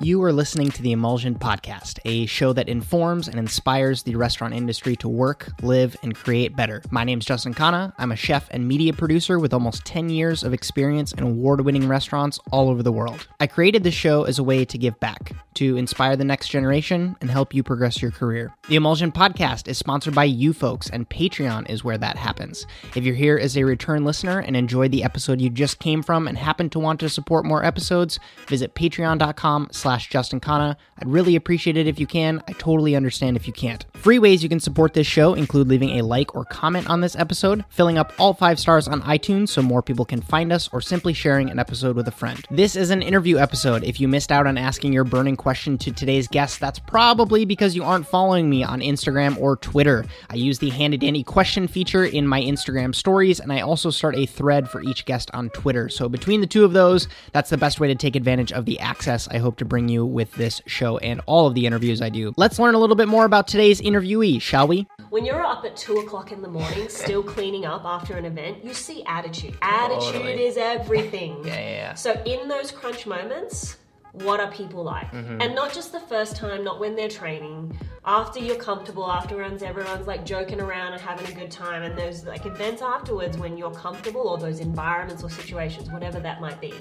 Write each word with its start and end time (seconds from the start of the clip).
You 0.00 0.20
are 0.24 0.32
listening 0.32 0.72
to 0.72 0.82
the 0.82 0.90
Emulsion 0.90 1.36
Podcast, 1.36 2.00
a 2.04 2.26
show 2.26 2.52
that 2.54 2.68
informs 2.68 3.28
and 3.28 3.38
inspires 3.38 4.02
the 4.02 4.16
restaurant 4.16 4.52
industry 4.52 4.96
to 4.96 5.08
work, 5.08 5.52
live, 5.62 5.96
and 6.02 6.12
create 6.12 6.56
better. 6.56 6.82
My 6.90 7.04
name 7.04 7.20
is 7.20 7.24
Justin 7.24 7.54
Khanna. 7.54 7.92
I'm 7.96 8.10
a 8.10 8.16
chef 8.16 8.48
and 8.50 8.66
media 8.66 8.92
producer 8.92 9.38
with 9.38 9.54
almost 9.54 9.84
10 9.84 10.08
years 10.08 10.42
of 10.42 10.52
experience 10.52 11.12
in 11.12 11.22
award 11.22 11.60
winning 11.60 11.86
restaurants 11.86 12.40
all 12.50 12.70
over 12.70 12.82
the 12.82 12.90
world. 12.90 13.28
I 13.38 13.46
created 13.46 13.84
this 13.84 13.94
show 13.94 14.24
as 14.24 14.40
a 14.40 14.42
way 14.42 14.64
to 14.64 14.76
give 14.76 14.98
back, 14.98 15.30
to 15.54 15.76
inspire 15.76 16.16
the 16.16 16.24
next 16.24 16.48
generation, 16.48 17.14
and 17.20 17.30
help 17.30 17.54
you 17.54 17.62
progress 17.62 18.02
your 18.02 18.10
career. 18.10 18.52
The 18.68 18.74
Emulsion 18.76 19.12
Podcast 19.12 19.68
is 19.68 19.78
sponsored 19.78 20.14
by 20.14 20.24
you 20.24 20.52
folks, 20.52 20.90
and 20.90 21.08
Patreon 21.08 21.70
is 21.70 21.84
where 21.84 21.98
that 21.98 22.16
happens. 22.16 22.66
If 22.96 23.04
you're 23.04 23.14
here 23.14 23.38
as 23.38 23.56
a 23.56 23.62
return 23.62 24.04
listener 24.04 24.40
and 24.40 24.56
enjoyed 24.56 24.90
the 24.90 25.04
episode 25.04 25.40
you 25.40 25.50
just 25.50 25.78
came 25.78 26.02
from 26.02 26.26
and 26.26 26.36
happen 26.36 26.68
to 26.70 26.80
want 26.80 26.98
to 26.98 27.08
support 27.08 27.44
more 27.44 27.64
episodes, 27.64 28.18
visit 28.48 28.74
patreon.com 28.74 29.68
slash 29.70 29.93
Justin 30.02 30.40
Khanna. 30.40 30.76
I'd 30.98 31.08
really 31.08 31.36
appreciate 31.36 31.76
it 31.76 31.86
if 31.86 31.98
you 31.98 32.06
can. 32.06 32.42
I 32.48 32.52
totally 32.52 32.96
understand 32.96 33.36
if 33.36 33.46
you 33.46 33.52
can't. 33.52 33.84
Free 33.94 34.18
ways 34.18 34.42
you 34.42 34.48
can 34.48 34.60
support 34.60 34.94
this 34.94 35.06
show 35.06 35.34
include 35.34 35.68
leaving 35.68 35.98
a 35.98 36.02
like 36.02 36.34
or 36.34 36.44
comment 36.44 36.88
on 36.90 37.00
this 37.00 37.16
episode, 37.16 37.64
filling 37.68 37.98
up 37.98 38.12
all 38.18 38.34
five 38.34 38.58
stars 38.58 38.88
on 38.88 39.02
iTunes 39.02 39.50
so 39.50 39.62
more 39.62 39.82
people 39.82 40.04
can 40.04 40.20
find 40.20 40.52
us, 40.52 40.68
or 40.72 40.80
simply 40.80 41.12
sharing 41.12 41.50
an 41.50 41.58
episode 41.58 41.96
with 41.96 42.08
a 42.08 42.12
friend. 42.12 42.44
This 42.50 42.76
is 42.76 42.90
an 42.90 43.02
interview 43.02 43.38
episode. 43.38 43.84
If 43.84 44.00
you 44.00 44.08
missed 44.08 44.32
out 44.32 44.46
on 44.46 44.56
asking 44.56 44.92
your 44.92 45.04
burning 45.04 45.36
question 45.36 45.76
to 45.78 45.92
today's 45.92 46.28
guest, 46.28 46.60
that's 46.60 46.78
probably 46.78 47.44
because 47.44 47.76
you 47.76 47.84
aren't 47.84 48.06
following 48.06 48.48
me 48.48 48.62
on 48.62 48.80
Instagram 48.80 49.38
or 49.38 49.56
Twitter. 49.56 50.04
I 50.30 50.36
use 50.36 50.58
the 50.58 50.70
handy 50.70 50.96
dandy 50.96 51.22
question 51.22 51.66
feature 51.66 52.04
in 52.04 52.26
my 52.26 52.40
Instagram 52.40 52.94
stories, 52.94 53.40
and 53.40 53.52
I 53.52 53.60
also 53.60 53.90
start 53.90 54.16
a 54.16 54.26
thread 54.26 54.70
for 54.70 54.82
each 54.82 55.04
guest 55.04 55.30
on 55.34 55.50
Twitter. 55.50 55.88
So 55.88 56.08
between 56.08 56.40
the 56.40 56.46
two 56.46 56.64
of 56.64 56.72
those, 56.72 57.08
that's 57.32 57.50
the 57.50 57.58
best 57.58 57.80
way 57.80 57.88
to 57.88 57.94
take 57.94 58.16
advantage 58.16 58.52
of 58.52 58.64
the 58.64 58.78
access 58.78 59.26
I 59.28 59.38
hope 59.38 59.56
to 59.58 59.64
bring 59.64 59.73
you 59.78 60.04
with 60.06 60.32
this 60.32 60.60
show 60.66 60.98
and 60.98 61.20
all 61.26 61.46
of 61.46 61.54
the 61.54 61.66
interviews 61.66 62.00
I 62.00 62.08
do. 62.08 62.32
Let's 62.36 62.58
learn 62.58 62.74
a 62.74 62.78
little 62.78 62.96
bit 62.96 63.08
more 63.08 63.24
about 63.24 63.48
today's 63.48 63.80
interviewee, 63.80 64.40
shall 64.40 64.66
we? 64.66 64.86
When 65.10 65.24
you're 65.24 65.44
up 65.44 65.64
at 65.64 65.76
two 65.76 65.96
o'clock 65.98 66.32
in 66.32 66.42
the 66.42 66.48
morning, 66.48 66.88
still 66.88 67.22
cleaning 67.22 67.66
up 67.66 67.84
after 67.84 68.16
an 68.16 68.24
event, 68.24 68.64
you 68.64 68.74
see 68.74 69.04
attitude. 69.06 69.56
Attitude 69.62 70.22
Totally. 70.22 70.44
is 70.44 70.56
everything. 70.56 71.44
Yeah, 71.44 71.54
yeah, 71.54 71.70
yeah. 71.70 71.94
So 71.94 72.20
in 72.24 72.48
those 72.48 72.70
crunch 72.70 73.06
moments, 73.06 73.76
what 74.12 74.38
are 74.38 74.50
people 74.50 74.84
like? 74.84 75.10
Mm-hmm. 75.10 75.40
And 75.40 75.54
not 75.54 75.72
just 75.72 75.90
the 75.90 75.98
first 75.98 76.36
time, 76.36 76.62
not 76.62 76.78
when 76.78 76.94
they're 76.94 77.08
training. 77.08 77.76
After 78.04 78.38
you're 78.38 78.56
comfortable, 78.56 79.10
afterwards 79.10 79.62
everyone's 79.62 80.06
like 80.06 80.24
joking 80.24 80.60
around 80.60 80.92
and 80.92 81.02
having 81.02 81.26
a 81.26 81.32
good 81.36 81.50
time. 81.50 81.82
And 81.82 81.98
those 81.98 82.24
like 82.24 82.46
events 82.46 82.80
afterwards 82.80 83.36
when 83.38 83.56
you're 83.56 83.74
comfortable, 83.74 84.22
or 84.22 84.38
those 84.38 84.60
environments 84.60 85.24
or 85.24 85.30
situations, 85.30 85.90
whatever 85.90 86.20
that 86.20 86.40
might 86.40 86.60
be. 86.60 86.72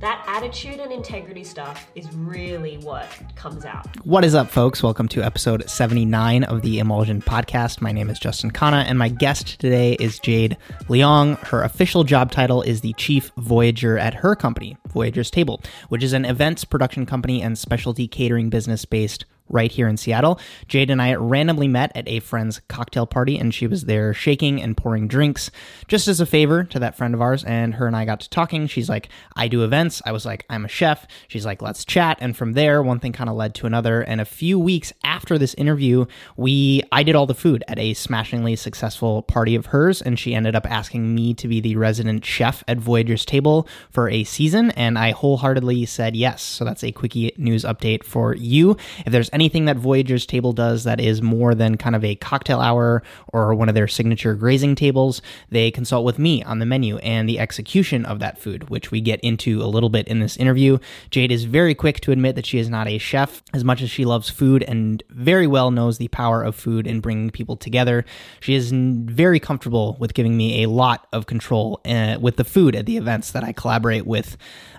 That 0.00 0.24
attitude 0.26 0.80
and 0.80 0.90
integrity 0.90 1.44
stuff 1.44 1.90
is 1.94 2.10
really 2.14 2.78
what 2.78 3.06
comes 3.34 3.66
out. 3.66 3.86
What 4.06 4.24
is 4.24 4.34
up, 4.34 4.50
folks? 4.50 4.82
Welcome 4.82 5.08
to 5.08 5.22
episode 5.22 5.68
79 5.68 6.44
of 6.44 6.62
the 6.62 6.78
Emulsion 6.78 7.20
Podcast. 7.20 7.82
My 7.82 7.92
name 7.92 8.08
is 8.08 8.18
Justin 8.18 8.50
Khanna, 8.50 8.84
and 8.86 8.98
my 8.98 9.10
guest 9.10 9.60
today 9.60 9.98
is 10.00 10.18
Jade 10.18 10.56
Leong. 10.84 11.36
Her 11.48 11.62
official 11.62 12.04
job 12.04 12.32
title 12.32 12.62
is 12.62 12.80
the 12.80 12.94
Chief 12.94 13.30
Voyager 13.36 13.98
at 13.98 14.14
her 14.14 14.34
company, 14.34 14.78
Voyager's 14.88 15.30
Table, 15.30 15.60
which 15.90 16.02
is 16.02 16.14
an 16.14 16.24
events 16.24 16.64
production 16.64 17.04
company 17.04 17.42
and 17.42 17.58
specialty 17.58 18.08
catering 18.08 18.48
business 18.48 18.86
based 18.86 19.26
right 19.50 19.70
here 19.70 19.88
in 19.88 19.96
Seattle. 19.96 20.40
Jade 20.68 20.90
and 20.90 21.02
I 21.02 21.14
randomly 21.14 21.68
met 21.68 21.92
at 21.94 22.08
a 22.08 22.20
friend's 22.20 22.60
cocktail 22.68 23.06
party, 23.06 23.38
and 23.38 23.52
she 23.52 23.66
was 23.66 23.84
there 23.84 24.14
shaking 24.14 24.62
and 24.62 24.76
pouring 24.76 25.08
drinks 25.08 25.50
just 25.88 26.08
as 26.08 26.20
a 26.20 26.26
favor 26.26 26.64
to 26.64 26.78
that 26.78 26.96
friend 26.96 27.14
of 27.14 27.20
ours. 27.20 27.44
And 27.44 27.74
her 27.74 27.86
and 27.86 27.96
I 27.96 28.04
got 28.04 28.20
to 28.20 28.30
talking. 28.30 28.66
She's 28.66 28.88
like, 28.88 29.08
I 29.36 29.48
do 29.48 29.64
events. 29.64 30.00
I 30.06 30.12
was 30.12 30.24
like, 30.24 30.46
I'm 30.48 30.64
a 30.64 30.68
chef. 30.68 31.06
She's 31.28 31.44
like, 31.44 31.60
let's 31.60 31.84
chat. 31.84 32.18
And 32.20 32.36
from 32.36 32.52
there, 32.52 32.82
one 32.82 33.00
thing 33.00 33.12
kind 33.12 33.28
of 33.28 33.36
led 33.36 33.54
to 33.56 33.66
another. 33.66 34.00
And 34.00 34.20
a 34.20 34.24
few 34.24 34.58
weeks 34.58 34.92
after 35.04 35.38
this 35.38 35.54
interview, 35.54 36.06
we 36.36 36.82
I 36.92 37.02
did 37.02 37.16
all 37.16 37.26
the 37.26 37.34
food 37.34 37.64
at 37.68 37.78
a 37.78 37.94
smashingly 37.94 38.56
successful 38.56 39.22
party 39.22 39.54
of 39.54 39.66
hers, 39.66 40.00
and 40.00 40.18
she 40.18 40.34
ended 40.34 40.54
up 40.54 40.70
asking 40.70 41.14
me 41.14 41.34
to 41.34 41.48
be 41.48 41.60
the 41.60 41.76
resident 41.76 42.24
chef 42.24 42.62
at 42.68 42.78
Voyager's 42.78 43.24
Table 43.24 43.66
for 43.90 44.08
a 44.08 44.24
season, 44.24 44.70
and 44.72 44.98
I 44.98 45.10
wholeheartedly 45.10 45.86
said 45.86 46.16
yes. 46.16 46.42
So 46.42 46.64
that's 46.64 46.84
a 46.84 46.92
quickie 46.92 47.32
news 47.36 47.64
update 47.64 48.04
for 48.04 48.34
you. 48.34 48.76
If 49.04 49.12
there's 49.12 49.30
anything 49.40 49.64
that 49.64 49.78
Voyager's 49.78 50.26
Table 50.26 50.52
does 50.52 50.84
that 50.84 51.00
is 51.00 51.22
more 51.22 51.54
than 51.54 51.78
kind 51.78 51.96
of 51.96 52.04
a 52.04 52.14
cocktail 52.14 52.60
hour 52.60 53.02
or 53.32 53.54
one 53.54 53.70
of 53.70 53.74
their 53.74 53.88
signature 53.88 54.34
grazing 54.34 54.74
tables, 54.74 55.22
they 55.48 55.70
consult 55.70 56.04
with 56.04 56.18
me 56.18 56.42
on 56.42 56.58
the 56.58 56.66
menu 56.66 56.98
and 56.98 57.26
the 57.26 57.38
execution 57.38 58.04
of 58.04 58.18
that 58.18 58.38
food, 58.38 58.68
which 58.68 58.90
we 58.90 59.00
get 59.00 59.18
into 59.20 59.62
a 59.62 59.64
little 59.64 59.88
bit 59.88 60.06
in 60.08 60.20
this 60.20 60.36
interview. 60.36 60.78
Jade 61.08 61.32
is 61.32 61.44
very 61.44 61.74
quick 61.74 62.00
to 62.00 62.12
admit 62.12 62.34
that 62.34 62.44
she 62.44 62.58
is 62.58 62.68
not 62.68 62.86
a 62.86 62.98
chef 62.98 63.42
as 63.54 63.64
much 63.64 63.80
as 63.80 63.90
she 63.90 64.04
loves 64.04 64.28
food 64.28 64.62
and 64.62 65.02
very 65.08 65.46
well 65.46 65.70
knows 65.70 65.96
the 65.96 66.08
power 66.08 66.42
of 66.42 66.54
food 66.54 66.86
in 66.86 67.00
bringing 67.00 67.30
people 67.30 67.56
together. 67.56 68.04
She 68.40 68.54
is 68.54 68.70
very 68.72 69.40
comfortable 69.40 69.96
with 69.98 70.12
giving 70.12 70.36
me 70.36 70.62
a 70.62 70.68
lot 70.68 71.06
of 71.14 71.24
control 71.24 71.80
uh, 71.86 72.18
with 72.20 72.36
the 72.36 72.44
food 72.44 72.76
at 72.76 72.84
the 72.84 72.98
events 72.98 73.30
that 73.32 73.42
I 73.42 73.52
collaborate 73.52 74.06
with 74.06 74.36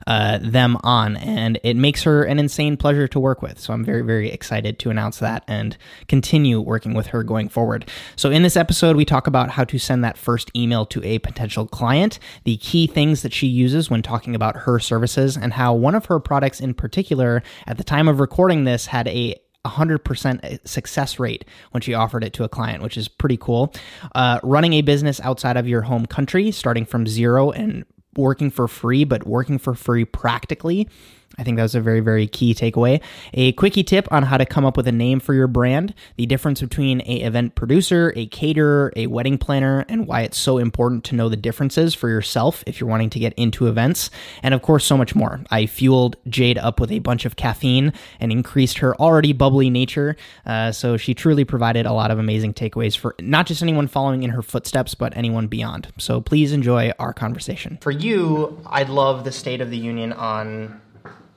uh, 0.08 0.40
them 0.42 0.78
on, 0.84 1.16
and 1.18 1.60
it 1.64 1.76
makes 1.76 2.04
her 2.04 2.24
an 2.24 2.40
insane 2.40 2.78
pleasure 2.78 3.08
to 3.08 3.20
work 3.20 3.42
with. 3.42 3.60
So 3.60 3.74
I'm 3.74 3.86
very, 3.86 4.02
very 4.02 4.30
excited 4.30 4.51
to 4.60 4.90
announce 4.90 5.20
that 5.20 5.44
and 5.48 5.78
continue 6.08 6.60
working 6.60 6.94
with 6.94 7.08
her 7.08 7.24
going 7.24 7.48
forward. 7.48 7.90
So 8.16 8.30
in 8.30 8.44
this 8.44 8.58
episode, 8.58 8.96
we 8.96 9.06
talk 9.06 9.28
about 9.28 9.52
how 9.52 9.64
to 9.64 9.80
send 9.80 10.04
that 10.04 10.18
first 10.18 10.52
email 10.56 10.86
to 10.88 11.04
a 11.04 11.20
potential 11.20 11.68
client, 11.68 12.20
the 12.44 12.58
key 12.58 12.88
things 12.88 13.22
that 13.22 13.34
she 13.34 13.48
uses 13.48 13.90
when 13.90 14.02
talking 14.02 14.36
about 14.36 14.58
her 14.58 14.80
services, 14.80 15.38
and 15.38 15.54
how 15.54 15.74
one 15.74 15.96
of 15.96 16.06
her 16.06 16.20
products 16.20 16.60
in 16.60 16.74
particular, 16.74 17.42
at 17.66 17.78
the 17.78 17.84
time 17.84 18.08
of 18.08 18.20
recording 18.20 18.66
this, 18.66 18.88
had 18.88 19.08
a 19.08 19.36
100% 19.66 20.68
success 20.68 21.20
rate 21.20 21.46
when 21.72 21.82
she 21.82 21.94
offered 21.94 22.24
it 22.24 22.34
to 22.34 22.44
a 22.44 22.50
client, 22.50 22.82
which 22.82 22.98
is 22.98 23.08
pretty 23.08 23.38
cool. 23.38 23.74
Uh, 24.16 24.40
running 24.44 24.74
a 24.74 24.82
business 24.82 25.20
outside 25.22 25.58
of 25.58 25.68
your 25.68 25.84
home 25.84 26.06
country, 26.06 26.52
starting 26.52 26.86
from 26.86 27.06
zero 27.06 27.52
and 27.52 27.86
working 28.16 28.50
for 28.50 28.68
free, 28.68 29.04
but 29.04 29.26
working 29.26 29.58
for 29.58 29.74
free 29.74 30.06
practically. 30.06 30.88
I 31.38 31.44
think 31.44 31.58
that 31.58 31.64
was 31.64 31.76
a 31.76 31.82
very, 31.82 32.00
very 32.02 32.28
key 32.28 32.54
takeaway. 32.54 33.02
A 33.34 33.52
quickie 33.54 33.84
tip 33.84 34.08
on 34.12 34.24
how 34.24 34.38
to 34.38 34.46
come 34.46 34.66
up 34.66 34.78
with 34.78 34.88
a 34.88 34.92
name 34.92 35.20
for 35.20 35.34
your 35.34 35.48
brand, 35.48 35.94
the 36.18 36.26
difference 36.26 36.62
between 36.62 37.02
a 37.06 37.22
event 37.22 37.56
producer, 37.56 38.14
a 38.16 38.28
caterer, 38.28 38.92
a 38.96 39.08
wedding 39.08 39.38
planner, 39.38 39.86
and 39.88 40.08
why 40.08 40.22
it's 40.22 40.38
so 40.38 40.58
important 40.58 41.04
to 41.06 41.16
know 41.16 41.30
the 41.30 41.38
differences 41.38 41.94
for 41.94 42.10
yourself 42.10 42.64
if 42.68 42.80
you're 42.80 42.90
wanting 42.90 43.10
to 43.10 43.20
get 43.20 43.34
into 43.34 43.68
events, 43.68 44.10
and 44.44 44.54
of 44.54 44.62
course, 44.62 44.86
so 44.86 44.98
much 44.98 45.16
more. 45.16 45.42
I 45.50 45.66
fueled 45.66 46.16
Jade 46.28 46.58
up 46.58 46.80
with 46.80 46.92
a 46.92 47.00
bunch 47.00 47.26
of 47.26 47.36
caffeine 47.36 47.94
and 48.20 48.32
increased 48.32 48.80
her 48.80 48.96
already 49.00 49.34
bubbly 49.34 49.70
nature, 49.70 50.16
uh, 50.46 50.72
so 50.72 50.98
she 50.98 51.14
truly 51.14 51.46
provided 51.46 51.86
a 51.86 51.94
lot 51.94 52.12
of 52.12 52.20
amazing 52.20 52.54
takeaways 52.54 52.98
for 52.98 53.16
not 53.20 53.46
just 53.46 53.62
anyone 53.62 53.88
following 53.88 54.24
in 54.24 54.32
her 54.32 54.42
footsteps, 54.42 54.96
but 54.96 55.16
anyone 55.16 55.48
beyond. 55.48 55.88
So 55.98 56.22
please 56.22 56.52
enjoy 56.52 56.92
our 57.00 57.14
conversation. 57.14 57.78
For 57.82 57.92
you, 57.92 58.62
I'd 58.66 58.90
love 58.90 59.24
the 59.24 59.32
State 59.32 59.62
of 59.62 59.70
the 59.70 59.78
Union 59.78 60.14
on 60.14 60.82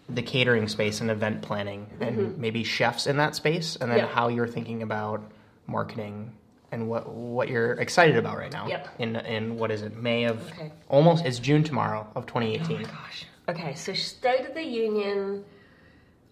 the 0.09 0.23
catering 0.23 0.69
space 0.69 1.01
and 1.01 1.11
event 1.11 1.43
planning 1.43 1.87
and 2.01 2.17
mm-hmm. 2.17 2.41
maybe 2.41 2.63
chefs 2.65 3.07
in 3.07 3.17
that 3.17 3.35
space 3.35 3.77
and 3.77 3.91
then 3.91 3.99
Yeah. 3.99 4.07
how 4.07 4.29
you're 4.29 4.47
thinking 4.49 4.83
about 4.83 5.23
marketing 5.67 6.33
and 6.73 6.89
what 6.89 7.09
what 7.09 7.49
you're 7.49 7.73
excited 7.73 8.17
about 8.17 8.37
right 8.37 8.53
now 8.53 8.67
Yep. 8.69 8.89
in 8.99 9.17
in 9.17 9.57
what 9.57 9.71
is 9.71 9.83
it 9.83 9.97
May 9.97 10.25
of 10.25 10.47
Okay. 10.53 10.73
almost 10.89 11.25
it's 11.25 11.39
June 11.39 11.63
tomorrow 11.65 12.07
of 12.15 12.27
2018 12.27 12.77
Oh 12.77 12.81
my 12.81 12.83
Gosh. 12.85 13.27
Okay, 13.49 13.75
so 13.75 13.93
State 13.93 14.47
of 14.47 14.55
the 14.55 14.63
Union. 14.65 15.45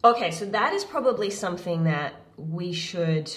Okay, 0.04 0.30
so 0.30 0.46
that 0.46 0.72
is 0.72 0.84
probably 0.84 1.30
something 1.30 1.84
that 1.84 2.14
we 2.36 2.72
should 2.72 3.30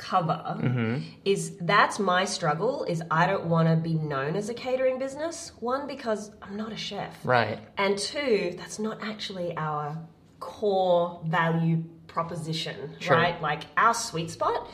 cover. 0.00 0.42
Mm-hmm. 0.58 1.02
Is 1.26 1.56
that's 1.60 1.98
my 1.98 2.24
struggle. 2.24 2.84
Is 2.84 3.02
I 3.10 3.26
don't 3.26 3.44
want 3.46 3.68
to 3.68 3.76
be 3.76 3.94
known 3.94 4.34
as 4.34 4.48
a 4.48 4.54
catering 4.54 4.98
business. 4.98 5.52
One 5.60 5.86
because 5.86 6.30
I'm 6.42 6.56
not 6.56 6.72
a 6.72 6.76
chef, 6.76 7.14
right 7.22 7.58
and 7.76 7.98
two 7.98 8.54
that's 8.56 8.78
not 8.78 8.98
actually 9.02 9.54
our 9.56 9.98
core 10.40 11.20
value 11.26 11.84
proposition, 12.06 12.96
Sure. 12.98 13.16
right? 13.16 13.40
Like 13.42 13.62
our 13.76 13.94
sweet 13.94 14.30
spot 14.30 14.68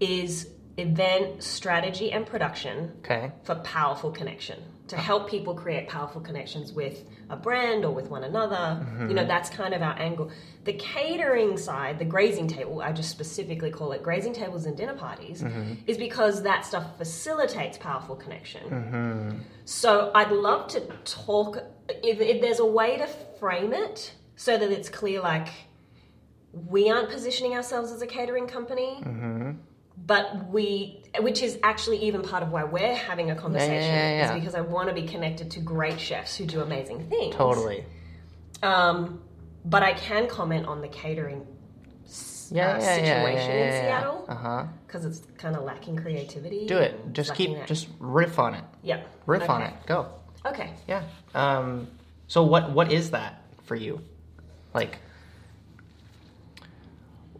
is 0.00 0.48
event 0.78 1.42
strategy 1.42 2.10
and 2.12 2.26
production 2.26 2.90
okay 3.00 3.30
for 3.44 3.54
powerful 3.56 4.10
connection 4.10 4.58
to 4.92 4.98
help 4.98 5.28
people 5.28 5.54
create 5.54 5.88
powerful 5.88 6.20
connections 6.20 6.70
with 6.70 7.08
a 7.30 7.36
brand 7.36 7.82
or 7.82 7.92
with 7.92 8.10
one 8.10 8.24
another. 8.24 8.84
You 9.00 9.14
know 9.14 9.22
mm-hmm. 9.22 9.28
that's 9.28 9.48
kind 9.48 9.72
of 9.72 9.80
our 9.80 9.98
angle. 9.98 10.30
The 10.64 10.74
catering 10.74 11.56
side 11.56 11.98
the 11.98 12.04
grazing 12.04 12.46
table 12.46 12.82
i 12.82 12.92
just 12.92 13.10
specifically 13.10 13.70
call 13.70 13.92
it 13.92 14.02
grazing 14.02 14.34
tables 14.34 14.66
and 14.66 14.76
dinner 14.76 14.94
parties 14.94 15.42
mm-hmm. 15.42 15.72
is 15.86 15.96
because 15.96 16.42
that 16.42 16.66
stuff 16.66 16.98
facilitates 16.98 17.78
powerful 17.78 18.16
connection. 18.16 18.64
Mm-hmm. 18.68 19.38
So 19.64 20.10
i'd 20.14 20.30
love 20.30 20.68
to 20.68 20.80
talk 21.04 21.56
if, 21.88 22.20
if 22.20 22.42
there's 22.42 22.60
a 22.60 22.66
way 22.66 22.98
to 22.98 23.06
frame 23.40 23.72
it 23.72 24.12
so 24.36 24.58
that 24.58 24.70
it's 24.70 24.90
clear 24.90 25.20
like 25.20 25.48
we 26.52 26.90
aren't 26.90 27.08
positioning 27.08 27.54
ourselves 27.54 27.90
as 27.90 28.02
a 28.02 28.06
catering 28.06 28.46
company 28.46 29.00
but 30.06 30.48
we 30.48 31.02
which 31.20 31.42
is 31.42 31.58
actually 31.62 31.98
even 31.98 32.22
part 32.22 32.42
of 32.42 32.50
why 32.50 32.64
we're 32.64 32.94
having 32.94 33.30
a 33.30 33.34
conversation 33.34 33.74
yeah, 33.74 34.10
yeah. 34.10 34.34
is 34.34 34.40
because 34.40 34.54
i 34.54 34.60
want 34.60 34.88
to 34.88 34.94
be 34.94 35.06
connected 35.06 35.50
to 35.50 35.60
great 35.60 36.00
chefs 36.00 36.36
who 36.36 36.46
do 36.46 36.60
amazing 36.60 37.06
things 37.08 37.34
totally 37.34 37.84
um 38.62 39.20
but 39.64 39.82
I 39.82 39.92
can 39.92 40.26
comment 40.28 40.66
on 40.66 40.80
the 40.80 40.88
catering 40.88 41.46
Yeah, 42.50 42.72
uh, 42.72 42.78
yeah, 42.78 42.80
yeah, 42.80 42.96
situation 42.96 43.50
yeah, 43.50 43.56
in 43.56 43.72
yeah, 43.72 44.00
Seattle 44.00 44.70
because 44.86 45.04
it's 45.04 45.22
kind 45.38 45.56
of 45.56 45.62
lacking 45.64 45.96
creativity. 45.96 46.66
Do 46.66 46.78
it. 46.78 47.12
Just 47.12 47.34
keep. 47.34 47.54
that- 47.56 47.66
Just 47.66 47.88
riff 47.98 48.38
on 48.38 48.54
it. 48.54 48.64
yeah. 48.82 49.02
Riff 49.26 49.48
on 49.48 49.62
it. 49.62 49.72
Go. 49.86 50.08
Okay. 50.44 50.70
Yeah. 50.88 51.04
Um. 51.34 51.86
So 52.28 52.42
what 52.42 52.72
what 52.72 52.92
is 52.92 53.12
that 53.12 53.42
for 53.64 53.76
you? 53.76 54.00
Like, 54.74 54.98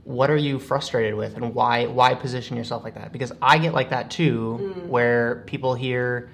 what 0.05 0.31
are 0.31 0.37
you 0.37 0.59
frustrated 0.59 1.15
with, 1.15 1.37
and 1.37 1.55
why 1.55 1.87
why 1.87 2.15
position 2.15 2.57
yourself 2.57 2.83
like 2.85 2.95
that? 2.95 3.13
Because 3.13 3.33
I 3.41 3.59
get 3.59 3.73
like 3.75 3.91
that 3.91 4.11
too, 4.11 4.59
Mm. 4.61 4.87
where 4.89 5.45
people 5.47 5.75
hear 5.75 6.29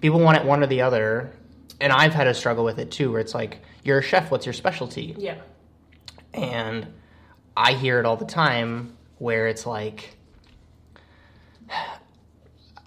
people 0.00 0.20
want 0.20 0.36
it 0.38 0.44
one 0.44 0.62
or 0.62 0.66
the 0.66 0.82
other, 0.82 1.30
and 1.80 1.92
I've 1.92 2.12
had 2.12 2.26
a 2.26 2.34
struggle 2.34 2.64
with 2.64 2.78
it 2.78 2.90
too, 2.90 3.10
where 3.12 3.20
it's 3.20 3.34
like 3.34 3.60
you're 3.82 3.98
a 3.98 4.02
chef, 4.02 4.30
what's 4.30 4.44
your 4.46 4.52
specialty? 4.52 5.14
Yeah. 5.18 5.36
And 6.34 6.86
I 7.56 7.72
hear 7.74 7.98
it 8.00 8.06
all 8.06 8.16
the 8.16 8.24
time 8.26 8.96
where 9.18 9.46
it's 9.46 9.64
like 9.66 10.16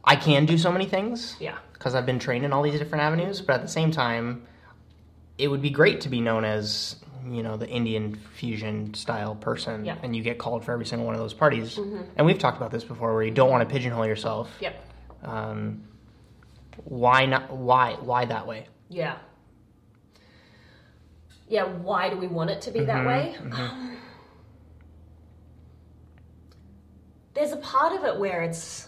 I 0.03 0.15
can 0.15 0.45
do 0.45 0.57
so 0.57 0.71
many 0.71 0.85
things 0.85 1.35
Yeah. 1.39 1.57
because 1.73 1.95
I've 1.95 2.05
been 2.05 2.19
trained 2.19 2.45
in 2.45 2.53
all 2.53 2.61
these 2.63 2.79
different 2.79 3.03
avenues, 3.03 3.41
but 3.41 3.55
at 3.55 3.61
the 3.61 3.67
same 3.67 3.91
time, 3.91 4.43
it 5.37 5.49
would 5.49 5.61
be 5.61 5.69
great 5.69 6.01
to 6.01 6.09
be 6.09 6.21
known 6.21 6.45
as, 6.45 6.95
you 7.33 7.43
know, 7.43 7.57
the 7.57 7.67
Indian 7.67 8.15
fusion 8.35 8.93
style 8.93 9.35
person, 9.35 9.85
Yeah. 9.85 9.95
Mm-hmm. 9.95 10.05
and 10.05 10.15
you 10.15 10.23
get 10.23 10.37
called 10.37 10.63
for 10.65 10.71
every 10.71 10.85
single 10.85 11.05
one 11.05 11.15
of 11.15 11.21
those 11.21 11.33
parties. 11.33 11.77
And 12.15 12.25
we've 12.25 12.39
talked 12.39 12.57
about 12.57 12.71
this 12.71 12.83
before, 12.83 13.13
where 13.13 13.23
you 13.23 13.31
don't 13.31 13.49
want 13.49 13.67
to 13.67 13.73
pigeonhole 13.73 14.05
yourself. 14.05 14.49
Yep. 14.59 14.83
Um, 15.23 15.83
why 16.83 17.25
not? 17.25 17.51
Why? 17.51 17.93
Why 17.99 18.25
that 18.25 18.45
way? 18.47 18.67
Yeah. 18.89 19.17
Yeah, 21.49 21.63
why 21.65 22.09
do 22.09 22.17
we 22.17 22.27
want 22.27 22.49
it 22.49 22.61
to 22.63 22.71
be 22.71 22.81
that 22.85 23.05
way? 23.05 23.35
Um, 23.51 23.97
there's 27.33 27.51
a 27.51 27.57
part 27.57 27.93
of 27.93 28.03
it 28.03 28.17
where 28.19 28.41
it's 28.43 28.86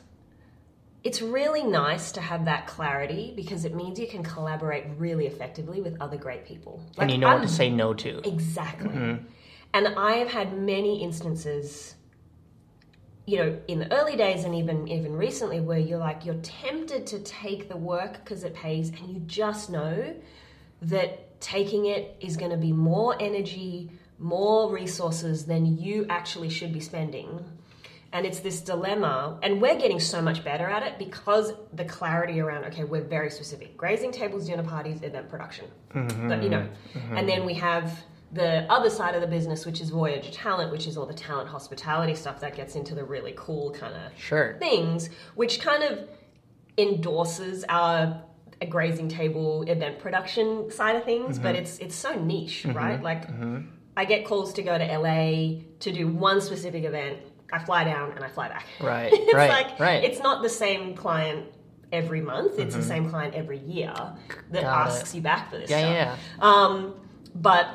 it's 1.03 1.21
really 1.21 1.63
nice 1.63 2.11
to 2.13 2.21
have 2.21 2.45
that 2.45 2.67
clarity 2.67 3.33
because 3.35 3.63
it 3.63 3.73
means 3.73 3.99
you 3.99 4.07
can 4.07 4.23
collaborate 4.23 4.85
really 4.97 5.27
effectively 5.27 5.81
with 5.81 5.99
other 6.01 6.17
great 6.17 6.45
people. 6.45 6.83
and 6.97 7.09
you 7.09 7.17
know 7.17 7.27
I'm 7.27 7.39
what 7.39 7.47
to 7.47 7.53
say 7.53 7.69
no 7.69 7.93
to. 7.93 8.27
Exactly. 8.27 8.89
Mm-hmm. 8.89 9.25
And 9.73 9.87
I 9.87 10.13
have 10.13 10.29
had 10.29 10.57
many 10.57 11.03
instances, 11.03 11.95
you 13.25 13.37
know, 13.37 13.59
in 13.67 13.79
the 13.79 13.91
early 13.93 14.15
days 14.15 14.43
and 14.43 14.55
even 14.55 14.87
even 14.87 15.15
recently, 15.15 15.61
where 15.61 15.77
you're 15.77 15.99
like 15.99 16.25
you're 16.25 16.41
tempted 16.41 17.05
to 17.07 17.19
take 17.19 17.69
the 17.69 17.77
work 17.77 18.13
because 18.23 18.43
it 18.43 18.53
pays, 18.53 18.89
and 18.89 19.09
you 19.09 19.19
just 19.21 19.69
know 19.69 20.15
that 20.81 21.39
taking 21.39 21.85
it 21.85 22.17
is 22.19 22.35
going 22.35 22.51
to 22.51 22.57
be 22.57 22.73
more 22.73 23.15
energy, 23.21 23.91
more 24.17 24.71
resources 24.71 25.45
than 25.45 25.77
you 25.77 26.05
actually 26.09 26.49
should 26.49 26.73
be 26.73 26.79
spending. 26.79 27.45
And 28.11 28.25
it's 28.25 28.39
this 28.39 28.61
dilemma, 28.61 29.37
and 29.43 29.61
we're 29.61 29.77
getting 29.77 29.99
so 29.99 30.19
much 30.19 30.43
better 30.43 30.67
at 30.67 30.81
it 30.81 30.97
because 30.97 31.53
the 31.73 31.85
clarity 31.85 32.39
around 32.39 32.65
okay, 32.65 32.83
we're 32.83 33.03
very 33.03 33.29
specific: 33.29 33.77
grazing 33.77 34.11
tables, 34.11 34.47
dinner 34.47 34.63
parties, 34.63 35.03
event 35.03 35.29
production. 35.29 35.65
But, 36.27 36.41
you 36.41 36.49
know, 36.49 36.67
mm-hmm. 36.93 37.17
and 37.17 37.29
then 37.29 37.39
mm-hmm. 37.39 37.45
we 37.45 37.53
have 37.55 38.03
the 38.31 38.71
other 38.71 38.89
side 38.89 39.15
of 39.15 39.21
the 39.21 39.27
business, 39.27 39.65
which 39.65 39.81
is 39.81 39.89
Voyage 39.89 40.31
Talent, 40.31 40.71
which 40.71 40.87
is 40.87 40.97
all 40.97 41.05
the 41.05 41.13
talent 41.13 41.49
hospitality 41.49 42.15
stuff 42.15 42.39
that 42.41 42.55
gets 42.55 42.75
into 42.75 42.95
the 42.95 43.03
really 43.03 43.33
cool 43.35 43.71
kind 43.71 43.93
of 43.95 44.11
Sure. 44.19 44.55
things, 44.59 45.09
which 45.35 45.59
kind 45.61 45.83
of 45.83 46.07
endorses 46.77 47.65
our 47.69 48.23
a 48.61 48.65
grazing 48.65 49.07
table 49.07 49.63
event 49.63 49.99
production 49.99 50.69
side 50.69 50.95
of 50.95 51.05
things, 51.05 51.39
but 51.39 51.55
Mm-hmm. 51.55 51.63
it's 51.63 51.77
it's 51.79 51.95
so 51.95 52.13
niche, 52.19 52.63
mm-hmm. 52.65 52.77
right? 52.77 53.01
Like 53.01 53.25
I 53.95 54.05
get 54.05 54.25
calls 54.25 54.53
to 54.53 54.63
go 54.63 54.77
to 54.77 54.97
LA 54.97 55.61
to 55.79 55.91
do 55.91 56.07
one 56.07 56.41
specific 56.41 56.83
event. 56.83 57.19
I 57.51 57.59
fly 57.59 57.83
down 57.83 58.11
and 58.11 58.23
I 58.23 58.29
fly 58.29 58.47
back. 58.49 58.65
Right, 58.79 59.11
it's 59.13 59.33
right, 59.33 59.49
like 59.49 59.79
right. 59.79 60.03
it's 60.03 60.19
not 60.19 60.41
the 60.43 60.49
same 60.49 60.95
client 60.95 61.47
every 61.91 62.21
month. 62.21 62.59
It's 62.59 62.75
the 62.75 62.83
same 62.83 63.09
client 63.09 63.33
every 63.33 63.57
year 63.59 63.91
that 63.95 64.17
Mm-hmm. 64.51 64.61
Got 64.61 64.87
asks 64.87 65.13
it. 65.13 65.17
you 65.17 65.21
back 65.23 65.49
for 65.49 65.57
this 65.57 65.69
Yeah, 65.69 65.79
stuff. 65.79 66.19
yeah, 66.41 66.47
Um, 66.47 66.93
but 67.35 67.67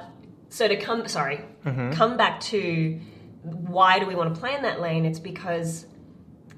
so 0.50 0.68
to 0.68 0.76
come, 0.76 1.08
sorry, 1.08 1.40
Mm-hmm. 1.66 1.92
come 1.92 2.16
back 2.16 2.40
to 2.42 3.00
why 3.42 3.98
do 3.98 4.06
we 4.06 4.14
want 4.14 4.32
to 4.34 4.40
play 4.40 4.54
in 4.54 4.62
that 4.62 4.80
lane? 4.80 5.04
It's 5.04 5.18
because 5.18 5.86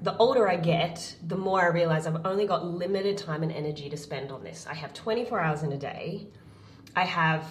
the 0.03 0.15
older 0.17 0.47
I 0.47 0.57
get, 0.57 1.15
the 1.25 1.35
more 1.37 1.61
I 1.63 1.67
realize 1.67 2.05
I've 2.05 2.25
only 2.25 2.45
got 2.45 2.65
limited 2.65 3.17
time 3.17 3.41
and 3.41 3.51
energy 3.51 3.89
to 3.89 3.97
spend 3.97 4.31
on 4.31 4.43
this. 4.43 4.67
I 4.69 4.75
have 4.75 4.93
24 4.93 5.39
hours 5.39 5.63
in 5.63 5.71
a 5.71 5.77
day. 5.77 6.27
I 6.95 7.03
have 7.05 7.43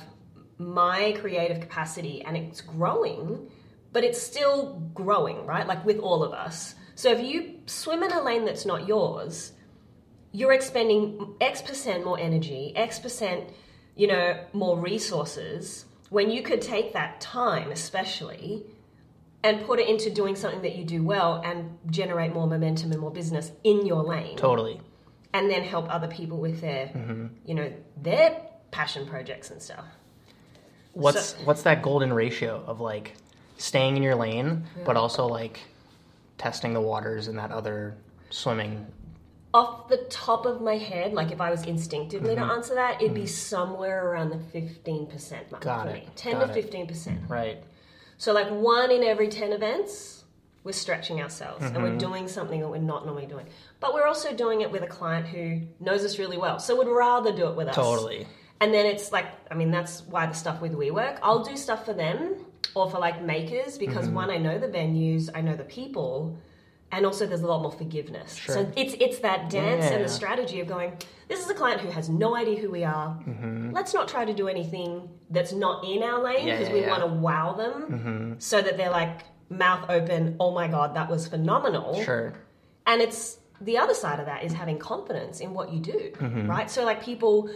my 0.59 1.17
creative 1.21 1.61
capacity 1.61 2.23
and 2.23 2.37
it's 2.37 2.61
growing, 2.61 3.51
but 3.93 4.05
it's 4.05 4.21
still 4.21 4.81
growing, 4.95 5.47
right? 5.47 5.67
Like 5.67 5.85
with 5.85 5.99
all 5.99 6.23
of 6.23 6.33
us. 6.33 6.75
So 6.95 7.11
if 7.13 7.21
you 7.25 7.61
swim 7.67 8.03
in 8.03 8.13
a 8.13 8.23
lane 8.23 8.45
that's 8.45 8.65
not 8.67 8.87
yours, 8.87 9.53
you're 10.33 10.53
expending 10.53 11.35
X 11.41 11.63
percent 11.63 12.05
more 12.05 12.19
energy, 12.19 12.73
X 12.77 12.99
percent, 12.99 13.51
you 13.95 14.07
know, 14.07 14.39
more 14.53 14.79
resources 14.79 15.87
when 16.11 16.31
you 16.31 16.43
could 16.43 16.61
take 16.63 16.93
that 16.93 17.21
time, 17.21 17.71
especially, 17.73 18.65
and 19.43 19.65
put 19.65 19.79
it 19.81 19.89
into 19.89 20.11
doing 20.11 20.37
something 20.37 20.63
that 20.63 20.77
you 20.77 20.85
do 20.85 21.03
well 21.03 21.41
and 21.45 21.79
generate 21.91 22.33
more 22.33 22.47
momentum 22.47 22.93
and 22.93 23.01
more 23.01 23.11
business 23.11 23.51
in 23.65 23.87
your 23.87 24.03
lane 24.03 24.37
Totally. 24.37 24.81
and 25.33 25.51
then 25.51 25.63
help 25.63 25.87
other 25.93 26.09
people 26.09 26.39
with 26.39 26.61
their, 26.61 26.87
Mm-hmm. 26.89 27.27
you 27.45 27.55
know, 27.55 27.73
their 28.01 28.41
passion 28.71 29.07
projects 29.07 29.51
and 29.51 29.61
stuff. 29.63 29.85
What's 30.93 31.27
So- 31.31 31.37
what's 31.45 31.63
that 31.63 31.83
golden 31.83 32.13
ratio 32.13 32.63
of 32.67 32.81
like 32.81 33.15
staying 33.59 33.97
in 33.97 34.03
your 34.03 34.15
lane, 34.15 34.65
but 34.85 34.97
also 34.97 35.27
like 35.27 35.61
testing 36.39 36.73
the 36.75 36.81
waters 36.81 37.29
in 37.29 37.37
that 37.37 37.51
other 37.51 37.95
swimming? 38.31 38.87
Off 39.55 39.89
the 39.89 39.97
top 40.11 40.45
of 40.45 40.61
my 40.61 40.77
head, 40.77 41.15
like 41.15 41.31
if 41.33 41.41
I 41.41 41.51
was 41.51 41.63
instinctively 41.65 42.35
Mm-hmm. 42.35 42.47
to 42.49 42.55
answer 42.55 42.75
that, 42.75 43.01
it'd 43.01 43.15
be 43.15 43.27
somewhere 43.27 44.11
around 44.11 44.29
the 44.31 44.37
15% 44.37 45.51
mark 45.51 45.63
Got 45.65 45.85
for 45.89 45.95
it. 45.95 46.05
me. 46.05 46.09
10 46.17 46.33
Got 46.41 46.53
to 46.53 46.63
15%. 46.63 47.29
Right. 47.29 47.63
So, 48.19 48.33
like 48.33 48.49
one 48.51 48.91
in 48.91 49.03
every 49.03 49.29
10 49.29 49.53
events, 49.53 50.25
we're 50.65 50.73
stretching 50.73 51.23
ourselves 51.23 51.65
and 51.65 51.75
Mm-hmm. 51.75 51.83
we're 51.85 51.97
doing 51.99 52.29
something 52.29 52.61
that 52.61 52.69
we're 52.69 52.79
not 52.79 53.07
normally 53.07 53.27
doing. 53.27 53.47
But 53.81 53.95
we're 53.95 54.07
also 54.07 54.35
doing 54.35 54.61
it 54.63 54.71
with 54.71 54.83
a 54.83 54.87
client 54.87 55.27
who 55.27 55.63
knows 55.81 56.05
us 56.05 56.19
really 56.19 56.37
well. 56.37 56.59
So, 56.59 56.77
would 56.77 56.89
rather 56.89 57.33
do 57.35 57.47
it 57.49 57.57
with 57.57 57.69
us. 57.69 57.75
Totally. 57.75 58.27
And 58.61 58.73
then 58.75 58.85
it's 58.87 59.13
like, 59.13 59.27
I 59.51 59.55
mean, 59.55 59.71
that's 59.71 60.03
why 60.03 60.27
the 60.27 60.33
stuff 60.35 60.61
with 60.63 60.73
WeWork, 60.73 61.19
I'll 61.23 61.45
do 61.45 61.57
stuff 61.57 61.85
for 61.85 61.93
them 61.93 62.37
or 62.75 62.91
for 62.91 62.99
like 62.99 63.23
makers 63.23 63.79
because 63.79 64.07
Mm-hmm. 64.07 64.15
one, 64.15 64.31
I 64.31 64.39
know 64.39 64.59
the 64.59 64.69
venues, 64.69 65.29
I 65.35 65.41
know 65.41 65.57
the 65.57 65.65
people, 65.65 66.37
and 66.93 67.05
also 67.05 67.27
there's 67.27 67.43
a 67.43 67.47
lot 67.47 67.63
more 67.63 67.73
forgiveness. 67.73 68.35
Sure. 68.37 68.55
So 68.55 68.73
it's 68.77 68.95
it's 69.01 69.19
that 69.21 69.51
dance 69.51 69.85
and 69.87 70.05
the 70.05 70.09
strategy 70.09 70.61
of 70.61 70.69
going, 70.69 70.93
this 71.29 71.41
is 71.45 71.51
a 71.51 71.55
client 71.55 71.81
who 71.81 71.91
has 71.91 72.09
no 72.09 72.37
idea 72.37 72.61
who 72.61 72.71
we 72.71 72.85
are. 72.85 73.19
Let's 73.73 73.93
not 73.95 74.09
try 74.09 74.25
to 74.25 74.33
do 74.35 74.49
anything 74.49 75.09
that's 75.31 75.53
not 75.53 75.85
in 75.85 76.03
our 76.03 76.23
lane 76.23 76.37
Mm-hmm. 76.39 76.49
Yeah, 76.49 76.55
because 76.59 76.69
yeah, 76.69 76.75
we 76.75 76.81
yeah. 76.83 76.91
want 76.91 77.03
to 77.03 77.09
wow 77.09 77.53
them 77.55 78.37
so 78.39 78.63
that 78.63 78.77
they're 78.77 78.91
like 78.91 79.23
mouth 79.51 79.89
open, 79.91 80.37
oh 80.41 80.53
my 80.55 80.69
god, 80.69 80.95
that 80.97 81.09
was 81.11 81.27
phenomenal. 81.27 82.03
Sure. 82.05 82.35
And 82.87 83.01
it's 83.03 83.39
the 83.61 83.79
other 83.79 83.95
side 83.95 84.21
of 84.21 84.27
that 84.27 84.45
is 84.45 84.53
having 84.53 84.79
confidence 84.79 85.41
in 85.41 85.55
what 85.55 85.73
you 85.73 85.81
do, 85.81 86.13
Mm-hmm. 86.17 86.49
right? 86.49 86.71
So, 86.71 86.85
like, 86.85 87.03
people, 87.03 87.49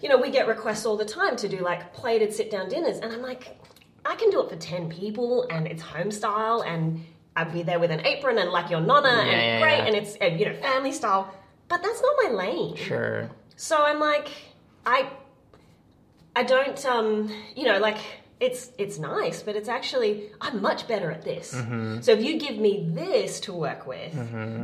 you 0.00 0.08
know, 0.08 0.16
we 0.18 0.30
get 0.30 0.46
requests 0.48 0.84
all 0.84 0.96
the 0.96 1.04
time 1.04 1.36
to 1.36 1.48
do 1.48 1.58
like 1.58 1.92
plated 1.94 2.32
sit 2.32 2.50
down 2.50 2.68
dinners, 2.68 2.98
and 2.98 3.12
I'm 3.12 3.22
like, 3.22 3.57
I 4.08 4.14
can 4.16 4.30
do 4.30 4.42
it 4.42 4.48
for 4.48 4.56
10 4.56 4.88
people, 4.88 5.46
and 5.50 5.66
it's 5.66 5.82
home 5.82 6.10
style, 6.10 6.62
and 6.62 7.04
I'd 7.36 7.52
be 7.52 7.62
there 7.62 7.78
with 7.78 7.90
an 7.90 8.04
apron 8.06 8.38
and 8.38 8.50
like 8.50 8.70
your 8.70 8.80
nonna, 8.80 9.08
and 9.08 9.30
yeah, 9.30 9.60
great, 9.60 9.78
yeah. 9.78 9.84
and 9.84 9.94
it's, 9.94 10.16
uh, 10.22 10.26
you 10.26 10.46
know, 10.46 10.54
family 10.54 10.92
style, 10.92 11.32
but 11.68 11.82
that's 11.82 12.00
not 12.00 12.14
my 12.24 12.30
lane. 12.30 12.74
Sure. 12.76 13.30
So 13.56 13.84
I'm 13.84 14.00
like, 14.00 14.28
I, 14.86 15.10
I 16.34 16.42
don't, 16.42 16.82
um, 16.86 17.30
you 17.54 17.64
know, 17.64 17.78
like 17.78 17.98
it's 18.40 18.70
it's 18.78 18.98
nice, 18.98 19.42
but 19.42 19.56
it's 19.56 19.68
actually 19.68 20.30
I'm 20.40 20.62
much 20.62 20.86
better 20.86 21.10
at 21.10 21.22
this. 21.22 21.50
So 21.50 22.12
if 22.12 22.22
you 22.22 22.38
give 22.38 22.56
me 22.56 22.88
this 22.94 23.40
to 23.40 23.52
work 23.52 23.86
with, 23.86 24.16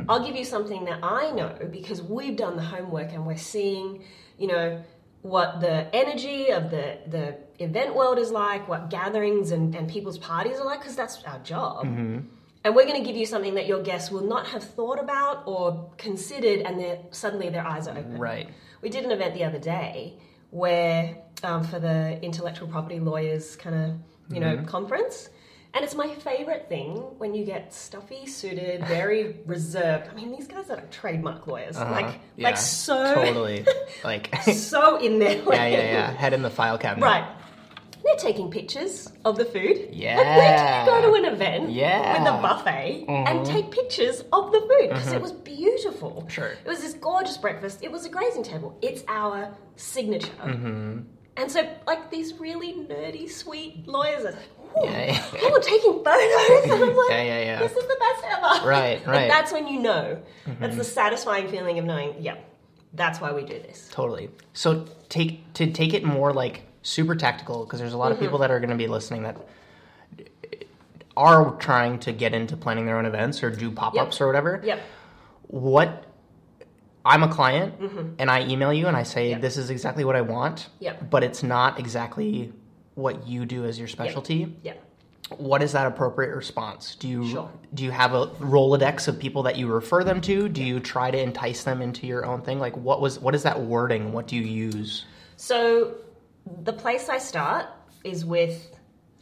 I'll 0.07 0.25
give 0.25 0.35
you 0.35 0.45
something 0.45 0.85
that 0.85 0.99
I 1.03 1.31
know 1.31 1.55
because 1.71 2.01
we've 2.01 2.37
done 2.37 2.55
the 2.55 2.63
homework 2.63 3.11
and 3.11 3.27
we're 3.27 3.35
seeing, 3.37 4.03
you 4.37 4.47
know, 4.47 4.81
what 5.23 5.59
the 5.59 5.93
energy 5.93 6.51
of 6.51 6.71
the 6.71 6.99
the 7.07 7.37
event 7.59 7.95
world 7.95 8.17
is 8.19 8.31
like, 8.31 8.67
what 8.67 8.89
gatherings 8.89 9.51
and, 9.51 9.73
and 9.75 9.89
people's 9.89 10.17
parties 10.17 10.57
are 10.59 10.65
like, 10.65 10.79
because 10.79 10.95
that's 10.95 11.23
our 11.23 11.39
job. 11.39 11.83
And 11.85 12.73
we're 12.75 12.85
going 12.85 12.99
to 13.01 13.05
give 13.07 13.15
you 13.15 13.27
something 13.27 13.53
that 13.55 13.67
your 13.67 13.83
guests 13.83 14.09
will 14.09 14.23
not 14.25 14.47
have 14.47 14.63
thought 14.63 14.99
about 14.99 15.43
or 15.45 15.91
considered, 15.97 16.61
and 16.61 16.79
then 16.79 16.97
suddenly 17.11 17.49
their 17.49 17.65
eyes 17.65 17.87
are 17.87 17.95
open. 17.97 18.17
Right. 18.17 18.49
We 18.81 18.89
did 18.89 19.05
an 19.05 19.11
event 19.11 19.35
the 19.35 19.43
other 19.43 19.59
day 19.59 20.17
where, 20.49 21.17
um, 21.43 21.63
for 21.63 21.79
the 21.79 22.19
intellectual 22.23 22.67
property 22.67 22.99
lawyers 22.99 23.55
kind 23.55 23.75
of, 23.75 24.33
you 24.33 24.39
know, 24.39 24.55
Mm-hmm. 24.55 24.65
conference. 24.65 25.29
And 25.75 25.83
it's 25.83 25.93
my 25.93 26.07
favorite 26.07 26.69
thing 26.69 26.95
when 27.17 27.35
you 27.35 27.43
get 27.43 27.73
stuffy, 27.73 28.25
suited, 28.25 28.85
very 28.85 29.35
reserved. 29.45 30.07
I 30.09 30.15
mean, 30.15 30.31
these 30.31 30.47
guys 30.47 30.69
are 30.69 30.75
like 30.77 30.89
trademark 30.89 31.45
lawyers, 31.47 31.75
Uh-huh. 31.75 31.91
like 31.91 32.19
Yeah. 32.37 32.47
like 32.47 32.57
so 32.57 33.13
Totally. 33.13 33.65
Like. 34.03 34.33
so 34.43 34.97
in 34.97 35.19
their 35.19 35.35
yeah, 35.51 35.67
yeah, 35.67 35.67
yeah. 35.67 36.11
Head 36.13 36.31
in 36.33 36.41
the 36.43 36.49
file 36.49 36.77
cabinet. 36.77 37.05
Right. 37.05 37.25
They're 38.05 38.15
taking 38.17 38.51
pictures 38.51 39.11
of 39.25 39.35
the 39.35 39.45
food. 39.45 39.89
Yeah. 39.91 40.15
Like, 40.25 40.37
when 40.37 40.57
do 40.85 40.91
you 40.91 41.01
go 41.01 41.11
to 41.11 41.27
an 41.27 41.33
event 41.33 41.71
Yeah. 41.71 42.19
with 42.21 42.27
a 42.29 42.41
buffet 42.41 43.05
and 43.07 43.45
take 43.45 43.71
pictures 43.71 44.21
of 44.31 44.51
the 44.51 44.59
food? 44.61 44.89
Because 44.89 45.11
it 45.11 45.21
was 45.21 45.31
beautiful. 45.31 46.25
Sure. 46.29 46.49
It 46.63 46.67
was 46.67 46.81
this 46.81 46.93
gorgeous 46.93 47.37
breakfast. 47.37 47.79
It 47.83 47.91
was 47.91 48.05
a 48.05 48.09
grazing 48.09 48.43
table. 48.43 48.77
It's 48.81 49.03
our 49.07 49.55
signature. 49.75 50.31
Mm-hmm. 50.43 50.99
And 51.37 51.51
so, 51.51 51.67
like, 51.87 52.09
these 52.11 52.35
really 52.39 52.73
nerdy, 52.73 53.29
sweet 53.29 53.87
lawyers 53.87 54.23
are 54.23 54.31
like, 54.31 54.39
Yeah, 54.83 55.05
yeah. 55.13 55.25
people 55.31 55.59
taking 55.59 56.03
photos. 56.03 56.63
And 56.63 56.71
I'm 56.83 56.95
like, 56.95 57.09
Yeah, 57.09 57.23
yeah, 57.23 57.39
yeah. 57.41 57.59
this 57.59 57.71
is 57.71 57.83
the 57.87 57.97
best 57.99 58.23
ever. 58.29 58.67
Right, 58.69 58.99
And 58.99 59.07
right. 59.07 59.19
Mm-hmm. 59.21 59.29
that's 59.29 59.51
when 59.51 59.67
you 59.67 59.79
know. 59.81 60.21
That's 60.59 60.77
the 60.77 60.83
satisfying 60.83 61.47
feeling 61.49 61.79
of 61.79 61.85
knowing, 61.85 62.15
yeah, 62.19 62.35
that's 62.93 63.19
why 63.19 63.33
we 63.33 63.41
do 63.43 63.59
this. 63.59 63.89
Totally. 63.91 64.29
So 64.53 64.85
take 65.09 65.53
to 65.55 65.71
take 65.71 65.93
it 65.93 66.03
more 66.05 66.31
like 66.31 66.61
super 66.85 67.15
tactical 67.15 67.65
because 67.65 67.79
there's 67.79 67.93
a 67.93 67.97
lot 67.97 68.11
of 68.11 68.17
Mm-hmm. 68.17 68.25
people 68.27 68.39
that 68.39 68.51
are 68.51 68.59
going 68.59 68.69
to 68.69 68.75
be 68.75 68.87
listening 68.87 69.23
that 69.23 69.37
are 71.17 71.55
trying 71.55 71.99
to 71.99 72.11
get 72.11 72.33
into 72.33 72.57
planning 72.57 72.85
their 72.85 72.97
own 72.97 73.05
events 73.05 73.41
or 73.43 73.49
do 73.49 73.71
pop-ups 73.71 74.15
Yep. 74.17 74.21
or 74.21 74.27
whatever. 74.27 74.61
Yep. 74.63 74.79
What 75.47 76.03
I'm 77.05 77.23
a 77.23 77.27
client 77.29 77.75
and 78.19 78.29
I 78.29 78.41
email 78.45 78.73
you 78.73 78.87
and 78.87 78.97
I 78.97 79.03
say 79.03 79.25
Mm-hmm. 79.25 79.31
Yep. 79.33 79.41
this 79.41 79.57
is 79.57 79.69
exactly 79.69 80.03
what 80.03 80.15
I 80.15 80.21
want. 80.21 80.69
Yep. 80.79 81.09
But 81.09 81.23
it's 81.23 81.41
not 81.43 81.79
exactly 81.79 82.51
what 82.95 83.27
you 83.27 83.45
do 83.45 83.65
as 83.65 83.77
your 83.79 83.87
specialty. 83.87 84.55
Yeah. 84.63 84.73
What 85.37 85.63
is 85.63 85.71
that 85.71 85.87
appropriate 85.87 86.35
response? 86.35 86.95
Do 86.95 87.07
you 87.07 87.27
Sure. 87.29 87.49
do 87.73 87.83
you 87.83 87.91
have 87.91 88.13
a 88.13 88.27
Rolodex 88.27 89.07
of 89.07 89.17
people 89.17 89.43
that 89.43 89.55
you 89.57 89.67
refer 89.67 90.03
them 90.03 90.21
to? 90.21 90.47
Do 90.49 90.63
you 90.63 90.79
try 90.79 91.09
to 91.11 91.17
entice 91.19 91.63
them 91.63 91.81
into 91.81 92.05
your 92.05 92.25
own 92.25 92.41
thing? 92.41 92.59
Like 92.59 92.75
what 92.77 93.01
was 93.01 93.19
what 93.19 93.33
is 93.33 93.43
that 93.43 93.59
wording? 93.61 94.11
What 94.13 94.27
do 94.27 94.35
you 94.35 94.43
use? 94.43 95.05
So 95.37 95.95
the 96.63 96.73
place 96.73 97.09
I 97.09 97.17
start 97.17 97.67
is 98.03 98.25
with 98.25 98.77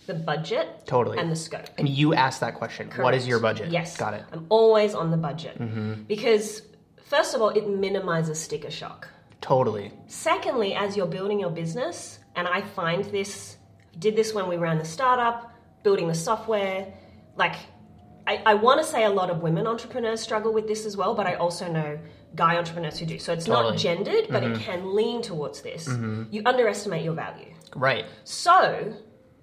the 0.05 0.13
budget 0.13 0.85
Totally. 0.85 1.17
and 1.17 1.31
the 1.31 1.35
scope. 1.35 1.67
And 1.77 1.87
you 1.87 2.13
ask 2.13 2.39
that 2.41 2.55
question. 2.55 2.89
What 2.97 3.13
is 3.13 3.27
your 3.27 3.39
budget? 3.39 3.71
Yes. 3.71 3.95
Got 3.95 4.13
it. 4.15 4.23
Mm-hmm. 4.23 4.39
I'm 4.39 4.45
always 4.49 4.93
on 4.93 5.11
the 5.11 5.17
budget. 5.17 6.07
Because, 6.07 6.63
first 7.05 7.33
of 7.35 7.41
all, 7.41 7.49
it 7.49 7.69
minimizes 7.69 8.39
sticker 8.39 8.71
shock. 8.71 9.07
Totally. 9.39 9.91
Secondly, 10.07 10.73
as 10.73 10.97
you're 10.97 11.05
building 11.05 11.39
your 11.39 11.49
business, 11.49 12.19
and 12.35 12.47
I 12.47 12.61
find 12.61 13.03
this, 13.05 13.57
did 13.99 14.15
this 14.15 14.33
when 14.33 14.47
we 14.47 14.57
ran 14.57 14.77
the 14.77 14.85
startup, 14.85 15.51
building 15.83 16.07
the 16.07 16.15
software, 16.15 16.93
like, 17.35 17.55
I, 18.25 18.41
I 18.45 18.53
want 18.53 18.81
to 18.81 18.87
say 18.87 19.03
a 19.03 19.09
lot 19.09 19.29
of 19.29 19.41
women 19.41 19.67
entrepreneurs 19.67 20.21
struggle 20.21 20.53
with 20.53 20.67
this 20.67 20.85
as 20.85 20.95
well, 20.95 21.13
but 21.13 21.27
I 21.27 21.35
also 21.35 21.69
know 21.71 21.99
guy 22.35 22.57
entrepreneurs 22.57 22.99
who 22.99 23.05
do. 23.05 23.19
So 23.19 23.33
it's 23.33 23.45
Totally. 23.45 23.71
not 23.71 23.79
gendered, 23.79 24.27
but 24.29 24.43
it 24.43 24.53
mm-hmm. 24.53 24.61
can 24.61 24.95
lean 24.95 25.21
towards 25.21 25.61
this. 25.61 25.87
Mm-hmm. 25.87 26.23
You 26.31 26.41
underestimate 26.45 27.03
your 27.03 27.13
value. 27.13 27.53
Right. 27.75 28.05
So 28.23 28.93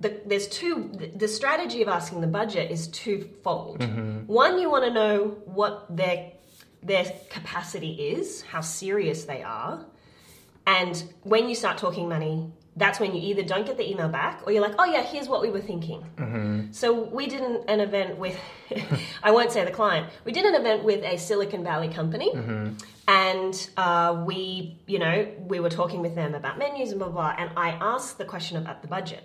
the, 0.00 0.20
there's 0.26 0.48
two. 0.48 0.90
The, 0.94 1.06
the 1.08 1.28
strategy 1.28 1.82
of 1.82 1.88
asking 1.88 2.20
the 2.20 2.26
budget 2.26 2.70
is 2.70 2.88
twofold. 2.88 3.80
Mm-hmm. 3.80 4.26
One, 4.26 4.58
you 4.58 4.70
want 4.70 4.84
to 4.84 4.92
know 4.92 5.38
what 5.44 5.94
their 5.94 6.32
their 6.82 7.04
capacity 7.28 7.92
is, 7.92 8.40
how 8.42 8.62
serious 8.62 9.24
they 9.24 9.42
are, 9.42 9.84
and 10.66 11.04
when 11.22 11.48
you 11.48 11.54
start 11.54 11.76
talking 11.76 12.08
money, 12.08 12.50
that's 12.80 12.98
when 12.98 13.14
you 13.14 13.20
either 13.30 13.42
don't 13.42 13.66
get 13.66 13.76
the 13.76 13.88
email 13.88 14.08
back 14.08 14.40
or 14.44 14.52
you're 14.52 14.62
like, 14.62 14.74
oh 14.78 14.84
yeah, 14.84 15.02
here's 15.02 15.28
what 15.28 15.40
we 15.42 15.50
were 15.50 15.60
thinking. 15.60 16.00
So 16.72 16.86
we 17.18 17.26
did 17.26 17.42
an, 17.42 17.62
an 17.68 17.80
event 17.80 18.18
with, 18.18 18.36
I 19.22 19.30
won't 19.30 19.52
say 19.52 19.64
the 19.64 19.70
client, 19.70 20.08
we 20.24 20.32
did 20.32 20.44
an 20.46 20.54
event 20.54 20.82
with 20.82 21.04
a 21.04 21.16
Silicon 21.18 21.62
Valley 21.62 21.88
company, 21.88 22.30
and 23.06 23.70
uh, 23.76 24.22
we, 24.26 24.78
you 24.86 24.98
know, 24.98 25.26
we 25.46 25.60
were 25.60 25.70
talking 25.70 26.00
with 26.00 26.14
them 26.14 26.34
about 26.34 26.58
menus 26.58 26.90
and 26.90 26.98
blah 27.00 27.08
blah. 27.10 27.34
And 27.38 27.50
I 27.56 27.70
asked 27.70 28.18
the 28.18 28.24
question 28.24 28.56
about 28.56 28.82
the 28.82 28.88
budget. 28.88 29.24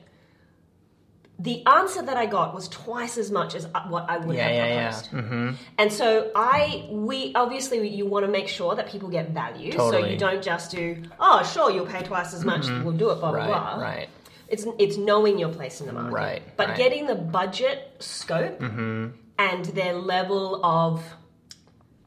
The 1.37 1.65
answer 1.65 2.01
that 2.01 2.15
I 2.15 2.27
got 2.27 2.55
was 2.55 2.69
twice 2.69 3.17
as 3.17 3.29
much 3.29 3.55
as 3.55 3.65
uh, 3.75 3.81
what 3.89 4.09
I 4.09 4.17
would 4.17 4.35
Yeah, 4.37 4.47
have 4.47 4.55
yeah, 4.55 4.65
yeah. 4.67 5.01
proposed. 5.01 5.27
hmm 5.27 5.49
And 5.77 5.91
so 5.91 6.31
I, 6.33 6.87
we 6.89 7.33
obviously 7.35 7.85
you 7.89 8.05
want 8.05 8.25
to 8.25 8.31
make 8.31 8.47
sure 8.47 8.73
that 8.75 8.87
people 8.89 9.09
get 9.09 9.31
value. 9.31 9.71
So 9.73 9.97
you 9.97 10.17
don't 10.17 10.41
just 10.41 10.71
do, 10.71 11.03
oh 11.19 11.43
sure, 11.43 11.69
you'll 11.71 11.87
pay 11.87 12.03
twice 12.03 12.33
as 12.33 12.45
much, 12.45 12.67
we'll 12.83 12.93
do 12.93 13.09
it, 13.11 13.15
blah 13.19 13.31
blah 13.31 13.39
Right. 13.39 13.47
blah. 13.47 13.75
Right. 13.81 14.09
It's 14.47 14.65
it's 14.79 14.95
knowing 14.97 15.37
your 15.37 15.49
place 15.49 15.81
in 15.81 15.87
the 15.87 15.93
market. 15.93 16.13
Right, 16.13 16.41
But 16.55 16.69
right. 16.69 16.77
getting 16.77 17.05
the 17.07 17.15
budget 17.15 17.95
scope 17.99 18.61
and 18.61 19.65
their 19.65 19.93
level 19.93 20.63
of, 20.63 21.03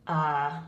uh, 0.06 0.60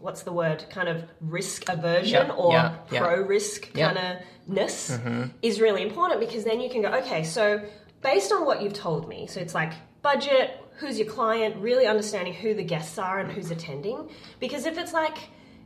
what's 0.00 0.22
the 0.22 0.32
word? 0.32 0.64
Kind 0.70 0.88
of 0.88 1.04
risk 1.20 1.68
aversion 1.68 2.26
Yeah, 2.28 2.32
or 2.34 2.52
yeah. 2.52 2.78
pro 2.90 3.20
risk 3.22 3.72
kind 3.74 3.98
of 3.98 4.16
ness 4.46 4.98
is 5.42 5.60
really 5.60 5.82
important 5.82 6.20
because 6.20 6.44
then 6.44 6.60
you 6.60 6.70
can 6.70 6.82
go, 6.82 6.88
okay, 6.88 7.24
so 7.24 7.60
based 8.02 8.32
on 8.32 8.44
what 8.44 8.62
you've 8.62 8.74
told 8.74 9.08
me, 9.08 9.26
so 9.26 9.40
it's 9.40 9.54
like 9.54 9.72
budget, 10.02 10.50
who's 10.78 10.98
your 10.98 11.08
client, 11.08 11.56
really 11.56 11.86
understanding 11.86 12.32
who 12.34 12.54
the 12.54 12.62
guests 12.62 12.98
are 12.98 13.18
and 13.18 13.30
who's 13.32 13.50
attending. 13.50 14.08
Because 14.38 14.64
if 14.66 14.78
it's 14.78 14.92
like, 14.92 15.18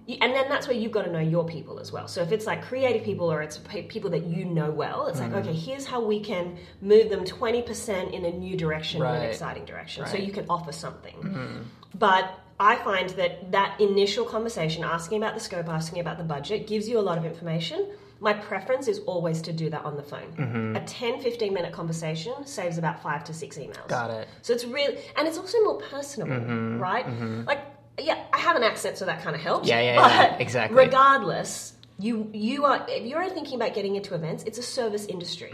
and 0.09 0.35
then 0.35 0.49
that's 0.49 0.67
where 0.67 0.77
you've 0.77 0.91
got 0.93 1.05
to 1.05 1.13
know 1.13 1.21
your 1.21 1.45
people 1.47 1.79
as 1.79 1.93
well. 1.93 2.09
So 2.09 2.23
if 2.23 2.33
it's 2.33 2.47
like 2.47 2.63
creative 2.63 3.05
people 3.05 3.31
or 3.31 3.41
it's 3.43 3.59
people 3.89 4.11
that 4.11 4.25
you 4.27 4.45
know 4.47 4.71
well, 4.71 5.07
it's 5.07 5.21
Mm-hmm. 5.21 5.35
like, 5.35 5.45
okay, 5.47 5.55
here's 5.55 5.87
how 5.87 6.01
we 6.03 6.19
can 6.21 6.57
move 6.81 7.09
them 7.11 7.25
20% 7.25 8.13
in 8.13 8.25
a 8.25 8.31
new 8.33 8.57
direction, 8.57 9.03
or 9.03 9.07
an 9.07 9.23
exciting 9.23 9.65
direction. 9.65 10.05
So 10.07 10.13
Right. 10.13 10.21
Mm-hmm. 10.21 10.27
you 10.27 10.33
can 10.33 10.47
offer 10.49 10.73
something. 10.73 11.69
But 11.95 12.39
I 12.59 12.77
find 12.77 13.11
that 13.11 13.53
that 13.53 13.81
initial 13.81 14.25
conversation, 14.25 14.83
asking 14.83 15.19
about 15.23 15.35
the 15.35 15.41
scope, 15.41 15.69
asking 15.69 16.01
about 16.01 16.17
the 16.19 16.25
budget, 16.25 16.67
gives 16.67 16.89
you 16.89 16.99
a 16.99 17.05
lot 17.09 17.19
of 17.19 17.25
information. 17.25 17.87
My 18.23 18.33
preference 18.33 18.87
is 18.87 19.01
always 19.01 19.43
to 19.43 19.53
do 19.53 19.69
that 19.71 19.85
on 19.85 19.97
the 19.97 20.03
phone. 20.03 20.33
Mm-hmm. 20.39 20.77
A 20.77 20.81
10, 20.87 21.21
15 21.21 21.53
minute 21.53 21.73
conversation 21.73 22.33
saves 22.47 22.79
about 22.79 23.03
five 23.03 23.25
to 23.25 23.35
six 23.35 23.59
emails. 23.59 23.89
Got 23.89 24.11
it. 24.13 24.29
So 24.43 24.53
it's 24.53 24.65
really, 24.65 24.99
and 25.17 25.27
it's 25.27 25.39
also 25.39 25.59
more 25.65 25.79
personable, 25.79 26.37
Mm-hmm. 26.37 26.79
right? 26.79 27.05
Like, 27.47 27.65
yeah, 27.99 28.23
I 28.33 28.39
have 28.39 28.55
an 28.55 28.63
accent, 28.63 28.97
so 28.97 29.05
that 29.07 29.23
kind 29.23 29.35
of 29.35 29.43
helps. 29.43 29.67
Yeah, 29.69 29.81
yeah, 29.81 29.97
yeah, 30.09 30.37
exactly. 30.39 30.79
Regardless, 30.79 31.75
you 31.99 32.31
you 32.33 32.65
are 32.65 32.87
if 32.89 33.05
you're 33.07 33.29
thinking 33.29 33.57
about 33.57 33.75
getting 33.75 33.97
into 33.97 34.15
events, 34.15 34.45
it's 34.45 34.59
a 34.59 34.63
service 34.63 35.05
industry. 35.07 35.51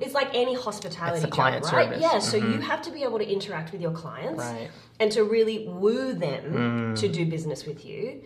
It's 0.00 0.14
like 0.14 0.30
any 0.34 0.54
hospitality 0.54 1.28
job, 1.30 1.38
right? 1.38 1.64
service. 1.64 2.00
Yeah, 2.00 2.18
so 2.18 2.38
you 2.38 2.60
have 2.60 2.80
to 2.82 2.90
be 2.90 3.02
able 3.04 3.18
to 3.18 3.28
interact 3.30 3.72
with 3.72 3.80
your 3.82 3.92
clients 3.92 4.42
Right. 4.42 4.70
and 5.00 5.12
to 5.12 5.22
really 5.22 5.68
woo 5.68 6.12
them 6.14 6.94
to 6.96 7.08
do 7.08 7.24
business 7.26 7.64
with 7.66 7.84
you. 7.84 8.22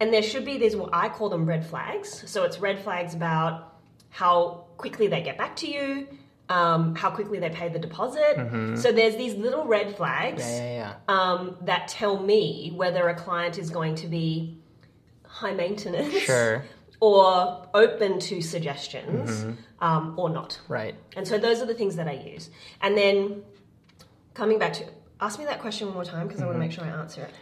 And 0.00 0.12
there 0.12 0.22
should 0.22 0.44
be 0.44 0.56
these 0.58 0.74
what 0.76 0.90
I 0.92 1.08
call 1.10 1.28
them 1.28 1.44
red 1.46 1.64
flags. 1.66 2.28
So 2.30 2.44
it's 2.44 2.58
red 2.58 2.78
flags 2.78 3.14
about 3.14 3.74
how 4.08 4.64
quickly 4.78 5.06
they 5.08 5.22
get 5.22 5.36
back 5.36 5.54
to 5.56 5.68
you, 5.70 6.08
um, 6.48 6.94
how 6.96 7.10
quickly 7.10 7.38
they 7.38 7.50
pay 7.50 7.68
the 7.68 7.78
deposit. 7.78 8.76
So 8.78 8.90
there's 8.92 9.16
these 9.16 9.34
little 9.34 9.66
red 9.66 9.94
flags 9.96 10.42
Yeah, 10.42 10.56
yeah, 10.64 10.94
yeah. 11.08 11.14
um, 11.22 11.56
that 11.62 11.86
tell 11.88 12.18
me 12.18 12.72
whether 12.74 13.08
a 13.08 13.14
client 13.14 13.58
is 13.58 13.68
going 13.70 13.94
to 13.96 14.06
be 14.08 14.58
high 15.26 15.52
maintenance 15.52 16.14
Sure. 16.14 16.64
or 17.00 17.68
open 17.74 18.18
to 18.20 18.40
suggestions 18.40 19.30
Mm-hmm. 19.30 19.84
um, 19.84 20.14
or 20.18 20.28
not. 20.30 20.58
Right. 20.66 20.94
And 21.16 21.28
so 21.28 21.38
those 21.38 21.60
are 21.62 21.66
the 21.66 21.74
things 21.74 21.96
that 21.96 22.08
I 22.08 22.14
use. 22.14 22.50
And 22.80 22.96
then 22.96 23.42
coming 24.34 24.58
back 24.58 24.72
to 24.74 24.84
ask 25.20 25.38
me 25.38 25.44
that 25.44 25.60
question 25.60 25.86
one 25.88 25.94
more 25.94 26.04
time 26.04 26.26
because 26.26 26.42
I 26.42 26.46
want 26.46 26.58
Mm-hmm. 26.58 26.62
to 26.62 26.68
make 26.68 26.72
sure 26.76 26.84
I 26.84 27.00
answer 27.00 27.22
it. 27.24 27.34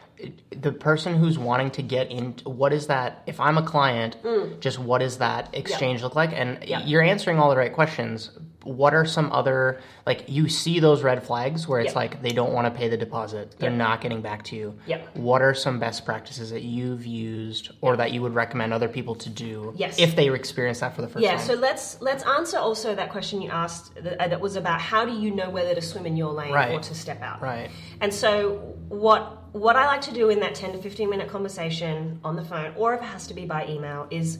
The 0.51 0.73
person 0.73 1.15
who's 1.17 1.39
wanting 1.39 1.71
to 1.73 1.83
get 1.83 2.11
in 2.11 2.33
what 2.45 2.73
is 2.73 2.89
that 2.89 3.23
if 3.27 3.39
i'm 3.41 3.57
a 3.59 3.63
client 3.63 4.17
just 4.61 4.79
what 4.79 4.99
does 4.99 5.19
that 5.19 5.49
exchange 5.55 6.03
look 6.03 6.15
like 6.17 6.33
and 6.33 6.59
Mm. 6.59 6.69
Yeah. 6.69 6.85
you're 6.85 7.03
answering 7.03 7.39
all 7.39 7.51
the 7.51 7.57
right 7.57 7.73
questions 7.73 8.31
what 8.65 8.93
are 8.93 9.05
some 9.07 9.31
other 9.33 9.81
like 10.05 10.25
you 10.27 10.49
see 10.49 10.81
those 10.81 11.03
red 11.03 11.23
flags 11.23 11.69
where 11.69 11.81
it's 11.81 11.93
Yeah. 11.93 11.99
like 12.01 12.23
they 12.23 12.33
don't 12.33 12.53
want 12.53 12.67
to 12.67 12.77
pay 12.77 12.89
the 12.89 12.97
deposit 12.97 13.55
they're 13.59 13.71
not 13.71 14.01
getting 14.01 14.21
back 14.21 14.43
to 14.45 14.57
you 14.57 14.75
what 15.15 15.41
are 15.43 15.55
some 15.55 15.79
best 15.79 16.05
practices 16.05 16.51
that 16.51 16.63
you've 16.63 17.07
used 17.07 17.71
or 17.81 17.97
that 17.97 18.11
you 18.13 18.21
would 18.23 18.35
recommend 18.35 18.73
other 18.75 18.89
people 18.89 19.15
to 19.17 19.29
do 19.31 19.73
Yes. 19.77 19.99
if 20.01 20.17
they 20.17 20.29
experience 20.35 20.81
that 20.81 20.95
for 20.97 21.03
the 21.03 21.09
first 21.09 21.25
time 21.25 21.37
Yeah, 21.37 21.41
so 21.41 21.55
let's 21.55 22.01
let's 22.01 22.25
answer 22.25 22.59
also 22.59 22.95
that 22.97 23.11
question 23.11 23.41
you 23.41 23.51
asked 23.51 23.95
that, 24.03 24.21
uh, 24.21 24.29
that 24.29 24.41
was 24.41 24.57
about 24.57 24.81
how 24.81 25.05
do 25.05 25.13
you 25.13 25.31
know 25.31 25.49
whether 25.51 25.75
to 25.75 25.81
swim 25.83 26.05
in 26.07 26.17
your 26.17 26.33
lane 26.33 26.53
Right. 26.53 26.73
or 26.75 26.81
to 26.81 26.95
step 26.95 27.23
out. 27.23 27.41
Right. 27.41 27.71
And 28.01 28.13
so 28.13 28.75
what 28.89 29.38
what 29.52 29.76
I 29.76 29.87
like 29.87 30.00
to 30.02 30.12
do 30.12 30.28
in 30.31 30.40
that 30.40 30.55
10 30.55 30.73
to 30.73 30.78
15 30.78 31.09
minute 31.09 31.28
conversation 31.28 32.21
on 32.25 32.37
the 32.37 32.45
phone 32.45 32.73
or 32.76 32.95
if 32.95 33.00
it 33.00 33.05
has 33.07 33.26
to 33.28 33.35
be 33.35 33.47
by 33.47 33.67
email 33.67 34.07
is 34.11 34.38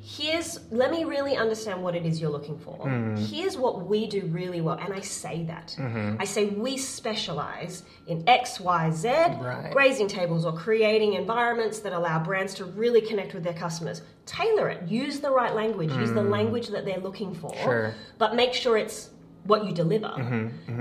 here's 0.00 0.60
let 0.70 0.90
me 0.90 1.04
really 1.04 1.34
understand 1.34 1.82
what 1.82 1.94
it 1.96 2.04
is 2.04 2.20
you're 2.20 2.30
looking 2.30 2.58
for. 2.58 2.76
Hmm. 2.76 3.16
Here's 3.16 3.56
what 3.56 3.86
we 3.86 4.06
do 4.06 4.26
really 4.26 4.60
well 4.60 4.78
and 4.78 4.92
I 4.92 5.00
say 5.00 5.44
that. 5.44 5.74
Mm-hmm. 5.78 6.16
I 6.20 6.24
say 6.24 6.46
we 6.46 6.76
specialize 6.76 7.84
in 8.06 8.22
X, 8.28 8.60
Y, 8.60 8.90
Z 8.90 9.08
Right. 9.08 9.70
grazing 9.72 10.08
tables 10.08 10.44
or 10.44 10.52
creating 10.52 11.14
environments 11.14 11.78
that 11.80 11.92
allow 11.94 12.18
brands 12.22 12.52
to 12.54 12.64
really 12.66 13.00
connect 13.00 13.32
with 13.34 13.44
their 13.44 13.54
customers. 13.54 14.02
Tailor 14.26 14.68
it. 14.68 14.88
Use 14.88 15.20
the 15.20 15.30
right 15.30 15.54
language. 15.54 15.92
Use 15.92 16.12
the 16.12 16.22
language 16.22 16.68
that 16.68 16.84
they're 16.84 17.00
looking 17.00 17.34
for. 17.34 17.50
Mm. 17.52 17.64
Sure. 17.64 17.82
Mm-hmm, 17.88 17.98
But 18.18 18.34
make 18.34 18.52
sure 18.52 18.76
it's 18.76 19.10
what 19.44 19.64
you 19.66 19.72
deliver. 19.72 20.06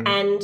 And 0.05 0.41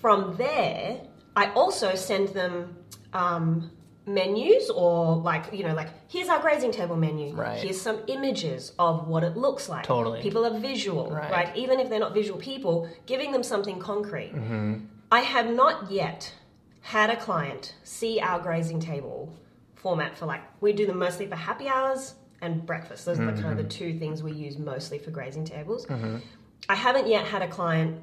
from 0.00 0.36
there, 0.36 1.00
I 1.36 1.50
also 1.52 1.94
send 1.94 2.28
them 2.28 2.76
um, 3.12 3.70
menus 4.06 4.70
or 4.70 5.16
like 5.16 5.52
you 5.52 5.62
know 5.62 5.74
like 5.74 5.88
here's 6.10 6.28
our 6.28 6.40
grazing 6.40 6.72
table 6.72 6.96
menu 6.96 7.34
Right. 7.34 7.58
here's 7.58 7.80
some 7.80 8.00
images 8.08 8.72
of 8.78 9.06
what 9.06 9.22
it 9.22 9.36
looks 9.36 9.68
like 9.68 9.84
Totally. 9.84 10.20
people 10.20 10.44
are 10.44 10.58
visual 10.58 11.10
Right. 11.10 11.30
right, 11.30 11.56
even 11.56 11.78
if 11.78 11.88
they're 11.90 12.00
not 12.00 12.14
visual 12.14 12.38
people 12.40 12.88
giving 13.06 13.30
them 13.30 13.42
something 13.42 13.78
concrete 13.78 14.32
Mm-hmm. 14.34 14.84
i 15.12 15.20
have 15.20 15.48
not 15.50 15.90
yet 15.92 16.32
had 16.80 17.10
a 17.10 17.16
client 17.16 17.74
see 17.84 18.18
our 18.20 18.40
grazing 18.40 18.80
table 18.80 19.32
format 19.76 20.16
for 20.16 20.26
like 20.26 20.42
we 20.60 20.72
do 20.72 20.86
them 20.86 20.98
mostly 20.98 21.26
for 21.26 21.36
happy 21.36 21.68
hours 21.68 22.14
and 22.40 22.64
breakfast 22.66 23.04
those 23.04 23.20
are 23.20 23.26
the 23.30 23.40
kind 23.40 23.52
of 23.52 23.58
the 23.58 23.70
two 23.70 23.96
things 23.98 24.22
we 24.22 24.32
use 24.32 24.58
mostly 24.58 24.98
for 24.98 25.10
grazing 25.10 25.44
tables 25.44 25.86
i 26.68 26.74
haven't 26.74 27.06
yet 27.06 27.24
had 27.26 27.42
a 27.42 27.48
client 27.48 28.00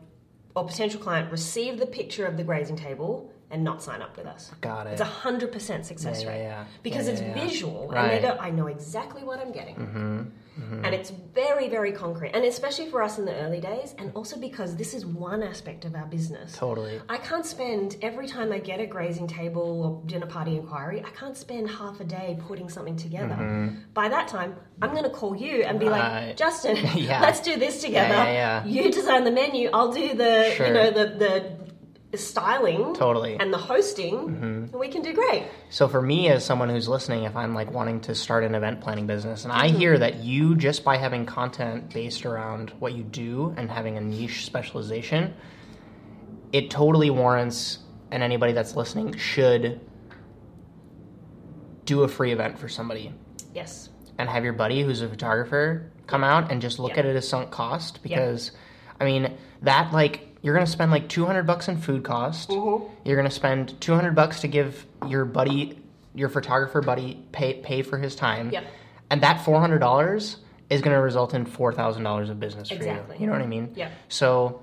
or 0.57 0.65
potential 0.65 0.99
client 0.99 1.31
receive 1.31 1.77
the 1.77 1.85
picture 1.85 2.25
of 2.25 2.35
the 2.35 2.43
grazing 2.43 2.75
table 2.75 3.31
and 3.49 3.63
not 3.63 3.81
sign 3.81 4.01
up 4.01 4.17
with 4.17 4.25
us 4.25 4.51
Got 4.61 4.87
it. 4.87 4.91
it's 4.91 5.01
a 5.01 5.05
hundred 5.05 5.51
percent 5.53 5.85
success 5.85 6.21
Yeah, 6.21 6.27
yeah, 6.29 6.33
rate 6.35 6.43
yeah. 6.43 6.63
because 6.83 7.05
Yeah, 7.07 7.13
it's 7.13 7.21
yeah, 7.21 7.27
yeah. 7.35 7.43
visual 7.45 7.87
Right. 7.87 8.11
Mm-hmm. 8.11 8.15
they 8.15 8.21
go, 8.29 8.37
"I 8.39 8.49
know 8.49 8.67
exactly 8.67 9.23
what 9.23 9.39
I'm 9.39 9.51
getting," 9.53 9.75
Mm-hmm. 9.75 10.83
and 10.85 10.93
it's 10.95 11.11
very, 11.11 11.69
very 11.69 11.91
concrete. 11.91 12.31
And 12.33 12.43
especially 12.43 12.89
for 12.89 13.03
us 13.03 13.19
in 13.19 13.25
the 13.25 13.35
early 13.43 13.59
days, 13.61 13.93
and 13.99 14.11
also 14.15 14.39
because 14.39 14.75
this 14.75 14.93
is 14.95 15.05
one 15.05 15.43
aspect 15.43 15.85
of 15.85 15.93
our 15.95 16.05
business. 16.07 16.57
Totally. 16.57 16.99
I 17.07 17.17
can't 17.17 17.45
spend 17.45 17.95
every 18.01 18.27
time 18.27 18.51
I 18.51 18.57
get 18.57 18.79
a 18.79 18.87
grazing 18.87 19.27
table 19.27 19.67
or 19.85 19.89
dinner 20.09 20.25
party 20.25 20.55
inquiry. 20.57 21.03
I 21.05 21.11
can't 21.11 21.37
spend 21.37 21.69
half 21.69 21.99
a 21.99 22.03
day 22.05 22.39
putting 22.47 22.69
something 22.69 22.97
together. 22.97 23.37
By 23.93 24.09
that 24.09 24.27
time, 24.27 24.55
I'm 24.81 24.91
going 24.91 25.03
to 25.03 25.09
call 25.21 25.35
you 25.35 25.61
and 25.63 25.79
be 25.79 25.85
Mm-hmm. 25.85 26.27
Like, 26.27 26.37
"Justin, 26.37 26.75
let's 27.07 27.39
do 27.39 27.55
this 27.55 27.79
together. 27.81 28.15
yeah, 28.15 28.31
yeah. 28.41 28.65
You 28.65 28.91
design 28.91 29.23
the 29.23 29.31
menu. 29.31 29.69
I'll 29.73 29.93
do 29.93 30.13
the, 30.15 30.51
Sure. 30.55 30.67
you 30.67 30.73
know, 30.73 30.89
the 30.91 31.05
the." 31.23 31.66
Styling 32.15 32.93
Totally. 32.95 33.31
Mm-hmm. 33.31 33.41
and 33.41 33.53
the 33.53 33.57
hosting 33.57 34.17
and 34.17 34.73
we 34.73 34.87
can 34.87 35.01
do 35.01 35.13
great 35.13 35.43
So 35.69 35.87
for 35.89 36.01
me, 36.01 36.29
as 36.29 36.45
someone 36.45 36.69
who's 36.69 36.87
listening, 36.87 37.23
if 37.23 37.35
I'm 37.35 37.53
like 37.53 37.69
wanting 37.71 37.99
to 38.01 38.15
start 38.15 38.43
an 38.45 38.55
event 38.55 38.79
planning 38.81 39.07
business, 39.07 39.43
and 39.43 39.51
Mm-hmm. 39.53 39.61
I 39.61 39.77
hear 39.77 39.97
that 39.97 40.15
you 40.23 40.55
just 40.55 40.83
by 40.85 40.97
having 40.97 41.25
content 41.25 41.93
based 41.93 42.25
around 42.25 42.69
what 42.79 42.93
you 42.93 43.03
do 43.03 43.53
and 43.57 43.69
having 43.69 43.97
a 43.97 44.01
niche 44.01 44.45
specialization, 44.45 45.33
it 46.53 46.69
totally 46.69 47.09
warrants, 47.09 47.79
and 48.09 48.23
anybody 48.23 48.53
that's 48.53 48.75
listening 48.77 49.15
should 49.17 49.81
do 51.85 52.03
a 52.03 52.07
free 52.07 52.31
event 52.31 52.57
for 52.57 52.67
somebody 52.67 53.13
yes 53.53 53.89
and 54.17 54.27
have 54.29 54.43
your 54.43 54.53
buddy 54.53 54.81
who's 54.83 55.01
a 55.01 55.07
photographer 55.07 55.91
come 56.05 56.23
out 56.23 56.51
and 56.51 56.61
just 56.61 56.79
look 56.79 56.91
Yeah. 56.93 56.99
at 56.99 57.05
it 57.05 57.15
as 57.15 57.27
sunk 57.27 57.51
cost 57.51 58.01
because 58.03 58.51
I 58.99 59.05
mean 59.05 59.37
that 59.61 59.93
like 59.93 60.26
you're 60.41 60.53
gonna 60.53 60.65
spend 60.67 60.91
like 60.91 61.09
200 61.09 61.43
bucks 61.43 61.67
in 61.67 61.77
food 61.77 62.03
cost. 62.03 62.49
Mm-hmm. 62.49 62.85
You're 63.05 63.17
gonna 63.17 63.31
spend 63.31 63.79
200 63.81 64.13
bucks 64.15 64.41
to 64.41 64.47
give 64.47 64.85
your 65.07 65.25
buddy, 65.25 65.79
your 66.13 66.29
photographer 66.29 66.81
buddy, 66.81 67.23
pay 67.31 67.55
pay 67.55 67.81
for 67.81 67.97
his 67.97 68.15
time. 68.15 68.51
Yep. 68.51 68.65
And 69.09 69.21
that 69.21 69.43
400 69.45 69.79
dollars 69.79 70.37
is 70.69 70.81
gonna 70.81 71.01
result 71.01 71.33
in 71.33 71.45
four 71.45 71.73
thousand 71.73 72.03
dollars 72.03 72.29
of 72.29 72.39
business 72.39 72.71
Exactly. 72.71 73.07
for 73.07 73.13
you. 73.15 73.21
You 73.21 73.27
know 73.27 73.33
what 73.33 73.41
I 73.41 73.47
mean? 73.47 73.71
Yep. 73.75 73.91
So 74.09 74.61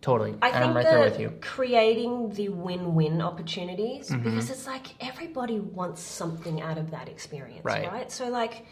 totally, 0.00 0.34
I 0.42 0.48
and 0.48 0.54
think 0.54 0.64
I'm 0.66 0.76
right 0.76 0.84
there 0.84 1.00
with 1.00 1.18
you. 1.18 1.32
creating 1.40 2.30
the 2.34 2.50
win-win 2.50 3.20
opportunities 3.20 4.10
Mm-hmm. 4.10 4.22
because 4.24 4.50
it's 4.50 4.66
like 4.66 4.86
everybody 5.04 5.58
wants 5.58 6.00
something 6.02 6.60
out 6.60 6.78
of 6.78 6.90
that 6.92 7.08
experience, 7.08 7.64
Right. 7.64 7.90
right? 7.90 8.12
So 8.12 8.28
like 8.28 8.64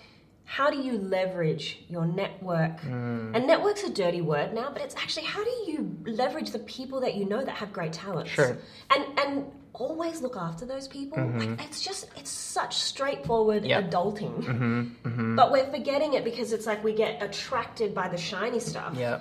how 0.49 0.71
do 0.71 0.79
you 0.79 0.97
leverage 0.99 1.85
your 1.88 2.07
network? 2.07 2.81
Mm. 2.83 3.35
And 3.35 3.47
network's 3.47 3.83
a 3.83 3.91
dirty 3.93 4.21
word 4.23 4.55
now, 4.55 4.71
but 4.73 4.81
it's 4.81 4.95
actually 4.97 5.26
how 5.26 5.43
do 5.45 5.50
you 5.67 5.97
leverage 6.07 6.50
the 6.53 6.61
people 6.61 7.00
that 7.00 7.15
you 7.17 7.25
know 7.26 7.45
that 7.45 7.57
have 7.57 7.73
great 7.73 7.93
talents? 7.93 8.31
Sure. 8.31 8.57
And 8.91 9.05
and 9.19 9.45
always 9.75 10.23
look 10.23 10.37
after 10.38 10.65
those 10.65 10.87
people. 10.88 11.19
Like 11.37 11.61
it's 11.67 11.83
just 11.83 12.09
it's 12.17 12.31
such 12.31 12.76
straightforward 12.76 13.62
Mm-hmm. 13.65 13.71
Yep. 13.71 13.91
adulting. 13.91 15.37
But 15.37 15.50
we're 15.53 15.71
forgetting 15.71 16.15
it 16.15 16.25
because 16.25 16.53
it's 16.55 16.65
like 16.67 16.83
we 16.83 16.95
get 16.95 17.23
attracted 17.23 17.93
by 17.95 18.09
the 18.09 18.17
shiny 18.17 18.61
stuff. 18.61 18.95
Yeah. 18.97 19.21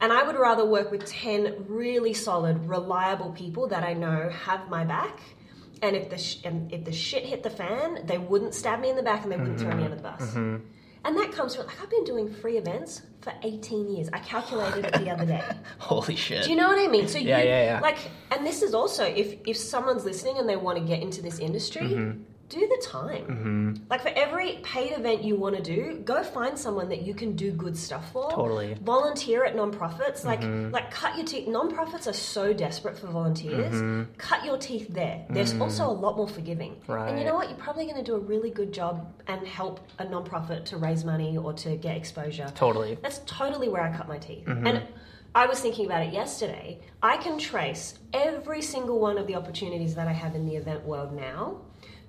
And 0.00 0.12
I 0.12 0.22
would 0.24 0.36
rather 0.36 0.66
work 0.66 0.90
with 0.90 1.06
10 1.06 1.66
really 1.68 2.12
solid, 2.12 2.66
reliable 2.68 3.30
people 3.30 3.68
that 3.68 3.84
I 3.84 3.94
know 3.94 4.28
have 4.28 4.68
my 4.68 4.84
back. 4.84 5.20
And 5.80 5.96
if 5.96 6.10
the, 6.10 6.18
sh- 6.18 6.38
and 6.44 6.72
if 6.72 6.84
the 6.84 6.92
shit 6.92 7.24
hit 7.24 7.42
the 7.42 7.50
fan, 7.50 8.00
they 8.04 8.18
wouldn't 8.18 8.54
stab 8.54 8.80
me 8.80 8.90
in 8.90 8.96
the 8.96 9.02
back 9.02 9.22
and 9.22 9.32
they 9.32 9.36
wouldn't 9.36 9.60
throw 9.60 9.74
me 9.74 9.84
under 9.84 9.96
the 9.96 10.02
bus. 10.02 10.34
And 11.04 11.16
that 11.18 11.32
comes 11.32 11.54
from, 11.54 11.66
like, 11.66 11.80
I've 11.82 11.90
been 11.90 12.04
doing 12.04 12.32
free 12.32 12.56
events 12.56 13.02
for 13.20 13.32
18 13.42 13.88
years. 13.94 14.08
I 14.12 14.18
calculated 14.20 14.86
it 14.86 14.92
the 14.94 15.10
other 15.10 15.26
day. 15.26 15.42
Holy 15.78 16.16
shit. 16.16 16.44
Do 16.44 16.50
you 16.50 16.56
know 16.56 16.68
what 16.68 16.78
I 16.78 16.88
mean? 16.88 17.08
So 17.08 17.18
Yeah, 17.18 17.40
you, 17.42 17.48
yeah, 17.48 17.64
yeah. 17.64 17.80
like, 17.80 17.98
and 18.30 18.46
this 18.46 18.62
is 18.62 18.72
also 18.74 19.04
if 19.04 19.36
if 19.46 19.56
someone's 19.56 20.04
listening 20.04 20.38
and 20.38 20.48
they 20.48 20.56
want 20.56 20.78
to 20.78 20.84
get 20.84 21.02
into 21.02 21.20
this 21.22 21.38
industry, 21.38 21.82
Mm-hmm. 21.82 22.22
Do 22.48 22.60
the 22.60 22.86
time. 22.86 23.86
Like 23.90 24.02
for 24.02 24.10
every 24.14 24.58
paid 24.62 24.92
event 24.92 25.24
you 25.24 25.36
want 25.36 25.56
to 25.56 25.62
do, 25.62 26.00
go 26.04 26.22
find 26.22 26.58
someone 26.58 26.88
that 26.90 27.02
you 27.02 27.14
can 27.14 27.34
do 27.36 27.50
good 27.52 27.76
stuff 27.76 28.12
for. 28.12 28.30
Totally. 28.30 28.74
Volunteer 28.82 29.44
at 29.44 29.56
nonprofits. 29.56 30.24
Like 30.24 30.40
Mm-hmm. 30.44 30.72
like 30.72 30.90
cut 30.90 31.16
your 31.16 31.24
teeth. 31.24 31.48
Nonprofits 31.48 32.06
are 32.06 32.12
so 32.12 32.52
desperate 32.52 32.98
for 32.98 33.06
volunteers. 33.06 33.72
Mm-hmm. 33.74 34.12
Cut 34.18 34.44
your 34.44 34.58
teeth 34.58 34.88
there. 34.90 35.24
There's 35.30 35.54
also 35.60 35.86
a 35.86 35.92
lot 35.92 36.16
more 36.16 36.28
forgiving. 36.28 36.76
Right. 36.86 37.08
And 37.08 37.18
you 37.18 37.24
know 37.24 37.34
what? 37.34 37.48
You're 37.48 37.58
probably 37.58 37.84
going 37.84 37.96
to 37.96 38.02
do 38.02 38.14
a 38.14 38.20
really 38.20 38.50
good 38.50 38.72
job 38.72 39.12
and 39.26 39.46
help 39.46 39.80
a 39.98 40.04
nonprofit 40.04 40.64
to 40.66 40.76
raise 40.76 41.04
money 41.04 41.36
or 41.38 41.52
to 41.54 41.76
get 41.76 41.96
exposure. 41.96 42.50
Totally. 42.54 42.98
That's 43.02 43.20
totally 43.26 43.68
where 43.68 43.82
I 43.82 43.96
cut 43.96 44.08
my 44.08 44.18
teeth. 44.18 44.44
Mm-hmm. 44.44 44.66
And 44.66 44.82
I 45.34 45.46
was 45.46 45.60
thinking 45.60 45.86
about 45.86 46.02
it 46.02 46.12
yesterday. 46.12 46.80
I 47.02 47.16
can 47.16 47.38
trace 47.38 47.98
every 48.12 48.62
single 48.62 49.00
one 49.00 49.18
of 49.18 49.26
the 49.26 49.34
opportunities 49.34 49.94
that 49.96 50.06
I 50.06 50.12
have 50.12 50.34
in 50.36 50.46
the 50.46 50.54
event 50.56 50.84
world 50.84 51.12
now 51.12 51.56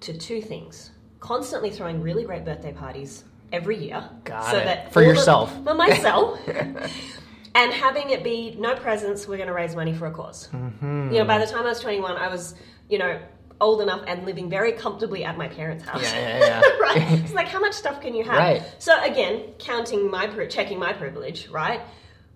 to 0.02 0.18
two 0.18 0.42
things. 0.42 0.92
Constantly 1.20 1.72
throwing 1.72 2.02
really 2.02 2.24
great 2.24 2.46
birthday 2.46 2.74
parties 2.74 3.24
every 3.52 3.78
year. 3.78 4.08
Got 4.24 4.56
it. 4.56 4.92
For 4.92 5.02
all 5.02 5.06
the- 5.06 5.08
yourself. 5.08 5.54
for 5.64 5.74
myself. 5.74 6.40
and 7.56 7.74
having 7.74 8.10
it 8.10 8.24
be 8.24 8.56
no 8.60 8.76
presents, 8.76 9.28
we're 9.28 9.38
going 9.38 9.48
to 9.48 9.54
raise 9.54 9.76
money 9.76 9.94
for 9.94 10.08
a 10.08 10.12
because 10.12 10.48
Mm-hmm. 10.54 11.12
You 11.12 11.20
know, 11.20 11.26
by 11.26 11.40
the 11.40 11.48
time 11.48 11.66
I 11.66 11.70
was 11.70 11.80
21, 11.80 12.18
I 12.18 12.28
was, 12.28 12.56
you 12.90 12.98
know, 12.98 13.20
old 13.62 13.82
enough 13.82 14.04
and 14.08 14.26
living 14.26 14.50
very 14.50 14.74
comfortably 14.74 15.24
at 15.24 15.38
my 15.38 15.48
parents' 15.48 15.86
house. 15.86 16.04
Yeah, 16.04 16.40
yeah, 16.40 16.62
yeah. 16.62 16.78
right? 16.82 17.20
It's 17.20 17.34
like 17.34 17.48
how 17.48 17.60
much 17.60 17.74
stuff 17.74 18.02
can 18.02 18.14
you 18.14 18.24
have? 18.24 18.38
Right. 18.38 18.64
So 18.80 19.02
again, 19.04 19.54
counting 19.60 20.12
my 20.12 20.28
checking 20.48 20.80
my 20.80 20.94
privilege, 20.94 21.48
right? 21.48 21.82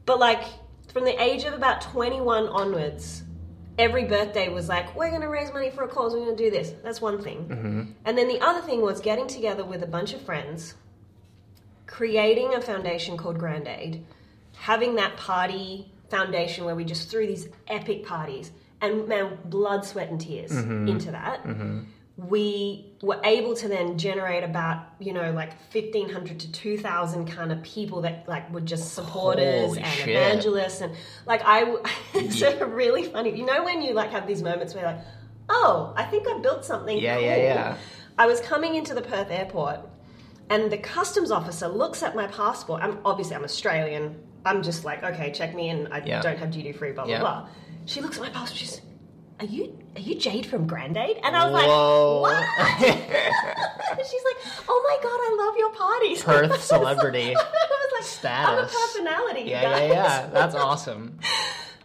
But 0.05 0.19
like 0.19 0.43
from 0.93 1.03
the 1.03 1.21
age 1.21 1.43
of 1.43 1.53
about 1.53 1.81
21 1.81 2.47
onwards, 2.47 3.23
every 3.79 4.03
birthday 4.03 4.49
was 4.49 4.67
like, 4.69 4.95
we're 4.95 5.09
going 5.09 5.21
to 5.21 5.29
raise 5.29 5.51
money 5.51 5.71
for 5.71 5.83
a 5.83 5.87
cause, 5.87 6.13
we're 6.13 6.25
going 6.25 6.37
to 6.37 6.43
do 6.43 6.51
this. 6.51 6.73
That's 6.83 7.01
one 7.01 7.21
thing. 7.21 7.47
Mm-hmm. 7.47 7.81
And 8.05 8.17
then 8.17 8.27
the 8.27 8.39
other 8.41 8.61
thing 8.61 8.81
was 8.81 8.99
getting 8.99 9.25
together 9.27 9.63
with 9.65 9.81
a 9.81 9.87
bunch 9.87 10.13
of 10.13 10.21
friends, 10.21 10.75
creating 11.87 12.53
a 12.53 12.61
foundation 12.61 13.17
called 13.17 13.39
Grand 13.39 13.67
Aid, 13.67 14.05
having 14.55 14.95
that 14.95 15.17
party 15.17 15.91
foundation 16.09 16.65
where 16.65 16.75
we 16.75 16.83
just 16.83 17.09
threw 17.09 17.25
these 17.25 17.47
epic 17.67 18.05
parties 18.05 18.51
and 18.81 19.07
man, 19.07 19.37
blood, 19.45 19.85
sweat, 19.85 20.09
and 20.09 20.21
tears 20.21 20.51
Mm-hmm. 20.51 20.87
into 20.87 21.11
that. 21.11 21.43
We 22.27 22.91
were 23.01 23.21
able 23.23 23.55
to 23.55 23.69
then 23.69 23.97
generate 23.97 24.43
about 24.43 24.83
you 24.99 25.13
know 25.13 25.31
like 25.31 25.57
fifteen 25.69 26.09
hundred 26.09 26.39
to 26.41 26.51
two 26.51 26.77
thousand 26.77 27.27
kind 27.27 27.51
of 27.51 27.63
people 27.63 28.01
that 28.01 28.27
like 28.27 28.51
were 28.51 28.59
just 28.59 28.93
supporters 28.93 29.67
Holy 29.67 29.79
and 29.79 29.87
shit. 29.87 30.09
evangelists 30.09 30.81
and 30.81 30.93
like 31.25 31.41
i 31.45 31.63
it's 32.13 32.41
really 32.61 33.03
funny. 33.05 33.37
You 33.37 33.45
know 33.45 33.63
when 33.63 33.81
you 33.81 33.93
like 33.93 34.09
have 34.11 34.27
these 34.27 34.41
moments 34.43 34.73
where 34.73 34.83
you're 34.83 34.93
like, 34.93 35.01
oh, 35.49 35.93
I 35.95 36.03
think 36.03 36.27
I 36.27 36.39
built 36.39 36.65
something. 36.65 36.97
Yeah, 36.97 37.15
cool. 37.15 37.23
yeah, 37.23 37.37
yeah. 37.37 37.77
I 38.17 38.25
was 38.25 38.41
coming 38.41 38.75
into 38.75 38.93
the 38.93 39.01
Perth 39.01 39.31
airport 39.31 39.79
and 40.49 40.69
the 40.69 40.77
customs 40.77 41.31
officer 41.31 41.69
looks 41.69 42.03
at 42.03 42.15
my 42.15 42.27
passport. 42.27 42.81
I'm 42.83 42.99
obviously 43.05 43.35
I'm 43.37 43.45
Australian. 43.45 44.21
I'm 44.45 44.61
just 44.61 44.83
like, 44.83 45.03
okay, 45.03 45.31
check 45.31 45.55
me 45.55 45.69
in. 45.69 45.87
I 45.91 46.03
Yeah. 46.03 46.21
don't 46.21 46.37
have 46.37 46.51
duty 46.51 46.73
free, 46.73 46.91
blah 46.91 47.05
blah 47.05 47.13
Yeah. 47.13 47.19
blah. 47.21 47.47
She 47.85 48.01
looks 48.01 48.17
at 48.17 48.23
my 48.23 48.29
passport. 48.29 48.57
She's, 48.57 48.81
are 49.39 49.45
you 49.45 49.77
are 49.95 50.01
you 50.01 50.15
Jade 50.15 50.45
from 50.45 50.67
Grand 50.67 50.97
Aid? 50.97 51.17
And 51.23 51.35
I 51.35 51.49
was 51.49 51.61
Whoa. 51.63 52.21
like, 52.21 52.33
what? 52.33 52.99
She's 54.09 54.23
like, 54.23 54.65
oh 54.67 54.81
my 54.87 54.97
god, 55.03 55.19
I 55.19 55.45
love 55.45 55.55
your 55.57 55.71
parties. 55.73 56.23
Perth 56.23 56.63
celebrity 56.73 57.35
I 57.35 58.01
was 58.01 58.23
like, 58.23 58.33
I'm 58.33 58.59
a 58.59 58.67
personality, 58.67 59.41
you 59.41 59.47
Yeah, 59.51 59.61
yeah, 59.61 59.79
guys. 59.79 59.91
yeah. 59.91 60.27
That's 60.31 60.55
awesome. 60.55 61.19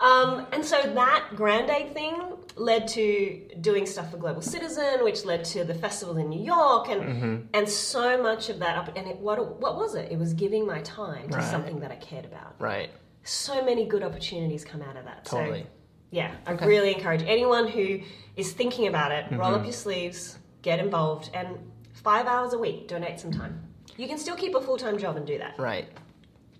Um, 0.00 0.46
and 0.52 0.64
so 0.64 0.80
that 0.94 1.28
Grand 1.34 1.70
Aid 1.70 1.94
thing 1.94 2.20
led 2.56 2.86
to 2.88 3.40
doing 3.60 3.86
stuff 3.86 4.10
for 4.10 4.16
Global 4.18 4.42
Citizen, 4.42 5.02
which 5.02 5.24
led 5.24 5.44
to 5.46 5.64
the 5.64 5.74
festival 5.74 6.16
in 6.18 6.28
New 6.28 6.42
York, 6.42 6.88
and 6.88 7.00
Mm-hmm. 7.02 7.36
and 7.54 7.68
so 7.68 8.22
much 8.22 8.48
of 8.50 8.58
that. 8.60 8.76
Up, 8.76 8.96
and 8.96 9.06
it, 9.08 9.16
what 9.18 9.60
what 9.60 9.76
was 9.76 9.94
it? 9.94 10.10
It 10.12 10.18
was 10.18 10.34
giving 10.34 10.66
my 10.66 10.80
time 10.82 11.28
to 11.30 11.38
Right. 11.38 11.50
something 11.50 11.80
that 11.80 11.90
I 11.90 11.96
cared 11.96 12.24
about. 12.26 12.54
Right. 12.58 12.90
So 13.22 13.64
many 13.64 13.86
good 13.86 14.02
opportunities 14.02 14.64
come 14.64 14.82
out 14.82 14.96
of 14.96 15.04
that. 15.06 15.24
Totally. 15.24 15.62
So, 15.62 15.66
yeah, 16.14 16.30
I 16.46 16.52
Okay. 16.52 16.66
really 16.66 16.94
encourage 16.94 17.22
anyone 17.22 17.66
who 17.66 18.00
is 18.36 18.52
thinking 18.52 18.86
about 18.86 19.10
it, 19.10 19.26
roll 19.32 19.40
Mm-hmm. 19.50 19.54
up 19.54 19.64
your 19.64 19.72
sleeves, 19.72 20.38
get 20.62 20.78
involved, 20.78 21.30
and 21.34 21.48
five 21.92 22.26
hours 22.26 22.52
a 22.52 22.58
week, 22.58 22.86
donate 22.88 23.18
some 23.18 23.32
time. 23.32 23.60
You 23.96 24.06
can 24.06 24.18
still 24.18 24.36
keep 24.36 24.54
a 24.54 24.60
full 24.60 24.76
time 24.76 24.96
job 24.98 25.16
and 25.16 25.26
do 25.26 25.38
that. 25.38 25.58
Right. 25.58 25.88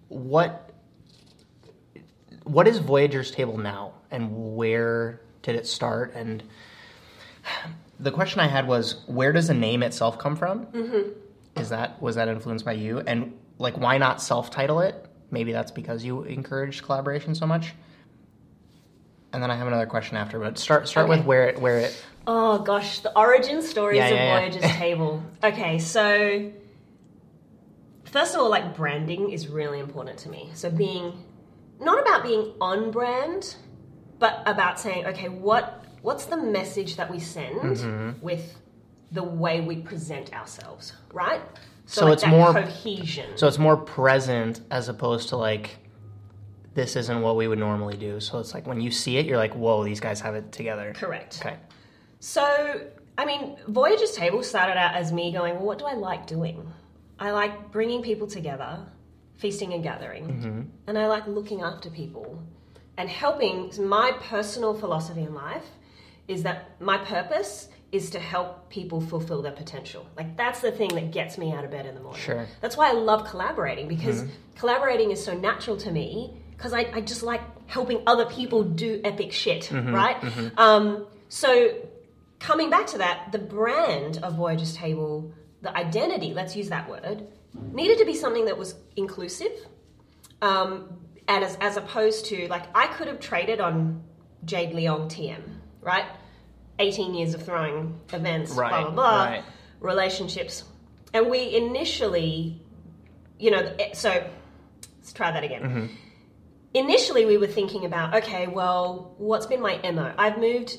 What 0.08 0.70
what 2.42 2.68
is 2.68 2.78
Voyager's 2.78 3.30
table 3.30 3.56
now 3.56 3.94
and 4.10 4.54
where 4.56 5.20
did 5.42 5.54
it 5.54 5.66
start 5.66 6.12
and 6.14 6.42
the 8.00 8.10
question 8.10 8.40
I 8.40 8.48
had 8.48 8.66
was, 8.66 9.02
where 9.06 9.32
does 9.32 9.46
the 9.48 9.54
name 9.54 9.82
itself 9.82 10.18
come 10.18 10.34
from? 10.36 10.66
Mm-hmm. 10.66 11.60
Is 11.60 11.68
that 11.70 12.02
was 12.02 12.16
that 12.16 12.28
influenced 12.28 12.64
by 12.64 12.72
you? 12.72 12.98
And 13.00 13.38
like, 13.58 13.78
why 13.78 13.98
not 13.98 14.20
self-title 14.20 14.80
it? 14.80 15.06
Maybe 15.30 15.52
that's 15.52 15.70
because 15.70 16.04
you 16.04 16.22
encouraged 16.24 16.82
collaboration 16.82 17.34
so 17.34 17.46
much. 17.46 17.72
And 19.34 19.42
then 19.42 19.50
I 19.50 19.56
have 19.56 19.66
another 19.66 19.86
question 19.86 20.16
after, 20.16 20.38
but 20.38 20.56
start 20.58 20.86
start 20.86 21.10
Okay. 21.10 21.18
with 21.18 21.26
where 21.26 21.48
it 21.48 21.58
where 21.60 21.78
it. 21.80 22.04
Oh 22.26 22.58
gosh, 22.60 23.00
the 23.00 23.12
origin 23.18 23.60
stories 23.62 23.98
Yeah, 23.98 24.06
of 24.06 24.14
yeah, 24.14 24.24
yeah. 24.24 24.38
Voyager's 24.40 24.70
Table. 24.78 25.22
Okay, 25.42 25.78
so 25.80 26.52
first 28.04 28.34
of 28.34 28.40
all, 28.40 28.48
like 28.48 28.76
branding 28.76 29.30
is 29.30 29.48
really 29.48 29.80
important 29.80 30.18
to 30.20 30.28
me. 30.28 30.50
So 30.54 30.70
being 30.70 31.12
not 31.80 32.00
about 32.00 32.22
being 32.22 32.52
on 32.60 32.92
brand, 32.92 33.56
but 34.20 34.42
about 34.46 34.78
saying, 34.78 35.06
okay, 35.06 35.28
what 35.28 35.84
what's 36.02 36.26
the 36.26 36.36
message 36.36 36.96
that 36.96 37.10
we 37.10 37.18
send 37.18 37.58
Mm-hmm. 37.60 38.20
with 38.24 38.56
the 39.10 39.22
way 39.22 39.60
we 39.60 39.76
present 39.76 40.32
ourselves, 40.32 40.92
right? 41.12 41.40
So 41.86 42.04
like 42.06 42.14
it's 42.14 42.26
more- 42.26 42.52
cohesion. 42.52 43.36
So 43.36 43.46
it's 43.48 43.58
more 43.58 43.76
present 43.76 44.60
as 44.70 44.88
opposed 44.88 45.28
to 45.30 45.36
like, 45.36 45.76
this 46.74 46.96
isn't 46.96 47.22
what 47.22 47.36
we 47.36 47.48
would 47.48 47.58
normally 47.58 47.96
do. 47.96 48.20
So 48.20 48.38
it's 48.40 48.52
like 48.52 48.66
when 48.66 48.80
you 48.80 48.90
see 48.90 49.16
it, 49.16 49.26
you're 49.26 49.36
like, 49.36 49.54
whoa, 49.54 49.84
these 49.84 50.00
guys 50.00 50.20
have 50.20 50.34
it 50.34 50.52
together. 50.52 50.92
Correct. 50.94 51.38
Okay. 51.40 51.56
So, 52.20 52.80
I 53.16 53.24
mean, 53.24 53.56
Voyager's 53.68 54.12
Table 54.12 54.42
started 54.42 54.76
out 54.76 54.94
as 54.94 55.12
me 55.12 55.32
going, 55.32 55.54
well, 55.56 55.66
what 55.66 55.78
do 55.78 55.84
I 55.84 55.94
like 55.94 56.26
doing? 56.26 56.66
I 57.18 57.30
like 57.30 57.70
bringing 57.70 58.02
people 58.02 58.26
together, 58.26 58.84
feasting 59.36 59.72
and 59.72 59.82
gathering, 59.82 60.26
mm-hmm. 60.26 60.62
and 60.88 60.98
I 60.98 61.06
like 61.06 61.26
looking 61.28 61.62
after 61.62 61.90
people 61.90 62.42
and 62.96 63.08
helping. 63.08 63.70
My 63.78 64.12
personal 64.20 64.74
philosophy 64.74 65.22
in 65.22 65.34
life 65.34 65.66
is 66.26 66.42
that 66.42 66.80
my 66.80 66.98
purpose 66.98 67.68
is 67.92 68.10
to 68.10 68.18
help 68.18 68.68
people 68.68 69.00
fulfill 69.00 69.42
their 69.42 69.52
potential. 69.52 70.04
Like, 70.16 70.36
that's 70.36 70.60
the 70.60 70.72
thing 70.72 70.88
that 70.96 71.12
gets 71.12 71.38
me 71.38 71.52
out 71.52 71.64
of 71.64 71.70
bed 71.70 71.86
in 71.86 71.94
the 71.94 72.00
morning. 72.00 72.20
Sure. 72.20 72.46
That's 72.60 72.76
why 72.76 72.88
I 72.88 72.92
love 72.92 73.28
collaborating 73.28 73.86
because 73.86 74.22
mm-hmm. 74.22 74.30
collaborating 74.56 75.12
is 75.12 75.24
so 75.24 75.34
natural 75.34 75.76
to 75.76 75.92
me 75.92 76.40
because 76.56 76.72
I, 76.72 76.90
I 76.92 77.00
just 77.00 77.22
like 77.22 77.40
helping 77.68 78.02
other 78.06 78.26
people 78.26 78.62
do 78.62 79.00
epic 79.04 79.32
shit, 79.32 79.70
right? 79.72 80.16
Um, 80.56 81.06
so, 81.28 81.74
coming 82.40 82.70
back 82.70 82.86
to 82.88 82.98
that, 82.98 83.32
the 83.32 83.38
brand 83.38 84.18
of 84.22 84.34
Voyager's 84.34 84.74
Table, 84.74 85.32
the 85.62 85.76
identity, 85.76 86.34
let's 86.34 86.54
use 86.56 86.68
that 86.68 86.88
word, 86.88 87.26
needed 87.72 87.98
to 87.98 88.04
be 88.04 88.14
something 88.14 88.44
that 88.46 88.58
was 88.58 88.74
inclusive. 88.96 89.52
Um, 90.42 90.98
and 91.26 91.42
as, 91.42 91.56
as 91.60 91.76
opposed 91.76 92.26
to, 92.26 92.48
like, 92.48 92.64
I 92.74 92.86
could 92.88 93.08
have 93.08 93.18
traded 93.18 93.60
on 93.60 94.02
Jade 94.44 94.70
Leong 94.72 95.08
TM, 95.10 95.40
right? 95.80 96.04
18 96.78 97.14
years 97.14 97.34
of 97.34 97.42
throwing 97.42 97.98
events, 98.12 98.52
blah, 98.52 98.62
Right, 98.64 98.82
blah, 98.82 98.90
blah, 98.90 99.24
right. 99.24 99.44
relationships. 99.80 100.64
And 101.14 101.30
we 101.30 101.56
initially, 101.56 102.60
you 103.38 103.50
know, 103.52 103.74
so 103.94 104.10
let's 104.98 105.12
try 105.12 105.30
that 105.30 105.44
again. 105.44 105.88
Initially, 106.74 107.24
we 107.24 107.36
were 107.38 107.46
thinking 107.46 107.84
about, 107.84 108.14
okay, 108.16 108.48
well, 108.48 109.14
what's 109.18 109.46
been 109.46 109.60
my 109.60 109.78
MO? 109.92 110.12
I've 110.18 110.38
moved 110.38 110.78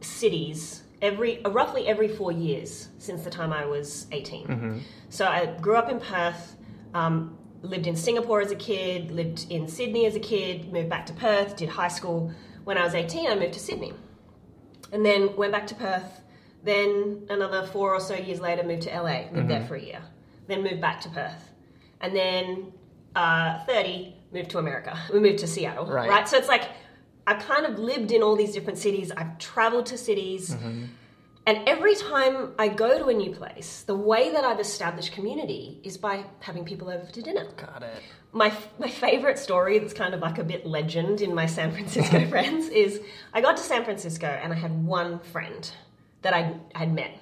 cities 0.00 0.82
every 1.00 1.44
uh, 1.44 1.50
roughly 1.50 1.86
every 1.86 2.08
four 2.08 2.32
years 2.32 2.88
since 2.98 3.22
the 3.22 3.30
time 3.30 3.52
I 3.52 3.64
was 3.66 4.06
18. 4.12 4.46
So 5.10 5.26
I 5.26 5.46
grew 5.60 5.76
up 5.76 5.88
in 5.90 6.00
Perth, 6.00 6.56
um, 6.92 7.38
lived 7.62 7.86
in 7.86 7.94
Singapore 7.94 8.40
as 8.40 8.50
a 8.50 8.56
kid, 8.56 9.12
lived 9.12 9.46
in 9.50 9.68
Sydney 9.68 10.06
as 10.06 10.16
a 10.16 10.20
kid, 10.20 10.72
moved 10.72 10.88
back 10.88 11.06
to 11.06 11.12
Perth, 11.12 11.56
did 11.56 11.68
high 11.68 11.88
school. 11.88 12.32
When 12.64 12.76
I 12.76 12.82
was 12.84 12.94
18, 12.94 13.30
I 13.30 13.36
moved 13.36 13.54
to 13.54 13.60
Sydney, 13.60 13.92
and 14.92 15.06
then 15.06 15.36
went 15.36 15.52
back 15.52 15.68
to 15.68 15.74
Perth. 15.76 16.22
Then 16.64 17.26
another 17.30 17.64
four 17.64 17.94
or 17.94 18.00
so 18.00 18.14
years 18.14 18.40
later, 18.40 18.64
moved 18.64 18.82
to 18.82 18.90
LA, 18.90 19.28
lived 19.32 19.48
there 19.48 19.64
for 19.64 19.76
a 19.76 19.80
year, 19.80 20.02
then 20.48 20.64
moved 20.64 20.80
back 20.80 21.00
to 21.02 21.08
Perth, 21.10 21.52
and 22.00 22.16
then 22.16 22.72
uh, 23.14 23.64
30 23.66 24.15
moved 24.36 24.50
to 24.50 24.58
America. 24.58 24.96
We 25.12 25.20
moved 25.20 25.38
to 25.40 25.46
Seattle, 25.46 25.86
Right. 25.86 26.08
right? 26.08 26.28
So 26.28 26.36
it's 26.36 26.48
like 26.48 26.64
I've 27.26 27.40
kind 27.40 27.66
of 27.66 27.78
lived 27.78 28.12
in 28.12 28.22
all 28.22 28.36
these 28.36 28.52
different 28.52 28.78
cities. 28.78 29.10
I've 29.16 29.38
traveled 29.38 29.86
to 29.86 29.98
cities. 29.98 30.54
Mm-hmm. 30.54 30.84
And 31.48 31.68
every 31.68 31.94
time 31.94 32.52
I 32.58 32.66
go 32.68 32.98
to 32.98 33.06
a 33.06 33.14
new 33.14 33.30
place, 33.32 33.82
the 33.86 33.94
way 33.94 34.32
that 34.32 34.44
I've 34.44 34.58
established 34.58 35.12
community 35.12 35.80
is 35.84 35.96
by 35.96 36.24
having 36.40 36.64
people 36.64 36.88
over 36.90 37.06
to 37.06 37.22
dinner. 37.22 37.46
Got 37.56 37.82
it. 37.84 38.02
My, 38.32 38.52
my 38.80 38.88
favorite 38.88 39.38
story 39.38 39.78
that's 39.78 39.92
kind 39.92 40.12
of 40.12 40.20
like 40.20 40.38
a 40.38 40.44
bit 40.44 40.66
legend 40.66 41.20
in 41.20 41.32
my 41.34 41.46
San 41.46 41.70
Francisco 41.72 42.26
friends 42.34 42.68
is 42.68 43.00
I 43.32 43.40
got 43.40 43.56
to 43.58 43.62
San 43.62 43.84
Francisco 43.84 44.26
and 44.26 44.52
I 44.52 44.56
had 44.56 44.72
one 44.84 45.20
friend 45.20 45.70
that 46.22 46.34
I 46.34 46.54
had 46.74 46.92
met. 46.92 47.12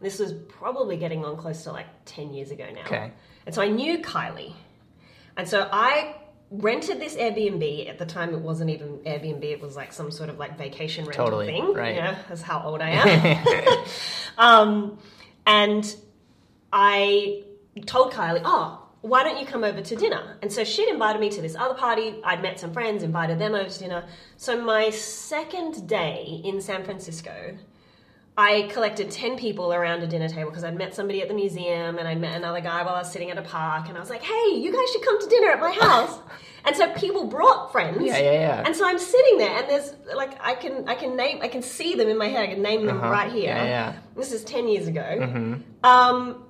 This 0.00 0.20
was 0.20 0.32
probably 0.48 0.96
getting 0.96 1.24
on 1.24 1.36
close 1.36 1.64
to 1.64 1.72
like 1.72 1.88
10 2.04 2.34
years 2.34 2.52
ago 2.52 2.66
now. 2.72 2.82
Okay. 2.82 3.10
And 3.46 3.54
so 3.54 3.62
I 3.62 3.68
knew 3.68 3.98
Kylie. 3.98 4.52
And 5.36 5.48
so 5.48 5.68
I 5.72 6.14
rented 6.50 7.00
this 7.00 7.16
Airbnb. 7.16 7.88
At 7.88 7.98
the 7.98 8.06
time, 8.06 8.32
it 8.34 8.40
wasn't 8.40 8.70
even 8.70 8.98
Airbnb, 8.98 9.44
it 9.44 9.60
was 9.60 9.76
like 9.76 9.92
some 9.92 10.10
sort 10.10 10.30
of 10.30 10.38
like 10.38 10.56
vacation 10.56 11.04
rental 11.04 11.24
Totally, 11.26 11.46
thing. 11.46 11.72
right. 11.72 11.96
You 11.96 12.02
know, 12.02 12.16
that's 12.28 12.42
how 12.42 12.62
old 12.62 12.80
I 12.80 12.90
am. 12.90 13.84
um, 14.38 14.98
and 15.46 15.96
I 16.72 17.44
told 17.86 18.12
Kylie, 18.12 18.42
oh, 18.44 18.82
why 19.02 19.22
don't 19.22 19.38
you 19.38 19.46
come 19.46 19.62
over 19.62 19.80
to 19.80 19.96
dinner? 19.96 20.36
And 20.42 20.52
so 20.52 20.64
she'd 20.64 20.88
invited 20.88 21.20
me 21.20 21.30
to 21.30 21.40
this 21.40 21.54
other 21.54 21.74
party. 21.74 22.20
I'd 22.24 22.42
met 22.42 22.58
some 22.58 22.72
friends, 22.72 23.02
invited 23.02 23.38
them 23.38 23.54
over 23.54 23.68
to 23.68 23.78
dinner. 23.78 24.04
So 24.36 24.60
my 24.60 24.90
second 24.90 25.86
day 25.86 26.40
in 26.44 26.60
San 26.60 26.84
Francisco, 26.84 27.56
I 28.38 28.68
collected 28.70 29.10
10 29.10 29.38
people 29.38 29.72
around 29.72 30.02
a 30.02 30.06
dinner 30.06 30.28
table 30.28 30.50
because 30.50 30.62
I'd 30.64 30.76
met 30.76 30.94
somebody 30.94 31.22
at 31.22 31.28
the 31.28 31.34
museum 31.34 31.96
and 31.98 32.06
I'd 32.06 32.20
met 32.20 32.36
another 32.36 32.60
guy 32.60 32.82
while 32.82 32.94
I 32.94 32.98
was 32.98 33.10
sitting 33.10 33.30
at 33.30 33.38
a 33.38 33.42
park 33.42 33.88
and 33.88 33.96
I 33.96 34.00
was 34.00 34.10
like, 34.10 34.22
hey, 34.22 34.48
you 34.56 34.70
guys 34.72 34.90
should 34.92 35.02
come 35.02 35.18
to 35.22 35.26
dinner 35.28 35.48
at 35.52 35.58
my 35.60 35.70
house. 35.72 36.18
and 36.66 36.76
so 36.76 36.92
people 36.92 37.24
brought 37.28 37.72
friends. 37.72 37.98
Yeah, 38.02 38.18
yeah, 38.18 38.32
yeah. 38.32 38.62
And 38.66 38.76
so 38.76 38.86
I'm 38.86 38.98
sitting 38.98 39.38
there 39.38 39.56
and 39.58 39.70
there's 39.70 39.94
like 40.14 40.36
I 40.42 40.54
can 40.54 40.86
I 40.86 40.96
can 40.96 41.16
name 41.16 41.38
I 41.40 41.48
can 41.48 41.62
see 41.62 41.94
them 41.94 42.08
in 42.08 42.18
my 42.18 42.28
head. 42.28 42.42
I 42.42 42.52
can 42.52 42.62
name 42.62 42.84
them 42.84 42.98
Uh-huh. 42.98 43.10
right 43.10 43.32
here. 43.32 43.54
Yeah, 43.54 43.64
yeah. 43.64 43.92
This 44.16 44.32
is 44.32 44.44
10 44.44 44.68
years 44.68 44.86
ago. 44.86 45.00
Mm-hmm. 45.00 45.54
Um 45.86 46.44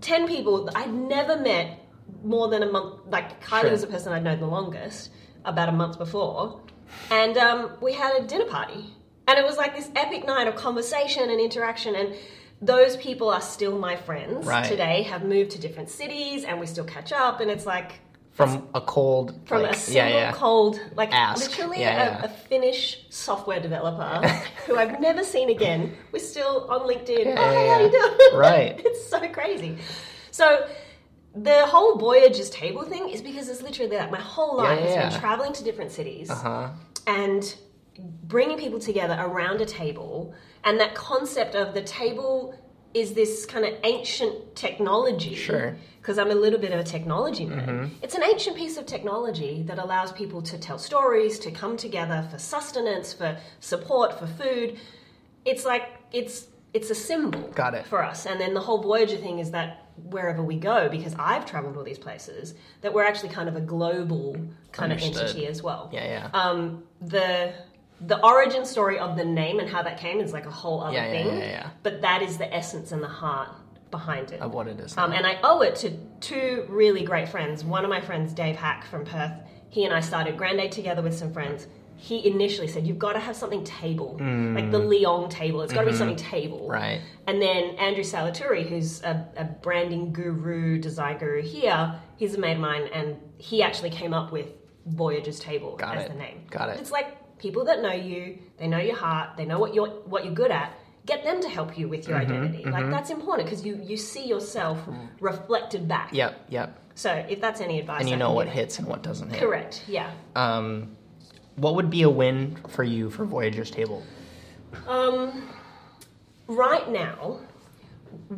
10 0.00 0.26
people 0.26 0.70
I'd 0.74 0.92
never 0.94 1.36
met 1.38 1.80
more 2.22 2.48
than 2.48 2.62
a 2.62 2.70
month 2.72 3.00
like 3.10 3.44
Kylie 3.44 3.60
Sure. 3.62 3.70
was 3.72 3.80
the 3.82 3.88
person 3.88 4.12
I'd 4.14 4.24
known 4.24 4.40
the 4.40 4.46
longest 4.46 5.10
about 5.44 5.68
a 5.68 5.72
month 5.72 5.98
before. 5.98 6.62
And 7.10 7.36
um, 7.36 7.72
we 7.82 7.92
had 7.92 8.16
a 8.22 8.26
dinner 8.26 8.46
party. 8.46 8.86
And 9.26 9.38
it 9.38 9.44
was 9.44 9.56
like 9.56 9.74
this 9.74 9.90
epic 9.96 10.26
night 10.26 10.46
of 10.48 10.54
conversation 10.56 11.30
and 11.30 11.40
interaction. 11.40 11.94
And 11.94 12.14
those 12.60 12.96
people 12.96 13.30
are 13.30 13.40
still 13.40 13.78
my 13.78 13.96
friends 13.96 14.46
Right. 14.46 14.64
today, 14.64 15.02
have 15.02 15.24
moved 15.24 15.50
to 15.52 15.58
different 15.58 15.90
cities, 15.90 16.44
and 16.44 16.60
we 16.60 16.66
still 16.66 16.84
catch 16.84 17.12
up. 17.12 17.40
And 17.40 17.50
it's 17.50 17.66
like 17.66 18.00
From 18.32 18.68
a 18.74 18.80
cold. 18.80 19.34
from 19.46 19.62
like, 19.62 19.72
a 19.72 19.74
single 19.78 20.10
yeah, 20.10 20.16
yeah. 20.16 20.32
cold, 20.32 20.78
like 20.94 21.12
Ask. 21.12 21.40
literally 21.50 21.80
Yeah, 21.80 22.22
a, 22.22 22.24
a 22.26 22.28
Finnish 22.28 23.06
software 23.10 23.60
developer 23.60 24.26
who 24.66 24.76
I've 24.76 25.00
never 25.00 25.22
seen 25.24 25.50
again. 25.50 25.94
We're 26.12 26.18
still 26.18 26.66
on 26.70 26.80
LinkedIn. 26.80 27.34
Oh, 27.36 27.50
hey, 27.52 27.68
how 27.68 27.80
you 27.80 27.90
doing? 27.90 28.18
Right. 28.38 28.80
it's 28.84 29.06
so 29.08 29.26
crazy. 29.28 29.78
So 30.30 30.66
the 31.34 31.66
whole 31.66 31.96
Voyager's 31.96 32.50
table 32.50 32.82
thing 32.82 33.08
is 33.08 33.20
because 33.22 33.48
it's 33.48 33.62
literally 33.62 33.96
like 33.96 34.10
My 34.10 34.20
whole 34.20 34.56
life 34.58 34.78
has 34.80 35.12
been 35.12 35.20
traveling 35.20 35.52
to 35.54 35.64
different 35.64 35.90
cities 35.92 36.30
Uh 36.30 36.34
huh. 36.34 36.68
and 37.06 37.54
bringing 38.24 38.58
people 38.58 38.78
together 38.78 39.16
around 39.20 39.60
a 39.60 39.66
table 39.66 40.34
and 40.64 40.80
that 40.80 40.94
concept 40.94 41.54
of 41.54 41.74
the 41.74 41.82
table 41.82 42.58
is 42.92 43.12
this 43.14 43.44
kind 43.46 43.64
of 43.64 43.74
ancient 43.84 44.54
technology 44.56 45.34
Sure. 45.34 45.76
because 46.00 46.18
i'm 46.18 46.30
a 46.30 46.34
little 46.34 46.58
bit 46.58 46.72
of 46.72 46.80
a 46.80 46.84
technology 46.84 47.46
nerd 47.46 47.90
it's 48.02 48.14
an 48.14 48.22
ancient 48.24 48.56
piece 48.56 48.76
of 48.76 48.86
technology 48.86 49.62
that 49.62 49.78
allows 49.78 50.12
people 50.12 50.42
to 50.42 50.58
tell 50.58 50.78
stories 50.78 51.38
to 51.40 51.50
come 51.50 51.76
together 51.76 52.26
for 52.30 52.38
sustenance 52.38 53.12
for 53.12 53.36
support 53.60 54.18
for 54.18 54.26
food 54.26 54.78
it's 55.44 55.64
like 55.64 55.84
it's 56.12 56.46
it's 56.72 56.90
a 56.90 56.94
symbol 56.94 57.40
Got 57.54 57.74
it. 57.74 57.86
for 57.86 58.02
us 58.02 58.26
and 58.26 58.40
then 58.40 58.54
the 58.54 58.60
whole 58.60 58.80
voyager 58.82 59.16
thing 59.16 59.38
is 59.38 59.50
that 59.52 59.86
wherever 60.10 60.42
we 60.42 60.56
go 60.56 60.88
because 60.88 61.14
i've 61.18 61.46
traveled 61.46 61.76
all 61.76 61.84
these 61.84 61.98
places 61.98 62.54
that 62.80 62.92
we're 62.92 63.04
actually 63.04 63.28
kind 63.28 63.48
of 63.48 63.54
a 63.54 63.60
global 63.60 64.34
kind 64.72 64.90
Understood. 64.92 65.16
of 65.16 65.22
entity 65.28 65.46
as 65.46 65.62
well 65.62 65.88
Yeah, 65.92 66.04
yeah. 66.04 66.30
um, 66.32 66.82
the 67.00 67.52
the 68.00 68.22
origin 68.24 68.64
story 68.64 68.98
of 68.98 69.16
the 69.16 69.24
name 69.24 69.60
and 69.60 69.68
how 69.68 69.82
that 69.82 69.98
came 69.98 70.20
is 70.20 70.32
like 70.32 70.46
a 70.46 70.50
whole 70.50 70.80
other 70.82 70.94
Yeah, 70.94 71.06
yeah, 71.06 71.12
thing. 71.12 71.38
yeah, 71.38 71.44
yeah. 71.44 71.70
But 71.82 72.00
that 72.02 72.22
is 72.22 72.36
the 72.38 72.52
essence 72.54 72.92
and 72.92 73.02
the 73.02 73.08
heart 73.08 73.48
behind 73.90 74.32
it. 74.32 74.40
of 74.40 74.52
what 74.52 74.66
it 74.66 74.80
is. 74.80 74.96
Um, 74.98 75.12
and 75.12 75.26
I 75.26 75.38
owe 75.42 75.60
it 75.60 75.76
to 75.76 75.92
two 76.20 76.66
really 76.68 77.04
great 77.04 77.28
friends. 77.28 77.64
One 77.64 77.84
of 77.84 77.90
my 77.90 78.00
friends, 78.00 78.32
Dave 78.32 78.56
Hack 78.56 78.84
from 78.86 79.04
Perth, 79.04 79.32
he 79.68 79.84
and 79.84 79.94
I 79.94 80.00
started 80.00 80.36
Grand 80.36 80.58
Aid 80.60 80.72
together 80.72 81.02
with 81.02 81.16
some 81.16 81.32
friends. 81.32 81.66
He 81.96 82.26
initially 82.26 82.66
said, 82.66 82.86
You've 82.86 82.98
got 82.98 83.12
to 83.12 83.20
have 83.20 83.36
something 83.36 83.62
table, 83.62 84.16
like 84.18 84.70
the 84.72 84.80
Leong 84.80 85.30
table. 85.30 85.62
It's 85.62 85.72
got 85.72 85.82
to 85.84 85.90
be 85.90 85.96
something 85.96 86.16
table. 86.16 86.58
Mm. 86.58 86.62
Mm-hmm. 86.62 86.70
Right. 86.72 87.00
And 87.28 87.40
then 87.40 87.76
Andrew 87.76 88.02
Salaturi, 88.02 88.68
who's 88.68 89.00
a, 89.04 89.26
a 89.36 89.44
branding 89.44 90.12
guru, 90.12 90.78
design 90.78 91.18
guru 91.18 91.40
here, 91.40 91.94
he's 92.16 92.34
a 92.34 92.38
mate 92.38 92.54
of 92.54 92.58
mine, 92.58 92.88
and 92.92 93.16
he 93.38 93.62
actually 93.62 93.90
came 93.90 94.12
up 94.12 94.32
with 94.32 94.48
Voyager's 94.86 95.38
Table 95.38 95.76
Got 95.76 95.96
as 95.98 96.04
it. 96.06 96.08
the 96.12 96.18
name. 96.18 96.42
Got 96.50 96.70
it. 96.70 96.80
It's 96.80 96.90
like 96.90 97.16
people 97.44 97.64
that 97.70 97.78
know 97.84 97.92
you, 98.10 98.20
they 98.58 98.66
know 98.72 98.82
your 98.90 98.96
heart, 99.06 99.26
they 99.38 99.44
know 99.50 99.58
what 99.62 99.70
you're 99.76 99.92
what 100.12 100.20
you're 100.24 100.38
good 100.44 100.50
at. 100.62 100.68
get 101.12 101.20
them 101.28 101.38
to 101.46 101.48
help 101.58 101.70
you 101.78 101.86
with 101.94 102.02
your 102.08 102.18
Mm-hmm, 102.18 102.32
identity. 102.32 102.62
Like 102.76 102.88
that's 102.96 103.10
important 103.18 103.42
because 103.46 103.62
you 103.66 103.74
you 103.90 103.96
see 104.12 104.24
yourself 104.34 104.78
reflected 105.30 105.82
back. 105.94 106.08
Yep, 106.20 106.32
yep. 106.58 106.68
So 107.04 107.10
if 107.34 107.38
that's 107.44 107.60
any 107.68 107.76
advice, 107.82 108.00
And 108.00 108.08
you 108.08 108.16
I 108.16 108.22
know 108.22 108.32
what 108.38 108.48
hits 108.58 108.74
and 108.78 108.86
what 108.92 109.00
doesn't 109.08 109.28
hit. 109.30 109.40
Correct. 109.44 109.74
Yeah. 109.98 110.10
Um, 110.44 110.68
what 111.64 111.72
would 111.76 111.90
be 111.98 112.02
a 112.10 112.12
win 112.22 112.38
for 112.76 112.84
you 112.94 113.10
for 113.10 113.24
Voyager's 113.34 113.70
table? 113.80 114.00
Um, 114.96 115.48
right 116.46 116.88
now, 117.04 117.40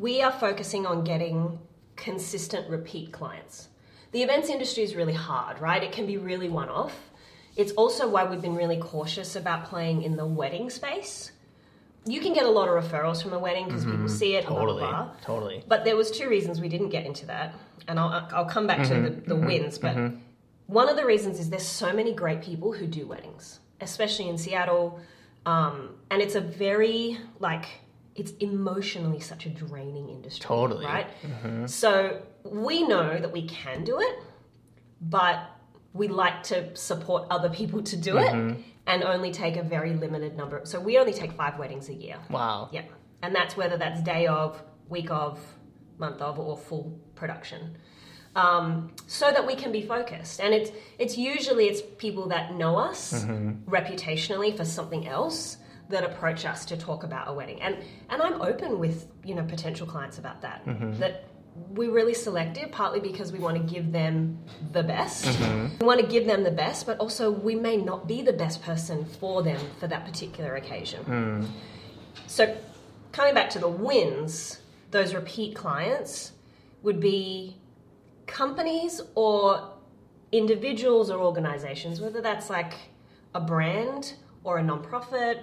we 0.07 0.23
are 0.27 0.33
focusing 0.33 0.85
on 0.92 1.05
getting 1.05 1.59
consistent 1.97 2.64
repeat 2.77 3.12
clients. 3.12 3.69
The 4.12 4.23
events 4.23 4.49
industry 4.57 4.83
is 4.88 4.92
really 5.01 5.19
hard, 5.29 5.55
right? 5.69 5.83
It 5.88 5.92
can 5.92 6.07
be 6.07 6.16
really 6.31 6.49
one 6.49 6.69
off. 6.69 6.97
It's 7.57 7.73
also 7.73 8.09
why 8.09 8.25
we've 8.25 8.42
been 8.42 8.55
really 8.55 8.77
cautious 8.77 9.35
about 9.35 9.64
playing 9.64 10.03
in 10.03 10.16
the 10.16 10.27
wedding 10.27 10.69
space. 10.71 11.33
You 12.05 12.21
can 12.21 12.35
get 12.35 12.45
a 12.45 12.51
lot 12.51 12.69
of 12.69 12.85
referrals 12.85 13.23
from 13.23 13.33
a 13.33 13.38
wedding 13.38 13.64
because 13.66 13.85
people 13.85 13.99
mm-hmm. 13.99 14.09
see 14.09 14.37
it, 14.37 14.45
Totally, 14.45 14.81
blah, 14.81 14.90
blah. 14.90 15.11
totally. 15.23 15.64
But 15.66 15.85
there 15.85 15.97
was 15.97 16.11
two 16.11 16.29
reasons 16.29 16.61
we 16.61 16.69
didn't 16.69 16.90
get 16.90 17.05
into 17.05 17.27
that, 17.27 17.55
and 17.88 17.99
I'll, 17.99 18.29
I'll 18.33 18.45
come 18.45 18.66
back 18.66 18.87
to 18.88 18.95
mm-hmm. 18.95 19.05
the, 19.05 19.11
the 19.11 19.35
mm-hmm. 19.35 19.47
wins. 19.47 19.79
But 19.79 20.12
one 20.66 20.88
of 20.88 20.97
the 20.97 21.05
reasons 21.05 21.40
is 21.40 21.51
there's 21.51 21.66
so 21.66 21.92
many 21.92 22.12
great 22.12 22.42
people 22.42 22.73
who 22.73 22.87
do 22.87 23.07
weddings, 23.07 23.59
especially 23.81 24.29
in 24.29 24.38
Seattle, 24.38 25.01
um, 25.47 25.95
and 26.11 26.21
it's 26.23 26.35
a 26.35 26.40
very 26.40 27.19
like 27.40 27.66
it's 28.14 28.33
emotionally 28.40 29.21
such 29.21 29.47
a 29.47 29.51
draining 29.51 30.09
industry. 30.09 30.47
Totally. 30.47 30.87
right. 30.87 31.09
So 31.66 32.23
we 32.45 32.87
know 32.87 33.19
that 33.19 33.31
we 33.31 33.47
can 33.47 33.85
do 33.85 34.01
it, 34.01 34.19
but 35.01 35.51
we 35.97 36.09
like 36.09 36.43
to 36.45 36.75
support 36.77 37.27
other 37.31 37.49
people 37.49 37.83
to 37.83 37.97
do 37.97 38.19
it, 38.19 38.33
mm-hmm. 38.33 38.61
and 38.87 39.03
only 39.03 39.33
take 39.33 39.57
a 39.57 39.63
very 39.63 39.95
limited 39.95 40.37
number. 40.37 40.61
So 40.65 40.81
we 40.81 40.99
only 40.99 41.13
take 41.13 41.33
five 41.33 41.59
weddings 41.59 41.89
a 41.89 41.95
year. 41.95 42.19
Wow. 42.31 42.69
Yeah. 42.73 42.83
And 43.23 43.35
that's 43.35 43.57
whether 43.57 43.77
that's 43.77 44.03
day 44.03 44.27
of, 44.27 44.63
week 44.89 45.11
of, 45.11 45.41
month 45.99 46.21
of, 46.21 46.39
or 46.39 46.57
full 46.57 47.01
production. 47.15 47.77
Um, 48.35 48.93
so 49.07 49.31
that 49.31 49.47
we 49.47 49.55
can 49.55 49.73
be 49.73 49.81
focused. 49.81 50.41
And 50.41 50.53
it's 50.53 50.71
it's 50.99 51.17
usually 51.17 51.67
it's 51.69 51.81
people 51.97 52.29
that 52.29 52.55
know 52.55 52.77
us 52.77 53.15
mm-hmm. 53.15 53.69
reputationally 53.69 54.55
for 54.55 54.65
something 54.65 55.09
else 55.09 55.57
that 55.89 56.05
approach 56.05 56.45
us 56.45 56.67
to 56.67 56.77
talk 56.77 57.03
about 57.03 57.29
a 57.29 57.33
wedding. 57.33 57.63
And 57.63 57.79
and 58.11 58.21
I'm 58.21 58.43
open 58.43 58.79
with, 58.79 59.09
you 59.25 59.35
know, 59.35 59.45
potential 59.45 59.87
clients 59.87 60.19
about 60.19 60.43
that. 60.43 60.67
Mm-hmm. 60.67 60.99
That 60.99 61.25
we're 61.71 61.92
really 61.92 62.14
selective, 62.14 62.73
partly 62.73 63.01
because 63.01 63.33
we 63.33 63.38
want 63.38 63.57
to 63.57 63.75
give 63.75 63.92
them 63.92 64.38
the 64.73 64.83
best. 64.83 65.25
Mm-hmm. 65.25 65.79
We 65.81 65.87
want 65.87 66.01
to 66.01 66.07
give 66.07 66.27
them 66.27 66.42
the 66.42 66.51
best, 66.51 66.87
but 66.87 66.99
also 66.99 67.31
we 67.31 67.55
may 67.55 67.77
not 67.77 68.09
be 68.09 68.23
the 68.23 68.33
best 68.33 68.62
person 68.62 69.05
for 69.05 69.42
them 69.42 69.61
for 69.79 69.87
that 69.87 70.05
particular 70.07 70.57
occasion. 70.57 71.05
Hmm. 71.05 71.45
So, 72.27 72.57
coming 73.12 73.35
back 73.35 73.51
to 73.51 73.59
the 73.59 73.69
wins, 73.69 74.61
those 74.90 75.14
repeat 75.14 75.55
clients 75.55 76.33
would 76.83 77.01
be 77.01 77.57
companies 78.27 79.01
or 79.14 79.73
individuals 80.33 81.11
or 81.11 81.21
organizations, 81.21 82.01
whether 82.01 82.21
that's 82.21 82.49
like 82.51 82.75
a 83.35 83.40
brand 83.40 84.14
or 84.45 84.59
a 84.59 84.62
nonprofit, 84.62 85.42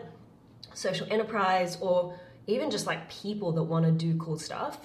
social 0.73 1.07
enterprise, 1.11 1.77
or 1.79 2.17
even 2.47 2.69
just 2.71 2.85
like 2.87 3.09
people 3.09 3.51
that 3.53 3.63
want 3.63 3.85
to 3.85 3.91
do 3.91 4.17
cool 4.17 4.37
stuff, 4.37 4.79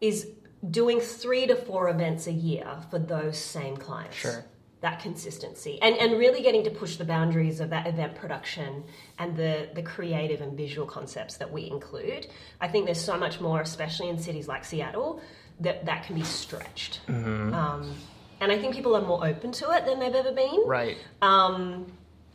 is 0.00 0.28
doing 0.70 1.00
three 1.00 1.46
to 1.46 1.54
four 1.54 1.88
events 1.88 2.26
a 2.26 2.32
year 2.32 2.66
for 2.90 2.98
those 2.98 3.36
same 3.38 3.76
clients 3.76 4.16
Sure. 4.16 4.44
that 4.80 4.98
consistency 5.00 5.78
and, 5.82 5.94
and 5.96 6.18
really 6.18 6.42
getting 6.42 6.64
to 6.64 6.70
push 6.70 6.96
the 6.96 7.04
boundaries 7.04 7.60
of 7.60 7.70
that 7.70 7.86
event 7.86 8.14
production 8.14 8.82
and 9.18 9.36
the, 9.36 9.68
the 9.74 9.82
creative 9.82 10.40
and 10.40 10.56
visual 10.56 10.86
concepts 10.86 11.36
that 11.36 11.50
we 11.50 11.68
include. 11.70 12.26
I 12.60 12.68
think 12.68 12.86
there's 12.86 13.00
so 13.00 13.16
much 13.18 13.40
more, 13.40 13.60
especially 13.60 14.08
in 14.08 14.18
cities 14.18 14.48
like 14.48 14.64
Seattle, 14.64 15.20
that 15.60 15.84
that 15.86 16.04
can 16.04 16.16
be 16.16 16.24
stretched. 16.24 17.00
Um, 17.08 17.94
and 18.40 18.50
I 18.50 18.58
think 18.58 18.74
people 18.74 18.96
are 18.96 19.02
more 19.02 19.24
open 19.26 19.52
to 19.52 19.70
it 19.70 19.86
than 19.86 20.00
they've 20.00 20.14
ever 20.14 20.32
been. 20.32 20.62
Right. 20.66 20.96
Um, 21.22 21.86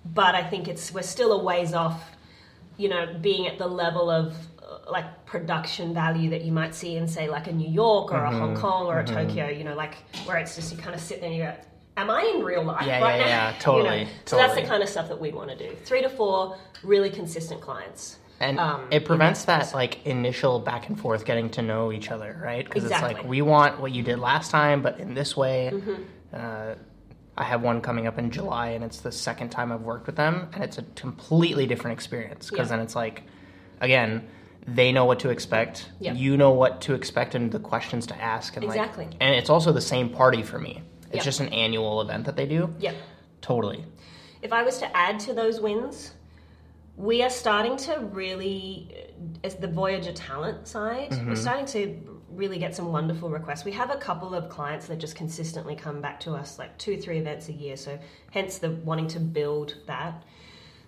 but 0.06 0.34
I 0.36 0.43
think 0.43 0.67
it's 0.67 0.93
we're 0.93 1.02
still 1.02 1.34
a 1.34 1.43
ways 1.43 1.74
off, 1.74 2.15
you 2.78 2.88
know, 2.89 3.13
being 3.22 3.48
at 3.48 3.58
the 3.58 3.67
level 3.67 4.10
of 4.10 4.34
like 4.89 5.25
production 5.25 5.93
value 5.93 6.29
that 6.32 6.43
you 6.43 6.51
might 6.51 6.73
see 6.75 6.95
in 6.95 7.08
say 7.08 7.29
like 7.29 7.47
a 7.47 7.51
New 7.51 7.69
York 7.69 8.12
or 8.12 8.23
a 8.23 8.32
Hong 8.32 8.55
Kong 8.55 8.88
or 8.88 8.99
a 8.99 9.05
Tokyo. 9.05 9.47
You 9.49 9.63
know, 9.63 9.75
like 9.75 9.95
where 10.25 10.38
it's 10.38 10.55
just 10.55 10.71
you 10.71 10.77
kind 10.77 10.95
of 10.95 11.01
sit 11.01 11.19
there 11.21 11.29
and 11.29 11.38
you 11.38 11.43
go, 11.43 11.53
"Am 11.97 12.10
I 12.10 12.21
in 12.36 12.43
real 12.43 12.63
life 12.63 12.86
Yeah, 12.86 13.01
right 13.01 13.17
yeah, 13.19 13.25
now?" 13.25 13.27
yeah, 13.29 13.53
You 13.55 13.60
totally, 13.62 14.03
know? 14.05 14.10
So 14.25 14.36
that's 14.38 14.55
the 14.55 14.63
kind 14.63 14.84
of 14.84 14.89
stuff 14.89 15.08
that 15.10 15.19
we 15.19 15.32
want 15.32 15.49
to 15.49 15.55
do. 15.55 15.75
Three 15.86 16.01
to 16.01 16.10
four 16.10 16.58
really 16.84 17.10
consistent 17.10 17.62
clients. 17.62 18.17
And 18.41 18.58
Um, 18.58 18.88
it 18.89 19.03
prevents 19.03 19.43
that 19.45 19.73
like 19.73 20.05
initial 20.05 20.60
back 20.60 20.88
and 20.88 20.97
forth 20.97 21.25
getting 21.25 21.49
to 21.51 21.62
know 21.62 21.91
each 21.91 22.10
other, 22.10 22.39
right? 22.41 22.63
Because 22.63 22.86
it's 22.86 23.01
like 23.01 23.23
we 23.25 23.41
want 23.41 23.79
what 23.82 23.91
you 23.91 24.01
did 24.01 24.17
last 24.19 24.49
time, 24.51 24.82
but 24.82 24.99
in 24.99 25.13
this 25.13 25.36
way. 25.36 25.71
Mm-hmm. 25.73 25.93
Uh, 26.34 26.75
I 27.38 27.43
have 27.43 27.62
one 27.62 27.79
coming 27.79 28.05
up 28.05 28.19
in 28.19 28.32
July, 28.32 28.69
and 28.71 28.84
it's 28.84 28.99
the 28.99 29.13
second 29.13 29.47
time 29.49 29.71
I've 29.71 29.82
worked 29.84 30.08
with 30.08 30.17
them, 30.17 30.49
and 30.53 30.62
it's 30.62 30.77
a 30.77 30.82
completely 30.95 31.65
different 31.65 31.93
experience. 31.93 32.49
Because 32.49 32.67
Yeah. 32.69 32.75
then 32.75 32.86
it's 32.86 32.97
like, 32.97 33.23
again, 33.79 34.27
they 34.67 34.91
know 34.91 35.06
what 35.06 35.19
to 35.19 35.30
expect. 35.30 35.89
Yeah. 36.00 36.13
You 36.13 36.38
know 36.38 36.52
what 36.52 36.82
to 36.82 36.93
expect 36.93 37.36
and 37.36 37.52
the 37.52 37.60
questions 37.60 38.08
to 38.08 38.22
ask, 38.22 38.56
and 38.56 38.63
Exactly. 38.63 39.06
like, 39.06 39.15
and 39.19 39.36
it's 39.36 39.50
also 39.50 39.72
the 39.72 39.82
same 39.82 40.10
party 40.10 40.43
for 40.43 40.60
me. 40.60 40.84
It's 41.08 41.17
Yeah. 41.17 41.24
just 41.24 41.39
an 41.39 41.50
annual 41.50 42.02
event 42.02 42.26
that 42.26 42.36
they 42.36 42.45
do. 42.45 42.74
Yep. 42.80 42.95
Totally. 43.41 43.86
If 44.41 44.54
I 44.54 44.63
was 44.63 44.78
to 44.80 44.98
add 44.98 45.19
to 45.22 45.34
those 45.34 45.60
wins, 45.60 46.13
we 46.95 47.24
are 47.24 47.30
starting 47.30 47.78
to 47.78 48.00
really, 48.12 48.93
as 49.43 49.56
the 49.56 49.67
Voyager 49.67 50.12
talent 50.12 50.67
side, 50.67 51.12
we're 51.12 51.17
mm-hmm. 51.17 51.36
starting 51.36 51.65
to 51.67 52.19
really 52.30 52.60
get 52.60 52.76
some 52.76 52.91
wonderful 52.91 53.30
requests. 53.30 53.65
We 53.65 53.72
have 53.72 53.89
a 53.89 53.98
couple 53.98 54.36
of 54.36 54.50
clients 54.50 54.88
that 54.88 54.98
just 54.98 55.15
consistently 55.15 55.76
come 55.76 56.02
back 56.02 56.19
to 56.22 56.34
us, 56.34 56.60
like 56.60 56.78
two, 56.78 56.98
three 56.98 57.17
events 57.17 57.50
a 57.50 57.54
year. 57.54 57.76
So, 57.76 57.98
hence 58.32 58.60
the 58.60 58.72
wanting 58.72 59.08
to 59.10 59.19
build 59.19 59.76
that. 59.88 60.24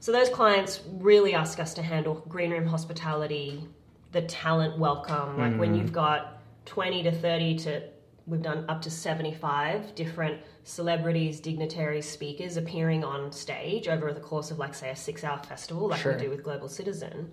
So, 0.02 0.12
those 0.12 0.30
clients 0.30 0.82
really 0.94 1.36
ask 1.36 1.60
us 1.60 1.76
to 1.76 1.84
handle 1.84 2.16
green 2.28 2.50
room 2.50 2.66
hospitality, 2.66 3.68
the 4.12 4.24
talent 4.24 4.80
welcome. 4.80 5.38
Like 5.38 5.60
when 5.60 5.76
mm. 5.76 5.78
you've 5.78 5.94
got 5.94 6.42
20 6.66 7.04
to 7.04 7.12
30 7.12 7.56
to 7.60 7.84
we've 8.26 8.42
done 8.42 8.66
up 8.68 8.82
to 8.82 8.90
75 8.90 9.94
different 9.94 10.42
celebrities, 10.64 11.40
dignitaries, 11.40 12.10
speakers 12.10 12.58
appearing 12.58 13.04
on 13.04 13.32
stage 13.32 13.88
over 13.88 14.12
the 14.12 14.20
course 14.20 14.50
of, 14.50 14.58
like, 14.58 14.74
say, 14.74 14.90
a 14.90 14.96
six 14.96 15.24
hour 15.24 15.38
festival, 15.38 15.90
like 15.90 16.02
Sure. 16.02 16.14
we 16.14 16.24
do 16.24 16.30
with 16.32 16.44
Global 16.44 16.68
Citizen. 16.68 17.32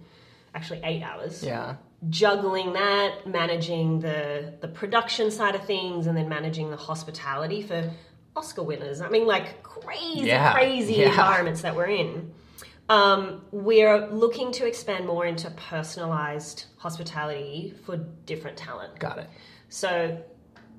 Actually, 0.54 0.82
eight 0.84 1.02
hours. 1.02 1.42
Yeah. 1.42 1.76
Juggling 2.10 2.74
that, 2.74 3.26
managing 3.26 4.00
the 4.00 4.52
the 4.60 4.68
production 4.68 5.30
side 5.30 5.54
of 5.54 5.64
things, 5.64 6.06
and 6.06 6.14
then 6.14 6.28
managing 6.28 6.70
the 6.70 6.76
hospitality 6.76 7.62
for 7.62 7.90
Oscar 8.36 8.62
winners. 8.62 9.00
I 9.00 9.08
mean, 9.08 9.26
like 9.26 9.62
crazy, 9.62 10.26
Yeah, 10.26 10.52
crazy 10.52 10.96
yeah. 10.96 11.08
environments 11.08 11.62
that 11.62 11.74
we're 11.74 11.86
in. 11.86 12.34
Um, 12.88 13.42
we're 13.50 14.06
looking 14.08 14.50
to 14.52 14.66
expand 14.66 15.06
more 15.06 15.26
into 15.26 15.50
personalized 15.50 16.64
hospitality 16.78 17.74
for 17.84 17.96
different 18.24 18.56
talent. 18.56 18.98
Got 18.98 19.18
it. 19.18 19.28
So 19.68 20.22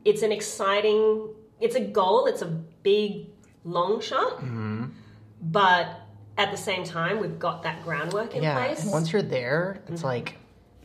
it's 0.06 0.24
an 0.24 0.32
exciting, 0.32 1.30
it's 1.60 1.76
a 1.76 1.80
goal, 1.82 2.26
it's 2.26 2.42
a 2.42 2.48
big, 2.48 3.28
long 3.64 4.02
shot, 4.02 4.38
Mm-hmm. 4.38 4.86
but 5.42 5.88
at 6.38 6.52
the 6.52 6.58
same 6.58 6.84
time, 6.84 7.20
we've 7.20 7.38
got 7.38 7.64
that 7.64 7.84
groundwork 7.84 8.34
in 8.34 8.42
yeah. 8.42 8.56
place. 8.56 8.84
And 8.84 8.92
once 8.92 9.12
you're 9.12 9.22
there, 9.22 9.82
it's 9.90 10.04
like, 10.04 10.38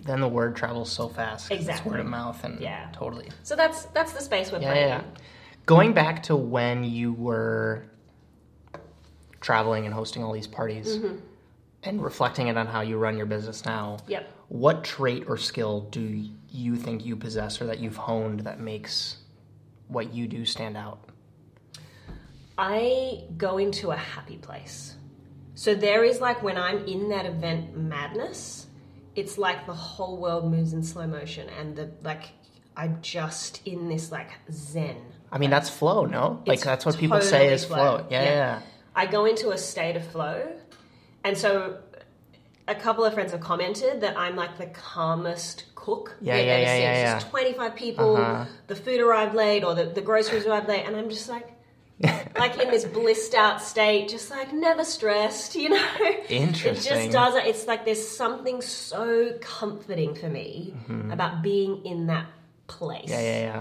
then 0.02 0.20
the 0.20 0.28
word 0.28 0.56
travels 0.56 0.90
so 0.92 1.08
fast. 1.08 1.50
Exactly. 1.50 1.92
word 1.92 2.00
of 2.00 2.06
mouth 2.06 2.42
and 2.44 2.60
Yeah. 2.60 2.88
totally. 2.92 3.28
so 3.44 3.56
that's 3.56 3.84
that's 3.86 4.12
the 4.12 4.20
space 4.20 4.52
we're 4.52 4.58
Yeah, 4.60 4.72
playing. 4.72 4.88
yeah. 4.88 5.02
Going 5.64 5.92
back 5.94 6.24
to 6.24 6.36
when 6.36 6.84
you 6.84 7.14
were 7.14 7.84
traveling 9.48 9.84
and 9.84 9.94
hosting 9.94 10.24
all 10.24 10.32
these 10.32 10.46
parties 10.46 10.96
Mm-hmm. 10.96 11.16
and 11.82 12.02
reflecting 12.02 12.48
it 12.48 12.56
on 12.56 12.66
how 12.66 12.80
you 12.80 12.96
run 12.96 13.16
your 13.16 13.26
business 13.26 13.64
now, 13.66 13.98
Yep. 14.08 14.26
what 14.48 14.82
trait 14.84 15.24
or 15.28 15.36
skill 15.36 15.82
do 15.90 16.24
you 16.50 16.76
think 16.76 17.04
you 17.04 17.14
possess 17.14 17.60
or 17.60 17.66
that 17.66 17.78
you've 17.78 17.96
honed 17.96 18.40
that 18.40 18.58
makes 18.58 19.18
what 19.88 20.14
you 20.14 20.26
do 20.26 20.44
stand 20.46 20.76
out? 20.78 20.98
I 22.56 23.24
go 23.36 23.58
into 23.58 23.90
a 23.90 23.96
happy 23.96 24.36
place. 24.38 24.96
So 25.54 25.74
there 25.74 26.04
is 26.04 26.20
like 26.20 26.42
when 26.42 26.56
I'm 26.56 26.84
in 26.86 27.08
that 27.10 27.26
event 27.26 27.76
madness, 27.76 28.66
it's 29.14 29.36
like 29.38 29.66
the 29.66 29.74
whole 29.74 30.16
world 30.18 30.50
moves 30.50 30.72
in 30.72 30.82
slow 30.82 31.06
motion 31.06 31.48
and 31.60 31.76
the 31.76 31.90
like 32.02 32.24
I'm 32.76 32.98
just 33.02 33.60
in 33.66 33.88
this 33.88 34.10
like 34.10 34.30
zen. 34.50 34.96
I 35.30 35.38
mean, 35.38 35.50
that's 35.50 35.68
flow, 35.68 36.06
no? 36.06 36.42
Like, 36.46 36.56
It's 36.56 36.64
that's 36.64 36.86
what 36.86 36.96
people 36.96 37.20
say 37.20 37.52
is 37.52 37.64
flow. 37.64 38.06
Yeah, 38.10 38.22
yeah. 38.22 38.30
yeah. 38.30 38.60
I 38.94 39.06
go 39.06 39.24
into 39.24 39.50
a 39.50 39.58
state 39.58 39.96
of 39.96 40.06
flow. 40.06 40.46
And 41.24 41.36
so 41.36 41.78
a 42.68 42.74
couple 42.74 43.04
of 43.04 43.14
friends 43.14 43.32
have 43.32 43.40
commented 43.40 44.00
that 44.02 44.16
I'm 44.16 44.36
like 44.36 44.58
the 44.58 44.66
calmest 44.66 45.64
cook 45.74 46.16
Yeah, 46.20 46.36
they've 46.36 46.46
yeah, 46.46 46.52
ever 46.52 46.62
yeah, 46.62 46.72
seen. 46.74 46.82
yeah, 46.82 46.92
It's 46.92 47.00
yeah. 47.00 47.14
just 47.20 47.30
25 47.30 47.74
people, 47.76 48.16
Uh-huh. 48.16 48.44
the 48.68 48.76
food 48.76 49.00
arrived 49.00 49.34
late 49.34 49.64
or 49.64 49.74
the, 49.74 49.84
the 49.86 50.00
groceries 50.00 50.46
arrived 50.46 50.68
late, 50.68 50.84
and 50.86 50.96
I'm 50.96 51.10
just 51.10 51.28
like, 51.28 51.48
like 52.38 52.58
in 52.60 52.70
this 52.70 52.84
blissed 52.84 53.34
out 53.34 53.62
state, 53.62 54.08
just 54.08 54.30
like 54.30 54.52
never 54.52 54.84
stressed, 54.84 55.54
you 55.54 55.68
know? 55.70 55.88
Interesting. 56.28 56.92
It 56.92 57.00
just 57.02 57.12
doesn't, 57.12 57.46
it's 57.46 57.66
like 57.66 57.84
there's 57.84 58.06
something 58.06 58.60
so 58.62 59.36
comforting 59.40 60.14
for 60.14 60.28
me 60.28 60.74
about 61.10 61.42
being 61.42 61.84
in 61.84 62.06
that 62.08 62.26
place. 62.66 63.02
Mm-hmm. 63.04 63.12
Yeah, 63.12 63.20
yeah, 63.20 63.40
yeah. 63.40 63.60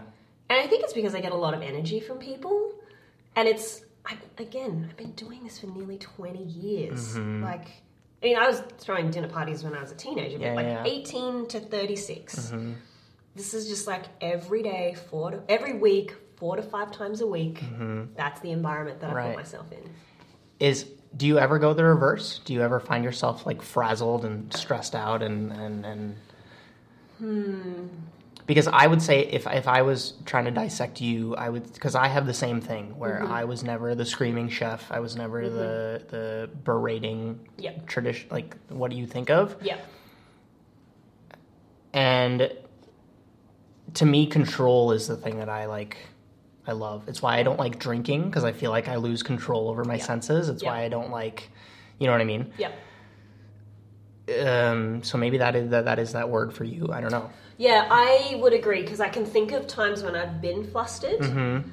And 0.49 0.59
I 0.59 0.67
think 0.67 0.83
it's 0.83 0.93
because 0.93 1.13
I 1.15 1.21
get 1.21 1.31
a 1.31 1.35
lot 1.37 1.53
of 1.53 1.61
energy 1.61 1.99
from 1.99 2.17
people. 2.17 2.71
And 3.35 3.47
it's, 3.47 3.81
I, 4.05 4.17
again, 4.37 4.87
I've 4.89 4.97
been 4.97 5.11
doing 5.13 5.43
this 5.43 5.59
for 5.59 5.67
nearly 5.67 5.97
20 5.97 6.43
years. 6.43 7.17
Like, 7.17 7.67
I 8.21 8.25
mean, 8.25 8.37
I 8.37 8.47
was 8.47 8.61
throwing 8.77 9.11
dinner 9.11 9.27
parties 9.29 9.63
when 9.63 9.73
I 9.73 9.81
was 9.81 9.91
a 9.91 9.95
teenager, 9.95 10.37
but 10.37 10.45
Mm-hmm. 10.47 10.57
Yeah, 10.67 10.75
like 10.83 10.85
yeah. 10.87 10.99
18 10.99 11.47
to 11.47 11.59
36. 11.59 12.35
Mm-hmm. 12.35 12.73
This 13.35 13.53
is 13.53 13.67
just 13.67 13.87
like 13.87 14.03
every 14.21 14.61
day, 14.61 14.95
four 15.09 15.31
to, 15.31 15.41
every 15.49 15.73
week, 15.73 16.13
four 16.35 16.55
to 16.55 16.61
five 16.61 16.91
times 16.91 17.21
a 17.21 17.27
week. 17.27 17.63
That's 18.15 18.39
the 18.41 18.51
environment 18.51 18.99
that 19.01 19.07
I 19.07 19.13
Mm-hmm. 19.13 19.17
Right. 19.17 19.27
put 19.29 19.37
myself 19.37 19.71
in. 19.71 19.89
Is 20.59 20.85
do 21.15 21.25
you 21.27 21.37
ever 21.39 21.59
go 21.59 21.73
the 21.73 21.83
reverse? 21.83 22.39
Do 22.45 22.53
you 22.53 22.61
ever 22.61 22.79
find 22.79 23.03
yourself 23.03 23.45
like 23.45 23.61
frazzled 23.61 24.23
and 24.25 24.51
stressed 24.53 24.95
out 24.95 25.21
and 25.23 25.51
and 25.51 25.85
and? 25.85 26.15
Hmm. 27.19 27.87
Because 28.45 28.67
I 28.67 28.87
would 28.87 29.01
say 29.01 29.21
if 29.21 29.47
if 29.47 29.67
I 29.69 29.81
was 29.83 30.15
trying 30.25 30.45
to 30.45 30.51
dissect 30.51 30.99
you, 30.99 31.33
I 31.37 31.47
would 31.49 31.71
because 31.73 31.95
I 31.95 32.07
have 32.07 32.25
the 32.25 32.33
same 32.33 32.59
thing 32.59 32.97
where 32.97 33.19
Mm-hmm. 33.23 33.31
I 33.31 33.45
was 33.45 33.63
never 33.63 33.95
the 33.95 34.05
screaming 34.05 34.49
chef. 34.49 34.91
I 34.91 34.99
was 34.99 35.15
never 35.15 35.49
the 35.49 36.03
the 36.09 36.49
berating 36.65 37.39
Yep. 37.57 37.87
tradition. 37.87 38.27
Like, 38.31 38.57
what 38.69 38.91
do 38.91 38.97
you 38.97 39.07
think 39.07 39.29
of? 39.29 39.55
Yeah. 39.61 39.77
And 41.93 42.51
to 43.93 44.05
me, 44.05 44.25
control 44.25 44.91
is 44.91 45.07
the 45.07 45.15
thing 45.15 45.37
that 45.37 45.49
I 45.49 45.65
like. 45.65 45.97
I 46.65 46.71
love. 46.71 47.07
It's 47.07 47.21
why 47.21 47.37
I 47.37 47.43
don't 47.43 47.59
like 47.59 47.77
drinking 47.77 48.23
because 48.25 48.43
I 48.45 48.51
feel 48.53 48.71
like 48.71 48.87
I 48.87 48.95
lose 48.95 49.21
control 49.21 49.69
over 49.69 49.83
my 49.83 49.97
senses. 49.97 50.49
It's 50.49 50.63
Yeah. 50.63 50.71
why 50.71 50.83
I 50.83 50.89
don't 50.89 51.11
like, 51.11 51.49
you 51.99 52.07
know 52.07 52.13
what 52.13 52.21
I 52.21 52.25
mean. 52.25 52.51
Yeah. 52.57 52.71
Um, 54.45 55.03
so 55.03 55.17
maybe 55.17 55.37
that 55.39 55.55
is 55.55 55.69
that, 55.71 55.83
that 55.85 55.99
is 55.99 56.13
that 56.13 56.29
word 56.29 56.53
for 56.53 56.63
you. 56.63 56.89
I 56.91 57.01
don't 57.01 57.11
know. 57.11 57.29
Yeah, 57.63 57.87
I 57.89 58.35
would 58.41 58.51
agree 58.51 58.81
because 58.81 58.99
I 58.99 59.07
can 59.07 59.25
think 59.25 59.53
of 59.53 59.67
times 59.67 60.03
when 60.03 60.15
I've 60.17 60.41
been 60.41 60.65
flustered. 60.65 61.21
Mm-hmm. 61.21 61.69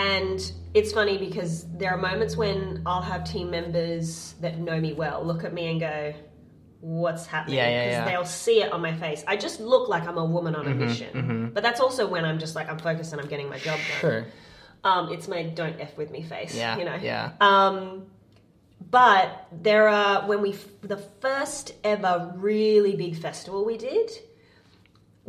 And 0.00 0.52
it's 0.74 0.92
funny 0.92 1.16
because 1.16 1.64
there 1.78 1.92
are 1.92 1.96
moments 1.96 2.36
when 2.36 2.82
I'll 2.84 3.02
have 3.02 3.22
team 3.22 3.48
members 3.48 4.34
that 4.40 4.58
know 4.58 4.80
me 4.80 4.94
well 4.94 5.24
look 5.24 5.44
at 5.44 5.52
me 5.52 5.70
and 5.70 5.78
go, 5.80 6.14
What's 6.80 7.24
happening? 7.26 7.56
Yeah, 7.58 7.68
yeah, 7.68 7.84
Because 7.84 7.98
yeah. 7.98 8.04
they'll 8.10 8.24
see 8.24 8.62
it 8.62 8.72
on 8.72 8.80
my 8.80 8.94
face. 8.94 9.22
I 9.28 9.36
just 9.36 9.60
look 9.60 9.88
like 9.88 10.04
I'm 10.08 10.18
a 10.18 10.24
woman 10.24 10.56
on 10.56 10.66
a 10.66 10.70
Mm-hmm, 10.70 10.78
mission. 10.78 11.50
But 11.54 11.62
that's 11.62 11.80
also 11.80 12.08
when 12.08 12.24
I'm 12.24 12.38
just 12.40 12.54
like, 12.56 12.68
I'm 12.68 12.78
focused 12.78 13.12
and 13.12 13.20
I'm 13.20 13.28
getting 13.28 13.48
my 13.48 13.58
job 13.58 13.78
done. 13.78 14.00
Sure. 14.00 14.26
Um, 14.84 15.12
it's 15.12 15.28
my 15.28 15.42
don't 15.44 15.78
F 15.80 15.96
with 15.96 16.10
me 16.10 16.22
face. 16.22 16.54
Yeah. 16.54 16.76
You 16.78 16.84
know? 16.84 16.98
Yeah. 17.00 17.32
Um, 17.40 18.06
but 18.90 19.46
there 19.52 19.88
are 19.88 20.26
when 20.26 20.40
we 20.40 20.56
the 20.82 20.98
first 21.20 21.74
ever 21.84 22.32
really 22.36 22.96
big 22.96 23.16
festival 23.16 23.64
we 23.64 23.76
did, 23.76 24.10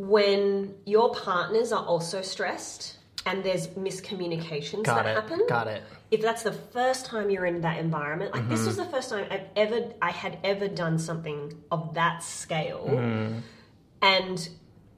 when 0.08 0.74
your 0.86 1.12
partners 1.14 1.72
are 1.72 1.84
also 1.84 2.22
stressed 2.22 2.96
and 3.26 3.44
there's 3.44 3.68
miscommunications 3.68 4.84
Got 4.84 5.04
that 5.04 5.06
it. 5.10 5.14
happen. 5.14 5.40
Got 5.46 5.66
it. 5.68 5.82
If 6.10 6.22
that's 6.22 6.42
the 6.42 6.52
first 6.52 7.04
time 7.04 7.28
you're 7.28 7.44
in 7.44 7.60
that 7.60 7.78
environment, 7.78 8.32
like 8.32 8.42
Mm-hmm. 8.44 8.50
this 8.50 8.64
was 8.64 8.76
the 8.78 8.86
first 8.86 9.10
time 9.10 9.26
I've 9.30 9.44
ever 9.56 9.92
I 10.00 10.10
had 10.10 10.38
ever 10.42 10.68
done 10.68 10.98
something 10.98 11.52
of 11.70 11.92
that 11.94 12.22
scale, 12.22 12.86
Mm-hmm. 12.88 13.38
and 14.00 14.48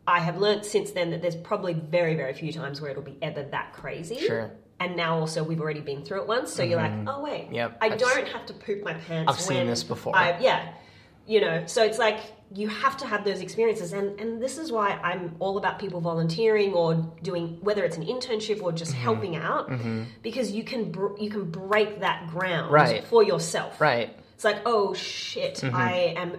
I 0.07 0.21
have 0.21 0.39
learned 0.39 0.65
since 0.65 0.93
then 0.93 1.11
that 1.11 1.21
there's 1.21 1.35
probably 1.37 1.75
very 1.75 2.15
very 2.15 2.33
few 2.35 2.53
times 2.53 2.81
where 2.81 2.93
it'll 2.93 3.03
be 3.03 3.19
ever 3.23 3.43
that 3.43 3.73
crazy. 3.73 4.19
Sure. 4.19 4.53
And 4.79 4.97
now 4.97 5.19
also 5.19 5.43
we've 5.43 5.61
already 5.61 5.81
been 5.81 6.05
through 6.05 6.23
it 6.23 6.27
once, 6.29 6.53
so 6.53 6.63
you're 6.63 6.81
like, 6.81 6.93
oh 7.09 7.23
wait, 7.23 7.47
Mm-hmm. 7.47 7.55
Yep, 7.55 7.79
I 7.81 7.87
I've 7.87 7.99
don't 7.99 8.29
have 8.29 8.47
to 8.47 8.53
poop 8.55 8.85
my 8.85 8.95
pants. 8.95 9.33
I've 9.33 9.41
seen 9.41 9.67
this 9.67 9.83
before. 9.83 10.17
I, 10.17 10.39
yeah, 10.39 10.73
you 11.27 11.41
know, 11.41 11.67
so 11.67 11.83
it's 11.83 11.99
like 11.99 12.21
you 12.55 12.69
have 12.69 12.97
to 12.99 13.07
have 13.07 13.25
those 13.25 13.41
experiences, 13.41 13.93
and 13.93 14.19
and 14.21 14.41
this 14.43 14.59
is 14.59 14.71
why 14.71 14.91
I'm 15.03 15.37
all 15.39 15.57
about 15.59 15.79
people 15.79 16.01
volunteering 16.01 16.75
or 16.75 16.95
doing 17.23 17.59
whether 17.63 17.83
it's 17.85 17.97
an 17.97 18.05
internship 18.05 18.63
or 18.63 18.73
just 18.73 18.93
Mm-hmm. 18.93 19.03
helping 19.03 19.37
out, 19.37 19.71
because 20.23 20.51
you 20.53 20.63
can 20.65 20.91
br- 20.93 21.17
you 21.19 21.31
can 21.31 21.51
break 21.51 22.01
that 22.01 22.29
ground 22.29 22.71
Right. 22.73 23.05
for 23.05 23.23
yourself. 23.23 23.81
Right. 23.81 24.11
It's 24.35 24.45
like, 24.45 24.61
oh 24.67 24.93
shit, 24.95 25.63
I 25.65 26.15
am 26.17 26.37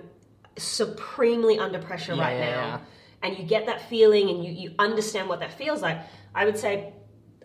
supremely 0.58 1.58
under 1.60 1.80
pressure 1.80 2.12
Mm-hmm. 2.14 2.22
Yeah, 2.22 2.28
right 2.28 2.38
yeah, 2.40 2.52
now. 2.52 2.68
yeah. 2.68 2.80
And 3.24 3.38
you 3.38 3.44
get 3.46 3.66
that 3.68 3.82
feeling 3.90 4.30
and 4.30 4.44
you, 4.46 4.52
you 4.52 4.76
understand 4.78 5.30
what 5.30 5.40
that 5.40 5.54
feels 5.58 5.82
like. 5.82 5.98
I 6.36 6.46
would 6.46 6.58
say, 6.58 6.94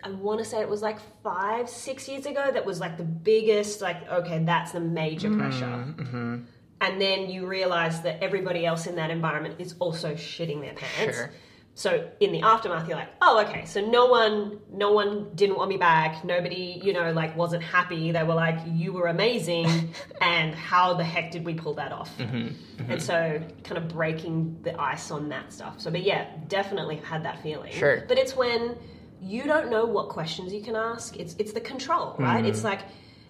I 0.03 0.09
want 0.11 0.39
to 0.39 0.45
say 0.45 0.59
it 0.61 0.69
was 0.69 0.81
like 0.81 0.99
five, 1.23 1.69
six 1.69 2.07
years 2.09 2.25
ago 2.25 2.49
that 2.51 2.65
was 2.65 2.79
like 2.81 2.97
the 2.97 3.03
biggest, 3.05 3.81
like, 3.81 4.07
okay, 4.09 4.43
that's 4.43 4.73
the 4.73 4.79
major 4.81 5.29
Mm-hmm, 5.29 5.39
pressure. 5.39 6.43
And 6.81 7.01
then 7.01 7.29
you 7.29 7.45
realize 7.45 8.01
that 8.01 8.23
everybody 8.23 8.65
else 8.65 8.87
in 8.87 8.95
that 8.95 9.09
environment 9.11 9.55
is 9.59 9.75
also 9.79 10.13
shitting 10.13 10.61
their 10.61 10.73
pants. 10.73 11.17
Sure. 11.17 11.31
So 11.75 12.09
in 12.19 12.33
the 12.33 12.41
aftermath, 12.41 12.89
you're 12.89 12.97
like, 12.97 13.13
oh, 13.21 13.39
okay. 13.47 13.63
So 13.63 13.79
no 13.79 14.07
one, 14.07 14.59
no 14.69 14.91
one 14.91 15.31
didn't 15.35 15.55
want 15.55 15.69
me 15.69 15.77
back. 15.77 16.25
Nobody, 16.25 16.81
you 16.83 16.91
know, 16.91 17.13
like 17.13 17.37
wasn't 17.37 17.63
happy. 17.63 18.11
They 18.11 18.23
were 18.23 18.33
like, 18.33 18.59
you 18.67 18.91
were 18.91 19.07
amazing, 19.07 19.93
and 20.21 20.53
how 20.53 20.93
the 20.95 21.05
heck 21.05 21.31
did 21.31 21.45
we 21.45 21.53
pull 21.53 21.75
that 21.75 21.93
off? 21.93 22.17
Mm-hmm, 22.17 22.91
And 22.91 23.01
so, 23.01 23.41
kind 23.63 23.77
of 23.77 23.87
breaking 23.87 24.57
the 24.63 24.77
ice 24.79 25.09
on 25.09 25.29
that 25.29 25.53
stuff. 25.53 25.79
So, 25.79 25.89
but 25.89 26.03
yeah, 26.03 26.27
definitely 26.49 26.97
had 26.97 27.23
that 27.23 27.41
feeling. 27.41 27.71
Sure. 27.71 28.03
But 28.09 28.17
it's 28.17 28.35
when 28.35 28.75
you 29.21 29.43
don't 29.43 29.69
know 29.69 29.85
what 29.85 30.09
questions 30.09 30.51
you 30.53 30.61
can 30.61 30.75
ask. 30.75 31.15
It's 31.15 31.33
it's 31.39 31.53
the 31.53 31.61
control, 31.61 32.15
right? 32.19 32.39
Mm-hmm. 32.39 32.47
It's 32.47 32.63
like, 32.65 32.81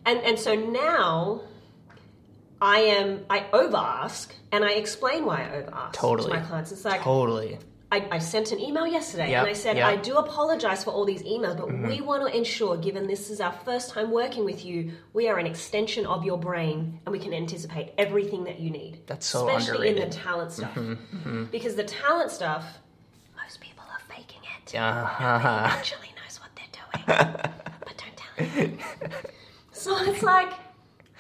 and 0.06 0.20
and 0.22 0.40
so 0.40 0.56
now. 0.56 1.42
I 2.62 2.80
am. 2.80 3.26
I 3.30 3.46
over 3.54 3.78
ask, 3.78 4.34
and 4.52 4.64
I 4.66 4.72
explain 4.72 5.26
why 5.26 5.44
I 5.44 5.56
over 5.58 5.74
ask 5.74 5.94
Totally. 6.00 6.30
to 6.32 6.40
my 6.40 6.44
clients. 6.46 6.72
It's 6.72 6.86
like 6.86 7.02
Totally. 7.02 7.58
I, 7.92 8.08
I 8.12 8.20
sent 8.20 8.52
an 8.52 8.60
email 8.60 8.86
yesterday 8.86 9.32
Yep, 9.32 9.40
and 9.42 9.50
I 9.50 9.54
said, 9.54 9.78
yep. 9.78 9.88
I 9.88 9.96
do 9.96 10.16
apologize 10.18 10.84
for 10.84 10.92
all 10.92 11.06
these 11.06 11.24
emails, 11.24 11.58
but 11.58 11.70
Mm-hmm. 11.70 11.88
we 11.88 12.02
want 12.02 12.22
to 12.28 12.38
ensure, 12.38 12.78
given 12.78 13.08
this 13.08 13.32
is 13.32 13.42
our 13.42 13.52
first 13.66 13.90
time 13.90 14.12
working 14.12 14.46
with 14.46 14.64
you, 14.64 14.92
we 15.14 15.28
are 15.28 15.40
an 15.40 15.48
extension 15.48 16.06
of 16.06 16.24
your 16.24 16.38
brain 16.38 17.00
and 17.08 17.12
we 17.12 17.18
can 17.18 17.34
anticipate 17.34 17.94
everything 17.98 18.44
that 18.44 18.60
you 18.60 18.70
need. 18.70 19.00
That's 19.08 19.26
so 19.26 19.50
Especially 19.50 19.88
in 19.90 19.96
the 19.96 20.06
talent 20.06 20.52
stuff. 20.52 20.76
Mm-hmm, 20.76 21.46
Because 21.46 21.74
the 21.76 21.84
talent 21.84 22.30
stuff, 22.30 22.64
most 23.44 23.60
people 23.60 23.84
are 23.90 24.16
faking 24.16 24.42
it. 24.64 24.76
Uh-huh. 24.76 25.48
Actually 25.72 26.10
knows 26.24 26.40
what 26.40 26.50
they're 26.56 26.76
doing, 26.84 27.06
but 27.08 27.98
don't 27.98 28.18
tell 28.18 28.46
anyone. 28.62 28.80
So 29.72 29.98
it's 30.04 30.22
like, 30.22 30.52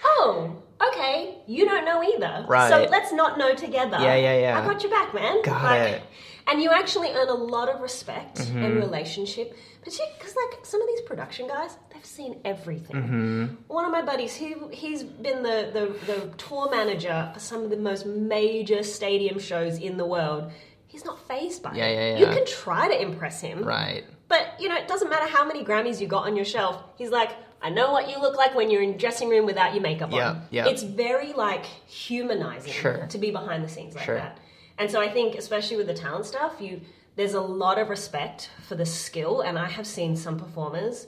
oh, 0.04 0.62
okay, 0.88 1.36
you 1.48 1.66
don't 1.66 1.86
know 1.86 2.02
either. 2.04 2.46
Right. 2.48 2.70
So 2.70 2.88
let's 2.90 3.12
not 3.12 3.38
know 3.38 3.54
together. 3.56 3.98
Yeah, 4.00 4.16
yeah, 4.16 4.40
yeah. 4.40 4.60
I 4.62 4.66
got 4.66 4.82
your 4.84 4.92
back, 4.92 5.14
man. 5.14 5.42
Got 5.44 5.64
Like, 5.64 5.82
it. 5.94 6.02
And 6.48 6.62
you 6.64 6.72
actually 6.72 7.12
earn 7.12 7.30
a 7.30 7.34
lot 7.34 7.70
of 7.70 7.80
respect 7.82 8.38
Mm-hmm. 8.40 8.64
and 8.64 8.76
relationship, 8.78 9.56
particularly 9.84 10.16
because 10.18 10.36
like 10.36 10.66
some 10.66 10.82
of 10.82 10.88
these 10.88 11.02
production 11.02 11.48
guys, 11.48 11.78
they've 11.94 12.06
seen 12.06 12.40
everything. 12.44 12.96
Mm-hmm. 12.96 13.46
One 13.68 13.86
of 13.86 13.92
my 13.92 14.02
buddies, 14.02 14.34
he 14.36 14.56
he's 14.72 15.04
been 15.04 15.44
the, 15.44 15.70
the 15.74 16.12
the 16.12 16.28
tour 16.38 16.70
manager 16.72 17.30
for 17.34 17.40
some 17.40 17.64
of 17.64 17.70
the 17.70 17.78
most 17.78 18.06
major 18.06 18.82
stadium 18.84 19.38
shows 19.40 19.78
in 19.78 19.98
the 19.98 20.06
world. 20.06 20.52
He's 20.88 21.06
not 21.06 21.20
fazed 21.28 21.62
by 21.62 21.74
Yeah, 21.76 21.86
it. 21.86 22.20
yeah, 22.20 22.28
You 22.30 22.34
can 22.36 22.46
try 22.48 22.88
to 22.88 23.00
impress 23.00 23.42
him, 23.42 23.64
Right. 23.64 24.04
but 24.28 24.44
you 24.60 24.70
know, 24.70 24.76
it 24.76 24.88
doesn't 24.88 25.10
matter 25.10 25.28
how 25.28 25.46
many 25.46 25.64
Grammys 25.64 26.02
you 26.02 26.08
got 26.08 26.24
on 26.26 26.36
your 26.36 26.46
shelf. 26.46 26.82
He's 26.98 27.12
like, 27.12 27.30
I 27.62 27.70
know 27.70 27.92
what 27.92 28.10
you 28.10 28.20
look 28.20 28.38
like 28.38 28.56
when 28.56 28.70
you're 28.72 28.82
in 28.82 28.98
dressing 28.98 29.30
room 29.30 29.46
without 29.46 29.74
your 29.74 29.82
makeup 29.84 30.12
Yeah, 30.12 30.30
on. 30.30 30.42
yeah. 30.50 30.68
It's 30.68 30.84
very 30.84 31.34
like 31.34 31.66
humanizing 31.66 32.72
Sure. 32.74 33.06
to 33.08 33.18
be 33.18 33.32
behind 33.32 33.64
the 33.64 33.70
scenes 33.70 33.96
like 33.96 34.06
Sure. 34.06 34.16
that. 34.16 34.38
And 34.78 34.90
so 34.90 35.02
I 35.02 35.10
think, 35.10 35.36
especially 35.36 35.76
with 35.78 35.88
the 35.88 35.94
talent 35.94 36.26
stuff, 36.26 36.54
you 36.62 36.82
there's 37.16 37.34
a 37.34 37.42
lot 37.42 37.78
of 37.78 37.90
respect 37.90 38.50
for 38.66 38.76
the 38.76 38.86
skill. 38.86 39.42
And 39.42 39.60
I 39.60 39.68
have 39.68 39.86
seen 39.86 40.16
some 40.16 40.40
performers, 40.40 41.06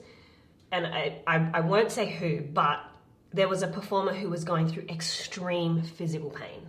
and 0.69 0.85
I, 0.85 1.21
I, 1.25 1.49
I 1.53 1.59
won't 1.61 1.89
say 1.89 2.09
who, 2.09 2.41
but 2.41 2.79
there 3.31 3.47
was 3.47 3.63
a 3.63 3.67
performer 3.67 4.13
who 4.13 4.27
was 4.29 4.43
going 4.43 4.67
through 4.67 4.83
extreme 4.89 5.81
physical 5.83 6.29
pain. 6.29 6.67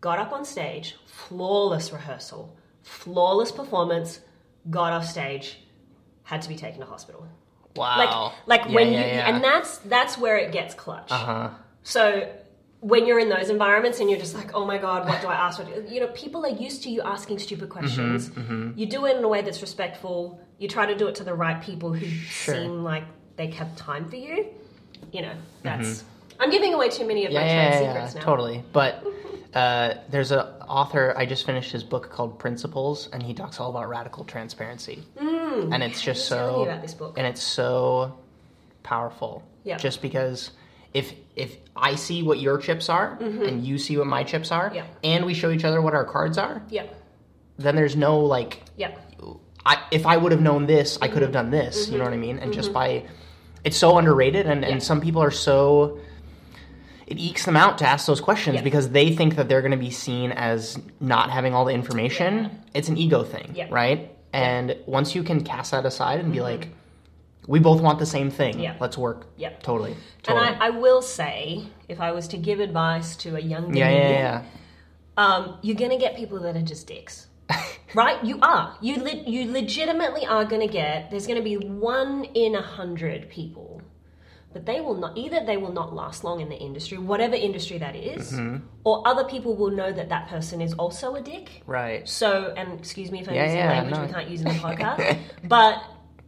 Got 0.00 0.18
up 0.18 0.32
on 0.32 0.44
stage, 0.44 0.96
flawless 1.06 1.92
rehearsal, 1.92 2.56
flawless 2.82 3.52
performance, 3.52 4.18
got 4.70 4.92
off 4.92 5.06
stage, 5.06 5.58
had 6.24 6.42
to 6.42 6.48
be 6.48 6.56
taken 6.56 6.80
to 6.80 6.86
hospital. 6.86 7.28
Wow. 7.76 8.32
Like 8.46 8.60
like 8.62 8.68
Yeah, 8.70 8.74
when 8.76 8.92
yeah, 8.92 8.98
you 9.00 9.06
yeah. 9.06 9.28
and 9.34 9.42
that's 9.44 9.78
that's 9.78 10.18
where 10.18 10.36
it 10.36 10.52
gets 10.52 10.74
clutch. 10.74 11.10
Uh-huh. 11.10 11.50
So 11.82 12.30
when 12.80 13.06
you're 13.06 13.18
in 13.20 13.28
those 13.28 13.48
environments 13.48 14.00
and 14.00 14.10
you're 14.10 14.18
just 14.18 14.34
like, 14.34 14.54
oh 14.54 14.64
my 14.66 14.76
god, 14.78 15.08
what 15.08 15.20
do 15.20 15.28
I 15.28 15.34
ask? 15.34 15.60
You 15.88 16.00
know, 16.00 16.08
people 16.08 16.44
are 16.44 16.48
used 16.66 16.82
to 16.84 16.90
you 16.90 17.00
asking 17.02 17.38
stupid 17.38 17.68
Mm-hmm, 17.68 17.78
questions. 17.78 18.30
You 18.76 18.86
do 18.86 19.06
it 19.06 19.16
in 19.16 19.24
a 19.24 19.28
way 19.28 19.40
that's 19.42 19.62
respectful. 19.62 20.40
You 20.58 20.68
try 20.68 20.86
to 20.86 20.96
do 20.96 21.06
it 21.08 21.14
to 21.16 21.24
the 21.24 21.34
right 21.34 21.60
people 21.62 21.92
who 21.92 22.06
Sure. 22.06 22.54
seem 22.54 22.82
like 22.82 23.04
they 23.36 23.48
have 23.50 23.74
time 23.76 24.08
for 24.10 24.16
you. 24.16 24.46
You 25.12 25.22
know, 25.22 25.32
that's. 25.62 26.04
I'm 26.42 26.50
giving 26.50 26.74
away 26.74 26.88
too 26.90 27.06
many 27.06 27.24
of 27.24 27.32
my 27.32 27.40
Mm-hmm. 27.40 27.48
yeah, 27.48 27.70
trade 27.70 27.80
yeah, 27.80 27.80
yeah, 27.86 27.92
secrets 27.94 28.14
now. 28.16 28.20
totally. 28.22 28.64
But 28.72 29.04
uh, 29.54 29.94
there's 30.10 30.32
an 30.32 30.40
author. 30.68 31.14
I 31.16 31.24
just 31.26 31.46
finished 31.46 31.70
his 31.72 31.84
book 31.84 32.10
called 32.10 32.38
Principles, 32.38 33.08
and 33.12 33.22
he 33.22 33.32
talks 33.34 33.60
all 33.60 33.70
about 33.70 33.88
radical 33.88 34.24
transparency. 34.24 35.02
and 35.18 35.82
it's 35.82 36.02
just 36.02 36.26
so. 36.26 36.62
about 36.64 36.82
this 36.82 36.94
book. 36.94 37.14
And 37.16 37.26
it's 37.26 37.42
so. 37.42 38.18
powerful. 38.82 39.42
Yeah. 39.64 39.76
Just 39.78 40.02
because 40.02 40.50
if 40.92 41.12
if 41.36 41.56
I 41.76 41.94
see 41.94 42.22
what 42.22 42.38
your 42.40 42.58
chips 42.58 42.88
are 42.88 43.16
and 43.20 43.64
you 43.64 43.78
see 43.78 43.96
what 43.96 44.06
my 44.06 44.24
chips 44.24 44.50
are, 44.50 44.66
Mm-hmm. 44.70 44.76
Yeah. 44.76 44.86
and 45.14 45.24
we 45.24 45.34
show 45.34 45.50
each 45.50 45.64
other 45.64 45.80
what 45.80 45.94
our 45.94 46.04
cards 46.04 46.36
are, 46.36 46.62
Yep. 46.68 46.94
then 47.58 47.76
there's 47.76 47.94
no 47.96 48.18
like 48.20 48.60
Yep. 48.76 48.98
I, 49.64 49.74
if 49.92 50.04
I 50.06 50.16
would 50.16 50.32
have 50.32 50.42
known 50.42 50.66
this, 50.66 50.96
I 51.00 51.06
Mm-hmm. 51.06 51.12
could 51.12 51.22
have 51.22 51.32
done 51.32 51.50
this. 51.50 51.88
You 51.88 51.98
know 51.98 52.04
what 52.04 52.12
I 52.12 52.16
mean? 52.16 52.38
And 52.40 52.52
just 52.52 52.72
by, 52.72 53.04
it's 53.64 53.76
so 53.76 53.96
underrated, 53.98 54.46
and, 54.46 54.62
Yeah. 54.62 54.70
and 54.70 54.82
some 54.82 55.00
people 55.00 55.22
are 55.22 55.30
so, 55.30 55.98
it 57.06 57.18
ekes 57.18 57.44
them 57.44 57.56
out 57.56 57.78
to 57.78 57.86
ask 57.86 58.06
those 58.06 58.20
questions 58.20 58.56
Yeah. 58.56 58.62
because 58.62 58.90
they 58.90 59.14
think 59.14 59.36
that 59.36 59.48
they're 59.48 59.60
going 59.62 59.72
to 59.72 59.76
be 59.76 59.90
seen 59.90 60.32
as 60.32 60.78
not 61.00 61.30
having 61.30 61.54
all 61.54 61.64
the 61.64 61.74
information. 61.74 62.50
It's 62.74 62.88
an 62.88 62.96
ego 62.96 63.22
thing, 63.24 63.52
Yeah. 63.54 63.66
right? 63.70 64.10
And 64.32 64.76
once 64.86 65.14
you 65.14 65.22
can 65.22 65.44
cast 65.44 65.72
that 65.72 65.84
aside 65.84 66.20
and 66.20 66.32
be 66.32 66.40
like, 66.40 66.68
we 67.46 67.58
both 67.58 67.80
want 67.80 67.98
the 67.98 68.06
same 68.06 68.30
thing. 68.30 68.54
Mm-hmm. 68.54 68.62
Yeah. 68.62 68.76
Let's 68.80 68.96
work. 68.96 69.26
Yeah. 69.36 69.50
Totally. 69.62 69.96
And 70.28 70.38
I, 70.38 70.68
I 70.68 70.70
will 70.70 71.02
say, 71.02 71.64
if 71.88 72.00
I 72.00 72.12
was 72.12 72.28
to 72.28 72.36
give 72.38 72.60
advice 72.60 73.16
to 73.16 73.36
a 73.36 73.40
younger 73.40 73.76
yeah, 73.76 73.90
yeah, 73.90 74.08
yeah, 74.10 74.42
um, 75.16 75.58
you're 75.60 75.76
gonna 75.76 75.98
get 75.98 76.16
people 76.16 76.40
that 76.40 76.56
are 76.56 76.62
just 76.62 76.86
dicks. 76.86 77.26
right? 77.94 78.22
You 78.24 78.38
are. 78.40 78.76
You 78.80 78.96
le- 79.02 79.24
you 79.28 79.50
legitimately 79.50 80.24
are 80.24 80.44
gonna 80.44 80.68
get. 80.68 81.10
There's 81.10 81.26
gonna 81.26 81.42
be 81.42 81.56
one 81.56 82.24
in 82.24 82.54
a 82.54 82.62
hundred 82.62 83.28
people, 83.28 83.82
but 84.52 84.66
they 84.66 84.80
will 84.80 84.94
not. 84.94 85.16
Either 85.16 85.44
they 85.44 85.56
will 85.56 85.72
not 85.72 85.94
last 85.94 86.24
long 86.24 86.40
in 86.40 86.48
the 86.48 86.56
industry, 86.56 86.98
whatever 86.98 87.34
industry 87.34 87.78
that 87.78 87.96
is, 87.96 88.32
Mm-hmm. 88.32 88.64
or 88.84 89.06
other 89.06 89.24
people 89.24 89.56
will 89.56 89.70
know 89.70 89.90
that 89.92 90.08
that 90.08 90.28
person 90.28 90.60
is 90.60 90.72
also 90.74 91.14
a 91.14 91.20
dick. 91.22 91.62
Right. 91.66 92.08
So, 92.08 92.52
and 92.56 92.78
excuse 92.78 93.10
me 93.10 93.20
if 93.20 93.28
I'm 93.28 93.34
Yeah, 93.34 93.44
using 93.44 93.58
yeah, 93.58 93.68
language 93.70 93.94
no. 93.96 94.06
we 94.06 94.12
can't 94.12 94.28
use 94.28 94.40
in 94.42 94.48
the 94.48 94.54
podcast, 94.54 95.18
but 95.48 95.82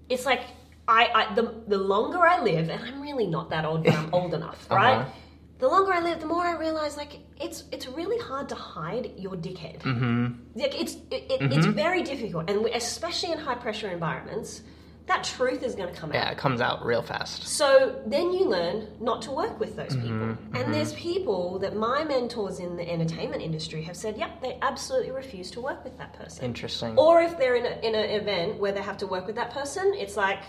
it's 0.08 0.26
like 0.26 0.42
I, 0.86 1.08
I 1.30 1.34
the 1.34 1.54
the 1.66 1.78
longer 1.78 2.18
I 2.26 2.40
live, 2.42 2.68
and 2.68 2.82
I'm 2.84 3.00
really 3.00 3.26
not 3.26 3.50
that 3.50 3.64
old, 3.64 3.84
but 3.84 3.94
I'm 3.94 4.12
old 4.12 4.34
enough, 4.40 4.66
right? 4.70 4.98
Uh-huh. 4.98 5.10
The 5.58 5.68
longer 5.68 5.92
I 5.92 6.00
live, 6.00 6.20
the 6.20 6.26
more 6.26 6.44
I 6.44 6.56
realize 6.58 6.96
like 6.96 7.20
it's 7.40 7.64
it's 7.72 7.86
really 7.86 8.18
hard 8.18 8.48
to 8.50 8.54
hide 8.54 9.12
your 9.16 9.32
dickhead. 9.34 9.80
Mm-hmm. 9.80 10.60
Like 10.60 10.78
it's 10.78 10.94
it, 11.10 11.22
it, 11.30 11.52
it's 11.52 11.66
very 11.66 12.02
difficult, 12.02 12.50
and 12.50 12.66
especially 12.66 13.32
in 13.32 13.38
high 13.38 13.54
pressure 13.54 13.88
environments, 13.88 14.62
that 15.06 15.22
truth 15.22 15.62
is 15.62 15.74
going 15.74 15.92
to 15.92 16.00
come 16.00 16.10
out. 16.10 16.14
Yeah, 16.14 16.30
it 16.30 16.38
comes 16.38 16.60
out 16.62 16.84
real 16.84 17.02
fast. 17.02 17.46
So 17.46 18.00
then 18.06 18.32
you 18.32 18.46
learn 18.48 18.88
not 19.00 19.20
to 19.22 19.30
work 19.30 19.60
with 19.60 19.76
those 19.76 19.94
people. 19.94 20.08
Mm-hmm, 20.10 20.56
And 20.56 20.72
there's 20.72 20.94
people 20.94 21.58
that 21.58 21.76
my 21.76 22.04
mentors 22.04 22.58
in 22.58 22.76
the 22.76 22.90
entertainment 22.90 23.42
industry 23.42 23.82
have 23.82 23.96
said, 23.96 24.16
yep, 24.16 24.40
they 24.40 24.58
absolutely 24.62 25.10
refuse 25.10 25.50
to 25.52 25.60
work 25.60 25.84
with 25.84 25.98
that 25.98 26.14
person. 26.14 26.44
Interesting. 26.46 26.96
Or 26.98 27.20
if 27.20 27.36
they're 27.36 27.56
in, 27.56 27.66
a, 27.66 27.86
in 27.86 27.94
an 27.94 28.08
event 28.18 28.58
where 28.58 28.72
they 28.72 28.80
have 28.80 28.96
to 28.98 29.06
work 29.06 29.26
with 29.26 29.36
that 29.36 29.50
person, 29.50 29.92
it's 29.94 30.16
like 30.16 30.42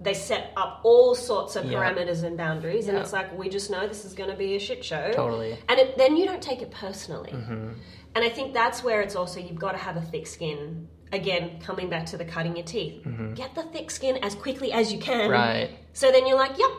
they 0.00 0.14
set 0.14 0.52
up 0.56 0.80
all 0.82 1.14
sorts 1.14 1.54
of 1.54 1.66
Yeah. 1.66 1.78
parameters 1.78 2.24
and 2.24 2.36
boundaries, 2.36 2.88
and 2.88 2.96
Yeah. 2.96 3.02
it's 3.04 3.12
like 3.12 3.36
we 3.38 3.48
just 3.48 3.70
know 3.70 3.86
this 3.86 4.04
is 4.04 4.14
going 4.14 4.30
to 4.30 4.36
be 4.36 4.56
a 4.56 4.58
shit 4.58 4.84
show. 4.84 5.12
Totally. 5.12 5.56
And 5.68 5.78
it, 5.78 5.96
then 5.98 6.16
you 6.16 6.24
don't 6.26 6.42
take 6.42 6.62
it 6.62 6.70
personally. 6.72 7.30
Mm-hmm. 7.30 7.72
And 8.16 8.24
I 8.24 8.28
think 8.28 8.54
that's 8.54 8.82
where 8.82 9.02
it's 9.02 9.14
also 9.14 9.38
you've 9.38 9.58
got 9.58 9.72
to 9.72 9.78
have 9.78 9.96
a 9.96 10.00
thick 10.02 10.26
skin. 10.26 10.88
Again, 11.12 11.58
coming 11.60 11.88
back 11.90 12.06
to 12.06 12.16
the 12.16 12.24
cutting 12.24 12.56
your 12.56 12.64
teeth, 12.66 13.04
get 13.34 13.54
the 13.54 13.64
thick 13.64 13.90
skin 13.90 14.18
as 14.22 14.34
quickly 14.34 14.72
as 14.72 14.92
you 14.92 14.98
can. 15.00 15.22
Mm-hmm. 15.22 15.32
Right. 15.32 15.70
So 15.92 16.12
then 16.12 16.26
you're 16.26 16.36
like, 16.38 16.56
yep, 16.56 16.70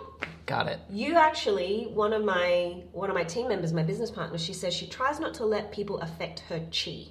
Got 0.46 0.68
it. 0.68 0.80
you 0.90 1.16
actually 1.16 1.88
one 1.94 2.14
of 2.14 2.24
my 2.24 2.84
one 2.94 3.10
of 3.10 3.16
my 3.16 3.24
team 3.24 3.48
members, 3.50 3.74
my 3.74 3.84
business 3.84 4.10
partner, 4.12 4.38
she 4.38 4.54
says 4.54 4.74
she 4.74 4.88
tries 4.88 5.20
not 5.20 5.34
to 5.36 5.46
let 5.46 5.72
people 5.72 6.00
affect 6.00 6.42
her 6.50 6.60
chi. 6.72 7.08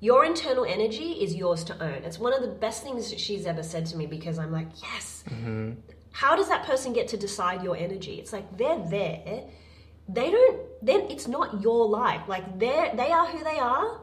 Your 0.00 0.24
internal 0.24 0.64
energy 0.64 1.12
is 1.12 1.34
yours 1.34 1.64
to 1.64 1.82
own. 1.82 2.02
It's 2.04 2.18
one 2.18 2.34
of 2.34 2.42
the 2.42 2.48
best 2.48 2.82
things 2.82 3.10
that 3.10 3.18
she's 3.20 3.46
ever 3.46 3.62
said 3.62 3.86
to 3.86 3.96
me 3.96 4.06
because 4.06 4.38
I'm 4.38 4.52
like, 4.52 4.68
yes. 4.82 5.24
How 6.12 6.36
does 6.36 6.48
that 6.48 6.64
person 6.64 6.92
get 6.92 7.08
to 7.08 7.16
decide 7.16 7.62
your 7.62 7.76
energy? 7.76 8.14
It's 8.20 8.32
like 8.32 8.56
they're 8.56 8.78
there. 8.88 9.44
They 10.08 10.30
don't. 10.30 10.60
Then 10.82 11.02
it's 11.10 11.26
not 11.26 11.62
your 11.62 11.88
life. 11.88 12.22
Like 12.28 12.58
they're 12.58 12.94
they 12.94 13.10
are 13.10 13.26
who 13.26 13.42
they 13.42 13.58
are. 13.58 14.00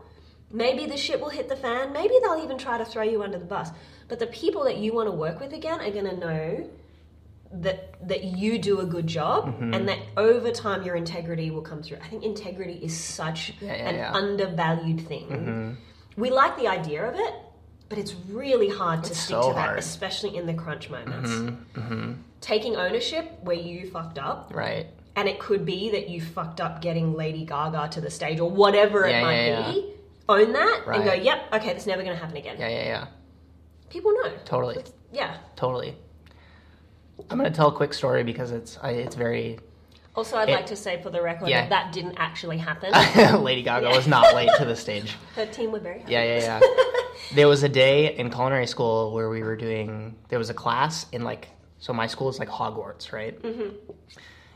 Maybe 0.54 0.86
the 0.86 0.98
shit 0.98 1.20
will 1.20 1.30
hit 1.30 1.48
the 1.50 1.56
fan. 1.56 1.94
Maybe 1.94 2.16
they'll 2.22 2.42
even 2.44 2.58
try 2.58 2.78
to 2.78 2.86
throw 2.86 3.04
you 3.04 3.24
under 3.24 3.38
the 3.40 3.46
bus. 3.46 3.70
But 4.08 4.20
the 4.20 4.28
people 4.28 4.64
that 4.66 4.78
you 4.78 4.94
want 4.94 5.08
to 5.08 5.12
work 5.14 5.40
with 5.40 5.54
again 5.54 5.80
are 5.80 5.92
going 5.92 6.06
to 6.06 6.18
know 6.18 6.70
that 7.54 8.08
that 8.08 8.24
you 8.24 8.58
do 8.58 8.80
a 8.80 8.86
good 8.86 9.08
job 9.08 9.46
Mm-hmm. 9.48 9.74
and 9.74 9.88
that 9.90 10.00
over 10.16 10.52
time 10.52 10.84
your 10.84 10.96
integrity 10.96 11.52
will 11.52 11.62
come 11.62 11.84
through. 11.84 11.98
I 12.04 12.08
think 12.08 12.24
integrity 12.24 12.80
is 12.82 12.96
such 12.98 13.54
Yeah, 13.62 13.76
yeah, 13.76 13.90
an 13.90 13.96
yeah. 13.96 14.14
undervalued 14.14 15.02
thing. 15.08 15.28
Mm-hmm. 15.28 16.22
We 16.22 16.30
like 16.30 16.58
the 16.58 16.68
idea 16.68 17.08
of 17.08 17.16
it, 17.16 17.34
but 17.90 17.98
it's 17.98 18.16
really 18.30 18.70
hard 18.70 19.04
to 19.04 19.10
It's 19.12 19.20
stick 19.20 19.36
so 19.36 19.50
to 19.50 19.54
that, 19.54 19.60
hard. 19.60 19.70
Mm-hmm. 19.72 19.80
especially 19.80 20.38
in 20.38 20.46
the 20.46 20.54
crunch 20.54 20.90
moments. 20.90 21.32
Taking 22.40 22.76
ownership 22.76 23.38
where 23.44 23.56
you 23.56 23.90
fucked 23.92 24.18
up, 24.18 24.52
Right. 24.54 24.88
and 25.16 25.28
it 25.30 25.38
could 25.40 25.64
be 25.66 25.92
that 25.92 26.10
you 26.10 26.22
fucked 26.22 26.60
up 26.60 26.82
getting 26.82 27.14
Lady 27.14 27.46
Gaga 27.46 27.90
to 27.92 28.02
the 28.02 28.10
stage 28.10 28.40
or 28.40 28.50
whatever 28.50 29.06
it 29.06 29.22
might 29.22 29.72
be. 29.74 29.94
Own 30.32 30.54
that 30.54 30.84
and 30.88 31.04
go, 31.04 31.14
yep, 31.14 31.44
okay, 31.54 31.68
that's 31.68 31.86
never 31.86 32.04
going 32.04 32.16
to 32.16 32.22
happen 32.22 32.38
again. 32.38 32.58
Yeah, 32.60 32.70
yeah, 32.70 32.84
yeah. 32.86 33.08
People 33.90 34.12
know. 34.14 34.32
Totally. 34.46 34.84
Yeah. 35.12 35.38
Totally. 35.56 35.96
I'm 37.30 37.38
gonna 37.38 37.52
tell 37.52 37.68
a 37.68 37.72
quick 37.76 37.94
story 37.94 38.24
because 38.24 38.52
it's 38.52 38.78
I, 38.82 38.92
it's 38.92 39.16
very. 39.16 39.60
Also, 40.16 40.38
I'd 40.38 40.50
It- 40.50 40.54
like 40.54 40.66
to 40.68 40.76
say 40.76 41.02
for 41.02 41.10
the 41.10 41.22
record 41.22 41.48
Yeah. 41.50 41.62
that 41.62 41.70
that 41.70 41.94
didn't 41.94 42.16
actually 42.18 42.58
happen. 42.58 42.92
Lady 43.44 43.64
Gaga 43.64 43.90
was 43.90 44.08
not 44.08 44.34
late 44.36 44.50
to 44.58 44.66
the 44.66 44.76
stage. 44.76 45.16
Her 45.36 45.46
team 45.46 45.72
were 45.72 45.80
very 45.80 46.00
happy. 46.00 46.12
Yeah, 46.14 46.24
yeah, 46.24 46.60
yeah. 46.60 46.60
there 47.36 47.48
was 47.48 47.64
a 47.64 47.70
day 47.70 48.16
in 48.18 48.30
culinary 48.30 48.68
school 48.68 49.14
where 49.14 49.30
we 49.30 49.44
were 49.44 49.56
doing. 49.56 50.16
There 50.30 50.40
was 50.40 50.50
a 50.50 50.54
class 50.54 51.06
in 51.12 51.24
like. 51.24 51.50
So 51.80 51.94
my 51.94 52.08
school 52.08 52.30
is 52.30 52.40
like 52.40 52.50
Hogwarts, 52.50 53.12
right? 53.12 53.42
Mm-hmm. 53.42 53.76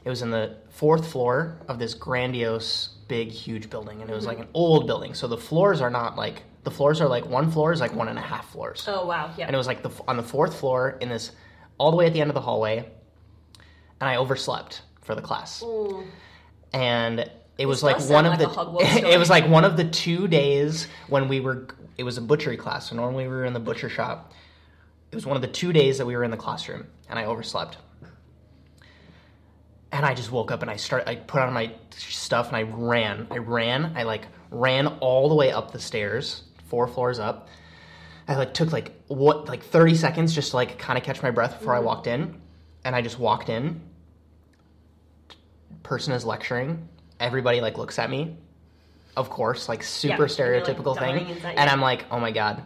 It 0.04 0.10
was 0.10 0.22
in 0.22 0.30
the 0.30 0.58
fourth 0.70 1.12
floor 1.12 1.58
of 1.68 1.80
this 1.80 1.94
grandiose, 1.96 2.90
big, 3.08 3.30
huge 3.30 3.70
building, 3.70 4.02
and 4.02 4.10
it 4.10 4.14
was 4.14 4.26
like 4.26 4.40
an 4.40 4.48
old 4.54 4.88
building. 4.88 5.14
So 5.14 5.28
the 5.28 5.38
floors 5.38 5.82
are 5.82 5.90
not 5.90 6.16
like 6.18 6.44
the 6.64 6.72
floors 6.72 7.02
are 7.02 7.08
like 7.08 7.26
one 7.28 7.52
floor 7.52 7.72
is 7.72 7.80
like 7.80 7.94
one 7.94 8.08
and 8.08 8.18
a 8.18 8.22
half 8.22 8.50
floors. 8.52 8.86
Oh 8.88 9.06
wow, 9.06 9.32
yeah. 9.38 9.46
and 9.46 9.54
it 9.54 9.58
was 9.58 9.68
like 9.68 9.84
the 9.84 9.92
on 10.08 10.18
the 10.18 10.24
fourth 10.24 10.60
floor 10.60 10.98
in 11.02 11.10
this 11.10 11.32
all 11.78 11.92
the 11.92 11.98
way 11.98 12.08
at 12.08 12.14
the 12.14 12.22
end 12.22 12.30
of 12.30 12.34
the 12.36 12.42
hallway 12.42 12.78
and 14.00 14.10
i 14.10 14.16
overslept 14.16 14.82
for 15.02 15.16
the 15.16 15.22
class 15.22 15.64
and 16.74 17.30
it 17.58 17.66
was 17.66 17.84
like 17.84 18.00
one 18.10 18.26
of 18.26 18.32
like 18.32 18.40
the 18.40 18.50
a 18.50 18.54
Hogwarts 18.54 18.98
story. 18.98 19.12
it 19.14 19.20
was 19.20 19.30
like 19.30 19.48
one 19.48 19.64
of 19.64 19.78
the 19.78 19.86
two 19.86 20.28
days 20.28 20.88
when 21.08 21.28
we 21.28 21.40
were 21.40 21.68
it 21.98 22.04
was 22.04 22.18
a 22.18 22.22
butchery 22.22 22.58
class 22.58 22.90
so 22.90 22.96
normally 22.96 23.28
we 23.28 23.34
were 23.34 23.46
in 23.46 23.54
the 23.54 23.60
butcher 23.60 23.90
shop 23.90 24.34
it 25.12 25.16
was 25.16 25.26
one 25.26 25.36
of 25.36 25.42
the 25.42 25.48
two 25.48 25.72
days 25.72 25.98
that 25.98 26.06
we 26.06 26.16
were 26.16 26.24
in 26.24 26.32
the 26.32 26.38
classroom 26.38 26.88
and 27.10 27.20
i 27.20 27.26
overslept 27.26 27.78
and 29.96 30.06
i 30.06 30.14
just 30.14 30.32
woke 30.32 30.52
up 30.52 30.62
and 30.62 30.70
i 30.70 30.76
start 30.76 31.08
i 31.08 31.16
put 31.16 31.42
on 31.42 31.54
my 31.54 31.72
stuff 31.92 32.48
and 32.48 32.58
i 32.58 32.62
ran 32.62 33.28
i 33.32 33.38
ran 33.38 33.94
i 33.96 34.04
like 34.04 34.28
ran 34.52 34.88
all 34.88 35.30
the 35.30 35.36
way 35.36 35.52
up 35.52 35.72
the 35.72 35.80
stairs 35.80 36.44
four 36.68 36.88
floors 36.88 37.20
up 37.20 37.48
I 38.28 38.36
like 38.36 38.54
took 38.54 38.72
like 38.72 38.92
what 39.08 39.48
like 39.48 39.64
30 39.64 39.96
seconds 39.96 40.34
just 40.34 40.52
to 40.52 40.56
like 40.56 40.80
kind 40.80 40.98
of 40.98 41.04
catch 41.04 41.22
my 41.22 41.32
breath 41.32 41.60
before 41.60 41.76
I 41.76 41.80
walked 41.80 42.08
in. 42.08 42.42
And 42.84 42.96
I 42.96 43.02
just 43.02 43.20
walked 43.20 43.50
in. 43.50 43.82
Person 45.84 46.14
is 46.14 46.26
lecturing. 46.26 46.88
Everybody 47.20 47.62
like 47.62 47.78
looks 47.78 48.00
at 48.00 48.10
me. 48.10 48.38
Of 49.16 49.30
course, 49.30 49.70
like 49.70 49.84
super 49.84 50.08
Yeah, 50.08 50.18
you're, 50.18 50.58
like, 50.60 50.66
stereotypical 50.66 50.98
thing. 50.98 51.38
And. 51.46 51.70
I'm 51.70 51.80
like, 51.80 52.06
"Oh 52.12 52.20
my 52.20 52.32
god." 52.32 52.64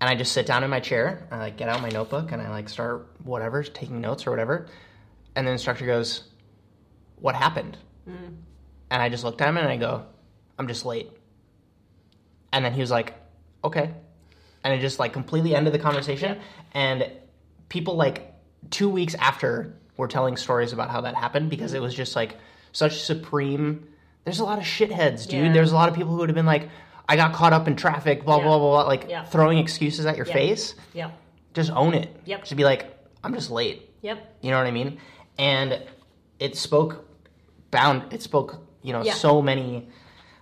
And 0.00 0.08
I 0.08 0.14
just 0.14 0.32
sit 0.32 0.46
down 0.46 0.64
in 0.64 0.70
my 0.70 0.80
chair, 0.80 1.28
I 1.30 1.38
like 1.38 1.56
get 1.56 1.68
out 1.68 1.82
my 1.82 1.90
notebook 1.90 2.32
and 2.32 2.40
I 2.40 2.48
like 2.50 2.68
start 2.68 3.08
whatever, 3.22 3.62
taking 3.62 4.00
notes 4.00 4.26
or 4.26 4.30
whatever. 4.30 4.66
And 5.36 5.46
the 5.46 5.52
instructor 5.52 5.86
goes, 5.86 6.24
"What 7.22 7.34
happened?" 7.34 7.78
Mm. 8.08 8.36
And 8.90 9.00
I 9.02 9.08
just 9.08 9.24
looked 9.24 9.40
at 9.40 9.48
him 9.48 9.56
and 9.56 9.66
I 9.68 9.76
go, 9.78 10.04
"I'm 10.58 10.68
just 10.68 10.84
late." 10.84 11.10
And 12.52 12.64
then 12.64 12.74
he 12.74 12.80
was 12.80 12.90
like, 12.90 13.14
"Okay." 13.64 13.90
and 14.64 14.72
it 14.72 14.78
just 14.80 15.00
like 15.00 15.12
completely 15.12 15.56
ended 15.56 15.74
the 15.74 15.78
conversation. 15.80 16.38
And 16.72 17.10
people 17.68 17.96
like 17.96 18.32
two 18.70 18.88
weeks 18.88 19.16
after 19.16 19.74
were 19.96 20.06
telling 20.06 20.36
stories 20.36 20.72
about 20.72 20.88
how 20.88 21.00
that 21.00 21.16
happened 21.16 21.50
because 21.50 21.74
it 21.74 21.82
was 21.82 21.92
just 21.92 22.14
like 22.14 22.36
such 22.70 23.00
supreme. 23.02 23.88
There's 24.24 24.38
a 24.38 24.44
lot 24.44 24.58
of 24.58 24.64
shitheads, 24.64 25.26
dude. 25.26 25.46
Yeah. 25.46 25.52
There's 25.52 25.72
a 25.72 25.74
lot 25.74 25.88
of 25.88 25.96
people 25.96 26.12
who 26.12 26.18
would 26.18 26.28
have 26.28 26.36
been 26.36 26.46
like, 26.46 26.68
I 27.08 27.16
got 27.16 27.32
caught 27.32 27.52
up 27.52 27.66
in 27.66 27.74
traffic, 27.74 28.24
blah 28.24 28.36
Yeah. 28.36 28.44
blah 28.44 28.58
blah 28.60 28.70
blah, 28.82 28.86
like 28.86 29.06
Yeah. 29.08 29.24
throwing 29.24 29.58
excuses 29.58 30.06
at 30.06 30.16
your 30.16 30.26
Yeah. 30.28 30.32
face. 30.32 30.76
Yeah. 30.94 31.10
Just 31.54 31.72
own 31.72 31.94
it. 31.94 32.14
Yep. 32.26 32.42
Just 32.44 32.54
be 32.54 32.62
like, 32.62 32.96
I'm 33.24 33.34
just 33.34 33.50
late. 33.50 33.90
Yep. 34.02 34.36
You 34.42 34.52
know 34.52 34.58
what 34.58 34.68
I 34.68 34.70
mean? 34.70 34.98
And 35.38 35.82
it 36.38 36.56
spoke 36.56 37.04
bound. 37.72 38.12
It 38.12 38.22
spoke, 38.22 38.64
you 38.82 38.92
know, 38.92 39.02
Yeah. 39.02 39.14
so 39.14 39.42
many. 39.42 39.88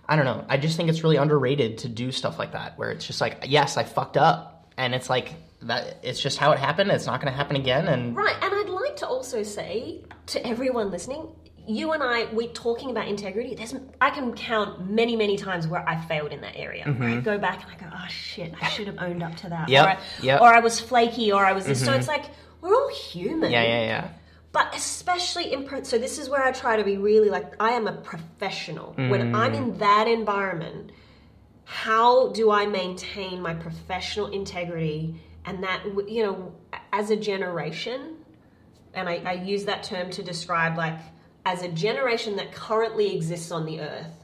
I 0.07 0.15
don't 0.15 0.25
know. 0.25 0.45
I 0.47 0.57
just 0.57 0.77
think 0.77 0.89
it's 0.89 1.03
really 1.03 1.15
underrated 1.15 1.79
to 1.79 1.89
do 1.89 2.11
stuff 2.11 2.37
like 2.37 2.51
that, 2.51 2.77
where 2.77 2.91
it's 2.91 3.07
just 3.07 3.19
like, 3.21 3.45
yes, 3.47 3.77
I 3.77 3.83
fucked 3.83 4.17
up, 4.17 4.71
and 4.77 4.93
it's 4.93 5.09
like 5.09 5.33
that. 5.63 5.97
It's 6.03 6.19
just 6.21 6.37
how 6.37 6.51
it 6.51 6.59
happened. 6.59 6.91
It's 6.91 7.05
not 7.07 7.19
going 7.21 7.31
to 7.31 7.37
happen 7.37 7.55
again. 7.55 7.87
And 7.87 8.15
Right, 8.15 8.35
and 8.41 8.53
I'd 8.53 8.69
like 8.69 8.97
to 8.97 9.07
also 9.07 9.41
say 9.43 10.03
to 10.27 10.45
everyone 10.45 10.91
listening, 10.91 11.27
you 11.67 11.91
and 11.93 12.01
I, 12.03 12.25
we're 12.33 12.49
talking 12.49 12.89
about 12.89 13.07
integrity. 13.07 13.53
There's, 13.55 13.73
I 14.01 14.09
can 14.09 14.33
count 14.33 14.89
many, 14.89 15.15
many 15.15 15.37
times 15.37 15.67
where 15.67 15.87
I 15.87 15.95
failed 16.07 16.31
in 16.31 16.41
that 16.41 16.57
area. 16.57 16.83
Where 16.85 17.07
I 17.09 17.21
go 17.21 17.37
back 17.37 17.61
and 17.63 17.71
I 17.71 17.75
go, 17.89 17.95
oh 17.95 18.07
shit, 18.09 18.51
I 18.61 18.67
should 18.69 18.87
have 18.87 18.97
owned 18.99 19.21
up 19.23 19.35
to 19.37 19.49
that. 19.49 19.69
Mm-hmm. 19.69 19.71
Yep, 19.71 19.85
Or, 19.85 19.87
I, 19.89 19.97
yep. 20.23 20.35
Mm-hmm. 20.39 20.43
or 20.43 20.53
I 20.53 20.59
was 20.59 20.79
flaky, 20.79 21.31
or 21.31 21.45
I 21.45 21.53
was 21.53 21.65
this. 21.67 21.85
So 21.85 21.93
it's 21.93 22.07
like 22.07 22.25
we're 22.61 22.75
all 22.75 22.89
human. 22.89 23.51
yeah, 23.51 23.61
yeah, 23.63 23.83
yeah, 23.85 24.09
but 24.51 24.75
especially 24.75 25.53
in 25.53 25.65
pro- 25.65 25.83
so 25.83 25.97
this 25.97 26.19
is 26.19 26.29
where 26.29 26.43
I 26.43 26.51
try 26.51 26.75
to 26.75 26.83
be 26.83 26.97
really 26.97 27.29
like 27.29 27.53
I 27.59 27.71
am 27.71 27.87
a 27.87 27.93
professional. 27.93 28.93
When 28.93 29.31
mm. 29.31 29.35
I'm 29.35 29.53
in 29.53 29.77
that 29.77 30.07
environment, 30.07 30.91
how 31.63 32.29
do 32.29 32.51
I 32.51 32.65
maintain 32.65 33.41
my 33.41 33.53
professional 33.53 34.27
integrity 34.27 35.15
and 35.45 35.63
that 35.63 35.83
you 36.07 36.23
know 36.23 36.53
as 36.91 37.11
a 37.11 37.15
generation? 37.15 38.17
And 38.93 39.07
I, 39.07 39.21
I 39.25 39.33
use 39.33 39.65
that 39.65 39.83
term 39.83 40.09
to 40.11 40.23
describe 40.23 40.77
like 40.77 40.99
as 41.45 41.63
a 41.63 41.69
generation 41.69 42.35
that 42.35 42.51
currently 42.51 43.15
exists 43.15 43.51
on 43.51 43.65
the 43.65 43.79
earth 43.79 44.20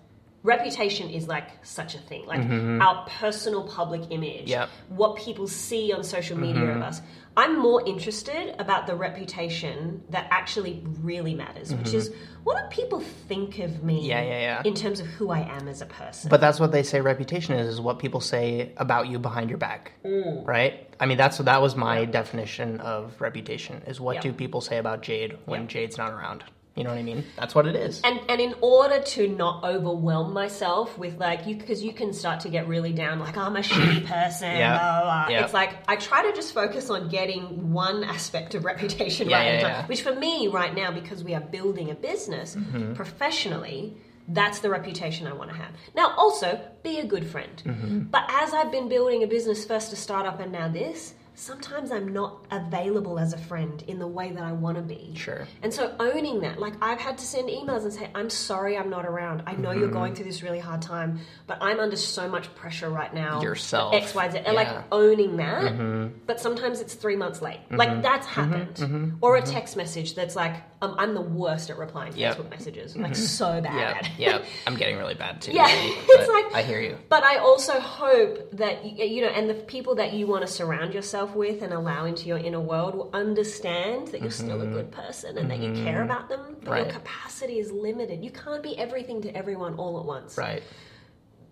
reputation 0.47 1.09
is 1.09 1.27
like 1.27 1.49
such 1.63 1.93
a 1.93 1.97
thing 1.99 2.25
like 2.25 2.39
mm-hmm. 2.39 2.81
our 2.81 3.05
personal 3.19 3.63
public 3.67 4.01
image 4.11 4.49
Yep. 4.49 4.69
what 4.89 5.17
people 5.17 5.47
see 5.47 5.91
on 5.91 6.03
social 6.03 6.37
media 6.37 6.63
of 6.63 6.69
mm-hmm. 6.69 6.83
us 6.83 7.01
i'm 7.35 7.59
more 7.59 7.85
interested 7.85 8.55
about 8.57 8.87
the 8.87 8.95
reputation 8.95 10.01
that 10.09 10.25
actually 10.31 10.81
really 11.01 11.35
matters 11.35 11.73
which 11.73 11.87
mm-hmm. 11.87 11.97
is 11.97 12.13
what 12.45 12.55
do 12.57 12.63
people 12.81 13.01
think 13.27 13.59
of 13.59 13.83
me 13.83 14.07
Yeah, 14.07 14.21
yeah, 14.21 14.39
yeah. 14.39 14.61
in 14.63 14.73
terms 14.73 15.01
of 15.01 15.07
who 15.07 15.29
i 15.31 15.39
am 15.39 15.67
as 15.67 15.81
a 15.81 15.85
person 15.85 16.29
But 16.29 16.39
that's 16.39 16.59
what 16.61 16.71
they 16.71 16.83
say 16.83 17.01
reputation 17.01 17.55
is, 17.55 17.67
is 17.75 17.81
what 17.81 17.99
people 17.99 18.21
say 18.21 18.71
about 18.77 19.07
you 19.07 19.19
behind 19.19 19.49
your 19.49 19.57
back. 19.57 19.93
Mm. 20.05 20.45
Right? 20.45 20.73
I 20.99 21.05
mean, 21.05 21.17
that's 21.17 21.37
that 21.37 21.61
was 21.61 21.75
my 21.75 22.05
definition 22.05 22.79
of 22.79 23.19
reputation 23.19 23.81
is 23.85 23.99
what 23.99 24.15
Yeah. 24.15 24.21
do 24.21 24.33
people 24.33 24.61
say 24.61 24.77
about 24.77 25.01
Jade 25.01 25.37
when. 25.45 25.67
Jade's 25.67 25.97
not 25.97 26.11
around? 26.11 26.43
You 26.77 26.83
know 26.83 26.91
what 26.91 26.99
I 26.99 27.03
mean? 27.03 27.25
That's 27.35 27.55
what 27.55 27.65
it 27.67 27.75
is. 27.75 27.99
and 28.03 28.19
and 28.29 28.39
in 28.39 28.53
order 28.61 29.01
to 29.01 29.27
not 29.27 29.63
overwhelm 29.63 30.31
myself 30.33 30.97
with 30.97 31.17
like 31.19 31.47
you 31.47 31.55
because 31.55 31.83
you 31.83 31.91
can 31.91 32.13
start 32.13 32.41
to 32.41 32.49
get 32.49 32.67
really 32.67 32.93
down 32.93 33.19
like 33.19 33.35
I'm 33.35 33.55
a 33.55 33.61
shitty 33.61 34.05
person 34.15 34.51
Yeah. 34.55 34.77
blah, 34.77 35.01
blah, 35.01 35.25
blah. 35.25 35.33
Yeah. 35.35 35.43
it's 35.45 35.53
like 35.53 35.71
I 35.87 35.95
try 35.95 36.21
to 36.29 36.33
just 36.33 36.53
focus 36.53 36.89
on 36.89 37.09
getting 37.09 37.73
one 37.73 38.03
aspect 38.03 38.53
of 38.55 38.63
reputation 38.63 39.29
Yeah, 39.29 39.37
right 39.37 39.53
yeah, 39.59 39.73
time, 39.81 39.87
which 39.87 40.03
for 40.03 40.13
me 40.13 40.47
right 40.47 40.73
now 40.75 40.91
because 40.91 41.23
we 41.23 41.33
are 41.33 41.41
building 41.41 41.89
a 41.89 41.95
business 41.95 42.55
Mm-hmm. 42.55 42.93
professionally 42.93 43.97
that's 44.29 44.59
the 44.59 44.69
reputation 44.69 45.25
I 45.25 45.31
want 45.33 45.49
to 45.51 45.55
have. 45.55 45.71
Now, 45.95 46.13
also, 46.17 46.59
be 46.83 46.99
a 46.99 47.05
good 47.05 47.25
friend. 47.25 47.63
Mm-hmm. 47.65 47.99
But 48.15 48.25
as 48.29 48.53
I've 48.53 48.71
been 48.73 48.89
building 48.89 49.23
a 49.23 49.27
business, 49.27 49.63
first 49.63 49.93
a 49.93 49.95
startup 49.95 50.41
and 50.41 50.51
now 50.51 50.67
this, 50.67 51.13
sometimes 51.39 51.91
I'm 51.91 52.07
not 52.13 52.45
available 52.49 53.19
as 53.19 53.31
a 53.31 53.37
friend 53.37 53.83
in 53.87 53.99
the 53.99 54.07
way 54.07 54.31
that 54.31 54.43
I 54.43 54.53
want 54.53 54.75
to 54.77 54.81
be. 54.81 55.13
Sure. 55.15 55.47
And 55.61 55.71
so 55.71 55.93
owning 55.99 56.39
that, 56.41 56.59
like 56.59 56.73
I've 56.81 56.99
had 56.99 57.19
to 57.19 57.25
send 57.25 57.47
emails 57.49 57.83
and 57.83 57.93
say, 57.93 58.09
I'm 58.15 58.31
sorry 58.31 58.75
I'm 58.75 58.89
not 58.89 59.05
around. 59.05 59.43
I 59.45 59.53
know 59.53 59.69
Mm-hmm. 59.69 59.79
you're 59.81 59.91
going 59.91 60.15
through 60.15 60.25
this 60.25 60.41
really 60.41 60.57
hard 60.59 60.81
time, 60.81 61.19
but 61.45 61.59
I'm 61.61 61.79
under 61.79 61.95
so 61.95 62.27
much 62.27 62.53
pressure 62.55 62.89
right 62.89 63.13
now. 63.13 63.41
Yourself. 63.43 63.93
X, 63.93 64.15
Y, 64.15 64.29
Z. 64.31 64.37
And 64.39 64.47
Yeah. 64.47 64.51
like 64.53 64.83
owning 64.91 65.37
that, 65.37 66.11
but 66.25 66.39
sometimes 66.39 66.81
it's 66.81 66.95
three 66.95 67.15
months 67.15 67.39
late. 67.41 67.59
Mm-hmm. 67.65 67.75
Like 67.75 68.01
that's 68.01 68.25
happened. 68.25 69.17
Or 69.21 69.37
a 69.37 69.41
text 69.43 69.77
message 69.77 70.15
that's 70.15 70.35
like, 70.35 70.55
um, 70.81 70.95
I'm 70.97 71.13
the 71.13 71.21
worst 71.21 71.69
at 71.69 71.77
replying 71.77 72.13
to 72.13 72.19
Yep. 72.19 72.37
Facebook 72.37 72.49
messages. 72.49 72.95
Like 73.07 73.15
so 73.15 73.61
bad 73.61 74.09
Yeah. 74.17 74.41
I'm 74.67 74.75
getting 74.75 74.97
really 74.97 75.13
bad 75.13 75.39
too. 75.41 75.51
Yeah, 75.51 75.67
it's 75.69 76.29
like- 76.31 76.55
I 76.55 76.63
hear 76.63 76.79
you. 76.81 76.97
But 77.09 77.23
I 77.23 77.37
also 77.37 77.79
hope 77.79 78.51
that 78.53 78.83
you 78.85 79.21
know, 79.21 79.27
and 79.27 79.47
the 79.47 79.53
people 79.53 79.93
that 79.95 80.13
you 80.13 80.25
want 80.25 80.41
to 80.41 80.47
surround 80.51 80.93
yourself 80.95 81.26
with 81.35 81.61
and 81.61 81.73
allow 81.73 82.05
into 82.05 82.27
your 82.27 82.37
inner 82.37 82.59
world 82.59 82.95
will 82.95 83.09
understand 83.13 84.07
that 84.09 84.21
you're 84.21 84.31
still 84.31 84.61
a 84.61 84.65
good 84.67 84.91
person 84.91 85.37
and 85.37 85.49
that 85.51 85.59
you 85.59 85.73
care 85.83 86.03
about 86.03 86.29
them. 86.29 86.41
But 86.45 86.57
Mm-hmm. 86.61 86.69
Right. 86.71 86.83
your 86.85 86.93
capacity 86.93 87.59
is 87.59 87.71
limited. 87.71 88.23
You 88.23 88.31
can't 88.31 88.61
be 88.63 88.77
everything 88.77 89.21
to 89.23 89.35
everyone 89.35 89.75
all 89.75 89.99
at 89.99 90.05
once. 90.05 90.37
Right. 90.37 90.63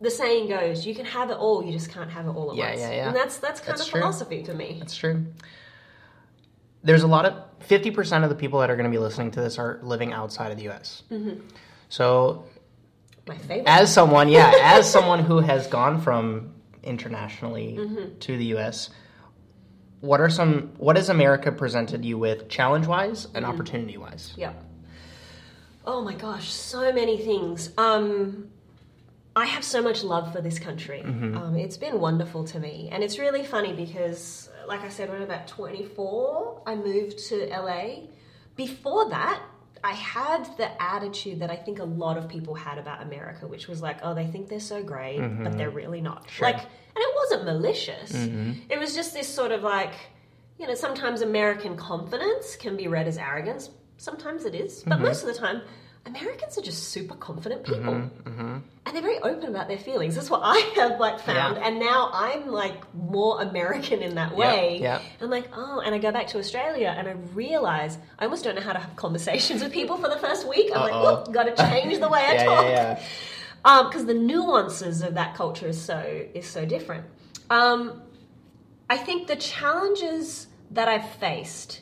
The 0.01 0.09
saying 0.11 0.49
goes, 0.49 0.85
"You 0.85 0.93
can 0.93 1.05
have 1.05 1.29
it 1.31 1.37
all, 1.37 1.63
you 1.65 1.71
just 1.71 1.89
can't 1.89 2.09
have 2.11 2.25
it 2.27 2.31
all 2.31 2.51
at 2.51 2.57
Yeah, 2.57 2.69
once." 2.69 2.79
yeah, 2.81 2.91
yeah. 2.91 3.07
And 3.07 3.15
that's 3.15 3.37
that's 3.37 3.59
kind 3.61 3.77
That's 3.77 3.83
of 3.87 3.91
true. 3.91 4.01
philosophy 4.01 4.43
to 4.43 4.53
me. 4.53 4.77
That's 4.79 4.95
true. 4.95 5.25
There's 6.83 7.03
a 7.03 7.07
lot 7.07 7.25
of 7.25 7.33
50% 7.67 8.23
of 8.23 8.29
the 8.29 8.35
people 8.35 8.59
that 8.59 8.69
are 8.69 8.75
going 8.75 8.91
to 8.91 8.95
be 8.95 8.99
listening 9.01 9.31
to 9.31 9.41
this 9.41 9.57
are 9.57 9.79
living 9.81 10.13
outside 10.13 10.51
of 10.51 10.57
the 10.57 10.69
US. 10.69 11.01
Mm-hmm. 11.09 11.39
So, 11.89 12.45
My 13.27 13.37
favorite. 13.37 13.63
as 13.67 13.91
someone, 13.91 14.27
yeah, 14.29 14.51
as 14.61 14.87
someone 14.91 15.19
who 15.19 15.39
has 15.51 15.65
gone 15.67 15.99
from 15.99 16.53
internationally 16.83 17.77
Mm-hmm. 17.79 18.19
to 18.19 18.37
the 18.37 18.45
US, 18.57 18.89
what 20.05 20.19
are 20.21 20.29
some 20.29 20.71
what 20.77 20.95
has 20.95 21.09
America 21.09 21.51
presented 21.51 22.05
you 22.05 22.17
with 22.17 22.47
challenge-wise 22.49 23.25
and 23.33 23.43
Mm-hmm. 23.45 23.53
opportunity-wise? 23.53 24.33
Yeah. 24.37 24.53
Oh 25.85 26.01
my 26.03 26.15
gosh, 26.15 26.51
so 26.51 26.91
many 26.93 27.17
things. 27.17 27.69
Um, 27.77 28.49
I 29.35 29.45
have 29.45 29.63
so 29.63 29.81
much 29.81 30.03
love 30.03 30.31
for 30.33 30.41
this 30.41 30.57
country. 30.59 31.01
Um, 31.03 31.55
it's 31.57 31.77
been 31.77 31.99
wonderful 31.99 32.43
to 32.45 32.59
me, 32.59 32.89
and 32.91 33.03
it's 33.03 33.19
really 33.19 33.43
funny 33.45 33.73
because, 33.73 34.49
like 34.67 34.81
I 34.81 34.89
said, 34.89 35.09
when 35.09 35.17
I 35.17 35.19
was 35.21 35.29
about 35.29 35.47
twenty 35.47 35.83
four, 35.83 36.61
I 36.65 36.75
moved 36.75 37.19
to 37.29 37.35
LA. 37.47 38.07
Before 38.55 39.09
that. 39.09 39.41
I 39.85 39.93
had 39.93 40.45
the 40.57 40.81
attitude 40.81 41.41
that 41.41 41.51
I 41.51 41.55
think 41.55 41.77
a 41.77 41.83
lot 41.83 42.17
of 42.17 42.27
people 42.27 42.55
had 42.55 42.79
about 42.79 43.03
America, 43.03 43.45
which 43.45 43.67
was 43.67 43.83
like, 43.83 43.99
oh, 44.01 44.15
they 44.15 44.25
think 44.25 44.49
they're 44.49 44.59
so 44.59 44.81
great, 44.81 45.19
but 45.19 45.55
they're 45.55 45.67
mm-hmm. 45.67 45.77
really 45.77 46.01
not. 46.01 46.27
Like, 46.41 46.55
and 46.55 46.65
it 46.95 47.15
wasn't 47.15 47.45
malicious. 47.45 48.11
Mm-hmm. 48.11 48.53
It 48.67 48.79
was 48.79 48.95
just 48.95 49.13
this 49.13 49.27
sort 49.27 49.51
of 49.51 49.61
like, 49.61 49.93
you 50.57 50.65
know, 50.65 50.73
sometimes 50.73 51.21
American 51.21 51.77
confidence 51.77 52.55
can 52.55 52.75
be 52.75 52.87
read 52.87 53.07
as 53.07 53.19
arrogance. 53.19 53.69
Sometimes 53.97 54.45
it 54.45 54.55
is, 54.55 54.81
but 54.81 54.95
mm-hmm. 54.95 55.03
most 55.03 55.21
of 55.21 55.27
the 55.27 55.39
time, 55.39 55.61
Americans 56.05 56.57
are 56.57 56.61
just 56.61 56.89
super 56.89 57.15
confident 57.15 57.63
mm-hmm, 57.63 57.73
people, 57.73 57.93
mm-hmm. 57.93 58.57
and 58.85 58.95
they're 58.95 59.01
very 59.01 59.17
open 59.19 59.49
about 59.49 59.67
their 59.67 59.77
feelings. 59.77 60.15
That's 60.15 60.29
what 60.29 60.41
I 60.43 60.57
have 60.75 60.99
like 60.99 61.19
found, 61.19 61.57
Yeah. 61.57 61.67
and 61.67 61.79
now 61.79 62.09
I'm 62.13 62.47
like 62.47 62.93
more 62.93 63.41
American 63.41 64.01
in 64.01 64.15
that 64.15 64.35
way. 64.35 64.79
yeah. 64.81 65.01
I'm 65.19 65.29
like, 65.29 65.47
oh, 65.53 65.81
and 65.83 65.95
I 65.95 65.97
go 65.97 66.11
back 66.11 66.27
to 66.27 66.37
Australia, 66.37 66.93
and 66.95 67.07
I 67.07 67.13
realize 67.33 67.97
I 68.19 68.25
almost 68.25 68.43
don't 68.43 68.55
know 68.55 68.61
how 68.61 68.73
to 68.73 68.79
have 68.79 68.95
conversations 68.95 69.63
with 69.63 69.71
people 69.71 69.97
for 69.97 70.07
the 70.09 70.17
first 70.17 70.47
week. 70.47 70.71
I'm 70.73 70.81
like, 70.81 70.93
Uh-oh. 70.93 71.23
oh, 71.27 71.31
got 71.31 71.43
to 71.43 71.55
change 71.69 71.99
the 71.99 72.09
way 72.09 72.19
I 72.19 72.33
Yeah, 72.35 72.43
talk 72.43 72.65
yeah, 72.65 72.99
um, 73.65 73.87
because 73.87 74.05
the 74.05 74.13
nuances 74.13 75.01
of 75.01 75.15
that 75.15 75.35
culture 75.35 75.67
is 75.67 75.81
so 75.81 76.25
is 76.33 76.45
so 76.47 76.65
different. 76.65 77.05
Um, 77.49 78.03
I 78.89 78.97
think 78.97 79.27
the 79.27 79.35
challenges 79.35 80.47
that 80.71 80.87
I've 80.87 81.09
faced 81.15 81.81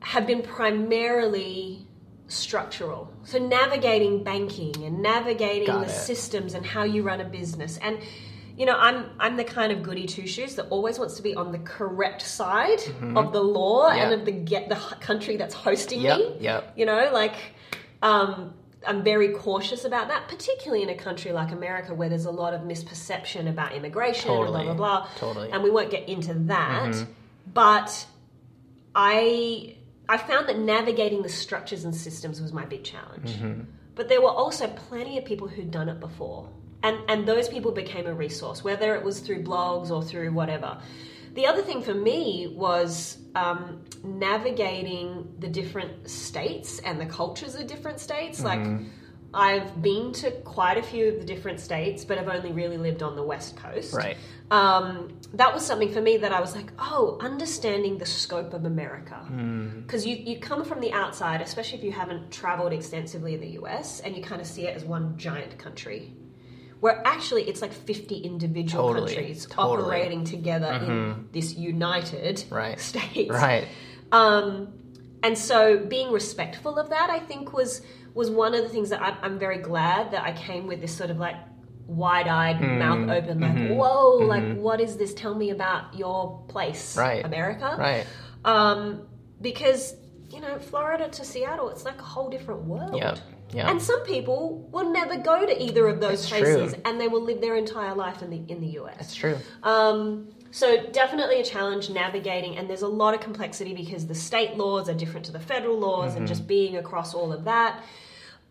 have 0.00 0.26
been 0.26 0.42
primarily 0.42 1.86
structural. 2.32 3.12
So 3.24 3.38
navigating 3.38 4.24
banking 4.24 4.74
and 4.84 5.00
navigating 5.02 5.66
Got 5.66 5.86
the 5.86 5.92
it. 5.92 5.96
systems 5.96 6.54
and 6.54 6.64
how 6.64 6.82
you 6.84 7.02
run 7.02 7.20
a 7.20 7.24
business 7.24 7.78
and 7.78 7.98
you 8.54 8.66
know, 8.66 8.76
I'm 8.76 9.06
I'm 9.18 9.36
the 9.38 9.44
kind 9.44 9.72
of 9.72 9.82
goody 9.82 10.04
two 10.06 10.26
shoes 10.26 10.56
that 10.56 10.66
always 10.68 10.98
wants 10.98 11.14
to 11.16 11.22
be 11.22 11.34
on 11.34 11.52
the 11.52 11.58
correct 11.60 12.20
side 12.20 12.80
of 13.16 13.32
the 13.32 13.40
law 13.42 13.88
and 13.88 14.10
Mm-hmm. 14.12 14.20
Of 14.20 14.24
the 14.26 14.32
get 14.32 14.68
the 14.68 14.74
country 15.00 15.36
that's 15.38 15.54
hosting 15.54 16.02
Yep, 16.02 16.18
me. 16.18 16.36
yep. 16.40 16.72
You 16.76 16.84
know, 16.84 17.08
like 17.14 17.34
um, 18.02 18.52
I'm 18.86 19.02
very 19.02 19.30
cautious 19.30 19.86
about 19.86 20.08
that, 20.08 20.28
particularly 20.28 20.82
in 20.82 20.90
a 20.90 20.94
country 20.94 21.32
like 21.32 21.50
America 21.50 21.94
where 21.94 22.10
there's 22.10 22.26
a 22.26 22.30
lot 22.30 22.52
of 22.52 22.60
misperception 22.62 23.48
about 23.48 23.72
immigration 23.72 24.26
Totally, 24.28 24.66
and 24.68 24.76
blah 24.76 25.00
blah 25.00 25.00
blah. 25.06 25.08
totally. 25.16 25.50
And 25.50 25.62
we 25.62 25.70
won't 25.70 25.90
get 25.90 26.06
into 26.08 26.34
that. 26.34 27.06
But 27.54 28.06
I 28.94 29.76
I 30.12 30.18
found 30.18 30.46
that 30.48 30.58
navigating 30.58 31.22
the 31.22 31.30
structures 31.30 31.84
and 31.84 31.94
systems 31.94 32.42
was 32.42 32.52
my 32.52 32.66
big 32.66 32.84
challenge. 32.84 33.30
But 33.94 34.08
there 34.10 34.20
were 34.20 34.36
also 34.42 34.68
plenty 34.68 35.16
of 35.18 35.24
people 35.24 35.48
who'd 35.48 35.70
done 35.70 35.88
it 35.88 36.00
before. 36.00 36.48
And 36.82 36.98
and 37.08 37.26
those 37.26 37.48
people 37.48 37.72
became 37.72 38.06
a 38.06 38.14
resource, 38.14 38.62
whether 38.62 38.94
it 38.94 39.02
was 39.02 39.20
through 39.20 39.42
blogs 39.42 39.90
or 39.90 40.02
through 40.02 40.32
whatever. 40.32 40.78
The 41.34 41.46
other 41.46 41.62
thing 41.62 41.80
for 41.82 41.94
me 41.94 42.52
was 42.54 43.18
um, 43.34 43.84
navigating 44.04 45.34
the 45.38 45.48
different 45.48 46.10
states 46.10 46.78
and 46.80 47.00
the 47.00 47.06
cultures 47.06 47.54
of 47.54 47.66
different 47.66 48.00
states. 48.00 48.42
Like, 48.44 48.60
I've 49.32 49.80
been 49.80 50.12
to 50.14 50.30
quite 50.42 50.76
a 50.76 50.82
few 50.82 51.08
of 51.08 51.20
the 51.20 51.24
different 51.24 51.58
states, 51.58 52.04
but 52.04 52.18
I've 52.18 52.28
only 52.28 52.52
really 52.52 52.76
lived 52.76 53.02
on 53.02 53.16
the 53.16 53.22
West 53.22 53.56
Coast. 53.56 53.94
Right. 53.94 54.18
Um, 54.52 55.08
that 55.32 55.54
was 55.54 55.64
something 55.64 55.90
for 55.90 56.02
me 56.02 56.18
that 56.18 56.30
I 56.30 56.40
was 56.40 56.54
like, 56.54 56.70
oh, 56.78 57.16
understanding 57.22 57.96
the 57.96 58.04
scope 58.04 58.52
of 58.52 58.66
America. 58.66 59.18
Because 59.80 60.04
you, 60.06 60.14
you 60.14 60.38
come 60.40 60.62
from 60.64 60.80
the 60.80 60.92
outside, 60.92 61.40
especially 61.40 61.78
if 61.78 61.84
you 61.84 61.92
haven't 61.92 62.30
traveled 62.30 62.72
extensively 62.74 63.32
in 63.34 63.40
the 63.40 63.52
US, 63.62 64.00
and 64.00 64.14
you 64.14 64.22
kind 64.22 64.42
of 64.42 64.46
see 64.46 64.66
it 64.66 64.76
as 64.76 64.84
one 64.84 65.16
giant 65.16 65.56
country. 65.58 66.12
Where 66.80 67.00
actually 67.06 67.44
it's 67.48 67.62
like 67.62 67.72
50 67.72 68.18
individual 68.18 68.88
Totally, 68.88 69.14
countries 69.14 69.46
totally. 69.46 69.76
Mm-hmm. 69.78 69.84
operating 69.86 70.24
together 70.24 70.72
in 70.72 71.28
this 71.32 71.54
united 71.54 72.44
Right. 72.50 72.78
states. 72.90 73.30
Right. 73.30 73.68
Um, 74.10 74.74
and 75.22 75.38
so 75.38 75.78
being 75.78 76.12
respectful 76.12 76.78
of 76.78 76.90
that, 76.90 77.08
I 77.08 77.20
think, 77.20 77.52
was 77.54 77.80
was 78.14 78.28
one 78.28 78.52
of 78.54 78.62
the 78.62 78.68
things 78.68 78.90
that 78.90 79.00
I, 79.00 79.16
I'm 79.22 79.38
very 79.38 79.58
glad 79.58 80.10
that 80.10 80.22
I 80.24 80.32
came 80.32 80.66
with 80.66 80.82
this 80.82 80.94
sort 80.94 81.08
of 81.10 81.16
like 81.18 81.36
wide-eyed, 81.96 82.56
Mm, 82.56 82.78
mouth 82.78 83.08
open, 83.10 83.40
like, 83.40 83.52
mm-hmm. 83.52 83.74
whoa, 83.74 84.16
like 84.26 84.56
what 84.56 84.80
is 84.80 84.96
this? 84.96 85.14
Tell 85.14 85.34
me 85.34 85.50
about 85.50 85.94
your 85.96 86.44
place, 86.48 86.96
Right. 86.96 87.24
America, 87.24 87.74
Right. 87.78 88.06
Um, 88.44 89.06
because 89.40 89.94
you 90.30 90.40
know, 90.40 90.58
Florida 90.58 91.08
to 91.08 91.24
Seattle, 91.24 91.68
it's 91.68 91.84
like 91.84 91.98
a 92.00 92.04
whole 92.04 92.30
different 92.30 92.62
world. 92.64 92.96
Yep. 92.96 93.18
Yeah. 93.52 93.68
And 93.70 93.82
some 93.82 94.02
people 94.04 94.66
will 94.72 94.90
never 94.90 95.18
go 95.18 95.44
to 95.44 95.62
either 95.62 95.86
of 95.86 96.00
those 96.00 96.20
It's 96.20 96.28
places, 96.30 96.72
true. 96.72 96.82
and 96.86 96.98
they 96.98 97.06
will 97.06 97.20
live 97.22 97.42
their 97.42 97.54
entire 97.56 97.94
life 97.94 98.22
in 98.22 98.30
the 98.30 98.42
in 98.50 98.60
the 98.62 98.68
US. 98.80 98.96
That's 98.96 99.14
true. 99.14 99.36
Um, 99.62 100.28
So 100.50 100.86
definitely 100.90 101.40
a 101.40 101.44
challenge 101.44 101.88
navigating, 101.90 102.56
and 102.58 102.68
there's 102.68 102.82
a 102.82 102.88
lot 102.88 103.14
of 103.14 103.20
complexity 103.20 103.74
because 103.74 104.06
the 104.06 104.14
state 104.14 104.56
laws 104.56 104.88
are 104.88 104.94
different 104.94 105.24
to 105.26 105.32
the 105.32 105.40
federal 105.40 105.78
laws, 105.78 106.14
and 106.16 106.26
just 106.26 106.46
being 106.46 106.76
across 106.76 107.14
all 107.14 107.30
of 107.32 107.44
that. 107.44 107.82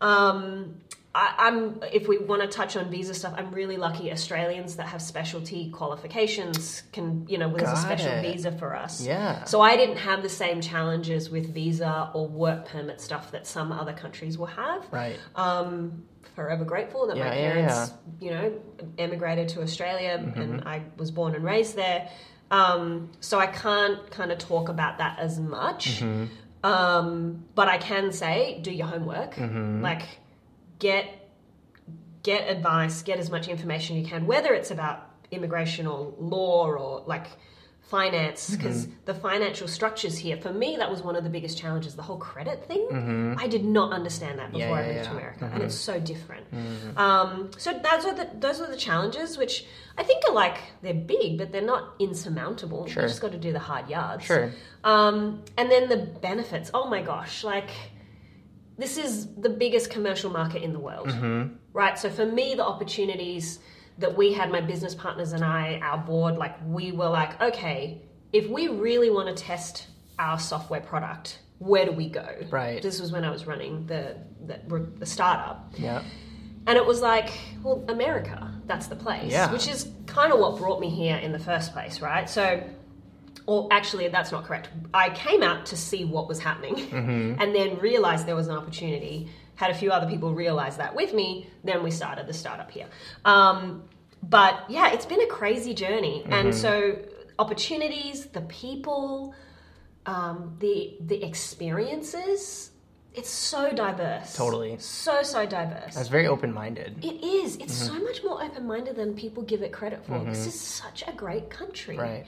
Um, 0.00 0.76
I, 1.14 1.34
I'm 1.38 1.82
if 1.92 2.08
we 2.08 2.18
want 2.18 2.42
to 2.42 2.48
touch 2.48 2.76
on 2.76 2.90
visa 2.90 3.12
stuff, 3.14 3.34
I'm 3.36 3.50
really 3.52 3.76
lucky. 3.76 4.10
Australians 4.10 4.76
that 4.76 4.86
have 4.86 5.02
specialty 5.02 5.70
qualifications 5.70 6.82
can, 6.92 7.26
you 7.28 7.36
know, 7.38 7.54
there's 7.54 7.68
a 7.70 7.76
special 7.76 8.12
it. 8.12 8.22
visa 8.32 8.52
for 8.52 8.74
us. 8.74 9.04
Yeah. 9.04 9.44
So 9.44 9.60
I 9.60 9.76
didn't 9.76 9.98
have 9.98 10.22
the 10.22 10.28
same 10.28 10.60
challenges 10.60 11.28
with 11.30 11.52
visa 11.52 12.10
or 12.14 12.28
work 12.28 12.66
permit 12.66 13.00
stuff 13.00 13.30
that 13.32 13.46
some 13.46 13.72
other 13.72 13.92
countries 13.92 14.38
will 14.38 14.46
have. 14.46 14.86
Right. 14.90 15.18
Um, 15.34 16.04
forever 16.34 16.64
grateful 16.64 17.06
that 17.08 17.16
my 17.18 17.26
Yeah, 17.26 17.34
yeah, 17.34 17.52
parents, 17.52 17.92
you 18.18 18.30
know, 18.30 18.52
emigrated 18.96 19.48
to 19.50 19.62
Australia 19.62 20.18
Mm-hmm. 20.18 20.40
and 20.40 20.62
I 20.64 20.82
was 20.96 21.10
born 21.10 21.34
and 21.34 21.44
raised 21.44 21.76
there. 21.76 22.08
Um, 22.50 23.10
so 23.20 23.38
I 23.38 23.46
can't 23.46 24.10
kind 24.10 24.32
of 24.32 24.38
talk 24.38 24.68
about 24.70 24.98
that 24.98 25.18
as 25.18 25.38
much. 25.38 26.00
Mm-hmm. 26.00 26.26
Um, 26.64 27.44
but 27.54 27.68
I 27.68 27.76
can 27.78 28.12
say, 28.12 28.60
do 28.62 28.70
your 28.70 28.86
homework. 28.86 29.34
Mm-hmm. 29.34 29.82
Like, 29.82 30.02
get 30.82 31.04
get 32.22 32.48
advice, 32.48 33.02
get 33.02 33.18
as 33.18 33.30
much 33.30 33.48
information 33.48 33.96
you 33.96 34.06
can, 34.06 34.26
whether 34.26 34.52
it's 34.52 34.70
about 34.70 34.96
immigration 35.30 35.86
or 35.86 36.14
law 36.18 36.66
or 36.68 37.02
like 37.06 37.26
finance, 37.80 38.48
because 38.56 38.86
the 39.04 39.12
financial 39.12 39.68
structures 39.68 40.16
here, 40.16 40.36
for 40.38 40.52
me, 40.52 40.76
that 40.78 40.90
was 40.90 41.02
one 41.02 41.14
of 41.14 41.24
the 41.24 41.30
biggest 41.30 41.58
challenges. 41.58 41.94
The 41.94 42.06
whole 42.10 42.16
credit 42.16 42.64
thing, 42.66 43.36
I 43.38 43.46
did 43.48 43.64
not 43.64 43.92
understand 43.92 44.38
that 44.38 44.50
before 44.52 44.68
Yeah, 44.68 44.74
I 44.74 44.80
yeah, 44.86 44.92
moved 44.92 45.04
to 45.04 45.10
yeah. 45.10 45.16
America, 45.18 45.50
and 45.52 45.62
it's 45.62 45.74
so 45.74 46.00
different. 46.00 46.46
Um, 46.96 47.50
so 47.58 47.72
those 47.72 48.04
are 48.08 48.14
the 48.14 48.28
those 48.38 48.60
are 48.62 48.70
the 48.70 48.76
challenges, 48.88 49.36
which 49.36 49.66
I 49.98 50.04
think 50.04 50.22
are 50.28 50.34
like 50.34 50.58
they're 50.82 50.94
big, 51.16 51.38
but 51.38 51.52
they're 51.52 51.70
not 51.74 51.94
insurmountable. 51.98 52.86
Sure. 52.86 53.02
You 53.02 53.08
just 53.08 53.20
got 53.20 53.32
to 53.32 53.38
do 53.38 53.52
the 53.52 53.64
hard 53.70 53.88
yards. 53.90 54.24
Sure. 54.24 54.52
Um, 54.84 55.42
and 55.58 55.70
then 55.70 55.88
the 55.88 55.98
benefits. 55.98 56.70
Oh 56.72 56.88
my 56.88 57.02
gosh, 57.02 57.44
like 57.44 57.70
this 58.78 58.96
is 58.96 59.34
the 59.36 59.48
biggest 59.50 59.90
commercial 59.90 60.30
market 60.30 60.62
in 60.62 60.72
the 60.72 60.78
world, 60.78 61.08
Mm-hmm. 61.08 61.54
right? 61.72 61.98
So 61.98 62.10
for 62.10 62.26
me, 62.26 62.54
the 62.54 62.64
opportunities 62.64 63.58
that 63.98 64.16
we 64.16 64.32
had, 64.32 64.50
my 64.50 64.60
business 64.60 64.94
partners 64.94 65.32
and 65.32 65.44
I, 65.44 65.78
our 65.82 65.98
board, 65.98 66.36
like 66.36 66.56
we 66.66 66.92
were 66.92 67.08
like, 67.08 67.40
okay, 67.40 68.02
if 68.32 68.48
we 68.48 68.68
really 68.68 69.10
want 69.10 69.34
to 69.36 69.42
test 69.42 69.86
our 70.18 70.38
software 70.38 70.80
product, 70.80 71.40
where 71.58 71.84
do 71.84 71.92
we 71.92 72.08
go? 72.08 72.26
Right. 72.50 72.82
This 72.82 73.00
was 73.00 73.12
when 73.12 73.24
I 73.24 73.30
was 73.30 73.46
running 73.46 73.86
the 73.86 74.16
the, 74.46 74.58
the 74.98 75.06
startup. 75.06 75.72
Yeah. 75.78 76.02
And 76.66 76.76
it 76.76 76.84
was 76.84 77.00
like, 77.00 77.30
well, 77.62 77.84
America, 77.88 78.52
that's 78.66 78.86
the 78.86 78.96
place. 78.96 79.30
Yeah. 79.30 79.52
Which 79.52 79.68
is 79.68 79.88
kind 80.06 80.32
of 80.32 80.38
what 80.40 80.58
brought 80.58 80.80
me 80.80 80.88
here 80.90 81.16
in 81.16 81.32
the 81.32 81.38
first 81.38 81.72
place, 81.72 82.00
right? 82.00 82.28
So, 82.30 82.62
or 83.46 83.68
actually, 83.70 84.08
that's 84.08 84.32
not 84.32 84.44
correct. 84.44 84.68
I 84.94 85.10
came 85.10 85.42
out 85.42 85.66
to 85.66 85.76
see 85.76 86.04
what 86.04 86.28
was 86.28 86.38
happening 86.38 87.36
and 87.40 87.54
then 87.54 87.78
realized 87.78 88.26
there 88.26 88.36
was 88.36 88.48
an 88.48 88.56
opportunity. 88.56 89.28
Had 89.56 89.70
a 89.70 89.74
few 89.74 89.90
other 89.90 90.08
people 90.08 90.32
realize 90.34 90.76
that 90.78 90.94
with 90.94 91.12
me. 91.12 91.48
Then 91.64 91.82
we 91.82 91.90
started 91.90 92.26
the 92.26 92.32
startup 92.34 92.70
here. 92.70 92.86
Um, 93.24 93.84
but 94.22 94.64
yeah, 94.68 94.92
it's 94.92 95.06
been 95.06 95.20
a 95.20 95.26
crazy 95.26 95.74
journey. 95.74 96.24
And 96.28 96.54
so, 96.54 96.98
opportunities, 97.38 98.26
the 98.26 98.42
people, 98.42 99.34
um, 100.06 100.56
the 100.60 100.96
the 101.00 101.22
experiences. 101.24 102.70
It's 103.14 103.28
so 103.28 103.70
diverse. 103.72 104.34
Totally. 104.34 104.78
So 104.78 105.22
so 105.22 105.44
diverse. 105.44 105.94
That's 105.94 106.08
very 106.08 106.26
open 106.26 106.50
minded. 106.52 107.04
It 107.04 107.22
is. 107.22 107.56
It's 107.56 107.74
so 107.74 107.92
much 107.92 108.24
more 108.24 108.42
open 108.42 108.66
minded 108.66 108.96
than 108.96 109.14
people 109.14 109.42
give 109.42 109.62
it 109.62 109.70
credit 109.70 110.02
for. 110.06 110.18
This 110.24 110.46
is 110.46 110.58
such 110.58 111.04
a 111.06 111.12
great 111.12 111.50
country. 111.50 111.98
Right. 111.98 112.24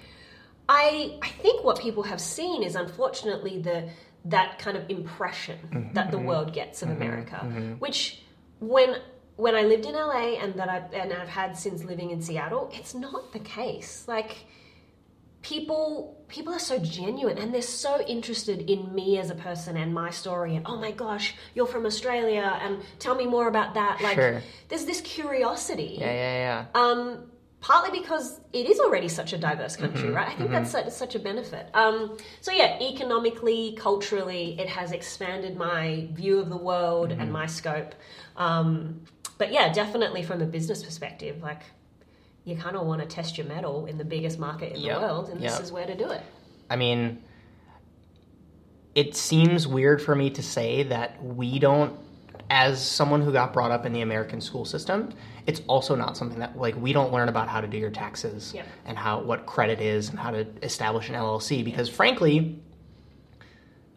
I 0.68 1.18
I 1.22 1.28
think 1.28 1.64
what 1.64 1.78
people 1.78 2.02
have 2.04 2.20
seen 2.20 2.62
is 2.62 2.74
unfortunately 2.74 3.60
the 3.60 3.88
that 4.26 4.58
kind 4.58 4.76
of 4.76 4.88
impression 4.88 5.58
mm-hmm. 5.70 5.92
that 5.92 6.10
the 6.10 6.16
mm-hmm. 6.16 6.26
world 6.26 6.52
gets 6.54 6.82
of 6.82 6.88
mm-hmm. 6.88 7.02
America, 7.02 7.76
which 7.78 8.22
when 8.60 8.96
when 9.36 9.54
I 9.54 9.62
lived 9.62 9.84
in 9.84 9.94
LA 9.94 10.36
and 10.40 10.54
that 10.54 10.68
I 10.68 10.78
and 10.96 11.12
I've 11.12 11.28
had 11.28 11.56
since 11.56 11.84
living 11.84 12.10
in 12.10 12.22
Seattle, 12.22 12.70
it's 12.72 12.94
not 12.94 13.32
the 13.32 13.40
case. 13.40 14.04
Like 14.08 14.46
people 15.44 16.24
people 16.28 16.54
are 16.54 16.58
so 16.58 16.78
genuine 16.78 17.36
and 17.36 17.52
they're 17.52 17.60
so 17.60 18.00
interested 18.06 18.70
in 18.70 18.94
me 18.94 19.18
as 19.18 19.28
a 19.28 19.34
person 19.34 19.76
and 19.76 19.92
my 19.92 20.08
story 20.08 20.56
and 20.56 20.64
oh 20.66 20.78
my 20.78 20.90
gosh 20.90 21.34
you're 21.54 21.66
from 21.66 21.84
australia 21.84 22.58
and 22.62 22.78
tell 22.98 23.14
me 23.14 23.26
more 23.26 23.46
about 23.46 23.74
that 23.74 24.00
like 24.00 24.14
Sure. 24.14 24.42
there's 24.68 24.86
this 24.86 25.02
curiosity 25.02 25.98
Yeah, 26.00 26.12
yeah, 26.12 26.64
yeah. 26.74 26.80
um, 26.80 27.30
partly 27.64 27.98
because 27.98 28.40
it 28.52 28.68
is 28.68 28.78
already 28.78 29.08
such 29.08 29.32
a 29.32 29.38
diverse 29.38 29.74
country, 29.74 30.10
right? 30.10 30.28
I 30.28 30.34
think 30.34 30.50
that's 30.50 30.70
such, 30.70 30.90
such 30.90 31.14
a 31.14 31.18
benefit. 31.18 31.70
Um, 31.72 32.18
so 32.42 32.52
yeah, 32.52 32.78
economically, 32.78 33.74
culturally, 33.78 34.54
it 34.60 34.68
has 34.68 34.92
expanded 34.92 35.56
my 35.56 36.06
view 36.12 36.38
of 36.38 36.50
the 36.50 36.58
world 36.58 37.10
and 37.10 37.32
my 37.32 37.46
scope. 37.46 37.94
Um, 38.36 39.00
but 39.38 39.50
yeah, 39.50 39.72
definitely 39.72 40.22
from 40.22 40.42
a 40.42 40.44
business 40.44 40.84
perspective, 40.84 41.42
like 41.42 41.62
you 42.44 42.54
kind 42.54 42.76
of 42.76 42.86
want 42.86 43.00
to 43.00 43.06
test 43.08 43.38
your 43.38 43.46
mettle 43.46 43.86
in 43.86 43.96
the 43.96 44.04
biggest 44.04 44.38
market 44.38 44.74
in 44.74 44.82
Yep. 44.82 44.94
the 44.94 45.00
world, 45.06 45.28
and 45.30 45.40
this 45.40 45.58
is 45.58 45.72
where 45.72 45.86
to 45.86 45.96
do 45.96 46.10
it. 46.10 46.20
I 46.68 46.76
mean, 46.76 47.22
it 48.94 49.16
seems 49.16 49.66
weird 49.66 50.02
for 50.02 50.14
me 50.14 50.28
to 50.28 50.42
say 50.42 50.82
that 50.82 51.24
we 51.24 51.58
don't, 51.58 51.98
as 52.54 52.80
someone 52.80 53.20
who 53.20 53.32
got 53.32 53.52
brought 53.52 53.72
up 53.72 53.84
in 53.84 53.92
the 53.92 54.00
American 54.00 54.40
school 54.40 54.64
system, 54.64 55.12
it's 55.44 55.60
also 55.66 55.96
not 55.96 56.16
something 56.16 56.38
that 56.38 56.56
like 56.56 56.76
we 56.80 56.92
don't 56.92 57.12
learn 57.12 57.28
about 57.28 57.48
how 57.48 57.60
to 57.60 57.66
do 57.66 57.76
your 57.76 57.90
taxes 57.90 58.52
Yep. 58.54 58.66
and 58.86 58.96
how 58.96 59.20
what 59.22 59.44
credit 59.44 59.80
is 59.80 60.08
and 60.08 60.18
how 60.20 60.30
to 60.30 60.46
establish 60.62 61.08
an 61.08 61.16
LLC 61.16 61.64
because 61.64 61.88
frankly. 61.88 62.60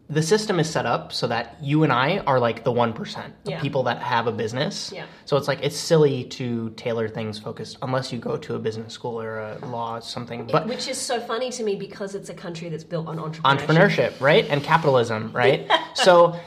The 0.10 0.24
system 0.24 0.58
is 0.58 0.70
set 0.70 0.86
up 0.86 1.12
so 1.12 1.28
that 1.28 1.58
you 1.62 1.84
and 1.84 1.92
I 1.92 2.20
are 2.20 2.40
like 2.40 2.64
the 2.64 2.72
1%, 2.72 2.96
the 3.44 3.52
Yeah. 3.52 3.60
people 3.62 3.84
that 3.84 4.02
have 4.02 4.26
a 4.26 4.32
business. 4.32 4.90
Yeah. 4.96 5.04
So 5.26 5.36
it's 5.36 5.50
like, 5.50 5.60
it's 5.64 5.76
silly 5.76 6.24
to 6.40 6.70
tailor 6.78 7.10
things 7.10 7.38
focused, 7.40 7.78
unless 7.82 8.14
you 8.14 8.18
go 8.18 8.38
to 8.38 8.56
a 8.56 8.60
business 8.60 8.94
school 8.94 9.20
or 9.22 9.40
a 9.40 9.58
law, 9.66 10.00
something. 10.00 10.48
But 10.50 10.66
Which 10.66 10.88
is 10.88 10.98
so 10.98 11.20
funny 11.20 11.50
to 11.52 11.62
me 11.62 11.76
because 11.76 12.16
it's 12.16 12.30
a 12.30 12.34
country 12.34 12.70
that's 12.70 12.86
built 12.86 13.06
on 13.10 13.18
entrepreneurship. 13.18 13.42
entrepreneurship, 13.68 14.22
right? 14.22 14.46
And 14.50 14.64
capitalism, 14.64 15.34
right? 15.34 15.70
so 15.94 16.40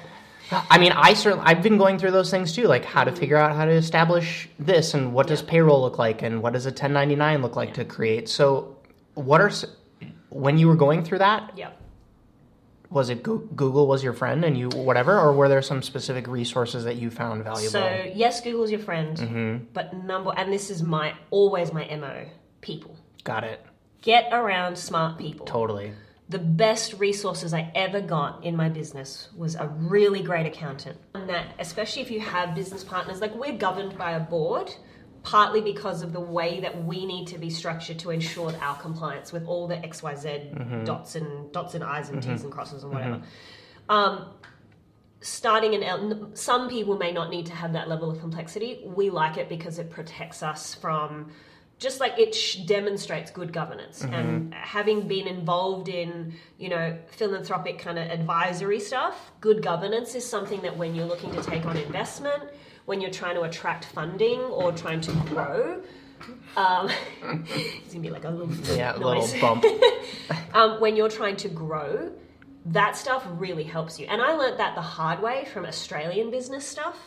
I 0.52 0.78
mean, 0.78 0.92
I 0.92 1.14
certainly 1.14 1.44
I've 1.46 1.62
been 1.62 1.78
going 1.78 1.98
through 1.98 2.10
those 2.12 2.30
things 2.30 2.52
too, 2.54 2.64
like 2.64 2.84
how 2.84 3.04
to 3.04 3.12
figure 3.12 3.36
out 3.36 3.54
how 3.54 3.64
to 3.64 3.70
establish 3.72 4.48
this 4.58 4.94
and 4.94 5.12
what 5.12 5.26
does 5.26 5.42
payroll 5.42 5.80
look 5.82 5.98
like 5.98 6.22
and 6.22 6.42
what 6.42 6.52
does 6.54 6.66
a 6.66 6.70
1099 6.70 7.42
look 7.42 7.56
like 7.56 7.74
to 7.74 7.84
create. 7.84 8.28
So 8.28 8.76
what 9.14 9.40
are 9.40 9.50
when 10.30 10.58
you 10.58 10.68
were 10.68 10.76
going 10.76 11.04
through 11.04 11.18
that, 11.18 11.52
Yep. 11.56 11.76
was 12.90 13.10
it 13.10 13.22
Google 13.22 13.86
was 13.86 14.02
your 14.02 14.12
friend 14.12 14.44
and 14.44 14.56
you 14.58 14.68
whatever 14.70 15.18
or 15.18 15.32
were 15.32 15.48
there 15.48 15.62
some 15.62 15.82
specific 15.82 16.26
resources 16.26 16.84
that 16.84 16.96
you 16.96 17.10
found 17.10 17.44
valuable? 17.44 17.70
So 17.70 18.10
yes, 18.14 18.40
Google's 18.40 18.70
your 18.70 18.80
friend, 18.80 19.16
Mm-hmm. 19.16 19.64
but 19.72 19.94
number 20.04 20.32
and 20.36 20.52
this 20.52 20.70
is 20.70 20.82
my 20.82 21.14
always 21.30 21.72
my 21.72 21.84
mo: 21.96 22.26
people. 22.60 22.96
Got 23.24 23.44
it. 23.44 23.64
Get 24.02 24.28
around 24.32 24.76
smart 24.76 25.18
people. 25.18 25.46
Totally. 25.46 25.92
The 26.30 26.38
best 26.38 26.94
resources 26.94 27.52
I 27.52 27.70
ever 27.74 28.00
got 28.00 28.44
in 28.44 28.56
my 28.56 28.68
business 28.68 29.28
was 29.36 29.56
a 29.56 29.66
really 29.66 30.22
great 30.22 30.46
accountant. 30.46 30.96
And 31.14 31.28
that, 31.28 31.54
especially 31.58 32.02
if 32.02 32.10
you 32.10 32.20
have 32.20 32.54
business 32.54 32.84
partners, 32.84 33.20
like 33.20 33.34
we're 33.34 33.56
governed 33.56 33.98
by 33.98 34.12
a 34.12 34.20
board, 34.20 34.72
partly 35.22 35.60
because 35.60 36.02
of 36.02 36.12
the 36.12 36.20
way 36.20 36.60
that 36.60 36.84
we 36.84 37.04
need 37.04 37.26
to 37.26 37.38
be 37.38 37.50
structured 37.50 37.98
to 37.98 38.10
ensure 38.10 38.54
our 38.60 38.76
compliance 38.76 39.32
with 39.32 39.44
all 39.46 39.66
the 39.66 39.74
XYZ 39.74 40.54
mm-hmm. 40.56 40.84
dots 40.84 41.16
and 41.16 41.52
dots 41.52 41.74
and 41.74 41.84
I's 41.84 42.08
and 42.08 42.22
mm-hmm. 42.22 42.32
T's 42.32 42.44
and 42.44 42.52
crosses 42.52 42.84
and 42.84 42.92
whatever. 42.92 43.16
Mm-hmm. 43.16 43.90
Um, 43.90 44.34
starting 45.20 45.74
an 45.74 45.82
L, 45.82 46.30
some 46.34 46.68
people 46.68 46.96
may 46.96 47.12
not 47.12 47.30
need 47.30 47.46
to 47.46 47.52
have 47.52 47.72
that 47.72 47.88
level 47.88 48.10
of 48.10 48.20
complexity. 48.20 48.82
We 48.84 49.10
like 49.10 49.36
it 49.36 49.48
because 49.48 49.78
it 49.78 49.90
protects 49.90 50.42
us 50.42 50.74
from 50.74 51.32
just 51.80 51.98
like 51.98 52.16
it 52.18 52.34
sh- 52.34 52.56
demonstrates 52.66 53.30
good 53.32 53.52
governance 53.52 54.04
and 54.04 54.54
having 54.54 55.08
been 55.08 55.26
involved 55.26 55.88
in 55.88 56.34
you 56.58 56.68
know 56.68 56.96
philanthropic 57.08 57.78
kind 57.80 57.98
of 57.98 58.06
advisory 58.08 58.78
stuff 58.78 59.32
good 59.40 59.62
governance 59.62 60.14
is 60.14 60.24
something 60.24 60.60
that 60.62 60.76
when 60.76 60.94
you're 60.94 61.06
looking 61.06 61.32
to 61.32 61.42
take 61.42 61.64
on 61.66 61.76
investment 61.76 62.44
when 62.84 63.00
you're 63.00 63.10
trying 63.22 63.34
to 63.34 63.42
attract 63.42 63.86
funding 63.86 64.40
or 64.40 64.70
trying 64.72 65.00
to 65.00 65.12
grow 65.32 65.80
um, 66.56 66.90
it's 67.24 67.92
gonna 67.94 68.00
be 68.02 68.10
like 68.10 68.24
a 68.24 68.30
little 68.30 68.54
Yeah, 68.76 68.92
noise. 68.92 69.32
little 69.32 69.40
bump. 69.40 69.64
um, 70.54 70.78
when 70.80 70.94
you're 70.96 71.08
trying 71.08 71.36
to 71.36 71.48
grow, 71.48 72.12
that 72.66 72.94
stuff 72.94 73.24
really 73.26 73.64
helps 73.64 73.98
you. 73.98 74.06
And 74.06 74.20
I 74.20 74.34
learned 74.34 74.58
that 74.60 74.74
the 74.74 74.82
hard 74.82 75.22
way 75.22 75.46
from 75.46 75.64
Australian 75.64 76.30
business 76.30 76.66
stuff. 76.66 76.98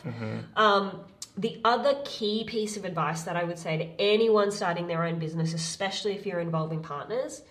Um, 0.56 1.02
the 1.36 1.60
other 1.66 1.96
key 2.06 2.44
piece 2.44 2.78
of 2.78 2.86
advice 2.86 3.24
that 3.24 3.36
I 3.36 3.44
would 3.44 3.58
say 3.58 3.78
to 3.78 4.02
anyone 4.02 4.52
starting 4.52 4.88
their 4.88 5.04
own 5.04 5.20
business, 5.20 5.54
especially 5.54 6.14
if 6.14 6.26
you're 6.26 6.40
involving 6.40 6.82
partners, 6.82 7.42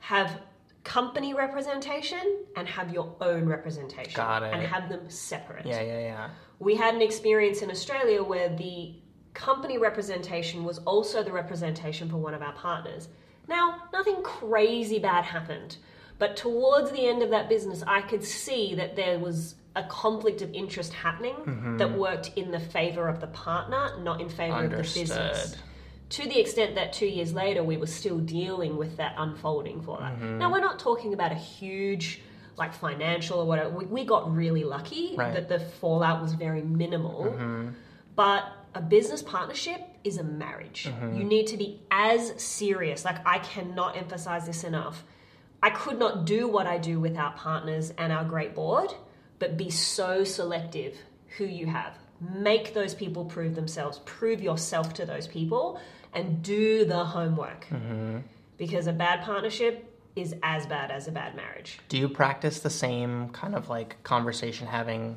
have 0.00 0.40
company 0.82 1.32
representation 1.32 2.44
and 2.56 2.66
have 2.66 2.92
your 2.92 3.14
own 3.20 3.46
representation. 3.46 4.14
Got 4.14 4.42
it. 4.42 4.52
And 4.52 4.66
have 4.66 4.88
them 4.88 5.08
separate. 5.08 5.64
Yeah, 5.64 5.82
yeah, 5.82 6.00
yeah. 6.00 6.30
We 6.58 6.74
had 6.74 6.94
an 6.94 7.02
experience 7.02 7.62
in 7.62 7.70
Australia 7.70 8.22
where 8.22 8.48
the 8.48 8.94
company 9.34 9.78
representation 9.78 10.64
was 10.64 10.78
also 10.78 11.22
the 11.22 11.32
representation 11.32 12.08
for 12.08 12.16
one 12.16 12.34
of 12.34 12.42
our 12.42 12.52
partners. 12.52 13.08
Now, 13.48 13.84
nothing 13.92 14.22
crazy 14.22 14.98
bad 14.98 15.24
happened, 15.24 15.76
but 16.18 16.36
towards 16.36 16.90
the 16.90 17.06
end 17.06 17.22
of 17.22 17.30
that 17.30 17.48
business, 17.48 17.82
I 17.86 18.02
could 18.02 18.24
see 18.24 18.74
that 18.74 18.96
there 18.96 19.18
was 19.18 19.54
a 19.74 19.82
conflict 19.84 20.42
of 20.42 20.52
interest 20.52 20.92
happening 20.92 21.34
Mm-hmm. 21.34 21.76
that 21.78 21.90
worked 21.96 22.32
in 22.36 22.50
the 22.50 22.60
favor 22.60 23.08
of 23.08 23.20
the 23.20 23.26
partner, 23.28 23.98
not 24.02 24.20
in 24.20 24.28
favor 24.28 24.64
of 24.64 24.70
the 24.70 24.76
business. 24.78 25.56
To 26.10 26.28
the 26.28 26.38
extent 26.38 26.74
that 26.74 26.92
two 26.92 27.06
years 27.06 27.32
later, 27.32 27.62
we 27.64 27.78
were 27.78 27.86
still 27.86 28.18
dealing 28.18 28.76
with 28.76 28.98
that 28.98 29.14
unfolding 29.16 29.80
for 29.80 29.96
that. 29.98 30.14
Mm-hmm. 30.14 30.38
Now, 30.38 30.52
we're 30.52 30.60
not 30.60 30.78
talking 30.78 31.14
about 31.14 31.32
a 31.32 31.36
huge, 31.36 32.20
like 32.58 32.74
financial 32.74 33.38
or 33.40 33.46
whatever. 33.46 33.70
We, 33.70 33.86
we 33.86 34.04
got 34.04 34.30
really 34.34 34.62
lucky 34.64 35.14
Right. 35.16 35.32
Mm-hmm. 35.34 35.34
that 35.34 35.48
the 35.48 35.58
fallout 35.80 36.20
was 36.20 36.34
very 36.34 36.60
minimal. 36.62 37.34
But 38.14 38.44
a 38.74 38.82
business 38.82 39.22
partnership 39.22 39.80
is 40.04 40.18
a 40.18 40.22
marriage. 40.24 40.86
Mm-hmm. 40.88 41.16
You 41.16 41.24
need 41.24 41.46
to 41.46 41.56
be 41.56 41.80
as 41.90 42.34
serious. 42.42 43.06
Like, 43.06 43.26
I 43.26 43.38
cannot 43.38 43.96
emphasize 43.96 44.44
this 44.46 44.64
enough. 44.64 45.04
I 45.62 45.70
could 45.70 45.98
not 45.98 46.26
do 46.26 46.46
what 46.46 46.66
I 46.66 46.76
do 46.76 47.00
with 47.00 47.16
our 47.16 47.32
partners 47.32 47.92
and 47.96 48.12
our 48.12 48.24
great 48.24 48.54
board, 48.54 48.92
but 49.42 49.56
be 49.56 49.70
so 49.70 50.22
selective 50.22 50.96
who 51.36 51.44
you 51.44 51.66
have. 51.66 51.98
Make 52.20 52.74
those 52.74 52.94
people 52.94 53.24
prove 53.24 53.56
themselves, 53.56 53.98
prove 54.04 54.40
yourself 54.40 54.94
to 54.94 55.04
those 55.04 55.26
people, 55.26 55.80
and 56.12 56.44
do 56.44 56.84
the 56.84 57.04
homework. 57.04 57.66
Mm-hmm. 57.66 58.18
Because 58.56 58.86
a 58.86 58.92
bad 58.92 59.22
partnership 59.24 59.98
is 60.14 60.36
as 60.44 60.64
bad 60.66 60.92
as 60.92 61.08
a 61.08 61.10
bad 61.10 61.34
marriage. 61.34 61.80
Do 61.88 61.98
you 61.98 62.08
practice 62.08 62.60
the 62.60 62.70
same 62.70 63.30
kind 63.30 63.56
of 63.56 63.68
like 63.68 64.00
conversation 64.04 64.68
having, 64.68 65.16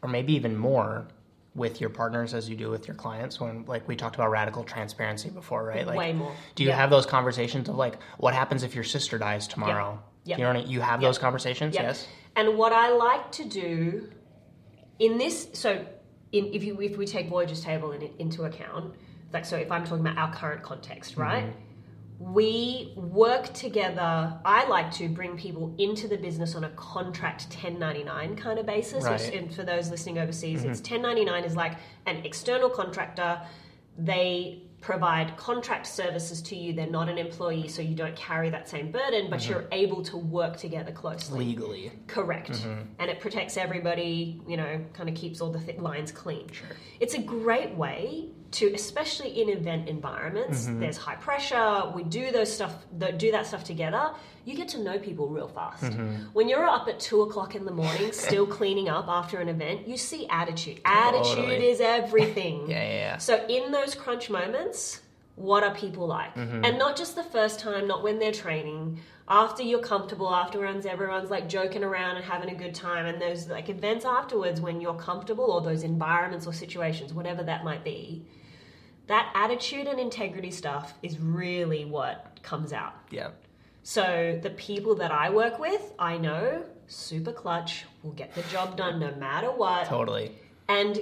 or 0.00 0.08
maybe 0.08 0.34
even 0.34 0.56
more, 0.56 1.08
with 1.56 1.80
your 1.80 1.90
partners 1.90 2.34
as 2.34 2.48
you 2.48 2.54
do 2.54 2.70
with 2.70 2.86
your 2.86 2.94
clients? 2.94 3.40
When 3.40 3.64
like 3.66 3.88
we 3.88 3.96
talked 3.96 4.14
about 4.14 4.30
radical 4.30 4.62
transparency 4.62 5.28
before, 5.28 5.64
right? 5.64 5.84
Like, 5.84 5.98
Way 5.98 6.12
more. 6.12 6.36
Do 6.54 6.62
you 6.62 6.68
Yeah. 6.68 6.76
have 6.76 6.90
those 6.90 7.04
conversations 7.06 7.68
of 7.68 7.74
like, 7.74 7.98
what 8.16 8.32
happens 8.32 8.62
if 8.62 8.76
your 8.76 8.84
sister 8.84 9.18
dies 9.18 9.48
tomorrow? 9.48 9.94
Yeah. 10.00 10.10
You 10.24 10.38
know 10.38 10.50
I 10.50 10.52
mean? 10.54 10.68
You 10.68 10.80
have 10.80 11.00
those 11.00 11.18
conversations, 11.18 11.74
Yeah. 11.74 11.82
yes. 11.82 12.06
And 12.36 12.56
what 12.56 12.72
I 12.72 12.90
like 12.90 13.30
to 13.32 13.44
do 13.44 14.08
in 14.98 15.18
this, 15.18 15.48
so 15.52 15.84
in, 16.32 16.52
if 16.52 16.64
you 16.64 16.80
if 16.80 16.96
we 16.96 17.06
take 17.06 17.28
Voyager's 17.28 17.62
table 17.62 17.92
in, 17.92 18.10
into 18.18 18.44
account, 18.44 18.94
like 19.32 19.44
so, 19.44 19.56
if 19.56 19.70
I'm 19.70 19.84
talking 19.84 20.06
about 20.06 20.18
our 20.18 20.32
current 20.32 20.62
context, 20.62 21.12
mm-hmm. 21.12 21.22
right? 21.22 21.52
We 22.18 22.92
work 22.96 23.52
together. 23.52 24.38
I 24.44 24.66
like 24.68 24.92
to 24.92 25.08
bring 25.08 25.36
people 25.36 25.74
into 25.78 26.06
the 26.06 26.16
business 26.16 26.54
on 26.54 26.64
a 26.64 26.70
contract 26.70 27.48
1099 27.50 28.36
kind 28.36 28.58
of 28.58 28.66
basis. 28.66 29.02
Which, 29.02 29.20
Right. 29.22 29.34
and 29.34 29.54
for 29.54 29.64
those 29.64 29.90
listening 29.90 30.18
overseas, 30.18 30.60
mm-hmm. 30.60 30.70
it's 30.70 30.80
1099 30.80 31.44
is 31.44 31.56
like 31.56 31.74
an 32.06 32.18
external 32.24 32.70
contractor. 32.70 33.40
They 33.98 34.62
provide 34.84 35.34
contract 35.38 35.86
services 35.86 36.42
to 36.42 36.54
you. 36.54 36.74
They're 36.74 36.86
not 36.86 37.08
an 37.08 37.16
employee, 37.16 37.68
so 37.68 37.80
you 37.80 37.94
don't 37.94 38.14
carry 38.14 38.50
that 38.50 38.68
same 38.68 38.92
burden, 38.92 39.30
but 39.30 39.40
mm-hmm. 39.40 39.52
you're 39.52 39.68
able 39.72 40.02
to 40.02 40.18
work 40.18 40.58
together 40.58 40.92
closely. 40.92 41.46
Legally. 41.46 41.90
Correct. 42.06 42.52
Mm-hmm. 42.52 42.82
And 42.98 43.10
it 43.10 43.18
protects 43.18 43.56
everybody, 43.56 44.42
you 44.46 44.58
know, 44.58 44.84
kind 44.92 45.08
of 45.08 45.14
keeps 45.14 45.40
all 45.40 45.50
the 45.50 45.58
th- 45.58 45.78
lines 45.78 46.12
clean. 46.12 46.48
Sure. 46.52 46.68
It's 47.00 47.14
a 47.14 47.22
great 47.22 47.74
way 47.74 48.28
to, 48.54 48.72
especially 48.74 49.40
in 49.40 49.48
event 49.48 49.88
environments, 49.88 50.66
there's 50.66 50.96
high 50.96 51.16
pressure, 51.16 51.90
we 51.94 52.04
do 52.04 52.30
those 52.30 52.52
stuff, 52.52 52.74
do 53.16 53.30
that 53.32 53.46
stuff 53.46 53.64
together, 53.64 54.10
you 54.44 54.54
get 54.54 54.68
to 54.68 54.78
know 54.78 54.98
people 54.98 55.28
real 55.28 55.48
fast. 55.48 55.92
When 56.34 56.48
you're 56.48 56.66
up 56.66 56.86
at 56.88 57.00
two 57.00 57.22
o'clock 57.22 57.54
in 57.54 57.64
the 57.64 57.72
morning, 57.72 58.12
still 58.26 58.46
cleaning 58.46 58.88
up 58.88 59.08
after 59.08 59.40
an 59.40 59.48
event, 59.48 59.88
you 59.88 59.96
see 59.96 60.26
attitude. 60.28 60.80
Attitude 60.84 61.36
Totally. 61.36 61.66
is 61.66 61.80
everything. 61.80 62.54
Yeah, 62.74 62.82
yeah, 62.82 62.92
yeah. 62.92 63.18
So 63.18 63.44
in 63.48 63.72
those 63.72 63.94
crunch 63.94 64.30
moments, 64.30 65.00
what 65.36 65.62
are 65.64 65.74
people 65.74 66.06
like? 66.06 66.34
Mm-hmm. 66.34 66.64
And 66.64 66.78
not 66.78 66.96
just 66.96 67.14
the 67.14 67.22
first 67.22 67.58
time, 67.58 67.86
not 67.86 68.02
when 68.02 68.18
they're 68.18 68.32
training. 68.32 69.00
After 69.28 69.62
you're 69.62 69.82
comfortable, 69.82 70.32
afterwards 70.32 70.86
everyone's 70.86 71.30
like 71.30 71.48
joking 71.48 71.82
around 71.82 72.16
and 72.16 72.24
having 72.24 72.50
a 72.50 72.54
good 72.54 72.74
time, 72.74 73.06
and 73.06 73.20
those 73.20 73.48
like 73.48 73.68
events 73.68 74.04
afterwards 74.04 74.60
when 74.60 74.80
you're 74.80 74.94
comfortable, 74.94 75.44
or 75.44 75.60
those 75.60 75.82
environments 75.82 76.46
or 76.46 76.52
situations, 76.52 77.12
whatever 77.12 77.42
that 77.42 77.64
might 77.64 77.84
be. 77.84 78.24
That 79.06 79.30
attitude 79.34 79.86
and 79.86 80.00
integrity 80.00 80.50
stuff 80.50 80.94
is 81.02 81.18
really 81.18 81.84
what 81.84 82.40
comes 82.42 82.72
out. 82.72 82.94
Yeah. 83.10 83.30
So 83.82 84.38
the 84.42 84.50
people 84.50 84.94
that 84.96 85.12
I 85.12 85.28
work 85.28 85.58
with, 85.58 85.92
I 85.98 86.16
know 86.16 86.64
super 86.86 87.32
clutch, 87.32 87.84
will 88.02 88.12
get 88.12 88.34
the 88.34 88.42
job 88.44 88.76
done 88.76 88.98
no 88.98 89.14
matter 89.16 89.50
what. 89.50 89.86
Totally. 89.86 90.32
And 90.68 91.00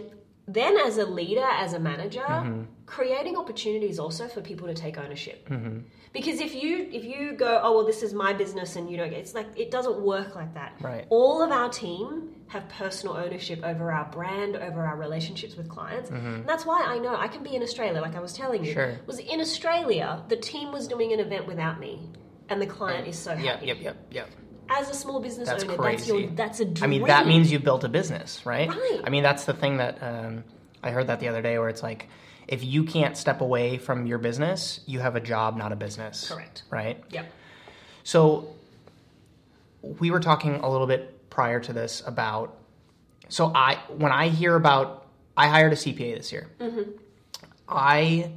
then 0.49 0.76
as 0.76 0.99
a 0.99 1.07
leader, 1.07 1.45
as 1.45 1.72
a 1.72 1.78
manager, 1.78 2.20
Mm-hmm. 2.20 2.62
creating 2.86 3.36
opportunities 3.36 3.99
also 3.99 4.26
for 4.28 4.40
people 4.40 4.66
to 4.66 4.74
take 4.74 4.99
ownership. 4.99 5.49
Mm-hmm. 5.49 5.80
Because 6.12 6.40
if 6.40 6.55
you 6.55 6.88
if 6.93 7.05
you 7.05 7.32
go, 7.32 7.61
oh 7.62 7.74
well, 7.76 7.86
this 7.86 8.03
is 8.03 8.12
my 8.12 8.32
business, 8.32 8.76
and 8.76 8.90
you 8.90 8.97
don't, 8.97 9.11
get 9.11 9.20
it's 9.20 9.34
like 9.34 9.47
it 9.57 9.70
doesn't 9.70 10.01
work 10.01 10.34
like 10.34 10.53
that. 10.55 10.74
Right. 10.80 11.07
All 11.09 11.43
of 11.43 11.51
our 11.51 11.70
team 11.70 12.34
have 12.49 12.68
personal 12.68 13.16
ownership 13.16 13.61
over 13.64 13.90
our 13.90 14.05
brand, 14.11 14.57
over 14.57 14.84
our 14.84 14.97
relationships 14.97 15.57
with 15.57 15.68
clients. 15.70 16.11
And 16.11 16.47
that's 16.47 16.66
why 16.66 16.82
I 16.82 16.99
know 16.99 17.16
I 17.16 17.28
can 17.28 17.43
be 17.43 17.55
in 17.55 17.62
Australia, 17.62 18.01
like 18.03 18.14
I 18.14 18.20
was 18.20 18.34
telling 18.34 18.62
you. 18.64 18.74
Mm-hmm. 18.74 18.97
Sure. 18.97 19.07
Was 19.07 19.20
in 19.20 19.40
Australia, 19.40 20.22
the 20.28 20.36
team 20.36 20.70
was 20.70 20.86
doing 20.86 21.12
an 21.14 21.20
event 21.20 21.47
without 21.47 21.80
me, 21.80 22.11
and 22.51 22.61
the 22.61 22.66
client 22.66 23.09
is 23.09 23.18
so 23.18 23.34
happy. 23.34 23.66
Yep, 23.66 23.78
yep, 23.78 23.80
yep, 23.80 23.97
yep. 24.11 24.30
As 24.74 24.88
a 24.88 24.94
small 24.94 25.20
business 25.20 25.48
That's 25.48 25.64
owner, 25.64 25.76
that's 25.76 26.06
crazy. 26.06 26.22
your 26.22 26.30
that's 26.30 26.60
a 26.60 26.64
dream. 26.64 26.84
I 26.84 26.86
mean, 26.86 27.06
that 27.06 27.26
means 27.26 27.52
you 27.52 27.58
built 27.58 27.84
a 27.84 27.88
business, 27.88 28.44
right? 28.46 28.68
Right. 28.68 29.00
I 29.04 29.10
mean, 29.10 29.22
that's 29.22 29.44
the 29.44 29.52
thing 29.52 29.76
that 29.76 30.02
um, 30.02 30.44
I 30.82 30.90
heard 30.90 31.08
that 31.08 31.20
the 31.20 31.28
other 31.28 31.42
day, 31.42 31.58
where 31.58 31.68
it's 31.68 31.82
like, 31.82 32.08
if 32.48 32.64
you 32.64 32.84
can't 32.84 33.16
step 33.16 33.40
away 33.40 33.78
from 33.78 34.06
your 34.06 34.18
business, 34.18 34.80
you 34.86 35.00
have 35.00 35.14
a 35.14 35.20
job, 35.20 35.56
not 35.56 35.72
a 35.72 35.76
business. 35.76 36.28
Correct. 36.28 36.62
Right. 36.70 37.02
Yep. 37.10 37.30
So 38.04 38.54
we 39.82 40.10
were 40.10 40.20
talking 40.20 40.56
a 40.56 40.70
little 40.70 40.86
bit 40.86 41.28
prior 41.30 41.60
to 41.60 41.72
this 41.72 42.02
about. 42.06 42.56
So 43.28 43.52
I, 43.54 43.76
when 43.96 44.12
I 44.12 44.28
hear 44.28 44.56
about, 44.56 45.06
I 45.36 45.48
hired 45.48 45.72
a 45.72 45.76
CPA 45.76 46.16
this 46.16 46.32
year. 46.32 46.48
I 47.68 48.30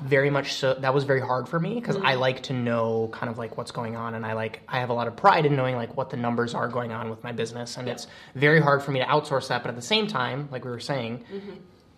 very 0.00 0.30
much 0.30 0.54
so 0.54 0.74
that 0.74 0.94
was 0.94 1.04
very 1.04 1.20
hard 1.20 1.48
for 1.48 1.60
me 1.60 1.74
because 1.74 1.96
I 1.96 2.14
like 2.14 2.42
to 2.44 2.52
know 2.54 3.08
kind 3.12 3.30
of 3.30 3.36
like 3.38 3.56
what's 3.58 3.70
going 3.70 3.94
on 3.94 4.14
and 4.14 4.24
I 4.24 4.32
like 4.32 4.62
I 4.66 4.80
have 4.80 4.88
a 4.88 4.94
lot 4.94 5.06
of 5.06 5.14
pride 5.16 5.44
in 5.44 5.54
knowing 5.54 5.76
like 5.76 5.96
what 5.96 6.08
the 6.10 6.16
numbers 6.16 6.54
are 6.54 6.66
going 6.66 6.92
on 6.92 7.10
with 7.10 7.22
my 7.22 7.30
business 7.32 7.76
and 7.76 7.88
it's 7.88 8.06
very 8.34 8.60
hard 8.60 8.82
for 8.82 8.90
me 8.90 9.00
to 9.00 9.04
outsource 9.06 9.48
that 9.48 9.62
but 9.62 9.68
at 9.68 9.76
the 9.76 9.82
same 9.82 10.06
time 10.06 10.48
like 10.50 10.64
we 10.64 10.70
were 10.70 10.80
saying 10.80 11.24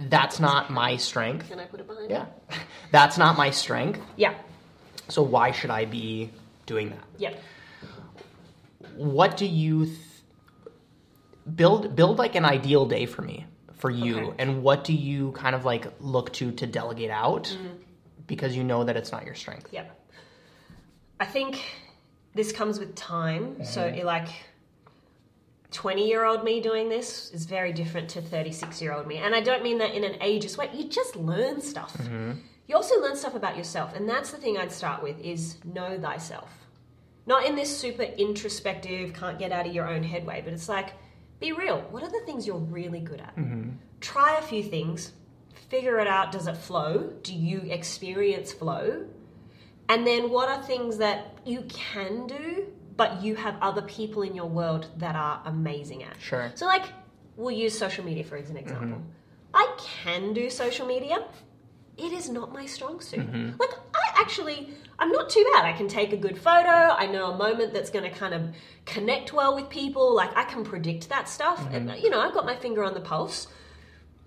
that's 0.01 0.41
not 0.41 0.71
my 0.71 0.97
strength. 0.97 1.49
Can 1.49 1.61
I 1.61 1.67
put 1.67 1.79
it 1.79 1.87
behind? 1.87 2.11
yeah. 2.11 2.27
that's 2.91 3.17
not 3.17 3.39
my 3.39 3.51
strength. 3.51 4.01
Yeah. 4.17 4.35
so 5.09 5.23
why 5.23 5.53
should 5.53 5.71
I 5.71 5.85
be 5.85 6.31
doing 6.67 6.91
that? 6.91 7.05
Yeah. 7.17 7.35
What 8.97 9.37
do 9.37 9.47
you 9.47 9.87
th- 9.87 9.99
build 11.55 11.95
build 11.95 12.19
like 12.19 12.35
an 12.35 12.45
ideal 12.45 12.87
day 12.87 13.07
for 13.07 13.23
me 13.23 13.47
for 13.75 13.91
you 13.91 14.19
Okay. 14.19 14.35
and 14.39 14.63
what 14.63 14.83
do 14.85 14.93
you 14.95 15.33
kind 15.33 15.55
of 15.55 15.65
like 15.65 15.87
look 16.01 16.33
to 16.35 16.51
to 16.53 16.67
delegate 16.67 17.11
out? 17.11 17.45
Mm-hmm. 17.45 17.67
Because 18.27 18.57
you 18.57 18.65
know 18.65 18.85
that 18.85 18.97
it's 18.97 19.13
not 19.13 19.25
your 19.25 19.35
strength 19.35 19.69
Yep. 19.73 20.01
I 21.21 21.27
think 21.27 21.63
this 22.35 22.53
comes 22.53 22.79
with 22.79 22.95
time. 22.95 23.65
So, 23.65 23.87
it, 23.87 24.05
like, 24.05 24.29
20 25.71 26.07
year 26.07 26.25
old 26.25 26.45
me 26.45 26.61
doing 26.61 26.89
this 26.89 27.31
is 27.33 27.47
very 27.47 27.73
different 27.73 28.09
to 28.11 28.23
36 28.23 28.81
year 28.81 28.93
old 28.93 29.07
me. 29.07 29.19
And 29.19 29.35
I 29.35 29.41
don't 29.41 29.63
mean 29.63 29.79
that 29.79 29.95
in 29.95 30.05
an 30.05 30.19
ageist 30.21 30.57
way. 30.57 30.71
You 30.73 30.89
just 30.89 31.17
learn 31.17 31.61
stuff. 31.61 31.97
Mm-hmm. 31.99 32.33
You 32.67 32.77
also 32.77 33.01
learn 33.01 33.17
stuff 33.17 33.35
about 33.35 33.57
yourself. 33.57 33.95
And 33.95 34.09
that's 34.09 34.31
the 34.31 34.39
thing 34.39 34.57
I'd 34.57 34.73
start 34.73 35.03
with 35.03 35.21
is 35.21 35.57
know 35.65 35.99
thyself. 35.99 36.51
Not 37.27 37.45
in 37.45 37.57
this 37.57 37.77
super 37.77 38.03
introspective, 38.03 39.15
can't 39.15 39.39
get 39.39 39.51
out 39.51 39.67
of 39.67 39.75
your 39.75 39.89
own 39.89 40.03
head 40.03 40.25
way, 40.25 40.43
but 40.45 40.53
it's 40.53 40.69
like, 40.69 40.93
be 41.41 41.53
real. 41.53 41.81
What 41.91 42.03
are 42.03 42.11
the 42.11 42.23
things 42.25 42.47
you're 42.47 42.57
really 42.57 43.01
good 43.01 43.21
at? 43.21 43.35
Mm-hmm. 43.37 43.71
Try 44.01 44.39
a 44.39 44.43
few 44.43 44.63
things, 44.63 45.13
figure 45.69 45.99
it 45.99 46.07
out. 46.07 46.33
Does 46.33 46.47
it 46.47 46.57
flow? 46.57 47.13
Do 47.23 47.35
you 47.35 47.61
experience 47.71 48.53
flow? 48.53 49.07
And 49.89 50.07
then 50.07 50.31
what 50.31 50.49
are 50.49 50.63
things 50.63 50.97
that 50.99 51.39
you 51.45 51.63
can 51.69 52.27
do, 52.27 52.73
but 52.97 53.23
you 53.23 53.35
have 53.37 53.57
other 53.61 53.83
people 53.83 54.23
in 54.23 54.35
your 54.35 54.47
world 54.47 54.89
that 54.97 55.15
are 55.15 55.43
amazing 55.45 56.03
at? 56.05 56.21
Sure. 56.21 56.51
So, 56.55 56.67
like, 56.67 56.85
we'll 57.37 57.51
use 57.55 57.77
social 57.79 58.05
media 58.05 58.25
for 58.25 58.37
as 58.37 58.51
an 58.51 58.57
mm-hmm. 58.57 58.65
example. 58.65 59.03
I 59.53 59.77
can 59.79 60.33
do 60.33 60.49
social 60.51 60.87
media. 60.87 61.27
It 61.97 62.13
is 62.13 62.29
not 62.29 62.53
my 62.53 62.67
strong 62.67 63.01
suit. 63.01 63.21
Mm-hmm. 63.21 63.57
Like, 63.59 63.71
I 63.95 64.21
actually, 64.21 64.71
I'm 64.99 65.13
not 65.13 65.31
too 65.31 65.45
bad. 65.53 65.65
I 65.65 65.73
can 65.73 65.87
take 65.87 66.13
a 66.13 66.17
good 66.17 66.39
photo. 66.39 66.69
I 66.69 67.07
know 67.07 67.33
a 67.33 67.37
moment 67.37 67.73
that's 67.73 67.91
going 67.91 68.11
to 68.11 68.17
kind 68.17 68.35
of 68.35 68.55
connect 68.85 69.33
well 69.33 69.55
with 69.55 69.69
people. 69.69 70.15
Like, 70.15 70.37
I 70.37 70.45
can 70.45 70.65
predict 70.65 71.09
that 71.11 71.29
stuff. 71.29 71.61
Mm-hmm. 71.61 71.89
And, 71.91 72.03
you 72.03 72.11
know, 72.11 72.21
I've 72.21 72.35
got 72.35 72.47
my 72.47 72.57
finger 72.57 72.83
on 72.83 72.95
the 72.95 73.01
pulse. 73.01 73.49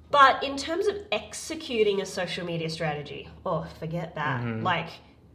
But 0.09 0.43
in 0.43 0.55
terms 0.57 0.87
of 0.87 0.95
executing 1.11 2.01
a 2.01 2.05
social 2.05 2.45
media 2.45 2.69
strategy, 2.69 3.27
oh, 3.45 3.65
forget 3.79 4.15
that. 4.15 4.43
Like, 4.63 4.87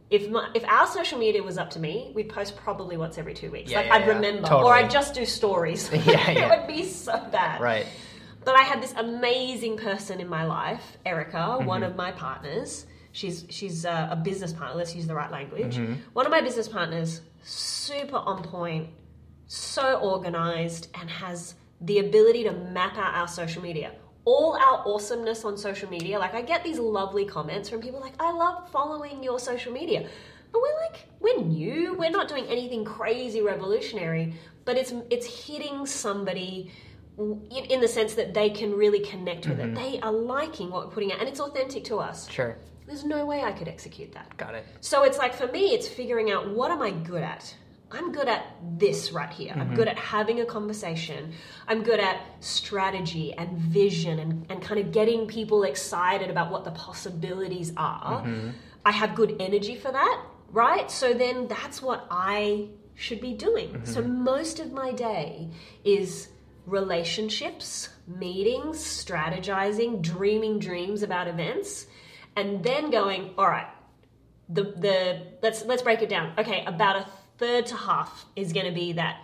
if 0.09 0.29
my, 0.29 0.49
if 0.55 0.63
our 0.65 0.87
social 0.87 1.19
media 1.19 1.43
was 1.43 1.57
up 1.57 1.69
to 1.71 1.79
me, 1.79 2.11
we'd 2.15 2.29
post 2.29 2.55
probably 2.57 2.97
once 2.97 3.17
every 3.17 3.33
two 3.33 3.51
weeks. 3.51 3.69
Yeah, 3.71 3.77
like 3.77 3.87
yeah, 3.87 3.93
I'd 3.95 4.01
yeah. 4.07 4.13
remember, 4.13 4.47
Totally. 4.47 4.63
or 4.63 4.73
I'd 4.73 4.89
just 4.89 5.13
do 5.13 5.25
stories. 5.25 5.89
It 5.93 6.49
would 6.49 6.67
be 6.67 6.85
so 6.87 7.13
bad. 7.31 7.61
right 7.61 7.85
But 8.43 8.55
I 8.55 8.63
had 8.63 8.81
this 8.81 8.93
amazing 8.97 9.77
person 9.77 10.19
in 10.19 10.27
my 10.27 10.45
life, 10.45 10.97
Erica, 11.05 11.37
Mm-hmm. 11.37 11.65
one 11.65 11.83
of 11.83 11.95
my 11.95 12.11
partners, 12.11 12.85
She's 13.13 13.45
she's 13.49 13.85
uh, 13.85 14.07
a 14.09 14.15
business 14.15 14.53
partner. 14.53 14.75
Let's 14.75 14.95
use 14.95 15.05
the 15.05 15.13
right 15.13 15.29
language. 15.31 15.77
Mm-hmm. 15.77 15.93
One 16.13 16.25
of 16.25 16.31
my 16.31 16.41
business 16.41 16.67
partners, 16.67 17.21
super 17.43 18.17
on 18.17 18.41
point, 18.43 18.89
so 19.45 19.99
organized, 19.99 20.87
and 20.99 21.07
has 21.11 21.53
the 21.79 21.99
ability 21.99 22.43
to 22.45 22.51
map 22.53 22.97
out 22.97 23.13
our 23.13 23.27
social 23.27 23.61
media. 23.61 23.91
All 24.25 24.53
our 24.55 24.83
awesomeness 24.87 25.43
on 25.43 25.57
social 25.57 25.89
media. 25.89 26.17
Like 26.17 26.33
I 26.33 26.41
get 26.41 26.63
these 26.63 26.79
lovely 26.79 27.25
comments 27.25 27.69
from 27.69 27.81
people 27.81 27.99
like, 27.99 28.13
"I 28.19 28.31
love 28.31 28.69
following 28.71 29.21
your 29.23 29.37
social 29.39 29.73
media," 29.73 30.07
but 30.51 30.61
we're 30.61 30.79
like, 30.85 31.05
we're 31.19 31.41
new. 31.43 31.93
We're 31.95 32.09
not 32.09 32.27
doing 32.29 32.45
anything 32.45 32.85
crazy 32.85 33.41
revolutionary, 33.41 34.33
but 34.65 34.77
it's 34.77 34.93
it's 35.09 35.25
hitting 35.47 35.85
somebody 35.85 36.71
in 37.17 37.79
the 37.79 37.87
sense 37.87 38.15
that 38.15 38.33
they 38.33 38.49
can 38.49 38.73
really 38.73 38.99
connect 39.01 39.47
with 39.47 39.59
Mm-hmm. 39.59 39.77
it. 39.77 39.91
They 39.91 39.99
are 39.99 40.11
liking 40.11 40.71
what 40.71 40.87
we're 40.87 40.93
putting 40.93 41.11
out, 41.11 41.19
and 41.19 41.27
it's 41.29 41.39
authentic 41.39 41.83
to 41.85 41.97
us. 41.97 42.29
Sure. 42.29 42.57
There's 42.87 43.03
no 43.05 43.25
way 43.25 43.43
I 43.43 43.51
could 43.51 43.67
execute 43.67 44.11
that. 44.13 44.35
Got 44.37 44.55
it. 44.55 44.65
So 44.81 45.03
it's 45.03 45.17
like 45.17 45.33
for 45.33 45.47
me, 45.47 45.73
it's 45.73 45.87
figuring 45.87 46.31
out 46.31 46.49
what 46.49 46.71
am 46.71 46.81
I 46.81 46.91
good 46.91 47.23
at. 47.23 47.55
I'm 47.93 48.11
good 48.11 48.27
at 48.27 48.45
this 48.77 49.11
right 49.11 49.31
here. 49.31 49.53
I'm 49.53 49.67
mm-hmm. 49.67 49.75
good 49.75 49.87
at 49.87 49.97
having 49.97 50.41
a 50.41 50.45
conversation. 50.45 51.33
I'm 51.67 51.83
good 51.83 51.99
at 51.99 52.19
strategy 52.39 53.33
and 53.33 53.57
vision 53.57 54.19
and, 54.19 54.45
and 54.49 54.61
kind 54.61 54.79
of 54.79 54.91
getting 54.91 55.27
people 55.27 55.63
excited 55.63 56.29
about 56.29 56.51
what 56.51 56.63
the 56.63 56.71
possibilities 56.71 57.71
are. 57.77 58.23
Mm-hmm. 58.23 58.49
I 58.83 58.91
have 58.91 59.15
good 59.15 59.35
energy 59.39 59.75
for 59.75 59.91
that, 59.91 60.25
right? 60.49 60.89
So 60.89 61.13
then 61.13 61.47
that's 61.47 61.81
what 61.81 62.07
I 62.09 62.69
should 62.95 63.21
be 63.21 63.33
doing. 63.33 63.69
Mm-hmm. 63.69 63.85
So 63.85 64.01
most 64.01 64.59
of 64.59 64.71
my 64.71 64.91
day 64.91 65.49
is 65.83 66.29
relationships, 66.65 67.89
meetings, 68.07 68.79
strategizing, 68.79 70.01
dreaming 70.01 70.59
dreams 70.59 71.03
about 71.03 71.27
events, 71.27 71.85
and 72.35 72.63
then 72.63 72.89
going, 72.89 73.33
all 73.37 73.47
right, 73.47 73.67
the 74.49 74.63
the 74.63 75.27
let's 75.41 75.63
let's 75.65 75.81
break 75.81 76.01
it 76.01 76.09
down. 76.09 76.33
Okay, 76.37 76.63
about 76.65 76.95
a 76.97 77.07
third 77.37 77.65
to 77.67 77.75
half 77.75 78.25
is 78.35 78.53
going 78.53 78.65
to 78.65 78.71
be 78.71 78.93
that 78.93 79.23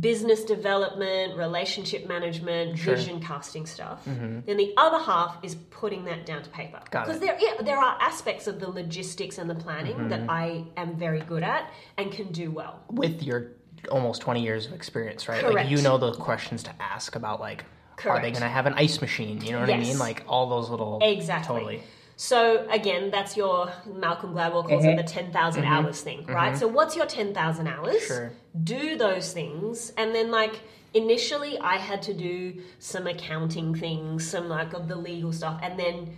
business 0.00 0.44
development, 0.44 1.36
relationship 1.36 2.08
management, 2.08 2.78
Sure. 2.78 2.96
vision 2.96 3.20
casting 3.20 3.66
stuff. 3.66 4.04
Mm-hmm. 4.06 4.40
Then 4.46 4.56
the 4.56 4.72
other 4.76 4.98
half 4.98 5.36
is 5.42 5.56
putting 5.70 6.04
that 6.06 6.24
down 6.24 6.42
to 6.42 6.50
paper. 6.50 6.80
Because 6.84 7.20
there 7.20 7.36
yeah, 7.38 7.62
there 7.62 7.78
are 7.78 7.98
aspects 8.00 8.46
of 8.46 8.60
the 8.60 8.68
logistics 8.68 9.36
and 9.38 9.48
the 9.48 9.54
planning 9.54 10.08
that 10.08 10.20
mm-hmm. 10.20 10.30
I 10.30 10.64
am 10.76 10.96
very 10.96 11.20
good 11.20 11.42
at 11.42 11.70
and 11.98 12.10
can 12.10 12.32
do 12.32 12.50
well. 12.50 12.82
With 12.88 13.22
your 13.22 13.52
almost 13.90 14.22
20 14.22 14.42
years 14.42 14.66
of 14.66 14.72
experience, 14.72 15.28
right? 15.28 15.52
Like 15.52 15.68
you 15.68 15.82
know 15.82 15.98
the 15.98 16.12
questions 16.12 16.62
to 16.62 16.72
ask 16.80 17.14
about 17.14 17.40
like 17.40 17.64
are 18.06 18.20
they 18.20 18.30
going 18.30 18.42
to 18.42 18.48
have 18.48 18.66
an 18.66 18.74
ice 18.74 19.00
machine? 19.00 19.40
You 19.40 19.52
know 19.52 19.60
what 19.60 19.70
I 19.70 19.78
mean? 19.78 19.98
Like 19.98 20.24
all 20.26 20.48
those 20.48 20.70
little 20.70 20.98
Exactly. 21.02 21.54
Totally. 21.54 21.82
So 22.16 22.66
again, 22.70 23.10
that's 23.10 23.36
your 23.36 23.72
Malcolm 23.92 24.34
Gladwell 24.34 24.66
calls 24.68 24.84
Mm-hmm. 24.84 24.98
it 24.98 25.06
the 25.06 25.12
ten 25.12 25.34
hours 25.34 26.00
thing, 26.00 26.24
right? 26.26 26.56
So 26.56 26.66
what's 26.68 26.94
your 26.96 27.06
ten 27.06 27.34
thousand 27.34 27.66
hours? 27.66 28.02
Sure. 28.06 28.32
Do 28.62 28.96
those 28.96 29.32
things, 29.32 29.92
and 29.96 30.14
then 30.14 30.30
like 30.30 30.60
initially, 30.94 31.58
I 31.58 31.76
had 31.76 32.02
to 32.02 32.14
do 32.14 32.62
some 32.78 33.06
accounting 33.08 33.74
things, 33.74 34.28
some 34.28 34.48
like 34.48 34.74
of 34.74 34.86
the 34.88 34.96
legal 34.96 35.32
stuff, 35.32 35.58
and 35.62 35.78
then 35.78 36.16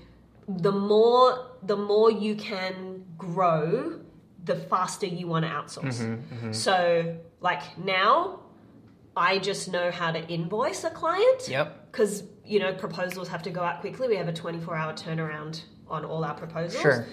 the 0.48 0.72
more 0.72 1.46
the 1.62 1.76
more 1.76 2.10
you 2.10 2.34
can 2.36 3.04
grow, 3.16 3.98
the 4.44 4.54
faster 4.56 5.06
you 5.06 5.26
want 5.26 5.44
to 5.46 5.50
outsource. 5.50 6.00
Mm-hmm, 6.02 6.52
So 6.52 7.16
like 7.40 7.78
now, 7.78 8.40
I 9.16 9.38
just 9.38 9.70
know 9.72 9.90
how 9.90 10.12
to 10.12 10.20
invoice 10.28 10.84
a 10.84 10.90
client 10.90 11.48
Yep. 11.48 11.90
because 11.90 12.24
you 12.44 12.58
know 12.60 12.74
proposals 12.74 13.28
have 13.28 13.42
to 13.44 13.50
go 13.50 13.62
out 13.62 13.80
quickly. 13.80 14.08
We 14.08 14.16
have 14.16 14.28
a 14.28 14.32
24 14.32 14.76
hour 14.76 14.92
turnaround 14.92 15.62
on 15.88 16.04
all 16.04 16.24
our 16.24 16.34
proposals. 16.34 16.80
Sure. 16.82 17.06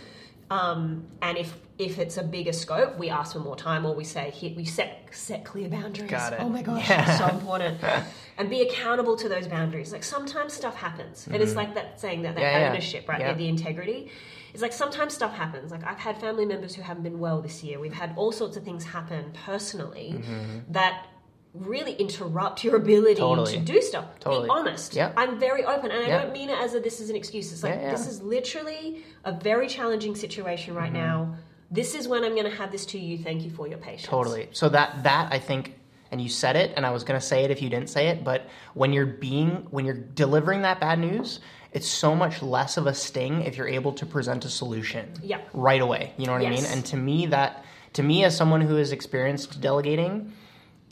Um, 0.49 1.05
and 1.21 1.37
if 1.37 1.57
if 1.79 1.97
it's 1.97 2.17
a 2.17 2.23
bigger 2.23 2.53
scope, 2.53 2.97
we 2.99 3.09
ask 3.09 3.33
for 3.33 3.39
more 3.39 3.55
time, 3.55 3.85
or 3.85 3.95
we 3.95 4.03
say 4.03 4.29
here 4.31 4.53
we 4.55 4.65
set 4.65 5.07
set 5.11 5.43
clear 5.45 5.67
boundaries. 5.69 6.11
Got 6.11 6.33
it. 6.33 6.39
Oh 6.41 6.49
my 6.49 6.61
gosh, 6.61 6.87
Yeah. 6.89 7.17
so 7.17 7.27
important. 7.33 7.79
and 8.37 8.49
be 8.49 8.61
accountable 8.61 9.15
to 9.17 9.29
those 9.29 9.47
boundaries. 9.47 9.91
Like 9.91 10.03
sometimes 10.03 10.53
stuff 10.53 10.75
happens, 10.75 11.27
and 11.27 11.41
it's 11.41 11.55
like 11.55 11.73
that 11.75 11.99
saying 11.99 12.21
that 12.23 12.35
that 12.35 12.41
Mm-hmm. 12.43 12.53
Yeah, 12.55 12.59
yeah. 12.65 12.69
ownership, 12.71 13.09
right? 13.09 13.19
Yeah. 13.21 13.33
The 13.33 13.47
integrity. 13.47 14.11
It's 14.53 14.61
like 14.61 14.73
sometimes 14.73 15.15
stuff 15.15 15.33
happens. 15.33 15.71
Like 15.71 15.83
I've 15.83 15.97
had 15.97 16.19
family 16.19 16.45
members 16.45 16.75
who 16.75 16.83
haven't 16.83 17.01
been 17.03 17.17
well 17.19 17.41
this 17.41 17.63
year. 17.63 17.79
We've 17.79 17.93
had 17.93 18.13
all 18.15 18.31
sorts 18.31 18.55
of 18.55 18.63
things 18.63 18.83
happen 18.83 19.31
personally 19.45 20.15
Mm-hmm. 20.17 20.71
that 20.73 21.07
really 21.53 21.93
interrupt 21.93 22.63
your 22.63 22.75
ability 22.75 23.15
Totally. 23.19 23.53
to 23.53 23.59
do 23.59 23.81
stuff. 23.81 24.05
Totally. 24.19 24.45
Be 24.47 24.49
honest. 24.51 24.95
Yeah. 24.95 25.11
I'm 25.15 25.39
very 25.39 25.63
open, 25.63 25.91
and 25.91 26.03
I 26.03 26.09
don't 26.23 26.33
mean 26.33 26.49
it 26.49 26.57
as 26.59 26.73
a 26.73 26.79
this 26.79 26.99
is 26.99 27.09
an 27.09 27.15
excuse. 27.15 27.51
It's 27.51 27.63
like 27.63 27.75
Yeah, 27.75 27.81
yeah. 27.81 27.91
this 27.91 28.07
is 28.07 28.21
literally 28.21 29.03
a 29.23 29.31
very 29.31 29.67
challenging 29.67 30.15
situation 30.15 30.73
right 30.73 30.91
Mm-hmm. 30.91 31.01
now. 31.01 31.35
This 31.69 31.95
is 31.95 32.07
when 32.07 32.23
I'm 32.23 32.33
going 32.35 32.49
to 32.49 32.55
have 32.57 32.71
this 32.71 32.85
to 32.87 32.99
you. 32.99 33.17
Thank 33.17 33.43
you 33.43 33.49
for 33.49 33.67
your 33.67 33.77
patience. 33.79 34.03
Totally. 34.07 34.47
So 34.51 34.69
that 34.69 35.03
that 35.03 35.31
I 35.33 35.39
think, 35.39 35.75
and 36.11 36.21
you 36.21 36.29
said 36.29 36.55
it, 36.55 36.71
and 36.75 36.85
I 36.85 36.91
was 36.91 37.03
gonna 37.03 37.21
say 37.21 37.43
it 37.45 37.51
if 37.51 37.61
you 37.61 37.69
didn't 37.69 37.89
say 37.89 38.07
it, 38.09 38.23
but 38.23 38.47
when 38.75 38.93
you're 38.93 39.05
being 39.07 39.67
when 39.71 39.85
you're 39.85 39.95
delivering 39.95 40.61
that 40.63 40.79
bad 40.79 40.99
news, 40.99 41.39
it's 41.71 41.87
so 41.87 42.13
much 42.15 42.41
less 42.43 42.77
of 42.77 42.85
a 42.85 42.93
sting 42.93 43.41
if 43.41 43.57
you're 43.57 43.67
able 43.67 43.91
to 43.93 44.05
present 44.05 44.45
a 44.45 44.49
solution 44.49 45.11
Yeah. 45.23 45.39
right 45.53 45.81
away. 45.81 46.13
You 46.17 46.25
know 46.27 46.33
what 46.33 46.41
I 46.41 46.49
mean? 46.49 46.59
Yes. 46.59 46.73
And 46.73 46.85
to 46.87 46.97
me, 46.97 47.25
that 47.27 47.63
to 47.93 48.03
me 48.03 48.23
as 48.23 48.35
someone 48.37 48.61
who 48.61 48.75
has 48.75 48.91
experienced 48.91 49.59
delegating, 49.61 50.31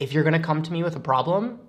if 0.01 0.11
you're 0.13 0.23
gonna 0.23 0.39
come 0.39 0.61
to 0.63 0.71
me 0.73 0.83
with 0.83 0.95
a 0.95 0.99
problem. 0.99 1.59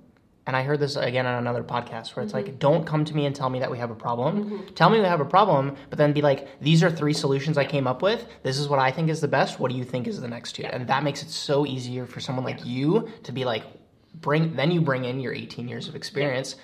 And 0.44 0.56
I 0.56 0.64
heard 0.64 0.80
this 0.80 0.96
again 0.96 1.24
on 1.24 1.38
another 1.38 1.62
podcast 1.62 2.16
where 2.16 2.24
it's 2.24 2.32
Mm-hmm. 2.32 2.46
like, 2.48 2.58
don't 2.58 2.84
come 2.84 3.04
to 3.04 3.14
me 3.14 3.26
and 3.26 3.36
tell 3.36 3.48
me 3.48 3.60
that 3.60 3.70
we 3.70 3.78
have 3.78 3.92
a 3.92 3.94
problem. 3.94 4.64
Tell 4.74 4.90
me 4.90 4.98
we 4.98 5.04
have 5.06 5.20
a 5.20 5.24
problem, 5.24 5.76
but 5.88 5.98
then 5.98 6.12
be 6.12 6.20
like, 6.20 6.48
these 6.60 6.82
are 6.82 6.90
three 6.90 7.12
solutions 7.12 7.56
I 7.56 7.64
came 7.64 7.86
up 7.86 8.02
with. 8.02 8.26
This 8.42 8.58
is 8.58 8.66
what 8.68 8.80
I 8.80 8.90
think 8.90 9.08
is 9.08 9.20
the 9.20 9.28
best. 9.28 9.60
What 9.60 9.70
do 9.70 9.76
you 9.76 9.84
think 9.84 10.08
is 10.08 10.20
the 10.20 10.26
next 10.26 10.54
two? 10.56 10.64
And 10.64 10.88
that 10.88 11.04
makes 11.04 11.22
it 11.22 11.28
so 11.30 11.64
easier 11.64 12.06
for 12.06 12.18
someone 12.18 12.44
like 12.44 12.64
you 12.66 13.08
to 13.22 13.30
be 13.30 13.44
like, 13.44 13.62
bring. 14.20 14.56
Then 14.56 14.72
you 14.72 14.80
bring 14.80 15.04
in 15.04 15.20
your 15.20 15.32
18 15.32 15.68
years 15.68 15.86
of 15.86 15.94
experience, 15.94 16.56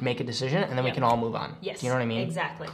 make 0.00 0.18
a 0.18 0.24
decision, 0.24 0.64
and 0.64 0.76
then 0.76 0.84
we 0.84 0.90
can 0.90 1.04
all 1.04 1.16
move 1.16 1.36
on. 1.36 1.54
Yes. 1.60 1.78
Do 1.78 1.86
you 1.86 1.90
know 1.92 1.98
what 1.98 2.02
I 2.02 2.06
mean? 2.06 2.22
Exactly. 2.22 2.66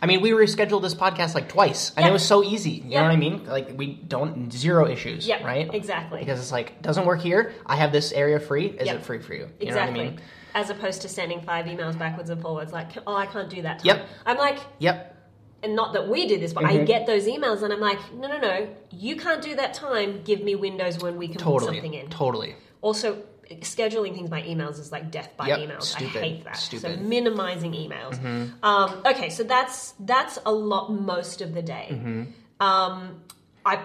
I 0.00 0.06
mean, 0.06 0.20
we 0.20 0.30
rescheduled 0.30 0.82
this 0.82 0.94
podcast 0.94 1.34
like 1.34 1.48
twice, 1.48 1.92
and 1.96 2.04
Yeah. 2.04 2.10
it 2.10 2.12
was 2.12 2.24
so 2.24 2.42
easy. 2.44 2.70
You 2.70 2.82
Yeah. 2.88 2.98
know 3.00 3.06
what 3.08 3.12
I 3.12 3.16
mean? 3.16 3.46
Like 3.46 3.70
we 3.76 3.94
don't 3.94 4.52
zero 4.52 4.86
issues, 4.86 5.26
Yeah. 5.26 5.44
right? 5.44 5.72
Exactly. 5.72 6.18
Because 6.20 6.38
it's 6.40 6.52
like 6.52 6.82
doesn't 6.82 7.06
work 7.06 7.20
here. 7.20 7.54
I 7.64 7.76
have 7.76 7.92
this 7.92 8.12
area 8.12 8.38
free. 8.40 8.66
Is 8.66 8.86
Yeah. 8.86 8.94
it 8.94 9.02
free 9.02 9.18
for 9.20 9.34
you? 9.34 9.48
You 9.60 9.68
exactly. 9.68 9.94
know 9.98 10.04
what 10.04 10.08
I 10.08 10.10
mean? 10.16 10.20
As 10.54 10.70
opposed 10.70 11.02
to 11.02 11.08
sending 11.08 11.40
five 11.42 11.66
emails 11.66 11.98
backwards 11.98 12.30
and 12.30 12.40
forwards, 12.40 12.72
like, 12.72 12.88
oh, 13.06 13.14
I 13.14 13.26
can't 13.26 13.50
do 13.50 13.62
that. 13.62 13.78
Time. 13.80 13.86
Yep. 13.86 14.08
I'm 14.24 14.38
like, 14.38 14.58
Yep. 14.78 15.14
and 15.62 15.74
not 15.76 15.92
that 15.94 16.08
we 16.08 16.26
do 16.26 16.38
this, 16.38 16.52
but 16.52 16.64
Mm-hmm. 16.64 16.82
I 16.82 16.84
get 16.84 17.06
those 17.06 17.26
emails 17.26 17.62
and 17.62 17.72
I'm 17.72 17.80
like, 17.80 17.98
no, 18.14 18.28
no, 18.28 18.38
no, 18.38 18.68
you 18.90 19.16
can't 19.16 19.42
do 19.42 19.54
that 19.56 19.74
time. 19.74 20.22
Give 20.24 20.42
me 20.42 20.54
windows 20.54 20.98
when 20.98 21.16
we 21.16 21.28
can 21.28 21.40
put 21.40 21.62
something 21.62 21.92
in. 21.94 22.08
Totally. 22.08 22.54
Also, 22.82 23.18
scheduling 23.60 24.14
things 24.14 24.28
by 24.30 24.42
emails 24.42 24.78
is 24.78 24.90
like 24.92 25.10
death 25.10 25.30
by 25.36 25.46
Yep, 25.48 25.58
emails. 25.60 25.82
stupid, 25.82 26.16
I 26.16 26.20
hate 26.20 26.44
that. 26.44 26.56
stupid. 26.56 26.90
Mm-hmm. 26.92 27.02
So 27.02 27.08
minimizing 27.08 27.72
emails. 27.72 28.50
Um, 28.62 29.02
okay, 29.06 29.30
so 29.30 29.42
that's 29.44 29.92
that's 30.00 30.38
a 30.44 30.52
lot 30.52 30.90
most 30.90 31.40
of 31.40 31.54
the 31.54 31.62
day. 31.62 31.88
Mm-hmm. 31.92 32.22
Um, 32.66 33.20
I 33.64 33.80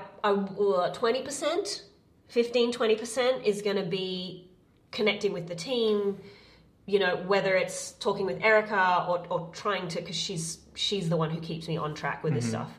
twenty 0.94 1.22
percent, 1.22 1.84
15 2.28 2.72
20 2.72 2.96
percent 2.96 3.46
is 3.46 3.62
going 3.62 3.78
to 3.78 3.84
be 3.86 4.50
connecting 4.92 5.34
with 5.34 5.48
the 5.48 5.56
team. 5.56 6.18
You 6.88 7.00
know, 7.00 7.18
whether 7.28 7.56
it's 7.56 7.92
talking 7.94 8.26
with 8.26 8.42
Erica 8.44 9.06
or, 9.08 9.26
or 9.30 9.50
trying 9.54 9.88
to, 9.90 10.02
because 10.02 10.16
she's 10.16 10.58
she's 10.76 11.10
the 11.10 11.18
one 11.18 11.30
who 11.30 11.40
keeps 11.40 11.68
me 11.68 11.78
on 11.78 11.94
track 11.94 12.24
with 12.24 12.34
this 12.34 12.46
Mm-hmm. 12.46 12.52
stuff. 12.64 12.72